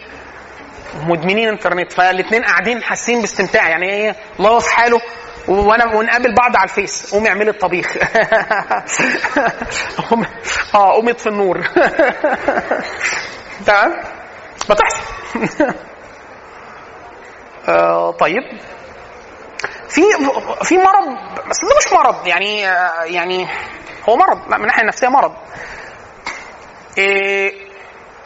مدمنين 1.07 1.49
انترنت. 1.49 1.91
فالاثنين 1.91 2.43
قاعدين 2.43 2.83
حاسين 2.83 3.21
باستمتاع. 3.21 3.69
يعني 3.69 3.89
إيه 3.89 4.15
الله 4.39 4.59
في 4.59 4.73
حاله 4.75 5.01
وأنا 5.47 5.95
ونقابل 5.95 6.35
بعض 6.35 6.55
على 6.55 6.63
الفيس. 6.63 7.11
قومي 7.13 7.29
اعملي 7.29 7.49
الطبيخ. 7.49 7.97
آه 10.75 10.91
قومي 10.93 11.11
اطفي 11.11 11.29
النور. 11.29 11.61
تمام؟ 13.67 14.01
بتحصل 14.69 15.03
آه 17.67 18.11
طيب. 18.11 18.43
في 19.89 20.01
في 20.63 20.77
مرض 20.77 21.17
بس 21.49 21.57
ده 21.61 21.75
مش 21.77 21.93
مرض 21.93 22.27
يعني 22.27 22.67
آه، 22.69 23.03
يعني 23.03 23.47
هو 24.09 24.15
مرض 24.15 24.47
من 24.47 24.61
الناحية 24.61 24.81
النفسية 24.81 25.07
مرض. 25.07 25.33
إيه، 26.97 27.53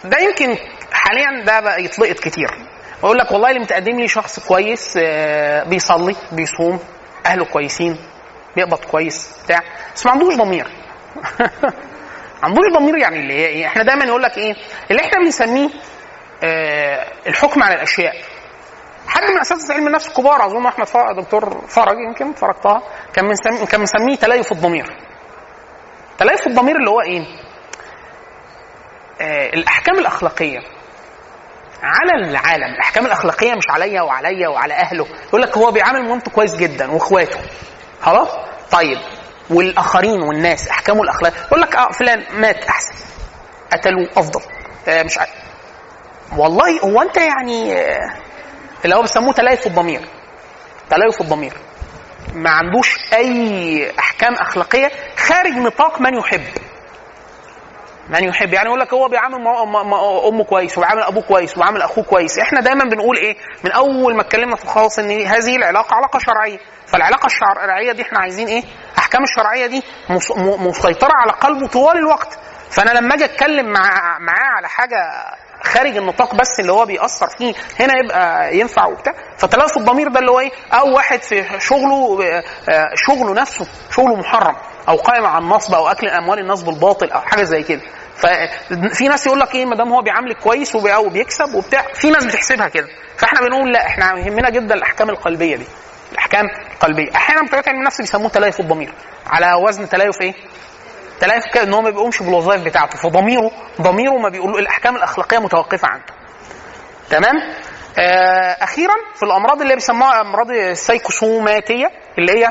ده 0.03 0.17
يمكن 0.19 0.55
حاليا 0.91 1.43
ده 1.45 1.59
بقى 1.59 1.83
يتلقط 1.83 2.19
كتير. 2.19 2.49
بقول 3.03 3.17
لك 3.17 3.31
والله 3.31 3.49
اللي 3.49 3.59
متقدم 3.59 3.99
لي 3.99 4.07
شخص 4.07 4.39
كويس 4.47 4.97
آه، 5.01 5.63
بيصلي 5.63 6.15
بيصوم 6.31 6.79
أهله 7.25 7.45
كويسين 7.45 7.97
بيقبض 8.55 8.85
كويس 8.85 9.29
بتاع 9.45 9.59
بس 9.95 10.05
ما 10.05 10.11
عندوش 10.11 10.35
ضمير. 10.35 10.67
عندوش 12.43 12.65
ضمير 12.79 12.97
يعني 12.97 13.19
اللي 13.19 13.33
هي 13.33 13.45
إيه 13.45 13.67
إحنا 13.67 13.83
دايما 13.83 14.05
يقول 14.05 14.23
لك 14.23 14.37
إيه 14.37 14.55
اللي 14.91 15.01
إحنا 15.01 15.19
بنسميه 15.23 15.69
الحكم 17.27 17.63
على 17.63 17.75
الأشياء. 17.75 18.15
حد 19.10 19.31
من 19.31 19.40
اساتذه 19.40 19.73
علم 19.73 19.88
النفس 19.88 20.07
الكبار 20.07 20.45
أظن 20.45 20.65
أحمد 20.65 20.88
فرج 20.88 21.15
دكتور 21.22 21.61
فرج 21.68 21.98
يمكن 22.07 22.34
فرجتها 22.34 22.81
كان 23.14 23.26
مسمي 23.26 23.65
كان 23.65 23.81
مسميه 23.81 24.15
تليف 24.15 24.52
الضمير. 24.52 24.98
تليف 26.18 26.48
الضمير 26.48 26.76
اللي 26.76 26.90
هو 26.90 27.02
إيه؟ 27.02 27.22
آه 29.22 29.49
الأحكام 29.49 29.99
الأخلاقية. 29.99 30.60
على 31.84 32.30
العالم 32.30 32.73
الأحكام 32.76 33.06
الأخلاقية 33.06 33.53
مش 33.53 33.64
عليا 33.69 34.02
وعليا 34.02 34.48
وعلى 34.49 34.73
أهله. 34.73 35.07
يقول 35.27 35.41
لك 35.41 35.57
هو 35.57 35.72
بيعامل 35.72 36.10
مامته 36.10 36.31
كويس 36.31 36.56
جدا 36.56 36.91
وإخواته. 36.91 37.40
خلاص؟ 38.02 38.30
طيب 38.72 38.98
والآخرين 39.49 40.22
والناس 40.22 40.69
احكامه 40.69 41.02
الأخلاق. 41.02 41.34
يقول 41.48 41.61
لك 41.61 41.76
آه 41.76 41.90
فلان 41.91 42.23
مات 42.41 42.64
أحسن. 42.64 42.95
قتلوه 43.73 44.10
أفضل. 44.18 44.41
آه 44.88 45.03
مش 45.03 45.18
عارف 45.18 45.31
والله 46.38 46.80
هو 46.80 47.02
أنت 47.02 47.18
يعني 47.18 47.73
آه 47.73 48.14
اللي 48.85 48.95
هو 48.95 49.01
بيسموه 49.01 49.34
تليف 49.34 49.68
الضمير. 49.68 50.01
تليف 50.89 51.22
الضمير. 51.22 51.53
ما 52.34 52.49
عندوش 52.49 52.95
أي 53.14 53.91
أحكام 53.99 54.34
أخلاقية 54.34 54.91
خارج 55.18 55.51
نطاق 55.53 56.01
من 56.01 56.14
يحب. 56.14 56.43
من 58.10 58.23
يحب. 58.23 58.53
يعني 58.53 58.68
يقول 58.68 58.80
لك 58.80 58.93
هو 58.93 59.07
بيعامل 59.07 59.35
أمه 60.27 60.43
كويس 60.43 60.77
وبيعامل 60.77 61.03
أبوه 61.03 61.23
كويس 61.23 61.57
وبيعامل 61.57 61.81
أخوه 61.81 62.03
كويس. 62.03 62.39
إحنا 62.39 62.61
دايما 62.61 62.84
بنقول 62.84 63.18
إيه؟ 63.18 63.35
من 63.64 63.72
أول 63.72 64.15
ما 64.15 64.22
اتكلمنا 64.22 64.56
في 64.56 64.64
الخاص 64.64 64.99
إن 64.99 65.22
هذه 65.22 65.56
العلاقة 65.56 65.95
علاقة 65.95 66.19
شرعية. 66.19 66.60
فالعلاقة 66.88 67.26
الشرعية 67.26 67.91
دي 67.91 68.01
إحنا 68.01 68.19
عايزين 68.19 68.47
إيه؟ 68.47 68.64
أحكام 68.97 69.23
الشرعية 69.23 69.65
دي 69.68 69.84
مسيطرة 70.60 71.14
على 71.14 71.31
قلبه 71.31 71.68
طوال 71.68 71.97
الوقت. 71.97 72.39
فأنا 72.72 72.89
لما 72.99 73.15
أجي 73.15 73.26
أتكلم 73.26 73.65
مع 73.65 74.19
معاه 74.19 74.56
على 74.57 74.68
حاجة 74.69 74.97
خارج 75.64 75.98
النطاق 75.98 76.36
بس 76.36 76.60
اللي 76.60 76.72
هو 76.72 76.86
بيأثر 76.86 77.27
فيه 77.38 77.53
هنا 77.80 77.94
يبقى 78.03 78.57
ينفع 78.57 78.86
وبتاع. 78.86 79.14
فتلف 79.38 79.77
الضمير 79.77 80.07
ده 80.07 80.19
اللي 80.19 80.31
هو 80.31 80.40
إيه؟ 80.40 80.52
أو 80.73 80.95
واحد 80.95 81.22
في 81.22 81.45
شغله 81.60 82.19
آه، 82.69 82.90
شغله 82.95 83.34
نفسه 83.34 83.68
شغله 83.91 84.15
محرم 84.15 84.56
أو 84.90 84.95
قائم 84.95 85.26
على 85.26 85.44
النصب 85.44 85.73
أو 85.73 85.88
أكل 85.88 86.07
اموال 86.07 86.40
الناس 86.40 86.64
بالباطل 86.64 87.11
أو 87.11 87.22
حاجة 87.22 87.44
زي 87.44 87.64
كده. 87.64 87.81
ففي 88.15 89.07
ناس 89.07 89.27
يقول 89.27 89.40
لك 89.40 89.56
إيه؟ 89.56 89.65
ما 89.65 89.76
دام 89.76 89.94
هو 89.94 90.02
بيعاملك 90.02 90.38
كويس 90.38 90.76
وبي- 90.76 90.95
وبيكسب 90.95 91.53
وبتاع 91.56 91.86
في 91.94 92.10
ناس 92.10 92.26
بتحسبها 92.26 92.68
كده. 92.68 92.88
فإحنا 93.18 93.40
بنقول 93.41 93.73
لا 93.73 93.86
إحنا 93.88 94.18
يهمنا 94.19 94.49
جدا 94.49 94.76
الأحكام 94.76 95.10
القلبية 95.10 95.56
دي. 95.56 95.65
الأحكام 96.11 96.45
القلبية. 96.73 97.15
أحيانا 97.15 97.41
بتوع 97.48 97.61
علم 97.68 97.80
النفس 97.80 98.02
بيسموه 98.02 98.30
تليف 98.30 98.60
الضمير. 98.60 98.94
على 99.27 99.53
وزن 99.53 99.90
تليف 99.90 100.22
إيه؟ 100.22 100.34
تلاقي 101.19 101.41
كده 101.53 101.63
ان 101.63 101.73
هو 101.73 101.81
ما 101.81 101.89
بيقومش 101.89 102.23
بالوظائف 102.23 102.63
بتاعته 102.63 102.97
فضميره 102.97 103.51
ضميره 103.81 104.17
ما 104.17 104.29
بيقول 104.29 104.59
الأحكام 104.59 104.95
الأخلاقية 104.95 105.39
متوقفة 105.39 105.87
عنه 105.87 106.03
تمام؟ 107.09 107.35
آه 107.99 108.57
أخيرا 108.63 108.93
في 109.15 109.23
الأمراض 109.23 109.61
اللي 109.61 109.73
بيسموها 109.75 110.21
أمراض 110.21 110.51
السيكوسوماتيه 110.51 111.91
اللي 112.17 112.31
هي 112.31 112.49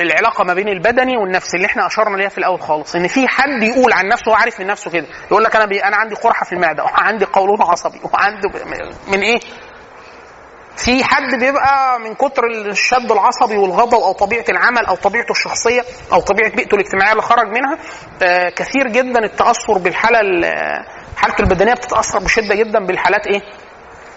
العلاقة 0.00 0.44
ما 0.44 0.54
بين 0.54 0.68
البدني 0.68 1.16
والنفسي 1.16 1.56
اللي 1.56 1.66
إحنا 1.66 1.86
أشرنا 1.86 2.16
ليها 2.16 2.28
في 2.28 2.38
الأول 2.38 2.60
خالص. 2.60 2.94
إن 2.96 3.08
في 3.08 3.28
حد 3.28 3.62
يقول 3.62 3.92
عن 3.92 4.08
نفسه 4.08 4.36
عارف 4.36 4.60
من 4.60 4.66
نفسه 4.66 4.90
كده 4.90 5.06
يقول 5.30 5.44
لك 5.44 5.56
أنا 5.56 5.66
بي 5.66 5.84
أنا 5.84 5.96
عندي 5.96 6.14
قرحة 6.14 6.44
في 6.44 6.52
المعدة 6.52 6.84
وعندي 6.84 7.24
قولون 7.24 7.62
عصبي 7.62 8.00
وعندي 8.12 8.48
من 9.08 9.20
إيه؟ 9.20 9.40
في 10.76 11.04
حد 11.04 11.34
بيبقى 11.40 11.98
من 12.00 12.14
كتر 12.14 12.44
الشد 12.46 13.12
العصبي 13.12 13.56
والغضب 13.56 13.94
أو 13.94 14.12
طبيعة 14.12 14.44
العمل 14.48 14.86
أو 14.86 14.94
طبيعته 14.94 15.30
الشخصية 15.32 15.82
أو 16.12 16.20
طبيعة 16.20 16.50
بيئته 16.50 16.74
الاجتماعية 16.74 17.10
اللي 17.12 17.22
خرج 17.22 17.46
منها 17.48 17.78
آه، 18.22 18.48
كثير 18.48 18.88
جدا 18.88 19.24
التأثر 19.24 19.78
بالحالة 19.78 20.20
ال- 20.20 20.84
حالته 21.16 21.42
البدنية 21.42 21.74
بتتأثر 21.74 22.18
بشدة 22.18 22.54
جدا 22.54 22.78
بالحالات 22.86 23.26
إيه؟ 23.26 23.40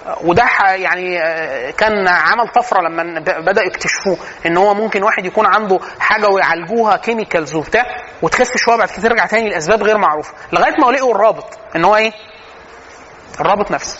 آه، 0.08 0.18
وده 0.24 0.44
يعني 0.76 1.20
آه، 1.24 1.72
كان 1.72 2.08
عمل 2.08 2.48
طفرة 2.56 2.82
لما 2.82 3.20
ب- 3.20 3.46
بدأوا 3.46 3.68
يكتشفوه 3.68 4.18
إن 4.46 4.58
هو 4.58 4.74
ممكن 4.74 5.04
واحد 5.04 5.26
يكون 5.26 5.46
عنده 5.46 5.80
حاجة 6.00 6.28
ويعالجوها 6.28 6.98
كيميكالز 6.98 7.56
وبتاع 7.56 7.86
وتخف 8.22 8.58
شوية 8.58 8.76
بعد 8.76 8.90
كده 8.90 9.02
ترجع 9.10 9.26
تاني 9.26 9.50
لأسباب 9.50 9.84
غير 9.84 9.98
معروفة 9.98 10.34
لغاية 10.54 10.74
ما 10.86 10.92
لقوا 10.92 11.16
الرابط 11.16 11.60
إن 11.76 11.86
هو 11.86 11.96
إيه؟ 11.96 12.12
الرابط 13.42 13.72
نفسي 13.72 14.00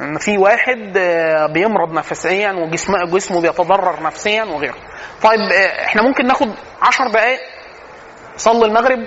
إن 0.00 0.18
في 0.18 0.38
واحد 0.38 0.92
آه، 0.96 1.46
بيمرض 1.46 1.92
نفسيا 1.92 2.52
وجسمه 2.52 3.04
جسمه 3.06 3.40
بيتضرر 3.40 4.02
نفسيا 4.02 4.44
وغيره. 4.44 4.74
طيب 5.22 5.40
آه، 5.40 5.84
إحنا 5.84 6.02
ممكن 6.02 6.26
ناخد 6.26 6.54
عشر 6.82 7.08
دقائق 7.08 7.38
صلي 8.36 8.64
المغرب 8.66 8.98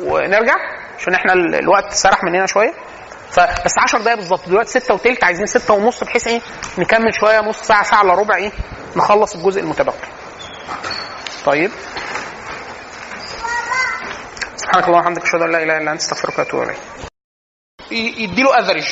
ونرجع؟ 0.00 0.54
عشان 0.98 1.14
إحنا 1.14 1.32
ال- 1.32 1.54
الوقت 1.54 1.92
سرح 1.92 2.24
مننا 2.24 2.46
شوية. 2.46 2.74
فبس 3.30 3.72
10 3.78 3.98
دقايق 3.98 4.16
بالظبط. 4.18 4.48
دلوقتي 4.48 4.80
6 4.80 4.94
وثلث 4.94 5.24
عايزين 5.24 5.46
6 5.46 5.74
ونص 5.74 6.04
بحيث 6.04 6.26
إيه 6.26 6.40
نكمل 6.78 7.14
شوية 7.20 7.40
نص 7.40 7.62
ساعة 7.62 7.82
ساعة 7.82 8.02
إلا 8.02 8.14
ربع 8.14 8.36
إيه 8.36 8.50
نخلص 8.96 9.34
الجزء 9.34 9.60
المتبقي. 9.60 10.08
طيب. 11.44 11.70
سبحانك 14.56 14.84
اللهم 14.88 14.98
وبحمدك 15.00 15.22
أشهد 15.22 15.42
أن 15.42 15.50
لا 15.50 15.62
إله 15.62 15.76
إلا 15.78 15.92
أنت 15.92 16.00
أستغفرك 16.00 16.38
وأتوب 16.38 16.62
إليك. 16.62 16.76
يديله 18.20 18.60
average 18.60 18.84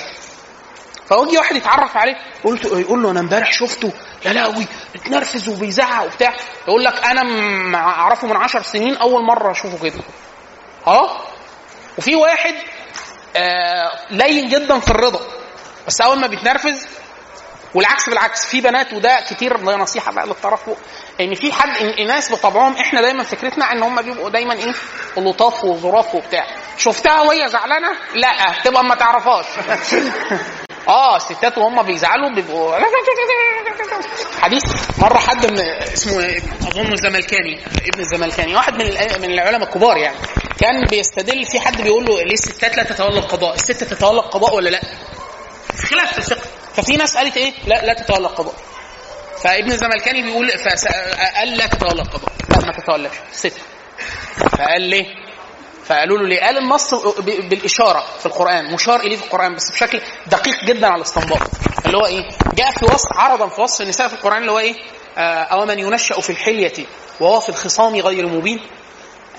فيجي 1.11 1.39
واحد 1.39 1.57
يتعرف 1.57 1.97
عليه 1.97 2.15
قلت 2.45 2.65
يقول 2.65 3.03
له 3.03 3.11
أنا 3.11 3.21
امبارح 3.21 3.53
شفته 3.53 3.93
يا 4.25 4.33
لهوي 4.33 4.67
اتنرفز 4.95 5.49
وبيزعق 5.49 6.05
وبتاع. 6.05 6.35
يقول 6.69 6.85
لك 6.85 7.05
أنا 7.05 7.79
أعرفه 7.79 8.27
من 8.29 8.37
عشر 8.37 8.63
سنين 8.63 8.97
أول 8.97 9.25
مرة 9.25 9.51
أشوفه 9.51 9.91
كده. 9.91 10.03
أه؟ 10.87 11.21
وفي 11.99 12.17
واحد 12.17 12.55
آه 13.37 13.91
لين 14.11 14.49
جدا 14.49 14.81
في 14.81 14.91
الرضا. 14.91 15.21
بس 15.87 16.01
أول 16.01 16.21
ما 16.21 16.27
بيتنرفز 16.27 16.87
والعكس 17.75 18.09
بالعكس 18.09 18.45
في 18.47 18.61
بنات 18.61 18.93
وده 18.93 19.21
كتير 19.31 19.57
ده 19.57 19.77
نصيحة 19.77 20.13
بقى 20.13 20.27
للطرف 20.27 20.61
إن 21.21 21.35
في 21.35 21.53
حد 21.53 21.77
إن 21.99 22.07
ناس 22.07 22.33
بطبعهم 22.33 22.77
إحنا 22.77 23.01
دايما 23.01 23.23
فكرتنا 23.23 23.73
إن 23.73 23.83
هم 23.83 24.03
بيبقوا 24.03 24.31
دايما 24.31 24.55
إيه؟ 24.55 24.73
لطاف 25.17 25.65
وظراف 25.65 26.15
وبتاع. 26.15 26.47
شفتها 26.79 27.21
وهي 27.21 27.49
زعلانة؟ 27.49 27.89
لأ 28.15 28.55
تبقى 28.65 28.85
ما 28.85 28.95
تعرفهاش. 28.95 29.47
آه 30.89 31.17
الستات 31.17 31.59
وهم 31.59 31.83
بيزعلوا 31.83 32.35
بيبقوا 32.35 32.77
حديث 34.41 34.63
مرة 34.99 35.19
حد 35.19 35.47
من 35.47 35.61
اسمه 35.83 36.37
أظن 36.69 36.93
الزملكاني 36.93 37.61
ابن 37.65 38.01
الزملكاني 38.01 38.55
واحد 38.55 38.73
من 38.73 38.87
من 39.23 39.31
العلماء 39.31 39.69
الكبار 39.69 39.97
يعني. 39.97 40.17
كان 40.61 40.85
بيستدل 40.91 41.45
في 41.47 41.61
حد 41.61 41.83
بيقول 41.83 42.05
له 42.05 42.23
ليه 42.23 42.33
الستات 42.33 42.77
لا 42.77 42.83
تتولى 42.83 43.19
القضاء؟ 43.19 43.55
الست 43.55 43.85
تتولى 43.85 44.19
القضاء 44.21 44.55
ولا 44.55 44.69
لأ؟ 44.71 44.81
خلاف 45.91 46.13
في 46.13 46.19
الفقه. 46.19 46.47
ففي 46.75 46.97
ناس 46.97 47.17
قالت 47.17 47.37
إيه؟ 47.37 47.53
لا 47.67 47.85
لا 47.87 47.93
تتولى 47.95 48.27
القضاء. 48.27 48.55
فابن 49.45 49.71
الزملكاني 49.73 50.23
بيقول 50.23 50.51
فس- 50.51 50.87
قال 51.37 51.57
لا 51.57 51.67
تتولى 51.67 52.03
القضاء. 52.03 52.33
لا 52.51 52.67
ما 52.67 52.73
تتولاش. 52.73 53.13
ست. 53.33 53.53
فقال 54.59 54.83
ليه؟ 54.83 55.07
فقالوا 55.91 56.19
له 56.19 56.29
ليه؟ 56.29 56.41
قال 56.41 56.59
النص 56.59 56.95
بالإشارة 57.21 58.05
في 58.19 58.27
القرآن 58.27 58.75
مشار 58.75 59.01
إليه 59.01 59.17
في 59.17 59.25
القرآن 59.25 59.55
بس 59.55 59.71
بشكل 59.71 60.01
دقيق 60.27 60.65
جدا 60.65 60.87
على 60.87 60.97
الاستنباط 60.97 61.41
اللي 61.87 61.99
هو 61.99 62.07
إيه؟ 62.07 62.29
جاء 62.55 62.71
في 62.71 62.85
وصف 62.85 63.09
عرضا 63.17 63.49
في 63.49 63.61
وصف 63.61 63.81
النساء 63.81 64.09
في 64.09 64.15
القرآن 64.15 64.41
اللي 64.41 64.53
هو 64.53 64.59
إيه؟ 64.59 64.75
آه، 65.19 65.43
أو 65.43 65.67
من 65.67 65.79
ينشأ 65.79 66.21
في 66.21 66.31
الحلية 66.31 66.73
وهو 67.21 67.41
في 67.41 67.49
الخصام 67.49 67.97
غير 67.97 68.27
مبين 68.27 68.61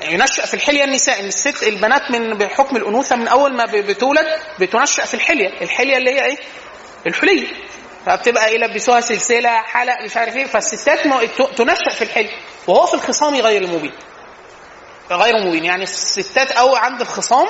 ينشأ 0.02 0.46
في 0.46 0.54
الحلية 0.54 0.84
النساء 0.84 1.20
إن 1.20 1.26
الست 1.28 1.64
البنات 1.64 2.12
من 2.12 2.38
بحكم 2.38 2.76
الأنوثة 2.76 3.16
من 3.16 3.28
أول 3.28 3.56
ما 3.56 3.66
بتولد 3.66 4.26
بتنشأ 4.60 5.06
في 5.06 5.14
الحلية 5.14 5.62
الحلية 5.62 5.98
اللي 5.98 6.12
هي 6.12 6.26
إيه؟ 6.26 6.38
الحلي 7.08 7.48
فبتبقى 8.06 8.48
إيه 8.48 8.56
يلبسوها 8.56 9.02
سلسلة 9.02 9.62
حلق 9.62 9.96
مش 10.06 10.18
عارف 10.18 10.36
إيه 10.36 10.46
فالستات 10.46 11.00
تنشأ 11.58 11.90
في 11.90 12.02
الحلي 12.02 12.30
وهو 12.68 12.86
في 12.86 12.94
الخصام 12.94 13.36
غير 13.36 13.68
مبين 13.68 13.92
غير 15.16 15.48
مبين. 15.48 15.66
يعني 15.66 15.84
الستات 15.84 16.52
أو 16.52 16.76
عند 16.76 17.02
الخصام 17.02 17.48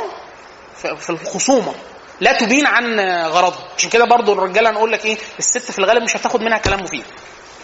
في 0.97 1.09
الخصومة. 1.09 1.73
لا 2.19 2.33
تبين 2.33 2.65
عن 2.65 2.99
غرضها. 3.27 3.67
عشان 3.77 3.89
كده 3.89 4.05
برضو 4.05 4.33
الرجالة 4.33 4.71
نقول 4.71 4.91
لك 4.91 5.05
إيه 5.05 5.17
الست 5.39 5.71
في 5.71 5.79
الغالب 5.79 6.03
مش 6.03 6.15
هتاخد 6.17 6.41
منها 6.41 6.57
كلام 6.57 6.79
مفيد. 6.83 7.03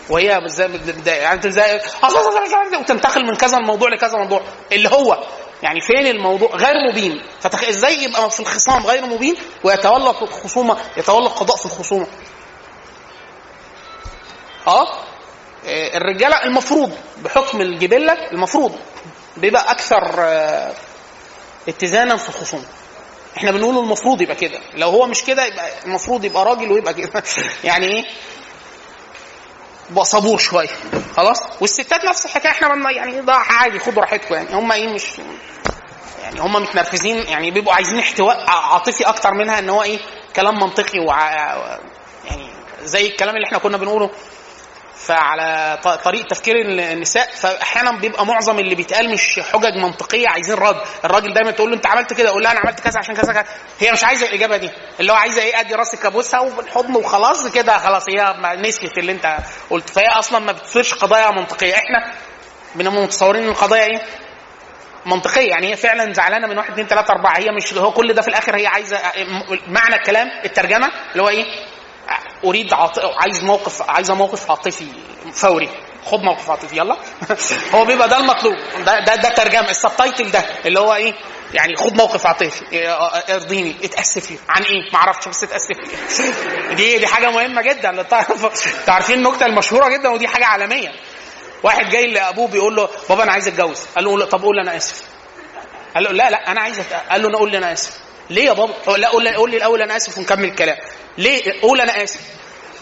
وهي 0.10 0.41
زي 0.45 0.69
يعني 1.07 1.52
زي 1.52 1.80
وتنتقل 2.80 3.26
من 3.26 3.36
كذا 3.36 3.57
الموضوع 3.57 3.90
لكذا 3.90 4.18
موضوع. 4.18 4.41
اللي 4.72 4.90
هو 4.90 5.24
يعني 5.64 5.82
فين 5.82 6.07
الموضوع؟ 6.07 6.49
غير 6.56 6.74
مبين. 6.91 7.22
فتخ... 7.40 7.64
إزاي 7.64 8.03
يبقى 8.03 8.30
في 8.30 8.40
الخصام 8.40 8.86
غير 8.86 9.06
مبين؟ 9.06 9.36
ويتولى 9.64 10.10
الخصومة 10.10 10.78
يتولى 10.98 11.26
القضاء 11.26 11.57
في 11.57 11.65
الخصومة. 11.65 12.07
آه؟ 14.68 14.88
آه، 15.68 15.98
الرجالة 15.98 16.44
المفروض 16.44 16.91
بحكم 17.18 17.61
الجبلة 17.61 18.14
المفروض 18.32 18.76
بيبقى 19.38 19.72
أكثر 19.72 20.15
آه، 20.19 20.73
اتزانا 21.69 22.18
في 22.18 22.30
الخصوم. 22.30 22.65
إحنا 23.38 23.51
بنقول 23.51 23.77
المفروض 23.77 24.22
يبقى 24.22 24.35
كده. 24.35 24.59
لو 24.76 24.89
هو 24.89 25.05
مش 25.05 25.23
كده 25.23 25.45
يبقى 25.45 25.69
المفروض 25.85 26.23
يبقى 26.26 26.45
راجل 26.45 26.72
ويبقى 26.72 26.93
كده. 26.93 27.23
يعني 27.64 27.85
إيه؟ 27.88 28.05
يبقى 29.91 30.05
صبور 30.05 30.38
شوية. 30.38 30.68
خلاص؟ 31.18 31.38
والستات 31.61 32.05
نفس 32.05 32.26
الحكاية. 32.26 32.51
إحنا 32.51 32.68
بن- 32.76 32.95
يعني 32.95 33.22
ده 33.22 33.34
عادي 33.34 33.80
خدوا 33.80 34.01
راحتكم 34.01 34.35
يعني. 34.35 34.53
هم 34.55 34.72
إيه 34.72 34.88
مش 34.88 35.03
يعني 36.23 36.39
هم 36.39 36.53
متنرفزين. 36.53 37.18
يعني 37.18 37.51
بيبقوا 37.51 37.73
عايزين 37.73 37.99
احتواء 37.99 38.49
عاطفي 38.49 39.03
أكتر 39.03 39.34
منها 39.34 39.59
إن 39.59 39.69
هو 39.69 39.84
إيه 39.84 39.99
كلام 40.35 40.55
منطقي 40.59 40.99
وع 40.99 41.31
يعني 42.26 42.49
زي 42.84 43.07
الكلام 43.07 43.35
اللي 43.35 43.47
إحنا 43.47 43.57
كنا 43.57 43.77
بنقوله. 43.77 44.09
فعلى 45.07 45.79
طريق 46.03 46.25
تفكير 46.27 46.55
النساء 46.61 47.29
فأحيانا 47.35 47.91
بيبقى 47.91 48.25
معظم 48.25 48.59
اللي 48.59 48.75
بيتقال 48.75 49.11
مش 49.11 49.39
حجج 49.53 49.75
منطقية 49.77 50.27
عايزين 50.29 50.55
رد. 50.55 50.81
الراجل 51.05 51.34
دايما 51.34 51.51
تقول 51.51 51.69
له 51.69 51.75
أنت 51.75 51.88
عملت 51.88 52.13
كده؟ 52.13 52.29
يقول 52.29 52.43
لها 52.43 52.51
أنا 52.51 52.59
عملت 52.59 52.79
كذا 52.79 52.99
عشان 52.99 53.15
كذا 53.15 53.34
كذا. 53.34 53.45
هي 53.79 53.91
مش 53.91 54.03
عايزة 54.03 54.25
الإجابة 54.27 54.57
دي. 54.57 54.69
اللي 54.99 55.11
هو 55.11 55.15
عايزة 55.15 55.41
إيه؟ 55.41 55.59
أدي 55.59 55.73
راسك 55.75 56.05
ابوسها 56.05 56.39
وبالحضن 56.39 56.95
وخلاص 56.95 57.47
كده. 57.47 57.77
خلاص 57.77 58.03
هي 58.09 58.35
نسيت 58.61 58.97
اللي 58.97 59.11
أنت 59.11 59.38
قلت. 59.69 59.89
فهي 59.89 60.07
أصلا 60.07 60.39
ما 60.39 60.51
بتصيرش 60.51 60.93
قضايا 60.93 61.31
منطقية. 61.31 61.73
إحنا 61.73 62.13
بنبقى 62.75 63.01
متصورين 63.03 63.43
إن 63.43 63.49
القضايا 63.49 63.84
إيه؟ 63.84 64.01
منطقية. 65.05 65.49
يعني 65.49 65.71
هي 65.71 65.75
فعلا 65.75 66.13
زعلانة 66.13 66.47
من 66.47 66.57
واحد 66.57 66.71
اثنين 66.71 66.88
ثلاثة 66.88 67.13
أربعة. 67.13 67.38
هي 67.38 67.51
مش 67.51 67.73
هو 67.73 67.91
كل 67.91 68.13
ده 68.13 68.21
في 68.21 68.27
الآخر 68.27 68.55
هي 68.55 68.67
عايزة 68.67 68.99
معنى 69.67 69.95
الكلام 69.95 70.27
الترجمة 70.45 70.91
اللي 71.11 71.23
هو 71.23 71.29
إيه؟ 71.29 71.45
أريد 72.45 72.73
عاط... 72.73 72.99
عايز 72.99 73.43
موقف 73.43 73.81
عايزه 73.89 74.14
موقف 74.14 74.49
عاطفي 74.49 74.88
فوري. 75.34 75.69
خد 76.05 76.19
موقف 76.19 76.49
عاطفي 76.49 76.77
يلا. 76.77 76.97
هو 77.76 77.85
بيبقى 77.85 78.09
ده 78.09 78.18
المطلوب. 78.18 78.55
ده 78.85 78.99
ده, 78.99 79.15
ده 79.15 79.30
ترجمة. 79.30 79.69
ال 79.69 79.76
subtitle 79.76 80.31
ده 80.31 80.39
اللي 80.65 80.80
هو 80.80 80.93
إيه؟ 80.93 81.14
يعني 81.53 81.76
خد 81.76 81.95
موقف 81.95 82.26
عاطفي. 82.26 82.72
إيه، 82.72 82.91
ارضيني. 83.35 83.76
اتاسف 83.84 84.31
لي 84.31 84.38
عن 84.49 84.64
إيه؟ 84.64 84.91
ما 84.93 84.99
أعرفش 84.99 85.27
بس 85.27 85.43
اتاسف 85.43 85.69
لي 85.80 86.76
دي 86.76 86.97
دي 86.97 87.07
حاجة 87.07 87.31
مهمة 87.31 87.61
جدا. 87.61 87.91
للطرف 87.91 88.84
تعرفين 88.85 89.15
النكتة 89.18 89.45
المشهورة 89.45 89.89
جدا 89.89 90.09
ودي 90.09 90.27
حاجة 90.27 90.45
عالمية. 90.45 90.91
واحد 91.64 91.89
جاي 91.89 92.07
لأبوه 92.11 92.47
بيقول 92.47 92.76
له 92.76 92.89
بابا 93.09 93.23
أنا 93.23 93.31
عايز 93.31 93.47
أتجوز. 93.47 93.85
قال 93.95 94.05
له 94.05 94.26
طب 94.26 94.41
قول 94.41 94.59
أنا 94.59 94.77
آسف. 94.77 95.03
قال 95.95 96.03
له 96.03 96.11
لا 96.11 96.30
لا 96.30 96.51
أنا 96.51 96.61
عايز 96.61 96.80
قال 97.09 97.22
له 97.22 97.30
أنا 97.30 97.38
قول 97.38 97.51
لي 97.51 97.57
أنا 97.57 97.73
آسف. 97.73 97.97
ليه 98.30 98.45
يا 98.45 98.53
بابا؟ 98.53 98.97
لا 98.97 99.09
قول 99.09 99.23
لي 99.51 99.57
الأول 99.57 99.81
أنا 99.81 99.95
آسف 99.97 100.18
ونكمل 100.18 100.43
الكلام. 100.45 100.77
ليه؟ 101.18 101.61
قول 101.61 101.81
أنا 101.81 102.03
آسف. 102.03 102.19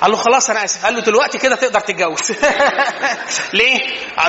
قال 0.02 0.12
له 0.12 0.18
خلاص 0.18 0.50
أنا 0.50 0.64
آسف. 0.64 0.86
قال 0.86 0.96
له 0.96 1.02
دلوقتي 1.02 1.38
كده 1.38 1.56
تقدر 1.56 1.80
تتجوز. 1.80 2.32
ليه؟ 3.54 3.80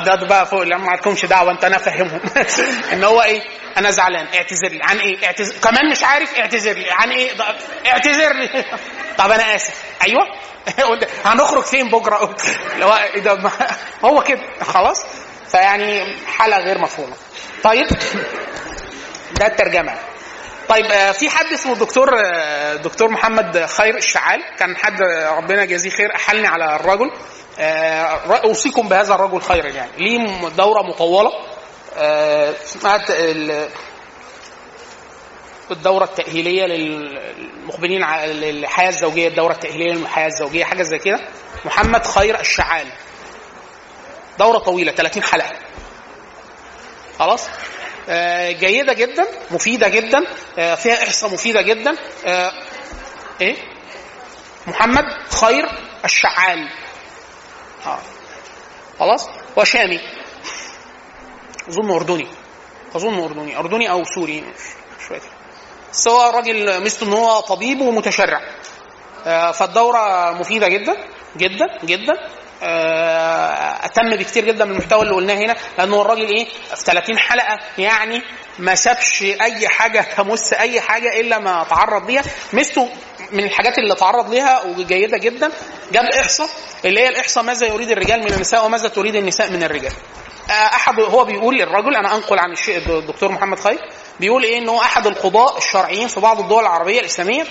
ده 0.05 0.27
بقى 0.28 0.47
فوق 0.47 0.62
لا 0.62 0.77
ما 0.78 0.91
عندكمش 0.91 1.24
دعوة 1.24 1.53
أنت 1.53 1.65
أنا 1.65 1.77
أفهمهم. 1.77 2.20
إن 2.93 3.05
هو 3.05 3.23
إيه؟ 3.23 3.41
أنا 3.77 3.91
زعلان. 3.91 4.27
اعتذر 4.35 4.69
لي. 4.69 4.81
عن 4.83 4.99
إيه؟ 4.99 5.27
اعتذر. 5.27 5.55
كمان 5.62 5.91
مش 5.91 6.03
عارف 6.03 6.39
اعتذر 6.39 6.73
لي. 6.73 6.91
عن 6.91 7.11
إيه؟ 7.11 7.31
اعتذر 7.87 8.33
لي. 8.33 8.65
طب 9.19 9.31
أنا 9.31 9.55
آسف. 9.55 9.74
أيوه. 10.07 10.27
هنخرج 11.24 11.65
فين 11.65 11.89
بكرة؟ 11.89 12.37
اللي 12.74 12.85
هو 12.85 12.97
إيه 13.15 13.20
ده؟ 13.20 13.51
هو 14.05 14.23
كده. 14.23 14.41
خلاص. 14.62 15.03
فيعني 15.51 16.16
حالة 16.27 16.57
غير 16.57 16.78
مفهومة. 16.78 17.15
طيب. 17.62 17.87
ده 19.41 19.47
الترجمة. 19.47 19.95
طيب 20.68 20.84
آه، 20.86 21.12
في 21.12 21.30
حد 21.30 21.52
اسمه 21.52 21.72
الدكتور 21.72 22.09
آه، 22.24 22.74
دكتور 22.74 23.09
محمد 23.10 23.66
خير 23.66 23.97
الشعال. 23.97 24.43
كان 24.59 24.76
حد 24.76 25.01
آه، 25.02 25.30
ربنا 25.36 25.62
يجازيه 25.62 25.90
خير 25.90 26.14
أحلني 26.14 26.47
على 26.47 26.76
الرجل. 26.76 27.10
أوصيكم 28.44 28.88
بهذا 28.88 29.14
الرجل 29.14 29.40
خيرا 29.40 29.68
يعني. 29.68 29.90
ليه 29.98 30.48
دورة 30.48 30.82
مطولة. 30.82 31.32
اسمها 32.64 32.97
ت- 32.98 33.10
ال- 33.10 33.68
الدورة 35.70 36.05
التأهيلية 36.05 36.64
للمقبلين 36.66 38.02
على 38.02 38.51
الحياة 38.51 38.88
الزوجية 38.88 39.28
الدورة 39.28 39.52
التأهيلية 39.52 39.93
للحياة 39.93 40.26
الزوجية 40.26 40.64
حاجة 40.64 40.82
زي 40.82 40.98
كده. 40.98 41.20
محمد 41.64 42.06
خير 42.06 42.40
الشعال. 42.40 42.86
دورة 44.38 44.59
طويلة 44.59 44.93
30 44.93 45.22
حلقة. 45.22 45.52
خلاص؟ 47.18 47.48
آه، 48.09 48.51
جيدة 48.51 48.93
جدا 48.93 49.27
مفيدة 49.51 49.89
جدا 49.89 50.24
آه، 50.59 50.74
فيها 50.74 51.03
إحصاء 51.03 51.33
مفيدة 51.33 51.62
جدا. 51.62 51.97
آه، 52.27 52.53
إيه؟ 53.41 53.57
محمد 54.66 55.05
خير 55.41 55.65
الشعال. 56.05 56.69
خلاص؟ 58.99 59.28
وشامي. 59.57 60.01
أظن 61.69 61.91
أردني. 61.91 62.28
أظن 62.97 63.23
أردني. 63.24 63.59
أردني 63.59 63.91
أو 63.91 64.05
سوري 64.05 64.41
مش 64.99 65.05
فاكر 65.09 65.28
بس 65.93 66.09
هو 66.09 66.31
راجل 66.31 66.81
ميزته 66.83 67.07
إن 67.07 67.12
هو 67.12 67.41
طبيب 67.41 67.81
ومتشرع. 67.81 68.41
فالدورة 69.53 70.33
مفيدة 70.33 70.69
جدا 70.69 70.97
جدا 71.37 71.66
جدا. 71.85 72.12
أتم 72.62 74.16
بكتير 74.16 74.45
جدا 74.45 74.65
من 74.65 74.70
المحتوى 74.73 75.03
اللي 75.03 75.15
قلناه 75.15 75.35
هنا 75.35 75.57
لأنه 75.78 76.01
الراجل 76.01 76.28
إيه؟ 76.28 76.49
في 76.74 76.85
30 76.85 77.19
حلقة 77.19 77.59
يعني 77.78 78.23
ما 78.59 78.74
سابش 78.74 79.23
أي 79.23 79.69
حاجة 79.69 80.07
تمس 80.16 80.53
أي 80.53 80.81
حاجة 80.81 81.20
إلا 81.20 81.39
ما 81.39 81.66
تعرض 81.70 82.11
ليها. 82.11 82.23
ميزته 82.53 82.89
من 83.33 83.45
الحاجات 83.45 83.78
اللي 83.78 83.95
تعرض 83.95 84.31
ليها 84.31 84.62
وجيدة 84.62 85.19
جدا 85.19 85.51
جاب 85.93 86.05
إحصاء 86.05 86.49
اللي 86.85 87.01
هي 87.01 87.09
الإحصاء 87.09 87.45
ماذا 87.45 87.66
يريد 87.66 87.91
الرجال 87.91 88.20
من 88.20 88.33
النساء 88.33 88.65
وماذا 88.66 88.89
تريد 88.89 89.15
النساء 89.15 89.51
من 89.51 89.62
الرجال. 89.62 89.93
آه، 90.51 90.53
أحد 90.53 91.01
هو 91.01 91.24
بيقول 91.24 91.62
الرجل 91.62 91.97
أنا 91.97 92.15
أنقل 92.15 92.39
عن 92.39 92.53
الشيء 92.53 92.77
الدكتور 92.99 93.33
محمد 93.33 93.59
خير 93.59 93.78
بيقول 94.20 94.45
إيه؟ 94.45 94.59
إنه 94.59 94.81
أحد 94.81 95.07
القضاء 95.07 95.59
الشرعيين 95.59 96.09
في 96.09 96.20
بعض 96.20 96.41
الدول 96.41 96.62
العربية 96.62 97.01
الإسلامية 97.01 97.45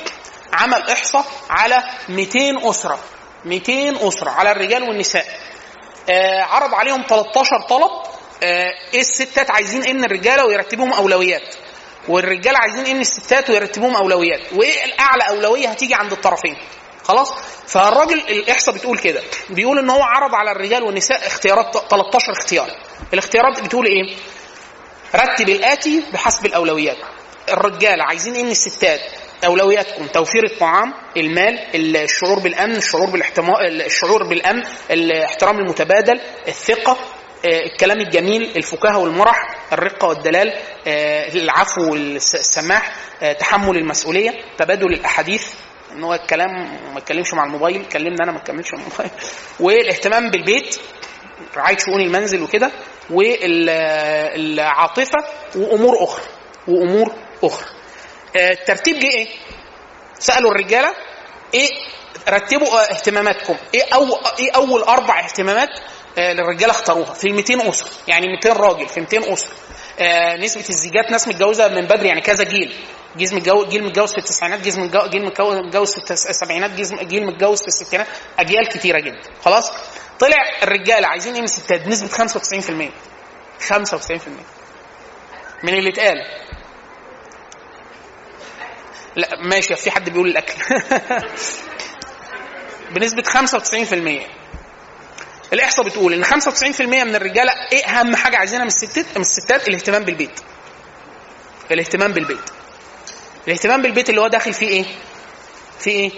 عمل 0.54 0.90
إحصاء 0.90 1.26
على 1.50 1.84
200 2.10 2.70
أسرة. 2.70 3.00
200 3.46 4.08
أسرة 4.08 4.30
على 4.30 4.52
الرجال 4.52 4.84
والنساء. 4.84 5.26
آه 6.10 6.42
عرض 6.42 6.74
عليهم 6.74 7.04
13 7.10 7.62
طلب. 7.70 7.92
آه 8.44 8.72
الستات 8.94 9.52
عايزين 9.52 9.96
من 9.98 10.04
الرجالة 10.04 10.46
ويرتبوهم 10.46 10.94
أولويات. 10.94 11.56
والرجاله 12.08 12.58
عايزين 12.60 12.96
من 12.96 13.02
الستات 13.02 13.50
ويرتبوهم 13.50 13.96
أولويات. 13.96 14.54
وايه 14.54 14.86
الاعلى 14.86 15.24
أولوية 15.30 15.68
هتيجي 15.68 15.94
عند 15.96 16.12
الطرفين. 16.12 16.58
خلاص؟ 17.04 17.34
فالراجل 17.68 18.20
الإحصاء 18.20 18.76
بتقول 18.76 18.98
كده. 18.98 19.22
بيقول 19.50 19.80
إن 19.80 19.90
هو 19.90 20.02
عرض 20.04 20.36
على 20.36 20.52
الرجال 20.52 20.84
والنساء 20.84 21.28
اختيارات 21.28 21.78
13 21.90 22.32
اختيار. 22.32 22.68
الاختيارات 23.14 23.60
بتقول 23.60 23.86
إيه؟ 23.86 24.16
رتب 25.16 25.50
الآتي 25.50 26.04
بحسب 26.14 26.46
الأولويات. 26.46 26.98
الرجال 27.50 28.02
عايزين 28.02 28.34
إيه 28.36 28.44
من 28.44 28.52
الستات 28.52 29.02
أولوياتكم 29.46 30.08
توفير 30.08 30.44
الطعام 30.44 30.94
المال 31.18 31.60
الشعور 31.76 32.40
بالأمن 32.40 32.76
الشعور 32.76 33.10
بالاحتمال 33.10 33.82
الشعور 33.82 34.24
بالأمن 34.24 34.64
الاحترام 34.92 35.60
المتبادل 35.60 36.22
الثقة 36.48 36.98
آه، 37.46 37.66
الكلام 37.66 38.00
الجميل 38.00 38.58
الفكاهة 38.58 38.98
والمرح 38.98 39.56
الرقة 39.74 40.08
والدلال 40.08 40.54
آه، 40.88 41.28
العفو 41.36 41.92
والسماح 41.92 42.96
آه، 43.24 43.34
تحمل 43.34 43.78
المسؤولية 43.78 44.32
تبادل 44.58 44.94
الأحاديث 44.94 45.48
إن 45.92 46.04
هو 46.04 46.14
الكلام 46.14 46.50
ما 46.94 46.98
يتكلمش 46.98 47.34
مع 47.34 47.44
الموبايل 47.44 47.86
كلمنا 47.86 48.24
أنا 48.24 48.32
ما 48.32 48.38
اتكلمش 48.38 48.74
مع 48.74 48.80
الموبايل. 48.80 49.12
والاهتمام 49.60 50.30
بالبيت 50.30 50.80
رعاية 51.58 51.78
شؤون 51.78 52.02
المنزل 52.02 52.44
وكده 52.44 52.72
والعاطفة 53.10 54.38
وأمور 55.56 56.04
أخرى 56.04 56.24
وأمور 56.68 57.14
أخرى. 57.44 57.75
الترتيب 58.36 59.00
جه 59.00 59.08
إيه؟ 59.10 59.28
سألوا 60.20 60.52
الرجالة 60.52 60.94
إيه؟ 61.54 61.70
رتبوا 62.30 62.92
اهتماماتكم. 62.92 63.56
إيه 63.74 63.84
أو 63.94 64.04
إيه 64.40 64.52
أول 64.56 64.82
أربع 64.84 65.20
اهتمامات 65.20 65.70
آه، 66.18 66.34
للرجالة 66.34 66.72
اختاروها؟ 66.72 67.14
في 67.14 67.32
200 67.32 67.70
أسرة. 67.70 67.90
يعني 68.08 68.28
200 68.28 68.54
راجل 68.54 68.90
في 68.90 69.00
200 69.00 69.34
أسرة. 69.34 69.54
آه، 70.00 70.36
نسبة 70.38 70.64
الزيجات 70.70 71.12
ناس 71.12 71.28
متجوزة 71.28 71.68
من 71.68 71.82
بدري 71.88 72.08
يعني 72.08 72.22
كذا 72.22 72.44
جيل. 72.44 72.76
جيل 73.18 73.36
متجوز 73.36 73.68
جيل 73.68 73.84
متجوز 73.84 74.12
في 74.12 74.18
التسعينات 74.18 74.60
جيل 74.60 74.80
متجوز 74.80 75.10
جيل 75.10 75.26
متجوز 75.66 75.94
في 75.96 76.12
السبعينات 76.12 76.72
جيل 77.04 77.26
متجوز 77.26 77.62
في 77.62 77.68
الستينات. 77.68 78.08
أجيال 78.40 78.68
كتيرة 78.68 79.00
جدا. 79.00 79.22
خلاص؟ 79.46 79.72
طلع 80.20 80.38
الرجالة 80.64 81.08
عايزين 81.08 81.34
إيه 81.34 81.40
من 81.40 81.46
الستات 81.46 81.82
بنسبه 81.82 82.08
95% 82.08 82.92
95% 83.60 84.30
من 85.64 85.74
اللي 85.74 85.90
اتقال. 85.90 86.18
لا 89.16 89.30
ماشي 89.42 89.76
في 89.76 89.92
حد 89.92 90.10
بيقول 90.10 90.28
الأكل. 90.30 90.54
بنسبة 92.92 93.24
95% 93.24 94.36
الإحصاء 95.54 95.86
بتقول 95.86 96.14
إن 96.14 96.26
95% 96.26 96.82
من 96.82 97.16
الرجالة 97.16 97.52
إيه 97.72 97.86
أهم 97.86 98.16
حاجة 98.16 98.38
عايزينها 98.38 98.64
من 98.64 98.68
الستات؟ 98.70 99.06
من 99.16 99.22
الستات 99.22 99.68
الاهتمام 99.68 100.04
بالبيت. 100.04 100.40
الاهتمام 101.72 102.12
بالبيت. 102.14 102.50
الاهتمام 103.48 103.82
بالبيت 103.82 104.10
اللي 104.10 104.22
هو 104.22 104.28
داخل 104.28 104.54
فيه 104.54 104.68
إيه؟ 104.68 104.86
في 105.80 105.90
إيه؟ 105.90 106.12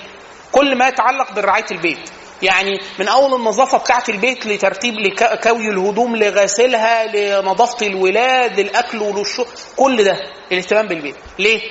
كل 0.52 0.78
ما 0.78 0.88
يتعلق 0.88 1.32
برعاية 1.32 1.66
البيت. 1.72 2.10
يعني 2.42 2.80
من 3.00 3.08
أول 3.08 3.34
النظافة 3.34 3.78
بتاعة 3.78 4.04
البيت 4.10 4.46
لترتيب 4.46 4.94
لكوي 4.94 5.68
الهدوم 5.70 6.16
لغسلها 6.16 7.06
لنظافة 7.06 7.88
الولاد 7.88 8.60
للاكل 8.60 8.98
وللشرب 8.98 9.48
كل 9.76 10.04
ده 10.04 10.18
الاهتمام 10.52 10.88
بالبيت. 10.88 11.16
ليه؟ 11.40 11.62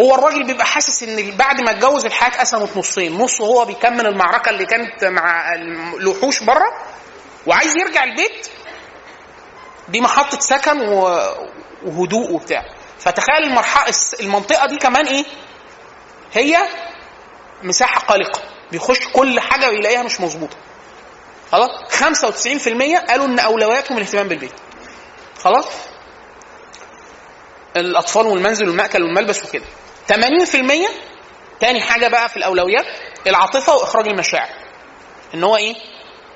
هو 0.00 0.14
الراجل 0.14 0.46
بيبقى 0.46 0.66
حاسس 0.66 1.02
إن 1.02 1.36
بعد 1.36 1.60
ما 1.60 1.70
اتجوز 1.70 2.06
الحياة 2.06 2.28
اتقسمت 2.28 2.76
نصين. 2.76 3.18
نص 3.18 3.40
هو 3.40 3.64
بيكمل 3.64 4.06
المعركة 4.06 4.50
اللي 4.50 4.66
كانت 4.66 5.04
مع 5.04 5.54
الوحوش 5.94 6.42
بره 6.42 6.66
وعايز 7.46 7.76
يرجع 7.76 8.04
البيت. 8.04 8.48
دي 9.88 10.00
محطة 10.00 10.40
سكن 10.40 10.80
وهدوء 11.82 12.32
وبتاع. 12.32 12.62
فتخيل 12.98 13.44
المرحلة 13.44 13.94
المنطقة 14.20 14.66
دي 14.66 14.76
كمان 14.76 15.06
إيه؟ 15.06 15.24
هي 16.32 16.58
مساحة 17.62 18.00
قلقة. 18.00 18.40
بيخش 18.70 18.98
كل 19.12 19.40
حاجة 19.40 19.68
ويلاقيها 19.70 20.02
مش 20.02 20.20
مظبوطة. 20.20 20.56
خلاص؟ 21.52 21.70
95% 21.90 22.98
قالوا 23.08 23.26
إن 23.26 23.38
أولوياتهم 23.38 23.98
الاهتمام 23.98 24.28
بالبيت. 24.28 24.52
خلاص؟ 25.42 25.66
الأطفال 27.76 28.26
والمنزل 28.26 28.68
والمأكل 28.68 29.02
والملبس 29.02 29.44
وكده. 29.44 29.64
80% 30.12 30.88
تاني 31.60 31.80
حاجة 31.80 32.08
بقى 32.08 32.28
في 32.28 32.36
الأولويات 32.36 32.86
العاطفة 33.26 33.74
وإخراج 33.76 34.08
المشاعر. 34.08 34.48
إن 35.34 35.44
هو 35.44 35.56
إيه؟ 35.56 35.74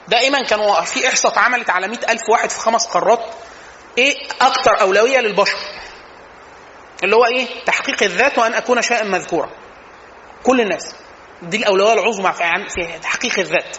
دائما 0.09 0.43
كانوا 0.43 0.81
في 0.81 1.09
إحصاء 1.09 1.32
اتعملت 1.32 1.70
على 1.70 1.89
100000 1.89 2.20
واحد 2.31 2.51
في 2.51 2.59
خمس 2.61 2.86
قارات. 2.86 3.20
إيه 3.99 4.15
أكتر 4.40 4.81
أولوية 4.81 5.19
للبشر؟ 5.19 5.57
اللي 7.05 7.16
هو 7.16 7.24
إيه؟ 7.24 7.47
تحقيق 7.66 8.03
الذات 8.03 8.39
وأن 8.39 8.55
أكون 8.55 8.82
شيئا 8.82 9.05
مذكورا. 9.05 9.51
كل 10.43 10.61
الناس. 10.61 10.94
دي 11.43 11.57
الأولوية 11.57 11.93
العظمى 11.93 12.32
في 12.32 12.99
تحقيق 13.03 13.39
الذات. 13.39 13.77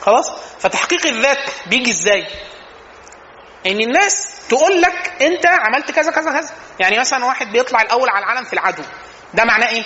خلاص؟ 0.00 0.30
فتحقيق 0.58 1.06
الذات 1.06 1.38
بيجي 1.66 1.90
إزاي؟ 1.90 2.26
إن 3.66 3.80
الناس 3.80 4.30
تقول 4.48 4.82
لك 4.82 5.22
أنت 5.22 5.46
عملت 5.46 5.90
كذا 5.90 6.10
كذا 6.10 6.32
كذا. 6.32 6.50
يعني 6.80 6.98
مثلا 6.98 7.24
واحد 7.24 7.52
بيطلع 7.52 7.82
الأول 7.82 8.08
على 8.08 8.24
العالم 8.24 8.44
في 8.44 8.52
العدو. 8.52 8.82
ده 9.34 9.44
معناه 9.44 9.68
إيه؟ 9.68 9.84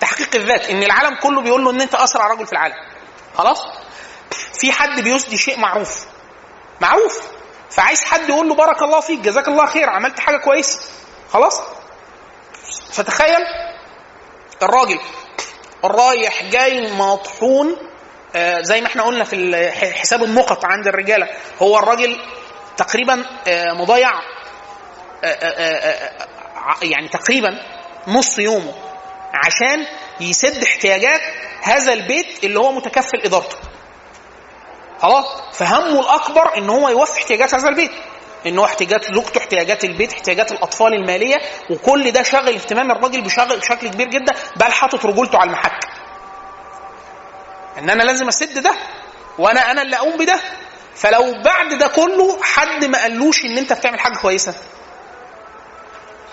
تحقيق 0.00 0.34
الذات. 0.34 0.70
إن 0.70 0.82
العالم 0.82 1.18
كله 1.22 1.40
بيقول 1.40 1.64
له 1.64 1.70
إن 1.70 1.80
أنت 1.80 1.94
أسرع 1.94 2.26
رجل 2.26 2.46
في 2.46 2.52
العالم. 2.52 2.74
خلاص؟ 3.34 3.58
في 4.60 4.72
حد 4.72 5.00
بيسدي 5.00 5.36
شيء 5.36 5.58
معروف. 5.60 6.06
معروف. 6.80 7.22
فعايز 7.70 8.04
حد 8.04 8.28
يقول 8.28 8.48
له 8.48 8.54
بارك 8.54 8.82
الله 8.82 9.00
فيك 9.00 9.20
جزاك 9.20 9.48
الله 9.48 9.66
خير 9.66 9.90
عملت 9.90 10.20
حاجة 10.20 10.36
كويسة. 10.36 10.80
خلاص؟ 11.32 11.62
فتخيل 12.92 13.40
الراجل 14.62 15.00
الرايح 15.84 16.42
جاي 16.44 16.92
مطحون 16.92 17.76
آه، 18.36 18.60
زي 18.62 18.80
ما 18.80 18.86
إحنا 18.86 19.02
قلنا 19.02 19.24
في 19.24 19.70
حساب 19.94 20.22
النقط 20.22 20.64
عند 20.64 20.86
الرجالة. 20.86 21.28
هو 21.62 21.78
الراجل 21.78 22.20
تقريبا 22.76 23.24
آه، 23.48 23.72
مضيع. 23.72 24.10
يعني 26.82 27.08
تقريبا 27.08 27.62
نص 28.06 28.38
يومه 28.38 28.74
عشان 29.34 29.86
يسد 30.20 30.62
احتياجات 30.62 31.20
هذا 31.62 31.92
البيت 31.92 32.44
اللي 32.44 32.58
هو 32.60 32.72
متكفل 32.72 33.20
إدارته. 33.24 33.56
خلاص؟ 34.98 35.26
فهمه 35.52 36.00
الأكبر 36.00 36.58
إن 36.58 36.70
هو 36.70 36.88
يوفي 36.88 37.18
احتياجات 37.18 37.54
هذا 37.54 37.68
البيت. 37.68 37.90
إن 38.46 38.58
هو 38.58 38.64
احتياجات 38.64 39.14
زوجته 39.14 39.38
احتياجات 39.38 39.84
البيت 39.84 40.12
احتياجات 40.12 40.52
الأطفال 40.52 40.94
المالية. 40.94 41.36
وكل 41.70 42.10
ده 42.10 42.22
شغل 42.22 42.48
اهتمام 42.54 42.90
الراجل 42.90 43.20
بشكل 43.22 43.88
كبير 43.88 44.08
جدا. 44.08 44.32
بل 44.56 44.72
حاطط 44.72 45.06
رجولته 45.06 45.38
على 45.38 45.46
المحك. 45.46 45.84
إن 47.78 47.90
أنا 47.90 48.02
لازم 48.02 48.28
أسد 48.28 48.58
ده 48.58 48.74
وأنا 49.38 49.70
أنا 49.70 49.82
اللي 49.82 49.96
أقوم 49.96 50.16
بده. 50.16 50.40
فلو 50.94 51.42
بعد 51.44 51.78
ده 51.78 51.86
كله 51.88 52.42
حد 52.42 52.84
ما 52.84 53.02
قالوش 53.02 53.44
إن 53.44 53.58
أنت 53.58 53.72
بتعمل 53.72 54.00
حاجة 54.00 54.18
كويسة 54.22 54.54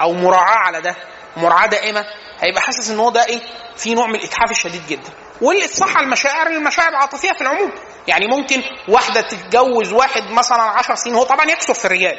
أو 0.02 0.14
مراعاة 0.14 0.58
على 0.58 0.82
ده 0.82 0.96
مراعاة 1.38 1.68
دائمة 1.68 2.04
هيبقى 2.40 2.62
حاسس 2.62 2.90
إن 2.90 3.00
هو 3.00 3.10
ده 3.10 3.26
إيه؟ 3.26 3.40
في 3.78 3.94
نوع 3.94 4.08
من 4.08 4.16
الاتحاف 4.16 4.52
الشديد 4.52 4.88
جدا. 4.88 5.10
واللي 5.42 5.68
تصح 5.68 5.98
المشاعر 5.98 6.48
المشاعر 6.48 6.90
العاطفية 6.90 7.32
في 7.32 7.42
العموم. 7.42 7.72
يعني 8.08 8.28
ممكن 8.28 8.64
واحدة 8.90 9.22
تتجوز 9.22 9.94
واحد 9.94 10.32
مثلا 10.32 10.62
10 10.62 10.96
سنين 10.96 11.16
هو 11.16 11.24
طبعا 11.24 11.46
يكثر 11.46 11.74
في 11.74 11.86
الرجال. 11.86 12.18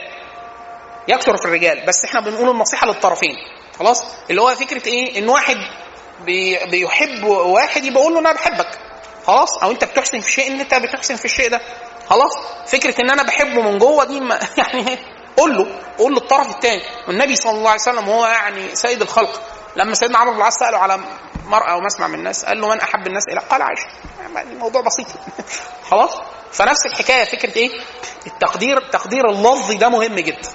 يكثر 1.08 1.36
في 1.36 1.44
الرجال 1.44 1.86
بس 1.86 2.04
إحنا 2.04 2.20
بنقول 2.20 2.50
النصيحة 2.50 2.86
للطرفين. 2.86 3.34
خلاص؟ 3.78 4.04
اللي 4.30 4.42
هو 4.42 4.54
فكرة 4.54 4.88
إيه؟ 4.88 5.18
إن 5.18 5.28
واحد 5.28 5.56
بي 6.24 6.58
بيحب 6.70 7.24
واحد 7.24 7.84
يبقى 7.84 8.10
له 8.10 8.18
أنا 8.18 8.32
بحبك. 8.32 8.78
خلاص؟ 9.26 9.58
أو 9.62 9.70
أنت 9.70 9.84
بتحسن 9.84 10.20
في 10.20 10.32
شيء 10.32 10.46
إن 10.52 10.60
أنت 10.60 10.74
بتحسن 10.74 11.16
في 11.16 11.24
الشيء 11.24 11.50
ده. 11.50 11.60
خلاص؟ 12.08 12.32
فكرة 12.66 13.00
إن 13.00 13.10
أنا 13.10 13.22
بحبه 13.22 13.62
من 13.62 13.78
جوه 13.78 14.04
دي 14.04 14.20
ما 14.20 14.38
يعني 14.58 14.98
قول 15.38 15.56
له 15.56 15.66
قول 15.98 16.14
للطرف 16.14 16.50
الثاني 16.50 16.82
والنبي 17.08 17.36
صلى 17.36 17.52
الله 17.52 17.70
عليه 17.70 17.80
وسلم 17.80 18.04
هو 18.04 18.26
يعني 18.26 18.74
سيد 18.74 19.02
الخلق. 19.02 19.42
لما 19.76 19.94
سيدنا 19.94 20.18
عمرو 20.18 20.32
بن 20.32 20.38
العاص 20.38 20.58
سأله 20.58 20.78
على 20.78 20.98
مرأة 21.46 21.72
أو 21.72 21.80
مسمع 21.80 22.06
من 22.06 22.14
الناس 22.14 22.44
قال 22.44 22.60
له 22.60 22.68
من 22.68 22.80
أحب 22.80 23.06
الناس 23.06 23.24
إلى؟ 23.28 23.40
قال 23.40 23.62
عائشة. 23.62 23.86
يعني 24.34 24.52
الموضوع 24.52 24.82
بسيط. 24.82 25.06
خلاص؟ 25.90 26.10
فنفس 26.52 26.86
الحكاية 26.86 27.24
فكرة 27.24 27.56
إيه؟ 27.56 27.70
التقدير 28.26 28.78
التقدير 28.78 29.30
اللفظي 29.30 29.76
ده 29.76 29.88
مهم 29.88 30.14
جدا. 30.14 30.48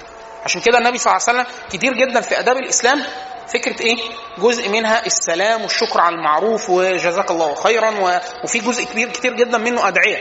عشان 0.44 0.60
كده 0.60 0.78
النبي 0.78 0.98
صلى 0.98 1.12
الله 1.12 1.24
عليه 1.28 1.40
وسلم 1.40 1.54
كتير 1.70 1.92
جدا 1.92 2.20
في 2.20 2.38
أداب 2.38 2.56
الإسلام 2.56 3.04
فكرة 3.48 3.82
إيه؟ 3.82 3.96
جزء 4.38 4.68
منها 4.68 5.06
السلام 5.06 5.62
والشكر 5.62 6.00
على 6.00 6.14
المعروف 6.14 6.70
وجزاك 6.70 7.30
الله 7.30 7.54
خيرا 7.54 8.20
وفي 8.44 8.58
جزء 8.58 8.84
كبير 8.84 9.08
كتير 9.08 9.32
جدا 9.32 9.58
منه 9.58 9.88
أدعية. 9.88 10.18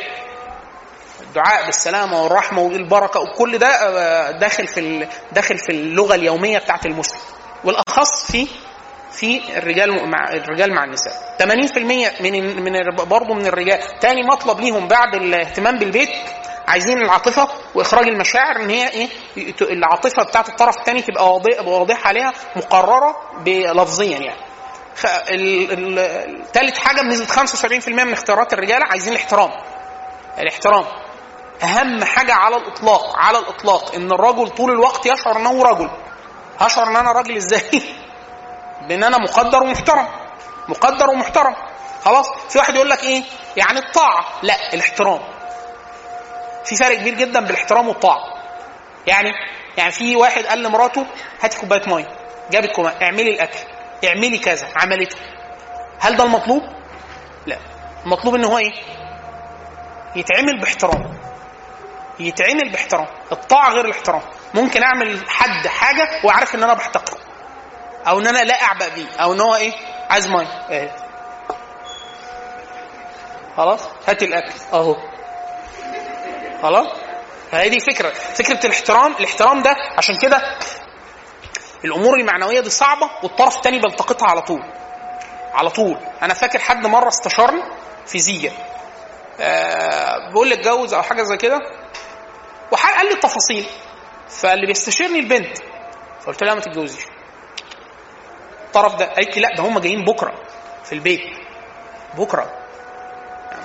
الدعاء 1.38 1.66
بالسلامة 1.66 2.24
والرحمة 2.24 2.62
والبركة 2.62 3.20
وكل 3.20 3.58
ده 3.58 3.68
آه، 3.68 4.32
داخل 4.32 4.68
في 4.68 5.08
داخل 5.32 5.58
في 5.58 5.70
اللغة 5.72 6.16
اليومية 6.16 6.58
بتاعت 6.60 6.86
المسلم. 6.86 7.20
والأخص 7.64 8.32
في 8.32 8.48
في 9.12 9.58
الرجال 9.58 10.10
مع 10.10 10.30
الرجال 10.34 10.74
مع 10.74 10.84
النساء. 10.84 11.14
80% 11.40 12.22
من 12.22 12.64
من 12.64 12.96
برضه 13.10 13.34
من 13.34 13.46
الرجال. 13.46 13.80
تاني 14.00 14.24
مطلب 14.24 14.60
ليهم 14.60 14.88
بعد 14.88 15.16
الاهتمام 15.16 15.78
بالبيت 15.80 16.10
عايزين 16.68 16.98
العاطفة 16.98 17.48
وإخراج 17.76 18.08
المشاعر 18.08 18.56
إن 18.56 18.70
هي 18.70 18.90
إيه 18.90 19.08
العاطفة 19.62 20.24
بتاعت 20.24 20.50
الطرف 20.50 20.78
الثاني 20.78 21.02
تبقى 21.02 21.34
واضح- 21.34 21.68
واضحة 21.68 22.08
عليها 22.08 22.34
مقررة 22.56 23.16
لفظيا 23.48 24.18
يعني. 24.20 24.40
تالت 26.54 26.78
حاجة 26.78 27.02
بنسبة 27.02 27.26
75% 27.26 28.04
من 28.04 28.14
اختيارات 28.14 28.54
الرجالة 28.54 28.86
عايزين 28.86 29.14
الاحترام. 29.14 29.50
الاحترام. 30.40 30.86
أهم 31.64 32.04
حاجة 32.04 32.34
على 32.34 32.56
الإطلاق 32.58 33.16
على 33.18 33.40
الإطلاق 33.40 33.96
إن 33.96 34.12
الرجل 34.12 34.50
طول 34.50 34.72
الوقت 34.72 35.06
يشعر 35.06 35.38
إنه 35.38 35.64
رجل. 35.64 35.90
هشعر 36.60 36.88
إن 36.88 36.96
أنا 36.96 37.12
راجل 37.12 37.36
إزاي؟ 37.36 37.70
بان 38.88 39.04
أنا 39.04 39.18
مقدر 39.18 39.64
ومحترم. 39.64 40.08
مقدر 40.70 41.10
ومحترم. 41.10 41.56
خلاص؟ 42.06 42.32
في 42.50 42.58
واحد 42.58 42.76
يقول 42.76 42.90
لك 42.90 43.04
إيه؟ 43.04 43.24
يعني 43.58 43.80
الطاعة. 43.80 44.26
لا 44.44 44.74
الاحترام. 44.74 45.20
في 46.66 46.76
فرق 46.76 46.98
كبير 46.98 47.14
جدا 47.14 47.40
بالاحترام 47.40 47.88
والطاعة. 47.88 48.20
يعني 49.08 49.32
يعني 49.78 49.92
في 49.92 50.16
واحد 50.16 50.46
قال 50.46 50.64
لمراته 50.64 51.06
هاتي 51.42 51.60
كوباية 51.60 51.82
مية. 51.88 52.08
جابت 52.52 52.72
كوباية. 52.76 52.96
اعملي 53.02 53.30
الأكل. 53.34 53.60
اعملي 54.06 54.38
كذا. 54.38 54.68
عملته 54.76 55.18
هل 56.00 56.16
ده 56.16 56.24
المطلوب؟ 56.24 56.64
لا. 57.46 57.58
المطلوب 58.06 58.36
إن 58.36 58.46
هو 58.46 58.58
إيه؟ 58.58 58.74
يتعمل 60.16 60.60
باحترام. 60.60 61.24
يتعمل 62.20 62.72
باحترام. 62.72 63.08
الطاعة 63.32 63.70
غير 63.72 63.86
الاحترام. 63.86 64.22
ممكن 64.54 64.84
أعمل 64.84 65.30
حد 65.30 65.68
حاجة 65.68 66.10
وأعرف 66.24 66.56
إن 66.56 66.64
أنا 66.64 66.74
بحتقره. 66.74 67.20
أو 68.08 68.20
إن 68.20 68.28
أنا 68.28 68.44
لا 68.44 68.64
أعبأ 68.64 68.88
بيه. 68.88 69.08
أو 69.20 69.34
إن 69.34 69.42
هو 69.42 69.56
إيه؟ 69.56 69.74
عايز 70.10 70.28
مية. 70.28 70.68
إيه. 70.70 70.96
خلاص؟ 73.58 73.80
هات 74.08 74.24
الأكل. 74.24 74.54
أهو. 74.74 74.96
خلاص؟ 76.64 76.88
فهي 77.52 77.70
دي 77.70 77.80
فكرة. 77.80 78.10
فكرة 78.10 78.66
الاحترام. 78.66 79.12
الاحترام 79.12 79.62
ده 79.62 79.76
عشان 79.98 80.18
كده 80.18 80.58
الأمور 81.86 82.16
المعنوية 82.20 82.60
دي 82.60 82.70
صعبة 82.70 83.10
والطرف 83.24 83.56
الثاني 83.58 83.80
بيلتقطها 83.80 84.28
على 84.30 84.42
طول. 84.42 84.64
على 85.54 85.70
طول. 85.70 85.98
أنا 86.22 86.34
فاكر 86.34 86.60
حد 86.60 86.86
مرة 86.88 87.08
استشارني 87.08 87.64
في 88.06 88.20
زيجه 88.20 88.52
آه 88.52 88.83
بيقول 90.30 90.48
لي 90.48 90.56
اتجوز 90.56 90.94
أو 90.94 91.02
حاجة 91.02 91.24
زي 91.24 91.38
كده 91.38 91.60
وقال 92.72 93.06
لي 93.06 93.14
التفاصيل. 93.14 93.66
فاللي 94.30 94.68
بيستشيرني 94.68 95.20
البنت. 95.20 95.58
فقلت 96.22 96.44
لها 96.44 96.54
ما 96.54 96.62
تتجوزيش. 96.62 97.04
الطرف 98.68 98.96
ده 98.96 99.06
قالت 99.06 99.36
لي 99.36 99.42
لا 99.42 99.56
ده 99.58 99.64
هم 99.64 99.80
جايين 99.80 100.04
بكرة 100.06 100.34
في 100.84 100.94
البيت. 100.94 101.22
بكرة. 102.18 102.52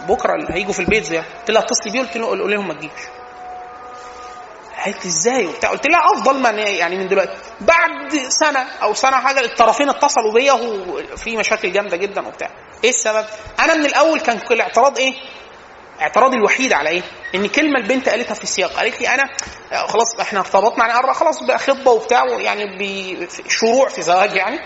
بكرة 0.09 0.35
اللي 0.35 0.55
هيجوا 0.55 0.73
في 0.73 0.81
البيت 0.81 1.05
زي 1.05 1.19
قلت 1.19 1.51
لها 1.51 1.63
اتصلي 1.63 1.93
بيه 1.93 2.01
قلت 2.01 2.17
له 2.17 2.27
قول 2.27 2.51
لهم 2.51 2.69
ما 2.69 2.75
تجيش. 2.75 2.91
قالت 4.85 5.05
لي 5.05 5.11
إزاي 5.11 5.47
وبتاع. 5.47 5.71
قلت 5.71 5.87
لها 5.87 6.01
افضل 6.15 6.43
ما 6.43 6.51
يعني 6.51 6.97
من 6.97 7.09
دلوقتي. 7.09 7.37
بعد 7.61 8.15
سنة 8.29 8.61
أو 8.83 8.95
سنة 8.95 9.17
حاجة 9.17 9.41
الطرفين 9.41 9.89
اتصلوا 9.89 10.33
بيا 10.33 10.53
وفي 10.53 11.37
مشاكل 11.37 11.73
جامدة 11.73 11.97
جدا 11.97 12.27
وبتاع. 12.29 12.51
إيه 12.85 12.91
السبب؟ 12.91 13.25
أنا 13.61 13.75
من 13.75 13.87
الأول 13.87 14.21
كان 14.21 14.39
كل 14.39 14.61
اعتراض 14.61 14.99
إيه؟ 14.99 15.15
اعتراضي 16.01 16.37
الوحيد 16.37 16.73
على 16.73 16.89
إيه؟ 16.91 17.03
إن 17.35 17.49
كلمة 17.49 17.79
البنت 17.79 18.09
قالتها 18.09 18.35
في 18.35 18.43
السياق 18.43 18.71
قالت 18.73 19.01
لي 19.01 19.09
أنا 19.09 19.29
خلاص 19.87 20.15
إحنا 20.21 20.41
ارتبطنا 20.41 20.87
يعني 20.89 21.15
خلاص 21.15 21.43
بقى 21.43 21.59
خطبة 21.59 21.91
وبتاع 21.91 22.25
يعني 22.27 22.65
بشروع 23.45 23.89
في 23.89 24.03
زواج 24.03 24.33
يعني 24.37 24.61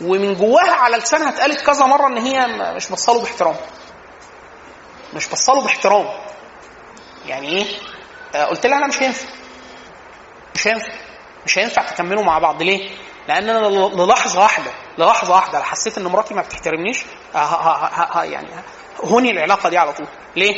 ومن 0.00 0.34
جواها 0.34 0.72
على 0.72 0.96
لسانها 0.96 1.28
اتقالت 1.28 1.60
كذا 1.60 1.86
مرة 1.86 2.06
إن 2.06 2.18
هي 2.18 2.46
مش 2.76 2.88
بصله 2.88 3.20
باحترام 3.20 3.56
مش 5.14 5.28
بصله 5.28 5.62
باحترام 5.62 6.08
يعني 7.26 7.48
إيه؟ 7.48 7.66
آه 8.34 8.44
قلت 8.44 8.66
لها 8.66 8.78
أنا 8.78 8.86
مش 8.86 9.02
هينفع 9.02 9.28
مش 10.54 10.66
هينفع 10.68 10.92
مش 11.46 11.58
هينفع 11.58 11.82
تكملوا 11.82 12.22
مع 12.24 12.38
بعض 12.38 12.62
ليه؟ 12.62 12.90
لأن 13.28 13.48
أنا 13.48 13.66
للحظة 13.68 14.40
واحدة 14.40 14.70
للحظة 14.98 15.34
واحدة 15.34 15.62
حسيت 15.62 15.98
إن 15.98 16.04
مراتي 16.04 16.34
ما 16.34 16.42
بتحترمنيش 16.42 17.04
ها 17.34 17.40
ها 17.44 18.18
ها 18.20 18.24
يعني 18.24 18.48
هوني 19.04 19.30
العلاقة 19.30 19.68
دي 19.68 19.78
على 19.78 19.92
طول. 19.92 20.06
ليه؟ 20.36 20.54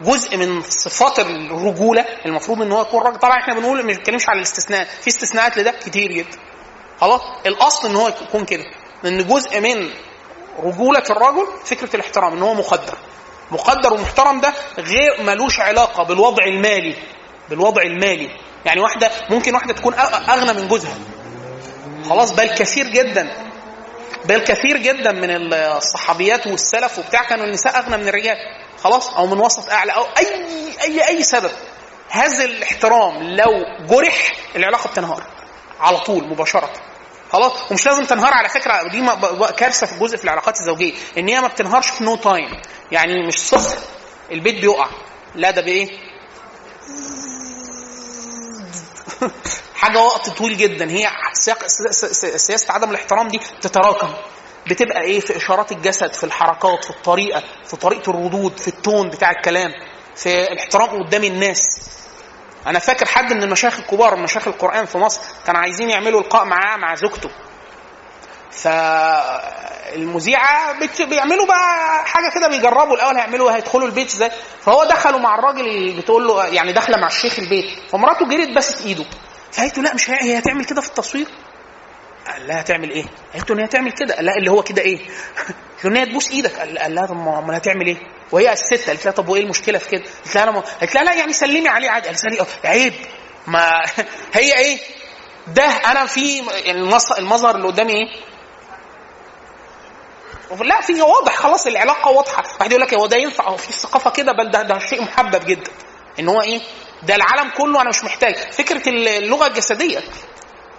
جزء 0.00 0.36
من 0.36 0.62
صفات 0.62 1.18
الرجولة 1.18 2.04
المفروض 2.26 2.62
إن 2.62 2.72
هو 2.72 2.82
يكون 2.82 3.02
راجل. 3.02 3.18
طبعا 3.18 3.40
إحنا 3.40 3.54
بنقول 3.54 3.82
ما 3.82 3.92
بنتكلمش 3.92 4.28
على 4.28 4.36
الاستثناء. 4.36 4.84
في 4.84 5.08
استثناءات 5.08 5.56
لده 5.58 5.70
كتير 5.70 6.12
جدا. 6.12 6.38
خلاص؟ 7.00 7.20
الأصل 7.46 7.88
إن 7.88 7.96
هو 7.96 8.08
يكون 8.08 8.44
كده. 8.44 8.64
لأن 9.02 9.26
جزء 9.26 9.60
من 9.60 9.90
رجولة 10.62 11.02
الرجل 11.10 11.46
فكرة 11.64 11.96
الاحترام 11.96 12.32
إن 12.32 12.42
هو 12.42 12.54
مقدر 12.54 12.94
مقدر 13.50 13.92
ومحترم 13.92 14.40
ده 14.40 14.54
غير 14.78 15.22
ملوش 15.22 15.60
علاقة 15.60 16.02
بالوضع 16.02 16.44
المالي. 16.44 16.94
بالوضع 17.50 17.82
المالي. 17.82 18.30
يعني 18.64 18.80
واحدة 18.80 19.10
ممكن 19.30 19.54
واحدة 19.54 19.74
تكون 19.74 19.94
أغنى 20.28 20.52
من 20.60 20.68
جوزها. 20.68 20.98
خلاص؟ 22.08 22.32
بل 22.32 22.48
كثير 22.48 22.88
جدا. 22.88 23.45
بل 24.28 24.38
كثير 24.38 24.76
جدا 24.76 25.12
من 25.12 25.52
الصحابيات 25.54 26.46
والسلف 26.46 26.98
وبتاع 26.98 27.22
كانوا 27.22 27.44
النساء 27.44 27.78
أغنى 27.78 27.96
من 27.96 28.08
الرجال. 28.08 28.36
خلاص؟ 28.78 29.14
أو 29.14 29.26
من 29.26 29.38
وسط 29.38 29.70
أعلى. 29.70 29.92
أو 29.92 30.02
أي 30.02 30.44
أي 30.82 31.08
أي 31.08 31.22
سبب. 31.22 31.50
هذا 32.08 32.44
الاحترام 32.44 33.22
لو 33.22 33.52
جرح 33.86 34.32
العلاقة 34.56 34.90
بتنهار. 34.90 35.26
على 35.80 35.98
طول 35.98 36.28
مباشرة. 36.28 36.72
خلاص؟ 37.32 37.52
ومش 37.70 37.86
لازم 37.86 38.04
تنهار 38.04 38.32
على 38.34 38.48
فكرة. 38.48 38.88
دي 38.88 39.06
كارثة 39.56 39.86
في 39.86 39.92
الجزء 39.92 40.16
في 40.16 40.24
العلاقات 40.24 40.60
الزوجية. 40.60 40.92
إن 41.18 41.28
هي 41.28 41.40
ما 41.40 41.48
بتنهارش 41.48 41.86
في 41.86 42.04
no 42.04 42.16
time 42.16 42.50
يعني 42.92 43.26
مش 43.26 43.38
صفر 43.38 43.78
البيت 44.30 44.60
بيقع. 44.60 44.88
لا 45.34 45.50
ده 45.50 45.62
بإيه؟ 45.62 45.88
حاجة 49.76 49.98
وقت 50.00 50.30
طويل 50.30 50.56
جدا. 50.56 50.90
هي 50.90 51.08
سياسة 52.36 52.72
عدم 52.72 52.90
الاحترام 52.90 53.28
دي 53.28 53.40
تتراكم. 53.60 54.14
بتبقى 54.70 55.00
إيه؟ 55.02 55.20
في 55.20 55.36
إشارات 55.36 55.72
الجسد 55.72 56.12
في 56.12 56.24
الحركات 56.24 56.84
في 56.84 56.90
الطريقة 56.90 57.42
في 57.64 57.76
طريقة 57.76 58.10
الردود 58.10 58.58
في 58.58 58.68
التون 58.68 59.08
بتاع 59.10 59.30
الكلام 59.30 59.70
في 60.16 60.42
الاحترام 60.52 61.02
قدام 61.04 61.24
الناس. 61.24 61.62
أنا 62.66 62.78
فاكر 62.78 63.06
حد 63.06 63.32
من 63.32 63.42
المشايخ 63.42 63.78
الكبار 63.78 64.16
مشايخ 64.16 64.48
القرآن 64.48 64.84
في 64.86 64.98
مصر 64.98 65.20
كانوا 65.46 65.60
عايزين 65.60 65.90
يعملوا 65.90 66.20
لقاء 66.22 66.44
معاه 66.44 66.76
مع 66.76 66.94
زوجته. 66.94 67.30
فالمذيعة 69.92 70.74
بيعملوا 71.00 71.46
بقى 71.46 72.04
حاجة 72.04 72.30
كده 72.34 72.48
بيجربوا 72.48 72.94
الأول 72.96 73.16
هيعملوا 73.16 73.52
هيدخلوا 73.56 73.86
البيت 73.86 74.06
إزاي؟ 74.08 74.30
فهو 74.60 74.84
دخلوا 74.84 75.20
مع 75.20 75.34
الراجل 75.34 75.96
بتقول 75.96 76.26
له 76.26 76.46
يعني 76.46 76.72
داخلة 76.72 76.96
مع 76.96 77.06
الشيخ 77.06 77.38
البيت. 77.38 77.64
فمراته 77.90 78.28
جريت 78.28 78.56
بست 78.56 78.86
إيده. 78.86 79.04
فقالت 79.56 79.78
له 79.78 79.84
لا 79.84 79.94
مش 79.94 80.10
هي 80.10 80.38
هتعمل 80.38 80.64
كده 80.64 80.80
في 80.80 80.88
التصوير 80.88 81.26
قال 82.26 82.48
لها 82.48 82.60
هتعمل 82.60 82.90
إيه؟ 82.90 83.04
قالت 83.34 83.50
له 83.50 83.56
إن 83.56 83.60
هي 83.60 83.66
هتعمل 83.66 83.92
كده 83.92 84.14
قال 84.14 84.24
لها 84.24 84.34
اللي 84.36 84.50
هو 84.50 84.62
كده 84.62 84.82
إيه؟ 84.82 84.98
قالت 85.82 85.84
له 85.84 85.90
إن 85.90 85.96
هي 85.96 86.06
تبوس 86.06 86.30
إيدك 86.30 86.56
قال 86.56 86.94
لها 86.94 87.06
طب 87.06 87.16
ما 87.16 87.56
هتعمل 87.56 87.86
إيه؟ 87.86 87.96
وهي 88.32 88.52
الست 88.52 88.88
قالت 88.88 89.04
لها 89.04 89.14
طب 89.14 89.28
وإيه 89.28 89.42
المشكلة 89.42 89.78
في 89.78 89.88
كده؟ 89.88 90.02
قالت 90.24 90.34
لها 90.34 90.44
أنا. 90.44 90.60
قالت 90.60 90.94
لها 90.94 91.04
لا 91.04 91.14
يعني 91.14 91.32
سلمي 91.32 91.68
عليه 91.68 91.90
عادي 91.90 92.08
قالت 92.08 92.24
لها 92.24 92.46
عيب 92.64 92.94
ما 93.46 93.84
هي 94.34 94.58
إيه؟ 94.58 94.78
ده 95.46 95.64
أنا 95.64 96.06
في 96.06 96.42
المظهر 97.18 97.56
اللي 97.56 97.66
قدامي 97.66 97.92
إيه؟ 97.92 98.08
لا 100.60 100.80
في 100.80 101.02
واضح 101.02 101.36
خلاص 101.36 101.66
العلاقة 101.66 102.10
واضحة 102.10 102.42
واحد 102.60 102.70
يقول 102.70 102.82
لك 102.82 102.94
هو 102.94 103.06
ده 103.06 103.16
ينفع 103.16 103.56
في 103.56 103.72
ثقافة 103.72 104.10
كده 104.10 104.32
بل 104.32 104.50
ده, 104.50 104.62
ده 104.62 104.78
شيء 104.78 105.02
محبب 105.02 105.44
جدا 105.44 105.70
إن 106.18 106.28
هو 106.28 106.40
إيه 106.40 106.60
ده 107.06 107.14
العالم 107.16 107.50
كله 107.58 107.80
أنا 107.82 107.88
مش 107.90 108.04
محتاج. 108.04 108.34
فكرة 108.34 108.88
اللغة 108.88 109.46
الجسدية 109.46 109.98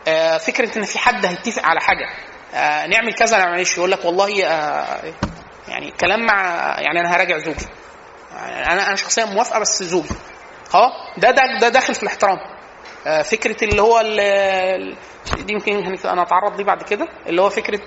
آه 0.08 0.38
فكرة 0.38 0.78
إن 0.78 0.84
في 0.84 1.00
حد 1.00 1.26
هيتفق 1.26 1.66
على 1.66 1.80
حاجة. 1.82 2.08
آه 2.54 2.86
نعمل 2.88 3.14
كذا 3.14 3.38
نعملش 3.38 3.78
يقول 3.78 3.92
لك 3.92 4.06
والله 4.06 4.46
آه 4.48 5.14
يعني 5.68 5.92
كلام 5.92 6.26
مع 6.26 6.44
يعني 6.80 7.00
أنا 7.00 7.16
هراجع 7.16 7.38
زوجي. 7.38 7.66
أنا 8.42 8.88
أنا 8.88 8.96
شخصيا 8.96 9.26
موافقة 9.26 9.60
بس 9.60 9.84
زوجي. 9.84 10.10
خلاص 10.70 10.92
ده 11.18 11.32
ده 11.32 11.42
ده 11.62 11.70
داخل 11.70 11.96
في 11.96 12.04
الاحترام. 12.04 12.38
فكرة 13.24 13.64
اللي 13.64 13.82
هو 13.82 14.02
دي 15.38 15.54
يمكن 15.54 15.98
أنا 16.06 16.22
أتعرض 16.22 16.58
ليه 16.58 16.64
بعد 16.66 16.84
كده. 16.84 17.08
اللي 17.28 17.42
هو 17.42 17.50
فكرة 17.50 17.82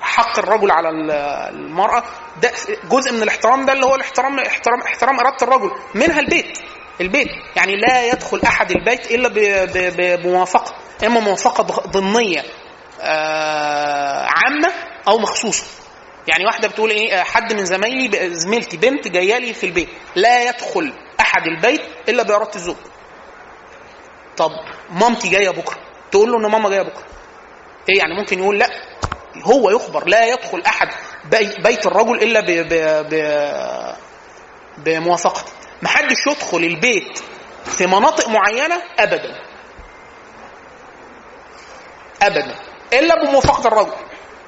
حق 0.00 0.38
الرجل 0.38 0.70
على 0.70 0.88
ال- 0.88 1.10
المرأة. 1.54 2.04
ده 2.42 2.50
جزء 2.90 3.12
من 3.12 3.22
الاحترام 3.22 3.66
ده 3.66 3.72
اللي 3.72 3.86
هو 3.86 3.94
الاحترام 3.94 4.38
احترام 4.40 4.80
احترام 4.80 5.20
إرادة 5.20 5.36
الرجل. 5.42 5.70
منها 5.94 6.20
البيت. 6.20 6.58
البيت. 7.00 7.28
يعني 7.56 7.76
لا 7.76 8.06
يدخل 8.06 8.40
أحد 8.46 8.70
البيت 8.70 9.10
إلا 9.10 9.28
بموافقة 10.16 10.74
إما 11.06 11.20
موافقة 11.20 11.62
ضمنية 11.90 12.42
آه، 13.00 14.26
عامة 14.26 14.72
أو 15.08 15.18
مخصوصة. 15.18 15.64
يعني 16.28 16.44
واحدة 16.46 16.68
بتقول 16.68 16.90
إيه 16.90 17.20
آه، 17.20 17.22
حد 17.22 17.52
من 17.52 17.64
زمايلي 17.64 18.34
زميلتي 18.34 18.76
بنت 18.76 19.08
جاية 19.08 19.38
لي 19.38 19.54
في 19.54 19.66
البيت. 19.66 19.88
لا 20.16 20.42
يدخل 20.42 20.92
أحد 21.20 21.46
البيت 21.46 21.80
إلا 22.08 22.22
بإرادة 22.22 22.54
الزوج. 22.56 22.76
طب 24.36 24.50
مامتي 24.90 25.28
جاية 25.28 25.50
بكرة؟ 25.50 25.76
تقول 26.10 26.32
له 26.32 26.38
إن 26.38 26.46
ماما 26.52 26.68
جاية 26.70 26.82
بكرة. 26.82 27.04
إيه 27.88 27.98
يعني 27.98 28.14
ممكن 28.20 28.38
يقول 28.38 28.58
لا؟ 28.58 28.68
هو 29.42 29.70
يخبر 29.70 30.08
لا 30.08 30.26
يدخل 30.26 30.62
أحد 30.66 30.88
بي- 31.30 31.62
بيت 31.62 31.86
الرجل 31.86 32.22
إلا 32.22 32.40
ب 32.40 33.14
بموافقته. 34.78 35.52
محدش 35.82 36.26
يدخل 36.26 36.58
البيت 36.58 37.18
في 37.64 37.86
مناطق 37.86 38.28
معينة 38.28 38.82
ابدا. 38.98 39.40
ابدا. 42.22 42.54
إلا 42.92 43.24
بموافقه 43.24 43.68
الرجل. 43.68 43.96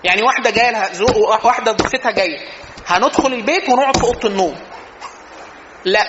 يعني 0.05 0.23
واحدة 0.23 0.51
جاية 0.51 0.71
لها 0.71 0.89
ذوق 0.93 1.47
واحدة 1.47 1.73
ضيفتها 1.73 2.11
جاية. 2.11 2.39
هندخل 2.87 3.33
البيت 3.33 3.69
ونقعد 3.69 3.97
في 3.97 4.05
أوضة 4.05 4.29
النوم. 4.29 4.57
لا. 5.85 6.07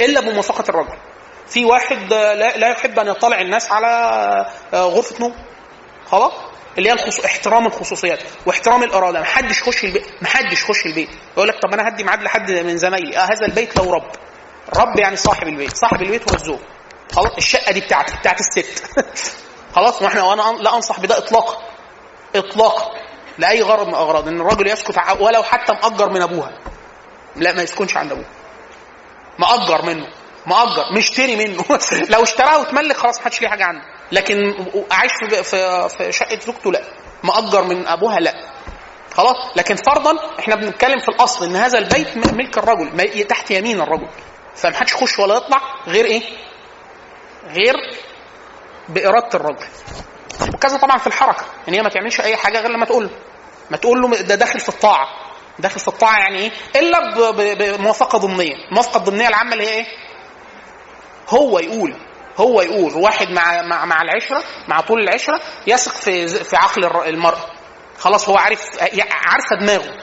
إلا 0.00 0.20
بموافقه 0.20 0.64
الرجل. 0.68 0.98
في 1.48 1.64
واحد 1.64 2.12
آه، 2.12 2.34
لا, 2.34 2.68
يحب 2.68 2.98
أن 2.98 3.08
يطلع 3.08 3.40
الناس 3.40 3.72
على 3.72 3.86
آه، 4.74 4.82
غرفة 4.84 5.16
نوم. 5.20 5.34
خلاص؟ 6.06 6.32
اللي 6.78 6.88
هي 6.88 6.92
الخصو... 6.92 7.24
احترام 7.24 7.66
الخصوصيات 7.66 8.22
واحترام 8.46 8.82
الاراده 8.82 9.18
ما 9.18 9.24
حدش 9.24 9.60
يخش 9.60 9.84
البيت 9.84 10.04
ما 10.22 10.28
حدش 10.28 10.62
يخش 10.62 10.86
البيت. 10.86 11.08
يقول 11.36 11.48
لك 11.48 11.54
طب 11.62 11.72
أنا 11.72 11.88
هدي 11.88 12.04
ميعاد 12.04 12.22
لحد 12.22 12.50
من 12.50 12.76
زمايلي. 12.76 13.16
آه 13.16 13.20
هذا 13.20 13.46
البيت 13.46 13.76
له 13.76 13.92
رب. 13.92 14.10
رب 14.76 14.98
يعني 14.98 15.16
صاحب 15.16 15.48
البيت. 15.48 15.76
صاحب 15.76 16.02
البيت 16.02 16.30
هو 16.30 16.34
الزوج. 16.34 16.58
خلاص 17.12 17.36
الشقة 17.38 17.72
دي 17.72 17.80
بتاعتي 17.80 18.16
بتاعت 18.16 18.40
الست. 18.40 18.84
خلاص 19.76 20.02
وإحنا 20.02 20.22
وأنا 20.22 20.42
لا 20.62 20.76
أنصح 20.76 21.00
بده 21.00 21.18
اطلاقا 21.18 21.62
اطلاقا 22.36 22.90
لأي 23.38 23.62
غرض 23.62 23.86
من 23.86 23.94
الأغراض. 23.94 24.28
إن 24.28 24.40
الرجل 24.40 24.66
يسكت 24.66 24.96
ولو 25.20 25.42
حتى 25.42 25.72
مأجر 25.72 26.10
من 26.10 26.22
أبوها. 26.22 26.58
لا 27.36 27.52
ما 27.52 27.62
يسكنش 27.62 27.96
عند 27.96 28.12
أبوه. 28.12 28.26
مأجر 29.38 29.82
منه. 29.86 30.06
مأجر. 30.46 30.84
مشتري 30.96 31.36
منه. 31.36 31.64
لو 32.12 32.22
اشتراها 32.22 32.56
وتملك 32.56 32.96
خلاص 32.96 33.18
ما 33.18 33.24
حدش 33.24 33.40
ليه 33.40 33.48
حاجة 33.48 33.64
عنده 33.64 34.01
لكن 34.12 34.36
عايش 34.90 35.12
في 35.20 35.42
في, 35.88 36.12
شقة 36.12 36.38
زوجته 36.38 36.72
لا. 36.72 36.82
مأجر 37.24 37.64
من 37.64 37.86
أبوها 37.88 38.20
لا. 38.20 38.34
خلاص؟ 39.14 39.36
لكن 39.56 39.76
فرضا 39.86 40.38
إحنا 40.38 40.54
بنتكلم 40.54 40.98
في 40.98 41.08
الأصل 41.08 41.44
إن 41.44 41.56
هذا 41.56 41.78
البيت 41.78 42.16
ملك 42.34 42.58
الرجل 42.58 43.24
تحت 43.24 43.50
يمين 43.50 43.80
الرجل. 43.80 44.08
فما 44.54 44.76
حدش 44.76 44.92
يخش 44.92 45.18
ولا 45.18 45.36
يطلع 45.36 45.60
غير 45.86 46.04
إيه؟ 46.04 46.22
غير 47.46 47.74
بإرادة 48.88 49.28
الرجل. 49.34 49.66
وكذا 50.54 50.76
طبعا 50.76 50.98
في 50.98 51.06
الحركة. 51.06 51.44
ان 51.68 51.74
هي 51.74 51.82
ما 51.82 51.88
تعملش 51.88 52.20
أي 52.20 52.36
حاجة 52.36 52.60
غير 52.60 52.70
لما 52.70 52.84
تقول 52.86 53.04
له. 53.04 53.10
ما 53.70 53.76
تقول 53.76 54.00
له 54.02 54.08
ده 54.16 54.34
داخل 54.34 54.60
في 54.60 54.68
الطاعة. 54.68 55.06
داخل 55.58 55.80
في 55.80 55.88
الطاعة 55.88 56.18
يعني 56.18 56.38
إيه؟ 56.38 56.50
إلا 56.76 57.14
بموافقة 57.76 58.18
ضمنية. 58.18 58.54
الموافقة 58.68 58.98
الضمنية 58.98 59.28
العامة 59.28 59.52
اللي 59.52 59.64
هي 59.64 59.74
إيه؟ 59.74 59.86
هو 61.28 61.58
يقول. 61.58 61.96
هو 62.36 62.62
يقول 62.62 62.94
واحد 62.94 63.30
مع 63.30 63.62
مع, 63.62 63.84
مع 63.84 64.02
العشرة 64.02 64.42
مع 64.68 64.80
طول 64.80 65.00
العشرة 65.00 65.40
يثق 65.66 65.92
في 65.92 66.26
في 66.28 66.56
عقل 66.56 66.84
المراه 67.08 67.46
خلاص 67.98 68.28
هو 68.28 68.36
عارف 68.36 68.62
عارفة 69.10 69.56
دماغه. 69.60 70.02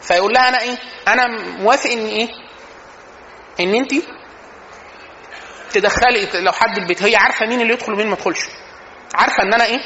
فيقول 0.00 0.32
لها 0.32 0.48
أنا 0.48 0.60
إيه؟ 0.60 0.78
أنا 1.08 1.26
موافق 1.58 1.90
إن 1.90 2.06
إيه؟ 2.06 2.28
إن 3.60 3.74
أنت 3.74 3.92
تدخلي 5.72 6.28
لو 6.34 6.52
حد 6.52 6.78
البيت 6.78 7.02
هي 7.02 7.16
عارفة 7.16 7.46
مين 7.46 7.60
اللي 7.60 7.72
يدخل 7.72 7.92
ومين 7.92 8.06
ما 8.06 8.12
يدخلش. 8.12 8.40
عارفة 9.14 9.42
إن 9.42 9.54
أنا 9.54 9.64
إيه؟ 9.64 9.78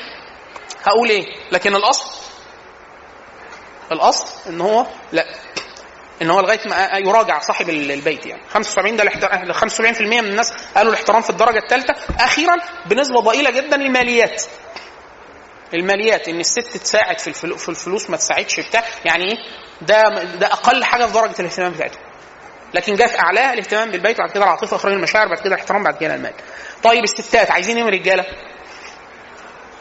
هقول 0.84 1.08
إيه؟ 1.10 1.26
لكن 1.52 1.74
الأصل 1.76 2.10
الأصل 3.92 4.50
إن 4.50 4.60
هو 4.60 4.86
لا. 5.12 5.24
إن 6.22 6.30
هو 6.30 6.40
لغاية 6.40 6.68
ما 6.68 6.98
يراجع 6.98 7.38
صاحب 7.38 7.68
البيت 7.70 8.26
يعني. 8.26 8.42
75 8.50 8.96
ده 8.96 9.02
الاحترام 9.02 9.52
75% 9.52 10.00
من 10.02 10.18
الناس 10.18 10.52
قالوا 10.76 10.92
الاحترام 10.92 11.22
في 11.22 11.30
الدرجة 11.30 11.58
الثالثه 11.58 11.94
أخيرا 12.20 12.56
بنسبة 12.86 13.20
ضئيلة 13.20 13.50
جدا 13.50 13.76
الماليات 13.76 14.42
الماليات 15.74 16.28
إن 16.28 16.40
الست 16.40 16.76
تساعد 16.76 17.18
في 17.18 17.28
الفلو- 17.30 17.56
في 17.56 17.68
الفلوس 17.68 18.10
ما 18.10 18.16
تساعدش 18.16 18.60
بتاع. 18.60 18.84
يعني 19.04 19.24
إيه؟ 19.24 19.36
ده 19.82 20.08
ده 20.24 20.46
أقل 20.46 20.84
حاجة 20.84 21.04
في 21.06 21.12
درجة 21.12 21.34
الاهتمام 21.40 21.72
بتاعتهم 21.72 22.02
لكن 22.74 22.96
في 22.96 23.20
اعلاها 23.20 23.52
الاهتمام 23.52 23.90
بالبيت 23.90 24.18
بعد 24.18 24.30
كده 24.30 24.44
العاطفة 24.44 24.76
اخراج 24.76 24.92
المشاعر 24.94 25.28
بعد 25.28 25.38
كده 25.38 25.54
الاحترام 25.54 25.82
بعد 25.84 25.96
كده 25.96 26.14
المال. 26.14 26.32
طيب 26.82 27.04
الستات 27.04 27.50
عايزين 27.50 27.76
إيه 27.76 27.82
من 27.84 27.88
الرجاله 27.94 28.24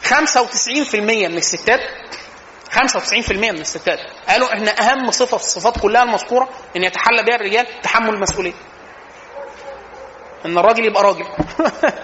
95% 0.02 0.94
من 1.28 1.36
الستات 1.36 1.80
95% 2.72 3.32
من 3.32 3.50
الستات. 3.60 3.98
قالوا 4.28 4.52
ان 4.52 4.68
أهم 4.68 5.10
صفة 5.10 5.36
في 5.36 5.42
الصفات 5.44 5.78
كلها 5.78 6.02
المذكورة 6.02 6.48
إن 6.76 6.82
يتحلى 6.84 7.22
بها 7.22 7.34
الرجال 7.36 7.80
تحمل 7.82 8.08
المسؤولية. 8.14 8.52
إن 10.46 10.58
الراجل 10.58 10.84
يبقى 10.84 11.02
راجل. 11.02 11.24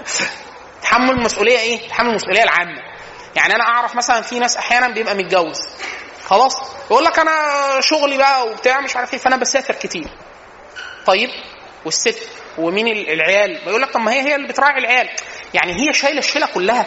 تحمل 0.83 1.11
المسؤولية 1.11 1.59
إيه؟ 1.59 1.89
تحمل 1.89 2.11
المسؤولية 2.11 2.43
العامة. 2.43 2.83
يعني 3.37 3.55
أنا 3.55 3.65
أعرف 3.65 3.97
مثلا 3.97 4.21
في 4.21 4.39
ناس 4.39 4.57
أحيانا 4.57 4.89
بيبقى 4.89 5.15
متجوز. 5.15 5.59
خلاص؟ 6.25 6.53
يقول 6.91 7.05
لك 7.05 7.19
أنا 7.19 7.33
شغلي 7.81 8.17
بقى 8.19 8.49
وبتاع 8.49 8.81
مش 8.81 8.97
عارف 8.97 9.13
إيه 9.15 9.19
فأنا 9.21 9.37
بسافر 9.37 9.75
كتير. 9.75 10.09
طيب؟ 11.07 11.31
والست؟ 11.85 12.19
ومين 12.59 12.87
ال- 12.87 13.09
العيال؟ 13.13 13.69
يقول 13.69 13.83
لك 13.83 13.91
طب 13.91 14.01
ما 14.01 14.13
هي 14.13 14.21
هي 14.23 14.35
اللي 14.35 14.49
بتراعي 14.49 14.79
العيال. 14.79 15.09
يعني 15.55 15.73
هي 15.73 15.93
شايلة 15.93 16.19
الشيله 16.19 16.47
كلها. 16.47 16.87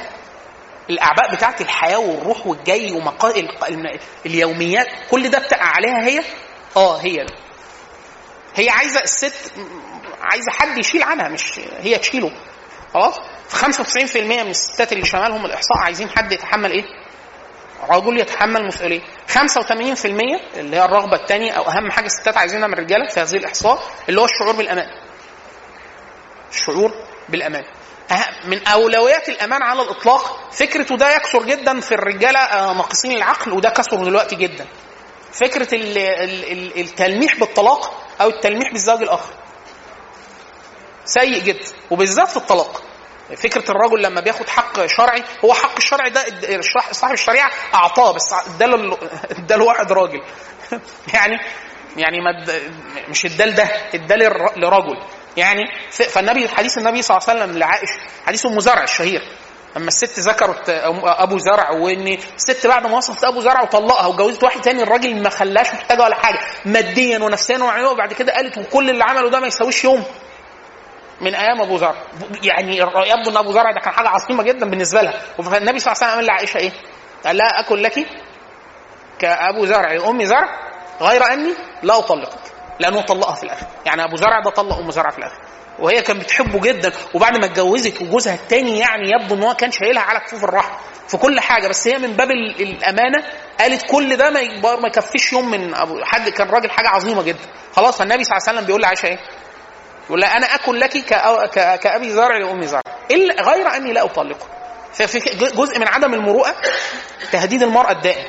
الأعباء 0.90 1.36
بتاعت 1.36 1.62
الحياة 1.62 1.98
والروح 2.00 2.48
والجاي 2.48 2.92
ومقا... 2.92 3.30
ال- 3.30 3.64
ال- 3.64 4.00
اليوميات 4.26 4.88
كل 5.12 5.30
ده 5.30 5.40
بتقع 5.40 5.66
عليها 5.66 6.06
هي؟ 6.08 6.24
آه 6.78 6.98
هي. 6.98 7.26
هي 8.56 8.70
عايزة 8.70 9.02
الست 9.04 9.52
عايزة 10.22 10.52
حد 10.52 10.78
يشيل 10.78 11.04
عنها 11.04 11.30
مش 11.30 11.60
هي 11.80 11.98
تشيله. 11.98 12.32
خلاص؟ 12.94 13.16
ف 13.50 13.66
95% 13.66 14.18
من 14.18 14.40
الستات 14.50 14.94
اللي 14.94 15.06
شمالهم 15.06 15.46
الإحصاء 15.46 15.78
عايزين 15.78 16.10
حد 16.10 16.32
يتحمل 16.32 16.72
إيه؟ 16.72 16.84
رجل 17.90 18.20
يتحمل 18.20 18.68
مسؤولية. 18.68 19.02
85% 19.02 20.06
اللي 20.06 20.78
هي 20.78 20.86
الرغبة 20.86 21.16
الثانية 21.16 21.52
أو 21.52 21.64
أهم 21.70 21.92
حاجة 21.92 22.06
الستات 22.06 22.38
عايزينها 22.38 22.68
من 22.68 22.74
الرجالة 22.74 23.08
في 23.10 23.20
هذه 23.20 23.36
الإحصاء 23.36 23.84
اللي 24.10 24.22
هو 24.22 24.26
الشعور 24.26 24.52
بالأمان. 24.56 24.88
الشعور 26.52 26.92
بالأمان. 27.30 27.64
من 28.46 28.68
أولويات 28.68 29.30
الأمان 29.30 29.64
على 29.64 29.82
الإطلاق 29.82 30.50
فكرته 30.54 30.98
ده 30.98 31.16
يكثر 31.16 31.44
جدا 31.44 31.80
في 31.80 31.92
الرجالة 31.92 32.74
ناقصين 32.74 33.12
العقل 33.12 33.52
وده 33.54 33.70
كثر 33.70 34.04
دلوقتي 34.04 34.36
جدا. 34.36 34.66
فكرة 35.34 35.76
ال- 35.76 35.98
ال- 35.98 36.52
ال- 36.52 36.80
التلميح 36.80 37.40
بالطلاق 37.40 38.08
أو 38.22 38.30
التلميح 38.30 38.72
بالزواج 38.72 39.02
الآخر. 39.02 39.34
سيء 41.06 41.40
جدا 41.44 41.66
وبالذات 41.92 42.28
في 42.28 42.38
الطلاق. 42.38 42.84
فكرة 43.38 43.72
الرجل 43.72 44.02
لما 44.04 44.22
بياخد 44.22 44.50
حق 44.50 44.86
شرعي 44.86 45.24
هو 45.46 45.54
حق 45.54 45.76
الشرعي 45.78 46.10
ده 46.10 46.26
صاحب 46.92 47.14
الشريعة 47.14 47.52
أعطاه 47.74 48.12
بس 48.14 48.34
اداله 48.56 48.76
ال- 48.76 48.98
اداله 49.44 49.66
واحد 49.66 49.92
راجل. 49.92 50.22
يعني 51.14 51.38
يعني 51.98 52.22
ما 52.22 52.46
مش 53.10 53.26
ادال 53.26 53.56
ده 53.56 53.64
ادال 53.94 54.24
الر- 54.24 54.54
لرجل. 54.60 54.98
يعني 55.40 55.64
فالنبي 55.92 56.50
حديث 56.50 56.78
النبي 56.78 57.02
صلى 57.02 57.18
الله 57.18 57.30
عليه 57.30 57.40
وسلم 57.44 57.58
لعائشة 57.58 57.94
حديث 58.26 58.46
أم 58.46 58.60
زرع 58.60 58.84
الشهير. 58.84 59.22
أما 59.78 59.88
الست 59.88 60.20
ذكرت 60.20 60.70
أبو 61.04 61.38
زرع 61.38 61.72
وان 61.72 62.18
الست 62.36 62.68
بعد 62.68 62.88
ما 62.88 62.98
وصفت 62.98 63.24
أبو 63.24 63.42
زرع 63.42 63.62
وطلقها 63.62 64.08
وجوزت 64.08 64.44
واحد 64.44 64.62
تاني 64.62 64.84
الراجل 64.84 65.22
ما 65.24 65.30
خلاش 65.30 65.74
محتاجة 65.74 66.02
ولا 66.02 66.16
حاجة. 66.16 66.40
ماديا 66.66 67.20
ونفسيا 67.20 67.58
وعينه 67.58 67.90
وبعد 67.90 68.14
كده 68.14 68.34
قالت 68.34 68.58
وكل 68.58 68.90
اللي 68.90 69.04
عمله 69.04 69.30
ده 69.30 69.40
ما 69.40 69.48
يساويش 69.48 69.84
يوم. 69.84 70.04
من 71.22 71.36
أيام 71.36 71.62
أبو 71.62 71.78
زرع. 71.78 71.96
يعني 72.44 72.78
يبدو 72.78 73.30
إن 73.32 73.38
أبو 73.38 73.52
زرع 73.52 73.72
ده 73.72 73.80
كان 73.80 73.94
حاجة 73.94 74.10
عظيمة 74.10 74.44
جدا 74.44 74.70
بالنسبة 74.70 75.02
لها. 75.02 75.22
فالنبي 75.38 75.80
صلى 75.80 75.94
الله 75.94 76.04
عليه 76.04 76.14
وسلم 76.14 76.16
قال 76.16 76.26
لعائشة 76.26 76.58
إيه؟ 76.58 76.72
قال 77.26 77.38
لها 77.38 77.60
اكن 77.60 77.76
لك 77.76 78.08
كأبو 79.20 79.66
زرع 79.66 79.94
لام 79.94 80.26
زرع 80.26 80.50
غير 81.02 81.34
أني 81.34 81.54
لا 81.84 81.98
أطلقك. 82.00 82.40
لأنه 82.80 83.02
طلقها 83.02 83.36
في 83.36 83.44
الآخر. 83.44 83.66
يعني 83.86 84.04
أبو 84.04 84.16
زرع 84.16 84.40
ده 84.40 84.50
طلق 84.52 84.78
أم 84.78 84.92
زرع 84.92 85.10
في 85.10 85.18
الآخر. 85.18 85.38
وهي 85.80 86.02
كانت 86.02 86.24
بتحبه 86.24 86.60
جدا 86.60 86.92
وبعد 87.14 87.38
ما 87.38 87.46
اتجوزت 87.46 88.02
وجوزها 88.02 88.34
الثاني 88.34 88.80
يعني 88.80 89.12
يبدو 89.12 89.36
إن 89.36 89.44
هو 89.44 89.54
كان 89.54 89.72
شايلها 89.72 90.04
على 90.04 90.20
كفوف 90.20 90.44
الرحم 90.44 90.74
في 91.08 91.18
كل 91.18 91.40
حاجة. 91.40 91.68
بس 91.68 91.88
هي 91.88 91.98
من 91.98 92.14
باب 92.14 92.32
ال- 92.32 92.62
الأمانة 92.62 93.24
قالت 93.60 93.86
كل 93.92 94.16
ده 94.18 94.30
ما 94.30 94.40
يكفيش 94.88 95.34
يوم 95.34 95.52
من 95.52 95.76
ابو 95.76 96.04
حد 96.04 96.30
كان 96.30 96.50
راجل 96.50 96.70
حاجة 96.72 96.88
عظيمة 96.90 97.24
جدا. 97.24 97.40
خلاص 97.74 97.98
فالنبي 97.98 98.24
صلى 98.24 98.38
الله 98.38 98.44
عليه 98.48 98.58
وسلم 98.58 98.66
بيقول 98.68 98.82
لعائشة 98.82 99.06
إيه؟ 99.06 99.20
يقول 100.06 100.22
لها 100.22 100.38
أنا 100.38 100.46
اكن 100.56 100.76
لك 100.76 100.98
كأبي 101.82 102.10
زرع 102.12 102.38
لأم 102.38 102.62
زرع. 102.66 102.82
الا 103.12 103.42
غير 103.44 103.68
أني 103.76 103.94
لا 103.94 104.04
أطلقه. 104.06 104.48
ففي 104.94 105.20
جزء 105.56 105.80
من 105.80 105.88
عدم 105.88 106.14
المروءة 106.14 106.56
تهديد 107.32 107.64
المرأة 107.64 107.92
الدائم. 107.92 108.26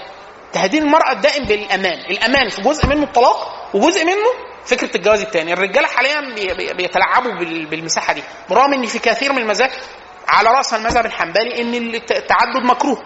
تهديد 0.53 0.83
المرأة 0.83 1.13
الدائم 1.13 1.45
بالأمان. 1.45 1.99
الأمان 2.11 2.49
في 2.49 2.63
جزء 2.63 2.87
منه 2.87 3.03
الطلاق 3.05 3.71
وجزء 3.75 4.05
منه 4.05 4.51
فكرة 4.67 4.97
الجواز 4.97 5.21
الثاني 5.21 5.53
الرجالة 5.53 5.87
حاليا 5.89 6.21
بي- 6.35 6.55
بي- 6.55 6.73
بيتلاعبوا 6.75 7.33
بال- 7.33 7.67
بالمساحة 7.67 8.13
دي. 8.13 8.23
برغم 8.51 8.73
إن 8.73 8.87
في 8.87 8.99
كثير 8.99 9.33
من 9.33 9.39
المذاهب 9.39 9.71
على 10.29 10.49
راسها 10.49 10.79
المذهب 10.79 11.07
الحنبلي 11.07 11.61
إن 11.63 11.75
الت- 11.95 12.13
التعدد 12.13 12.63
مكروه. 12.65 13.03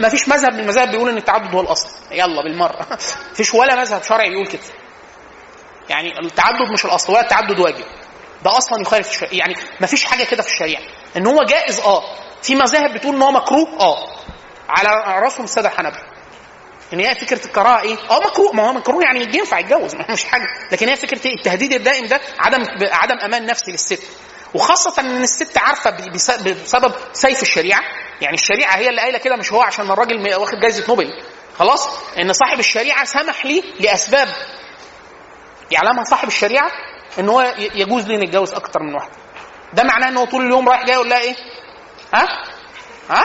ما 0.00 0.08
فيش 0.08 0.28
مذهب 0.28 0.52
من 0.54 0.60
المذاهب 0.60 0.90
بيقول 0.90 1.08
إن 1.10 1.16
التعدد 1.16 1.54
هو 1.54 1.60
الأصل. 1.60 1.88
يلا 2.10 2.42
بالمرة. 2.42 2.86
فيش 3.36 3.54
ولا 3.54 3.74
مذهب 3.76 4.02
شرعي 4.02 4.30
بيقول 4.30 4.46
كده. 4.46 4.62
يعني 5.88 6.18
التعدد 6.18 6.70
مش 6.72 6.84
الأصل 6.84 7.12
ولا 7.12 7.20
التعدد 7.22 7.58
واجب. 7.60 7.84
ده 8.44 8.58
أصلا 8.58 8.80
يخالف 8.82 9.10
الشريعه 9.10 9.34
يعني 9.34 9.54
ما 9.80 9.86
فيش 9.86 10.04
حاجة 10.04 10.24
كده 10.24 10.42
في 10.42 10.48
الشريعة. 10.48 10.82
إن 11.16 11.26
هو 11.26 11.42
جائز 11.44 11.80
آه. 11.80 12.02
في 12.42 12.54
مذاهب 12.54 12.94
بتقول 12.94 13.14
إن 13.14 13.22
هو 13.22 13.30
مكروه 13.32 13.68
آه. 13.80 13.96
على 14.68 14.88
رأسهم 15.22 15.44
السادة 15.44 15.68
الحنابلة. 15.68 16.00
إن 16.92 17.00
هي 17.00 17.14
فكرة 17.14 17.46
الكراهه 17.46 17.80
إيه؟ 17.82 17.96
آه 18.10 18.18
مكروه 18.20 18.52
ما 18.52 18.68
هو 18.68 18.72
مكروه 18.72 19.02
يعني 19.02 19.20
ينفع 19.20 19.58
يتجوز 19.58 19.94
مش 20.10 20.24
حاجة 20.24 20.42
لكن 20.72 20.88
هي 20.88 20.96
فكرة 20.96 21.26
إيه؟ 21.26 21.34
التهديد 21.34 21.72
الدائم 21.72 22.06
ده 22.06 22.20
عدم 22.38 22.64
عدم 22.92 23.18
أمان 23.24 23.46
نفسي 23.46 23.70
للست 23.72 24.02
وخاصة 24.54 25.00
إن 25.02 25.22
الست 25.22 25.58
عارفة 25.58 25.90
بس- 26.14 26.30
بسبب 26.30 26.94
سيف 27.12 27.42
الشريعة 27.42 27.80
يعني 28.20 28.34
الشريعة 28.34 28.76
هي 28.76 28.88
اللي 28.88 29.00
قايلة 29.00 29.18
كده 29.18 29.36
مش 29.36 29.52
هو 29.52 29.60
عشان 29.62 29.90
الراجل 29.90 30.34
واخد 30.36 30.60
جايزة 30.60 30.84
نوبل 30.88 31.22
خلاص 31.58 31.88
إن 32.18 32.32
صاحب 32.32 32.58
الشريعة 32.58 33.04
سمح 33.04 33.46
لي 33.46 33.64
لأسباب 33.80 34.28
يعلمها 35.70 36.04
صاحب 36.04 36.28
الشريعة 36.28 36.70
إن 37.18 37.28
هو 37.28 37.54
يجوز 37.58 38.06
لي 38.06 38.16
نتجوز 38.16 38.52
أكتر 38.54 38.80
من 38.82 38.94
واحدة 38.94 39.12
ده 39.72 39.82
معناه 39.82 40.08
إن 40.08 40.16
هو 40.16 40.24
طول 40.24 40.44
اليوم 40.46 40.68
رايح 40.68 40.84
جاي 40.84 40.94
يقول 40.94 41.10
لها 41.10 41.20
إيه؟ 41.20 41.34
ها؟ 42.14 42.26
ها؟ 43.10 43.24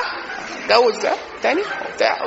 اتجوز 0.66 1.08
تاني 1.44 1.62
وبتاع 1.62 2.18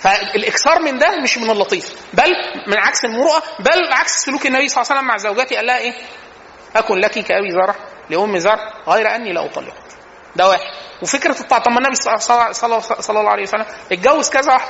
فالإكثار 0.00 0.82
من 0.82 0.98
ده 0.98 1.20
مش 1.22 1.38
من 1.38 1.50
اللطيف 1.50 1.94
بل 2.14 2.32
من 2.66 2.76
عكس 2.78 3.04
المروءة 3.04 3.42
بل 3.58 3.92
عكس 3.92 4.12
سلوك 4.24 4.46
النبي 4.46 4.68
صلى 4.68 4.82
الله 4.82 4.90
عليه 4.92 5.00
وسلم 5.00 5.08
مع 5.08 5.16
زوجاته 5.16 5.56
قال 5.56 5.66
لها 5.66 5.78
إيه؟ 5.78 5.92
أكن 6.76 6.94
لك 6.94 7.10
كأبي 7.18 7.50
زرع 7.50 7.74
لأم 8.10 8.38
زرع 8.38 8.72
غير 8.88 9.14
أني 9.14 9.32
لا 9.32 9.44
أطلقك. 9.44 9.74
ده 10.36 10.48
واحد. 10.48 10.60
وفكرة 11.02 11.40
التعريض 11.40 11.64
طب 11.64 11.70
ما 11.72 11.78
النبي 11.78 11.94
صلى 11.94 12.14
الله 13.10 13.30
عليه 13.30 13.42
وسلم 13.42 13.64
اتجوز 13.92 14.30
كذا 14.30 14.52
واحد 14.52 14.68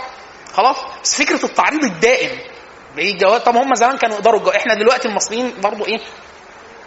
خلاص؟ 0.53 0.77
بس 1.03 1.23
فكرة 1.23 1.45
التعريض 1.45 1.85
الدائم. 1.85 2.39
بعيد 2.97 3.19
جواز 3.19 3.41
طب 3.41 3.57
هم 3.57 3.75
زمان 3.75 3.97
كانوا 3.99 4.17
يقدروا 4.17 4.39
الجواز 4.39 4.57
إحنا 4.57 4.75
دلوقتي 4.75 5.09
المصريين 5.09 5.55
برضو 5.61 5.87
إيه؟ 5.87 5.99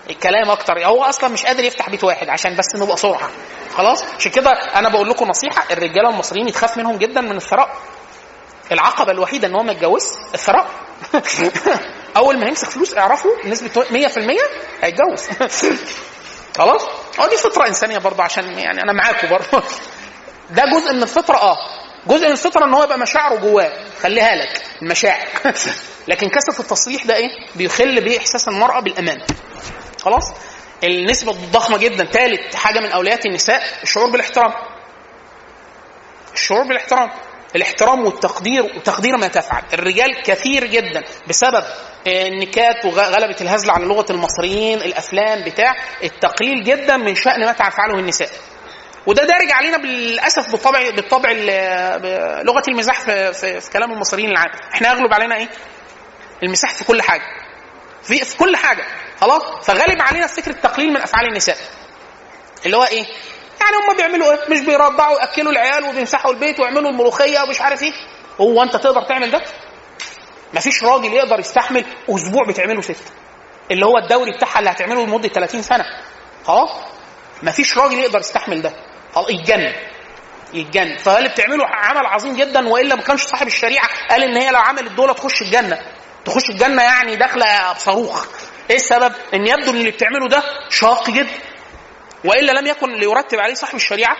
الكلام 0.09 0.49
أكتر. 0.51 0.85
هو 0.85 1.03
أصلا 1.03 1.29
مش 1.29 1.45
قادر 1.45 1.63
يفتح 1.63 1.89
بيت 1.89 2.03
واحد 2.03 2.29
عشان 2.29 2.55
بس 2.55 2.75
نبقى 2.75 2.97
صرحه 2.97 3.29
خلاص؟ 3.77 4.03
عشان 4.19 4.31
كده 4.31 4.51
أنا 4.51 4.89
بقول 4.89 5.09
لكم 5.09 5.25
نصيحة 5.27 5.63
الرجالة 5.71 6.09
المصريين 6.09 6.47
يتخاف 6.47 6.77
منهم 6.77 6.97
جدا 6.97 7.21
من 7.21 7.35
الثراء. 7.35 7.69
العقبة 8.71 9.11
الوحيدة 9.11 9.47
إن 9.47 9.55
هو 9.55 9.63
ما 9.63 9.71
يتجوز 9.71 10.03
الثراء 10.33 10.67
أول 12.17 12.39
ما 12.39 12.47
يمسك 12.47 12.69
فلوس 12.69 12.97
اعرفوا 12.97 13.31
نسبه 13.45 13.83
100% 13.83 13.87
هيتجوز. 14.81 15.29
خلاص؟ 16.57 16.81
أه 17.19 17.29
دي 17.29 17.37
فطرة 17.37 17.67
إنسانية 17.67 17.97
برضه 17.97 18.23
عشان 18.23 18.59
يعني 18.59 18.81
أنا 18.83 18.93
معاكم 18.93 19.29
برضه. 19.29 19.63
ده 20.57 20.65
جزء 20.65 20.93
من 20.93 21.03
الفطرة 21.03 21.35
أه. 21.35 21.57
جزء 22.07 22.25
من 22.25 22.31
الفطرة 22.31 22.65
إن 22.65 22.73
هو 22.73 22.83
يبقى 22.83 22.99
مشاعره 22.99 23.35
جواه. 23.35 23.71
خليها 24.01 24.35
لك 24.35 24.61
المشاعر. 24.81 25.27
لكن 26.07 26.29
كثرة 26.29 26.61
التصريح 26.61 27.05
ده 27.05 27.15
إيه؟ 27.15 27.29
بيخل 27.55 28.05
باحساس 28.05 28.47
المرأة 28.47 28.79
بالأمان. 28.79 29.21
خلاص؟ 30.01 30.31
النسبة 30.83 31.31
الضخمة 31.31 31.77
جدا 31.77 32.05
ثالث 32.05 32.55
حاجة 32.55 32.79
من 32.79 32.91
أولويات 32.91 33.25
النساء 33.25 33.63
الشعور 33.83 34.09
بالاحترام. 34.09 34.53
الشعور 36.33 36.63
بالاحترام. 36.63 37.09
الاحترام 37.55 38.05
والتقدير 38.05 38.63
وتقدير 38.63 39.17
ما 39.17 39.27
تفعل. 39.27 39.61
الرجال 39.73 40.21
كثير 40.23 40.65
جدا 40.65 41.03
بسبب 41.27 41.63
النكات 42.07 42.85
وغلبة 42.85 43.35
الهزل 43.41 43.69
على 43.69 43.85
لغة 43.85 44.05
المصريين 44.09 44.77
الأفلام 44.81 45.43
بتاع 45.43 45.75
التقليل 46.03 46.63
جدا 46.63 46.97
من 46.97 47.15
شأن 47.15 47.45
ما 47.45 47.51
تفعله 47.51 47.99
النساء. 47.99 48.29
وده 49.07 49.23
دارج 49.25 49.51
علينا 49.51 49.77
بالأسف 49.77 50.51
بالطبع 50.51 50.89
بالطبع 50.89 51.29
ال- 51.31 52.45
لغه 52.45 52.63
المزاح 52.67 52.99
في, 52.99 53.33
في, 53.33 53.59
في 53.59 53.69
كلام 53.71 53.91
المصريين 53.93 54.29
العام 54.29 54.49
إحنا 54.73 54.87
يغلب 54.93 55.13
علينا 55.13 55.35
إيه؟ 55.35 55.49
المزاح 56.43 56.73
في 56.73 56.83
كل 56.83 57.01
حاجة. 57.01 57.23
في 58.03 58.25
في 58.25 58.37
كل 58.37 58.55
حاجة. 58.55 58.85
خلاص؟ 59.21 59.41
فغالب 59.65 60.01
علينا 60.01 60.27
فكرة 60.27 60.51
التقليل 60.51 60.89
من 60.89 60.97
أفعال 61.01 61.25
النساء. 61.27 61.57
اللي 62.65 62.77
هو 62.77 62.83
إيه؟ 62.83 63.05
يعني 63.63 63.75
هم 63.89 63.97
بيعملوا 63.97 64.31
إيه؟ 64.31 64.49
مش 64.49 64.59
بيرضعوا 64.59 65.19
ياكلوا 65.19 65.51
العيال 65.51 65.83
وبيمسحوا 65.83 66.31
البيت 66.31 66.59
ويعملوا 66.59 66.89
الملوخية 66.89 67.39
ومش 67.39 67.61
عارف 67.61 67.83
إيه؟ 67.83 67.91
هو 68.41 68.63
أنت 68.63 68.75
تقدر 68.75 69.01
تعمل 69.01 69.31
ده؟ 69.31 69.41
مفيش 70.53 70.83
راجل 70.83 71.13
يقدر 71.13 71.39
يستحمل 71.39 71.85
أسبوع 72.09 72.43
بتعمله 72.47 72.81
ست. 72.81 73.13
اللي 73.71 73.85
هو 73.85 73.97
الدوري 73.97 74.31
بتاعها 74.37 74.59
اللي 74.59 74.69
هتعمله 74.69 75.05
لمدة 75.05 75.27
30 75.27 75.61
سنة. 75.61 75.85
خلاص 76.47 76.69
مفيش 77.43 77.77
راجل 77.77 77.99
يقدر 77.99 78.19
يستحمل 78.19 78.61
ده. 78.61 78.73
خلاص 79.15 79.29
يتجنن. 79.29 79.73
يتجنن. 80.53 80.97
فاللي 80.97 81.29
بتعمله 81.29 81.65
عمل 81.67 82.05
عظيم 82.05 82.35
جدا 82.35 82.67
وإلا 82.69 82.95
ما 82.95 83.01
كانش 83.01 83.21
صاحب 83.21 83.47
الشريعة؟ 83.47 83.87
قال 84.09 84.23
إن 84.23 84.37
هي 84.37 84.49
لو 84.49 84.59
عملت 84.59 84.91
دول 84.91 85.15
تخش 85.15 85.41
الجنة. 85.41 85.79
تخش 86.25 86.49
الجنة 86.49 86.81
يعني 86.83 87.15
داخلة 87.15 87.73
بصاروخ. 87.73 88.25
إيه 88.69 88.75
السبب؟ 88.75 89.13
إن 89.33 89.47
يبدو 89.47 89.71
إن 89.71 89.75
اللي 89.77 89.91
بتعمله 89.91 90.27
ده 90.27 90.43
شاق 90.69 91.09
جدا. 91.09 91.29
وإلا 92.25 92.51
لم 92.51 92.67
يكن 92.67 92.93
ليرتب 92.95 93.39
عليه 93.39 93.53
صاحب 93.53 93.75
الشريعة 93.75 94.15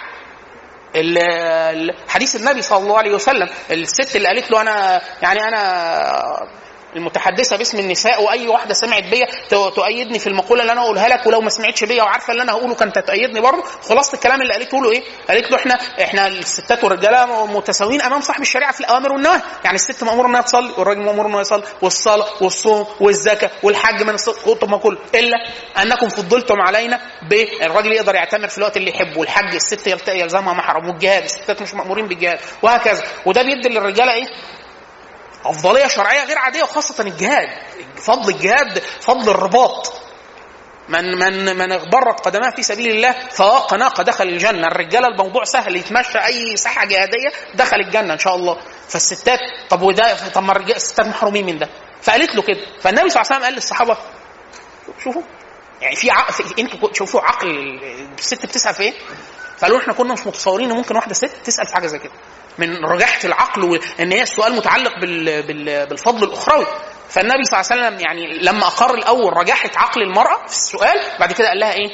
ال- 0.96 1.18
ال- 1.18 1.96
حديث 2.10 2.36
النبي 2.36 2.62
صلى 2.62 2.78
الله 2.84 2.98
عليه 2.98 3.12
وسلم. 3.12 3.50
الست 3.72 4.16
اللي 4.16 4.28
قالت 4.28 4.52
له 4.52 4.62
أنا 4.62 5.02
يعني 5.22 5.40
أنا 5.48 6.48
المتحدثة 6.96 7.58
باسم 7.58 7.80
النساء 7.80 8.24
وأي 8.24 8.48
واحدة 8.48 8.74
سمعت 8.74 9.04
بيا 9.04 9.28
تؤيدني 9.50 10.20
في 10.20 10.28
المقولة 10.28 10.62
اللي 10.62 10.72
أنا 10.74 10.82
أقولها 10.82 11.08
لك 11.10 11.26
ولو 11.28 11.42
ما 11.42 11.50
سمعتش 11.50 11.84
بيا 11.84 12.04
وعارفة 12.04 12.32
اللي 12.32 12.44
أنا 12.44 12.52
هقوله 12.52 12.76
كانت 12.76 13.00
تؤيدني 13.00 13.42
برضه 13.42 13.64
خلاصة 13.90 14.14
الكلام 14.16 14.42
اللي 14.42 14.54
قالته 14.54 14.82
له 14.84 14.92
إيه؟ 14.92 15.04
قالت 15.30 15.52
له 15.52 15.58
إحنا 15.58 15.74
إحنا 16.04 16.28
الستات 16.28 16.84
والرجالة 16.84 17.46
متساويين 17.46 18.02
أمام 18.02 18.22
صاحب 18.22 18.42
الشريعة 18.42 18.72
في 18.72 18.80
الأوامر 18.80 19.12
والنواهي 19.14 19.42
يعني 19.64 19.76
الست 19.76 20.04
ماموره 20.04 20.28
إنها 20.28 20.42
تصلي 20.42 20.72
والراجل 20.78 21.02
مأمور 21.02 21.26
إنه 21.28 21.42
يصلي 21.42 21.64
والصلاة 21.82 22.28
والصوم 22.42 22.88
والزكاة 23.00 23.52
والحج 23.64 24.04
من 24.04 24.14
الصدق 24.14 24.64
ما 24.66 24.78
كله 24.78 24.98
إلا 25.16 25.38
أنكم 25.82 26.10
فضلتم 26.10 26.62
علينا 26.62 27.00
بالراجل 27.30 27.92
يقدر 27.92 28.16
يعتمر 28.16 28.48
في 28.48 28.58
الوقت 28.58 28.78
اللي 28.78 28.90
يحبه 28.90 29.20
والحج 29.20 29.56
الست 29.56 30.08
يلزمها 30.08 30.54
محرم 30.54 30.88
والجهاد 30.88 31.24
الستات 31.24 31.62
مش 31.62 31.74
مأمورين 31.74 32.08
بالجهاد 32.08 32.40
وهكذا 32.62 33.04
وده 33.26 33.42
بيدي 33.42 33.70
للرجالة 33.70 34.14
إيه؟ 34.14 34.26
أفضلية 35.46 35.88
شرعية 35.88 36.24
غير 36.24 36.38
عادية 36.38 36.64
وخاصة 36.64 37.04
الجهاد 37.04 37.48
فضل 37.96 38.34
الجهاد 38.34 38.80
فضل 39.02 39.30
الرباط. 39.30 39.94
من 40.90 41.20
من 41.20 41.58
من 41.58 41.72
اغبرت 41.72 42.20
قدماه 42.20 42.50
في 42.56 42.64
سبيل 42.64 42.92
الله 42.92 43.16
فواق 43.32 43.74
ناقه 43.74 44.04
دخل 44.04 44.24
الجنة. 44.28 44.68
الرجاله 44.68 45.08
الموضوع 45.08 45.44
سهل 45.44 45.76
يتمشى 45.76 46.18
أي 46.18 46.56
ساحة 46.58 46.86
جهادية 46.86 47.30
دخل 47.56 47.78
الجنة 47.78 48.14
إن 48.14 48.20
شاء 48.20 48.36
الله. 48.36 48.58
فالستات 48.88 49.40
طب 49.70 49.82
وده 49.82 50.30
طب 50.30 50.44
ما 50.44 50.58
الستات 50.58 51.08
محرومين 51.08 51.46
من 51.46 51.58
ده. 51.58 51.70
فقالت 52.02 52.36
له 52.36 52.42
كده. 52.42 52.60
فالنبي 52.82 53.10
صلى 53.10 53.22
الله 53.22 53.26
عليه 53.26 53.36
وسلم 53.36 53.44
قال 53.44 53.54
للصحابة 53.54 53.98
شوفوا 55.04 55.22
يعني 55.82 55.96
في 55.96 56.12
عقل 56.12 56.46
أنتوا 56.60 56.94
شوفوا 56.94 57.22
عقل 57.22 57.48
الست 58.20 58.46
بتسأل 58.46 58.74
في 58.74 58.84
إيه؟ 58.84 58.94
فقالوا 59.58 59.80
إحنا 59.80 59.94
كنا 59.94 60.14
مش 60.14 60.28
متصورين 60.28 60.72
إن 60.72 60.78
ممكن 60.78 60.96
واحدة 60.96 61.14
ست 61.14 61.32
تسأل 61.44 61.68
في 61.68 61.74
حاجة 61.74 61.88
زي 61.88 62.00
كده. 62.00 62.12
من 62.58 62.86
رجاحه 62.86 63.20
العقل 63.26 63.64
وان 63.64 64.12
هي 64.12 64.22
السؤال 64.22 64.54
متعلق 64.56 65.00
بال... 65.02 65.44
بال... 65.44 65.86
بالفضل 65.86 66.24
الأخروي 66.24 66.66
فالنبي 67.10 67.44
صلى 67.44 67.60
الله 67.62 67.72
عليه 67.72 67.82
وسلم 67.98 68.00
يعني 68.06 68.40
لما 68.42 68.68
أقر 68.68 68.94
الأول 68.96 69.38
رجاحه 69.38 69.70
عقل 69.76 70.02
المرأة 70.02 70.38
في 70.48 70.54
السؤال 70.54 71.00
بعد 71.20 71.32
كده 71.32 71.48
قال 71.48 71.60
لها 71.60 71.74
إيه؟ 71.74 71.90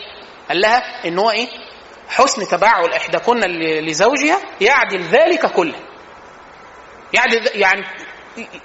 قال 0.49 0.61
لها 0.61 1.07
إن 1.07 1.19
هو 1.19 1.31
إيه؟ 1.31 1.47
حسن 2.09 2.47
تباعل 2.47 2.93
إحداكن 2.93 3.39
لزوجها 3.85 4.37
يعدل 4.61 5.01
ذلك 5.01 5.45
كله. 5.45 5.75
يعدل 7.13 7.49
يعني 7.53 7.83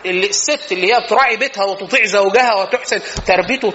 اللي- 0.06 0.26
الست 0.30 0.72
اللي 0.72 0.94
هي 0.94 1.00
بتراعي 1.06 1.36
بيتها 1.36 1.64
وتطيع 1.64 2.04
زوجها 2.04 2.54
وتحسن 2.54 3.00
تربيته 3.26 3.70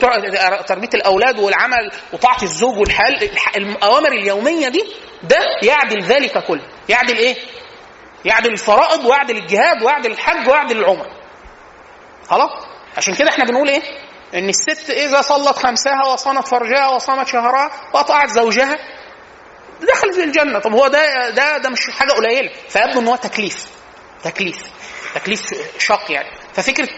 تربية 0.68 0.90
الأولاد 0.94 1.40
والعمل 1.40 1.92
وطاعه 2.14 2.44
الزوج 2.44 2.78
والحال 2.80 3.24
الح- 3.24 3.56
الأوامر 3.56 4.12
اليومية 4.12 4.68
دي 4.70 4.84
ده 5.24 5.38
يعدل 5.64 6.04
ذلك 6.04 6.44
كله 6.48 6.62
يعدل 6.90 7.18
إيه 7.18 7.36
يعدل 8.26 8.52
الفرائض 8.54 9.06
ويعدل 9.06 9.38
الجهاد 9.38 9.84
ويعدل 9.84 10.12
الحج 10.12 10.48
ويعدل 10.48 10.78
العمرة. 10.78 11.10
خلاص؟ 12.30 12.52
عشان 12.98 13.16
كده 13.16 13.30
إحنا 13.30 13.46
بنقول 13.46 13.70
إيه؟ 13.70 13.82
إن 14.34 14.50
الست 14.50 14.90
إذا 14.90 15.22
صلت 15.22 15.58
خمسها 15.58 16.06
وصانت 16.14 16.48
فرجها 16.48 16.88
وصامت 16.88 17.28
شهرها 17.28 17.72
وأطاعت 17.94 18.30
زوجها 18.30 18.76
دخلت 19.82 20.18
الجنة. 20.18 20.60
طب 20.60 20.74
هو 20.74 20.88
ده 20.88 21.30
ده 21.30 21.58
ده 21.58 21.70
مش 21.70 21.80
حاجة 22.00 22.12
قليلة. 22.12 22.52
فيبدو 22.70 23.00
إن 23.00 23.08
هو 23.08 23.16
تكليف 23.16 23.68
تكليف 24.24 24.58
تكليف 25.16 25.54
شاق 25.80 26.12
يعني. 26.12 26.30
ففكرة 26.54 26.90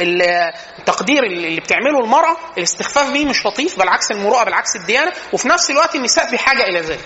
ال- 0.00 0.52
التقدير 0.78 1.22
اللي 1.24 1.60
بتعمله 1.60 1.98
المرأة 2.04 2.36
الاستخفاف 2.58 3.10
بيه 3.12 3.26
مش 3.26 3.46
لطيف 3.46 3.78
بالعكس 3.78 4.10
المروءة 4.10 4.44
بالعكس 4.44 4.76
الديانة. 4.76 5.12
وفي 5.32 5.48
نفس 5.48 5.70
الوقت 5.70 5.94
النساء 5.94 6.32
بحاجه 6.32 6.62
إلى 6.62 6.80
ذلك 6.80 7.04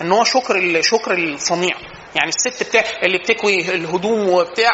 إن 0.00 0.12
هو 0.12 0.24
شكر 0.24 0.82
شكر 0.82 1.12
الصنيع. 1.18 1.76
يعني 2.14 2.28
الست 2.28 2.62
بتاع 2.62 2.84
اللي 3.02 3.18
بتكوي 3.18 3.60
الهدوم 3.60 4.28
وبتاع 4.28 4.70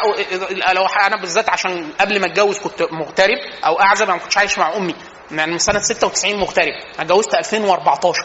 لو 0.73 0.85
أنا 0.85 1.21
بالذات 1.21 1.49
عشان 1.49 1.91
قبل 1.99 2.19
ما 2.19 2.25
أتجوز 2.25 2.59
كنت 2.59 2.83
مغترب 2.91 3.37
أو 3.65 3.81
أعزب 3.81 4.05
أنا 4.05 4.13
ما 4.13 4.19
كنتش 4.19 4.37
عايش 4.37 4.57
مع 4.57 4.75
أمي. 4.75 4.95
يعني 5.31 5.51
من 5.51 5.57
سنة 5.59 5.79
96 5.79 6.39
مغترب 6.39 6.73
أنا 6.95 7.01
اتجوزت 7.01 7.33
2014 7.33 8.21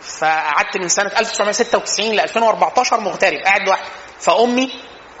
فقعدت 0.00 0.76
من 0.76 0.88
سنة 0.88 1.10
1996 1.18 2.12
ل 2.14 2.20
2014 2.20 3.00
مغترب 3.00 3.38
قاعد 3.44 3.60
لوحدي. 3.66 3.88
فأمي 4.20 4.70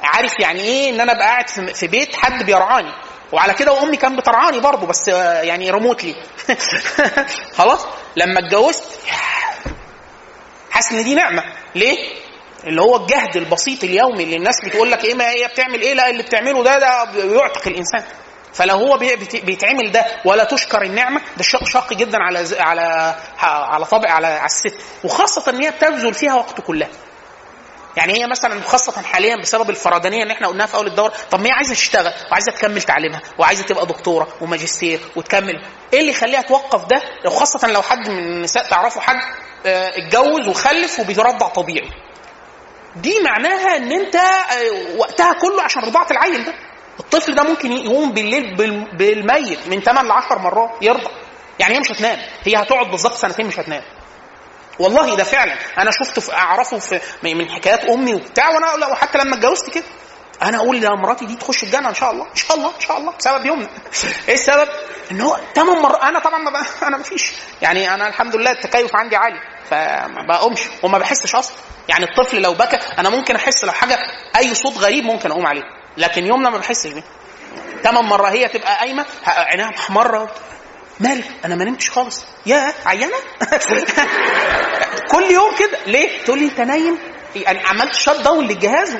عارف 0.02 0.32
يعني 0.40 0.60
إيه 0.60 0.90
إن 0.90 1.00
أنا 1.00 1.12
أبقى 1.12 1.26
قاعد 1.26 1.48
في 1.74 1.86
بيت 1.86 2.16
حد 2.16 2.42
بيرعاني. 2.42 2.92
وعلى 3.32 3.54
كده 3.54 3.72
وأمي 3.72 3.96
كانت 3.96 4.18
بترعاني 4.18 4.60
برضه 4.60 4.86
بس 4.86 5.08
يعني 5.42 5.70
ريموتلي 5.70 6.14
خلاص؟ 7.58 7.86
لما 8.16 8.38
اتجوزت 8.38 8.84
حاسس 10.70 10.92
إن 10.92 11.04
دي 11.04 11.14
نعمة. 11.14 11.44
ليه؟ 11.74 12.23
اللي 12.66 12.80
هو 12.82 12.96
الجهد 12.96 13.36
البسيط 13.36 13.84
اليومي 13.84 14.24
اللي 14.24 14.36
الناس 14.36 14.56
بتقول 14.64 14.90
لك 14.92 15.04
إيه 15.04 15.14
ما 15.14 15.30
هي 15.30 15.48
بتعمل 15.48 15.80
إيه؟ 15.82 15.94
لا 15.94 16.10
اللي 16.10 16.22
بتعمله 16.22 16.64
ده 16.64 16.78
ده 16.78 17.04
بيعتق 17.04 17.68
الإنسان. 17.68 18.04
فلو 18.52 18.74
هو 18.76 18.98
بيتعمل 19.44 19.92
ده 19.92 20.06
ولا 20.24 20.44
تشكر 20.44 20.82
النعمة 20.82 21.20
ده 21.36 21.42
شق 21.42 21.64
شاق 21.64 21.92
جدا 21.92 22.18
على 22.22 22.46
على 22.60 23.16
على 23.42 23.84
طبع 23.84 24.10
على 24.10 24.26
على 24.26 24.46
الست. 24.46 24.74
وخاصة 25.04 25.50
إن 25.50 25.62
هي 25.62 25.70
بتبذل 25.70 26.14
فيها 26.14 26.34
وقته 26.34 26.62
كلها. 26.62 26.88
يعني 27.96 28.12
هي 28.12 28.26
مثلا 28.26 28.60
خاصة 28.62 29.02
حاليا 29.02 29.36
بسبب 29.36 29.70
الفردانية 29.70 30.22
اللي 30.22 30.34
إحنا 30.34 30.48
قلناها 30.48 30.66
في 30.66 30.74
أول 30.74 30.86
الدورة، 30.86 31.12
طب 31.30 31.40
ما 31.40 31.46
هي 31.46 31.50
عايزة 31.52 31.74
تشتغل 31.74 32.12
وعايزة 32.30 32.52
تكمل 32.52 32.82
تعليمها 32.82 33.20
وعايزة 33.38 33.64
تبقى 33.64 33.86
دكتورة 33.86 34.28
وماجستير 34.40 35.00
وتكمل، 35.16 35.62
إيه 35.92 36.00
اللي 36.00 36.10
يخليها 36.10 36.42
توقف 36.42 36.84
ده؟ 36.86 37.02
لو 37.24 37.30
خاصة 37.30 37.68
لو 37.68 37.82
حد 37.82 38.08
من 38.08 38.18
النساء 38.18 38.68
تعرفوا 38.70 39.02
حد 39.02 39.16
آه، 39.66 39.88
اتجوز 39.98 40.48
وخلف 40.48 41.00
وبيرضع 41.00 41.48
طبيعي. 41.48 41.90
دي 42.96 43.20
معناها 43.24 43.76
إن 43.76 43.92
أنت 43.92 44.16
آه، 44.16 44.96
وقتها 44.98 45.32
كله 45.32 45.62
عشان 45.62 45.82
رضاعة 45.82 46.06
العيل 46.10 46.44
ده. 46.44 46.54
الطفل 47.00 47.34
ده 47.34 47.42
ممكن 47.42 47.72
يقوم 47.72 48.12
بالليل 48.12 48.56
بال- 48.56 48.96
بالميت 48.96 49.68
من 49.68 49.80
8 49.82 50.08
ل 50.08 50.12
10 50.12 50.38
مرات 50.38 50.70
يرضع. 50.82 51.10
يعني 51.58 51.74
هي 51.74 51.80
مش 51.80 51.90
هتنام، 51.92 52.18
هي 52.44 52.56
هتقعد 52.56 52.90
بالظبط 52.90 53.14
سنتين 53.14 53.46
مش 53.46 53.58
هتنام. 53.58 53.82
والله 54.78 55.16
ده 55.16 55.24
فعلا. 55.24 55.54
أنا 55.78 55.90
شفته 55.90 56.20
في 56.20 56.32
أعرفه 56.32 56.78
في 56.78 57.00
من 57.22 57.50
حكايات 57.50 57.84
أمي 57.84 58.14
وبتاع 58.14 58.48
وأنا 58.50 58.86
وحتى 58.86 59.18
لما 59.18 59.36
اتجوزت 59.36 59.70
كده. 59.70 59.84
أنا 60.42 60.56
أقول 60.56 60.80
لمراتي 60.80 61.26
دي 61.26 61.34
تخش 61.34 61.62
الجنة 61.62 61.88
إن 61.88 61.94
شاء 61.94 62.10
الله. 62.10 62.24
إن 62.30 62.36
شاء 62.36 62.56
الله 62.56 62.68
إن 62.74 62.80
شاء 62.80 62.98
الله. 62.98 63.12
بسبب 63.18 63.46
يومنا 63.46 63.68
إيه 64.28 64.34
السبب؟ 64.34 64.68
إن 65.10 65.20
هو 65.20 65.38
ثمان 65.54 65.78
مرات 65.78 66.02
أنا 66.02 66.18
طبعا 66.18 66.48
أنا 66.82 66.96
ما 66.96 67.02
فيش 67.02 67.32
يعني 67.62 67.94
أنا 67.94 68.08
الحمد 68.08 68.36
لله 68.36 68.50
التكيف 68.50 68.96
عندي 68.96 69.16
عالي. 69.16 69.40
فما 69.70 70.26
بقومش 70.28 70.60
وما 70.82 70.98
بحسش 70.98 71.34
أصلا. 71.34 71.56
يعني 71.88 72.04
الطفل 72.04 72.42
لو 72.42 72.54
بكى 72.54 72.76
أنا 72.98 73.08
ممكن 73.10 73.36
أحس 73.36 73.64
لو 73.64 73.72
حاجة 73.72 73.98
أي 74.36 74.54
صوت 74.54 74.78
غريب 74.78 75.04
ممكن 75.04 75.30
أقوم 75.30 75.46
عليه. 75.46 75.62
لكن 75.96 76.26
يومنا 76.26 76.50
ما 76.50 76.58
بحسش 76.58 76.90
بيه. 76.92 77.04
ثمان 77.82 78.04
مرة 78.04 78.28
هي 78.28 78.48
تبقى 78.48 78.78
قايمة 78.78 79.04
عينيها 79.26 79.70
محمرة 79.70 80.30
مالك 81.00 81.24
أنا 81.44 81.54
ما 81.54 81.64
نمتش 81.64 81.90
خالص. 81.90 82.24
يا 82.46 82.72
عيانة 82.86 83.16
كل 85.12 85.22
يوم 85.30 85.54
كده. 85.58 85.78
ليه؟ 85.86 86.24
تقول 86.24 86.38
لي 86.38 86.44
أنت 86.44 86.60
نايم؟ 86.60 86.98
يعني 87.36 87.60
عملت 87.66 87.94
شات 87.94 88.20
داون 88.20 88.46
للجهاز 88.46 88.96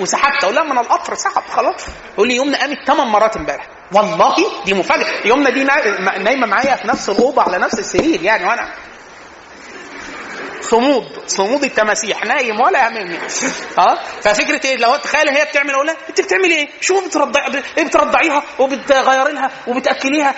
وسحبت. 0.00 0.44
أقول 0.44 0.54
لها 0.54 0.62
أنا 0.72 0.80
القطر 0.80 1.14
سحب 1.14 1.42
خلاص. 1.52 1.84
تقول 2.14 2.28
لي 2.28 2.36
يومنا 2.36 2.58
قامت 2.58 2.76
ثمان 2.86 3.06
مرات 3.06 3.36
امبارح. 3.36 3.66
والله 3.92 4.34
دي 4.64 4.74
مفاجأة. 4.74 5.26
يومنا 5.26 5.50
دي 5.50 5.64
نا- 5.64 6.18
نايمة 6.18 6.46
معايا 6.46 6.76
في 6.76 6.88
نفس 6.88 7.08
الأوضة 7.08 7.42
على 7.42 7.58
نفس 7.58 7.78
السرير 7.78 8.22
يعني 8.22 8.44
وأنا 8.46 8.74
صمود 10.60 11.22
صمود 11.26 11.64
التماسيح. 11.64 12.24
نايم 12.24 12.60
ولا 12.60 12.88
همني 12.88 13.18
آه 13.78 13.98
ففكرة 14.20 14.66
إيه؟ 14.66 14.76
لو 14.76 14.96
تخيل 14.96 15.28
هي 15.28 15.44
بتعمل 15.44 15.70
أقول 15.70 15.90
أنت 15.90 16.20
بتعملي 16.20 16.54
إيه؟ 16.54 16.68
شو 16.80 17.06
بترضع 17.06 17.46
إيه 17.78 17.84
بترضعيها 17.84 18.42
وبتغيري 18.58 19.32
لها 19.32 19.50
وبتأكليها؟ 19.66 20.34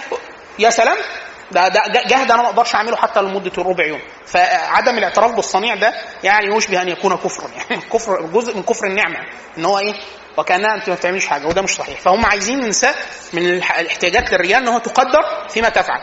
يا 0.58 0.70
سلام! 0.70 0.96
ده 1.52 1.68
ده 1.68 1.82
جهد 2.06 2.30
أنا 2.30 2.42
ما 2.42 2.48
أقدرش 2.48 2.74
أعمله 2.74 2.96
حتى 2.96 3.20
لمدة 3.22 3.52
ربع 3.58 3.86
يوم. 3.86 4.00
فعدم 4.26 4.98
الاعتراف 4.98 5.32
بالصنيع 5.32 5.74
ده 5.74 5.94
يعني 6.22 6.56
يشبه 6.56 6.82
ان 6.82 6.88
يكون 6.88 7.16
كفرا. 7.16 7.48
يعني 7.70 7.82
كفر 7.82 8.22
جزء 8.26 8.56
من 8.56 8.62
كفر 8.62 8.86
النعمة. 8.86 9.18
إن 9.58 9.64
هو 9.64 9.78
إيه؟ 9.78 9.94
وكأنها 10.38 10.74
أنت 10.74 10.88
ما 10.88 10.94
بتعمليش 10.94 11.26
حاجة 11.26 11.46
وده 11.46 11.62
مش 11.62 11.70
صحيح. 11.70 12.00
فهم 12.00 12.26
عايزين 12.26 12.62
النساء 12.62 12.94
من 13.32 13.42
الاحتياجات 13.46 14.32
للرجال 14.32 14.62
إن 14.62 14.68
هو 14.68 14.78
تقدر 14.78 15.48
فيما 15.48 15.68
تفعل. 15.68 16.00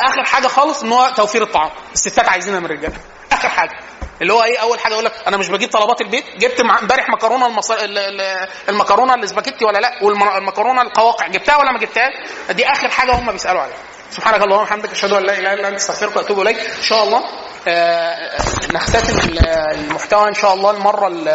آخر 0.00 0.24
حاجة 0.24 0.46
خالص 0.46 0.82
إن 0.82 0.92
هو 0.92 1.12
توفير 1.16 1.42
الطعام. 1.42 1.70
الستات 1.92 2.28
عايزينها 2.28 2.60
من 2.60 2.66
الرجاله 2.66 2.96
اخر 3.46 3.48
حاجة 3.54 3.70
اللي 4.22 4.32
هو 4.32 4.42
إيه 4.44 4.58
اول 4.58 4.80
حاجة 4.80 4.92
يقول 4.92 5.04
لك 5.04 5.12
أنا 5.26 5.36
مش 5.36 5.48
بجيب 5.48 5.70
طلبات 5.70 6.00
البيت 6.00 6.24
جبت 6.38 6.60
امبارح 6.60 7.08
مكرونه 7.08 7.46
المصر... 7.46 7.74
ال- 7.74 7.98
ال- 7.98 8.48
المكرونه 8.68 9.14
الاسباجيتي 9.14 9.64
ولا 9.64 9.78
لا؟ 9.78 9.92
والمكرونه 10.02 10.82
القواقع 10.82 11.26
جبتها 11.26 11.56
ولا 11.56 11.72
ما 11.72 11.78
جبتهاش؟ 11.78 12.12
دي 12.50 12.66
اخر 12.66 12.88
حاجة 12.88 13.12
هم 13.18 13.32
بيسالوا 13.32 13.60
عليها. 13.60 13.76
سبحانك 14.10 14.42
اللهم 14.42 14.60
وبحمدك 14.60 14.90
أشهد 14.90 15.12
أن 15.12 15.22
لا 15.22 15.38
إله 15.38 15.52
إلا 15.54 15.68
أنت 15.68 15.76
أستغفرك 15.76 16.16
وأتوب 16.16 16.40
إليك. 16.40 16.56
إن 16.58 16.82
شاء 16.82 17.02
الله 17.04 17.22
آه، 17.68 18.36
نختتم 18.72 19.18
المحتوى 19.74 20.28
إن 20.28 20.34
شاء 20.34 20.54
الله 20.54 20.70
المرة 20.70 21.08
ال- 21.08 21.28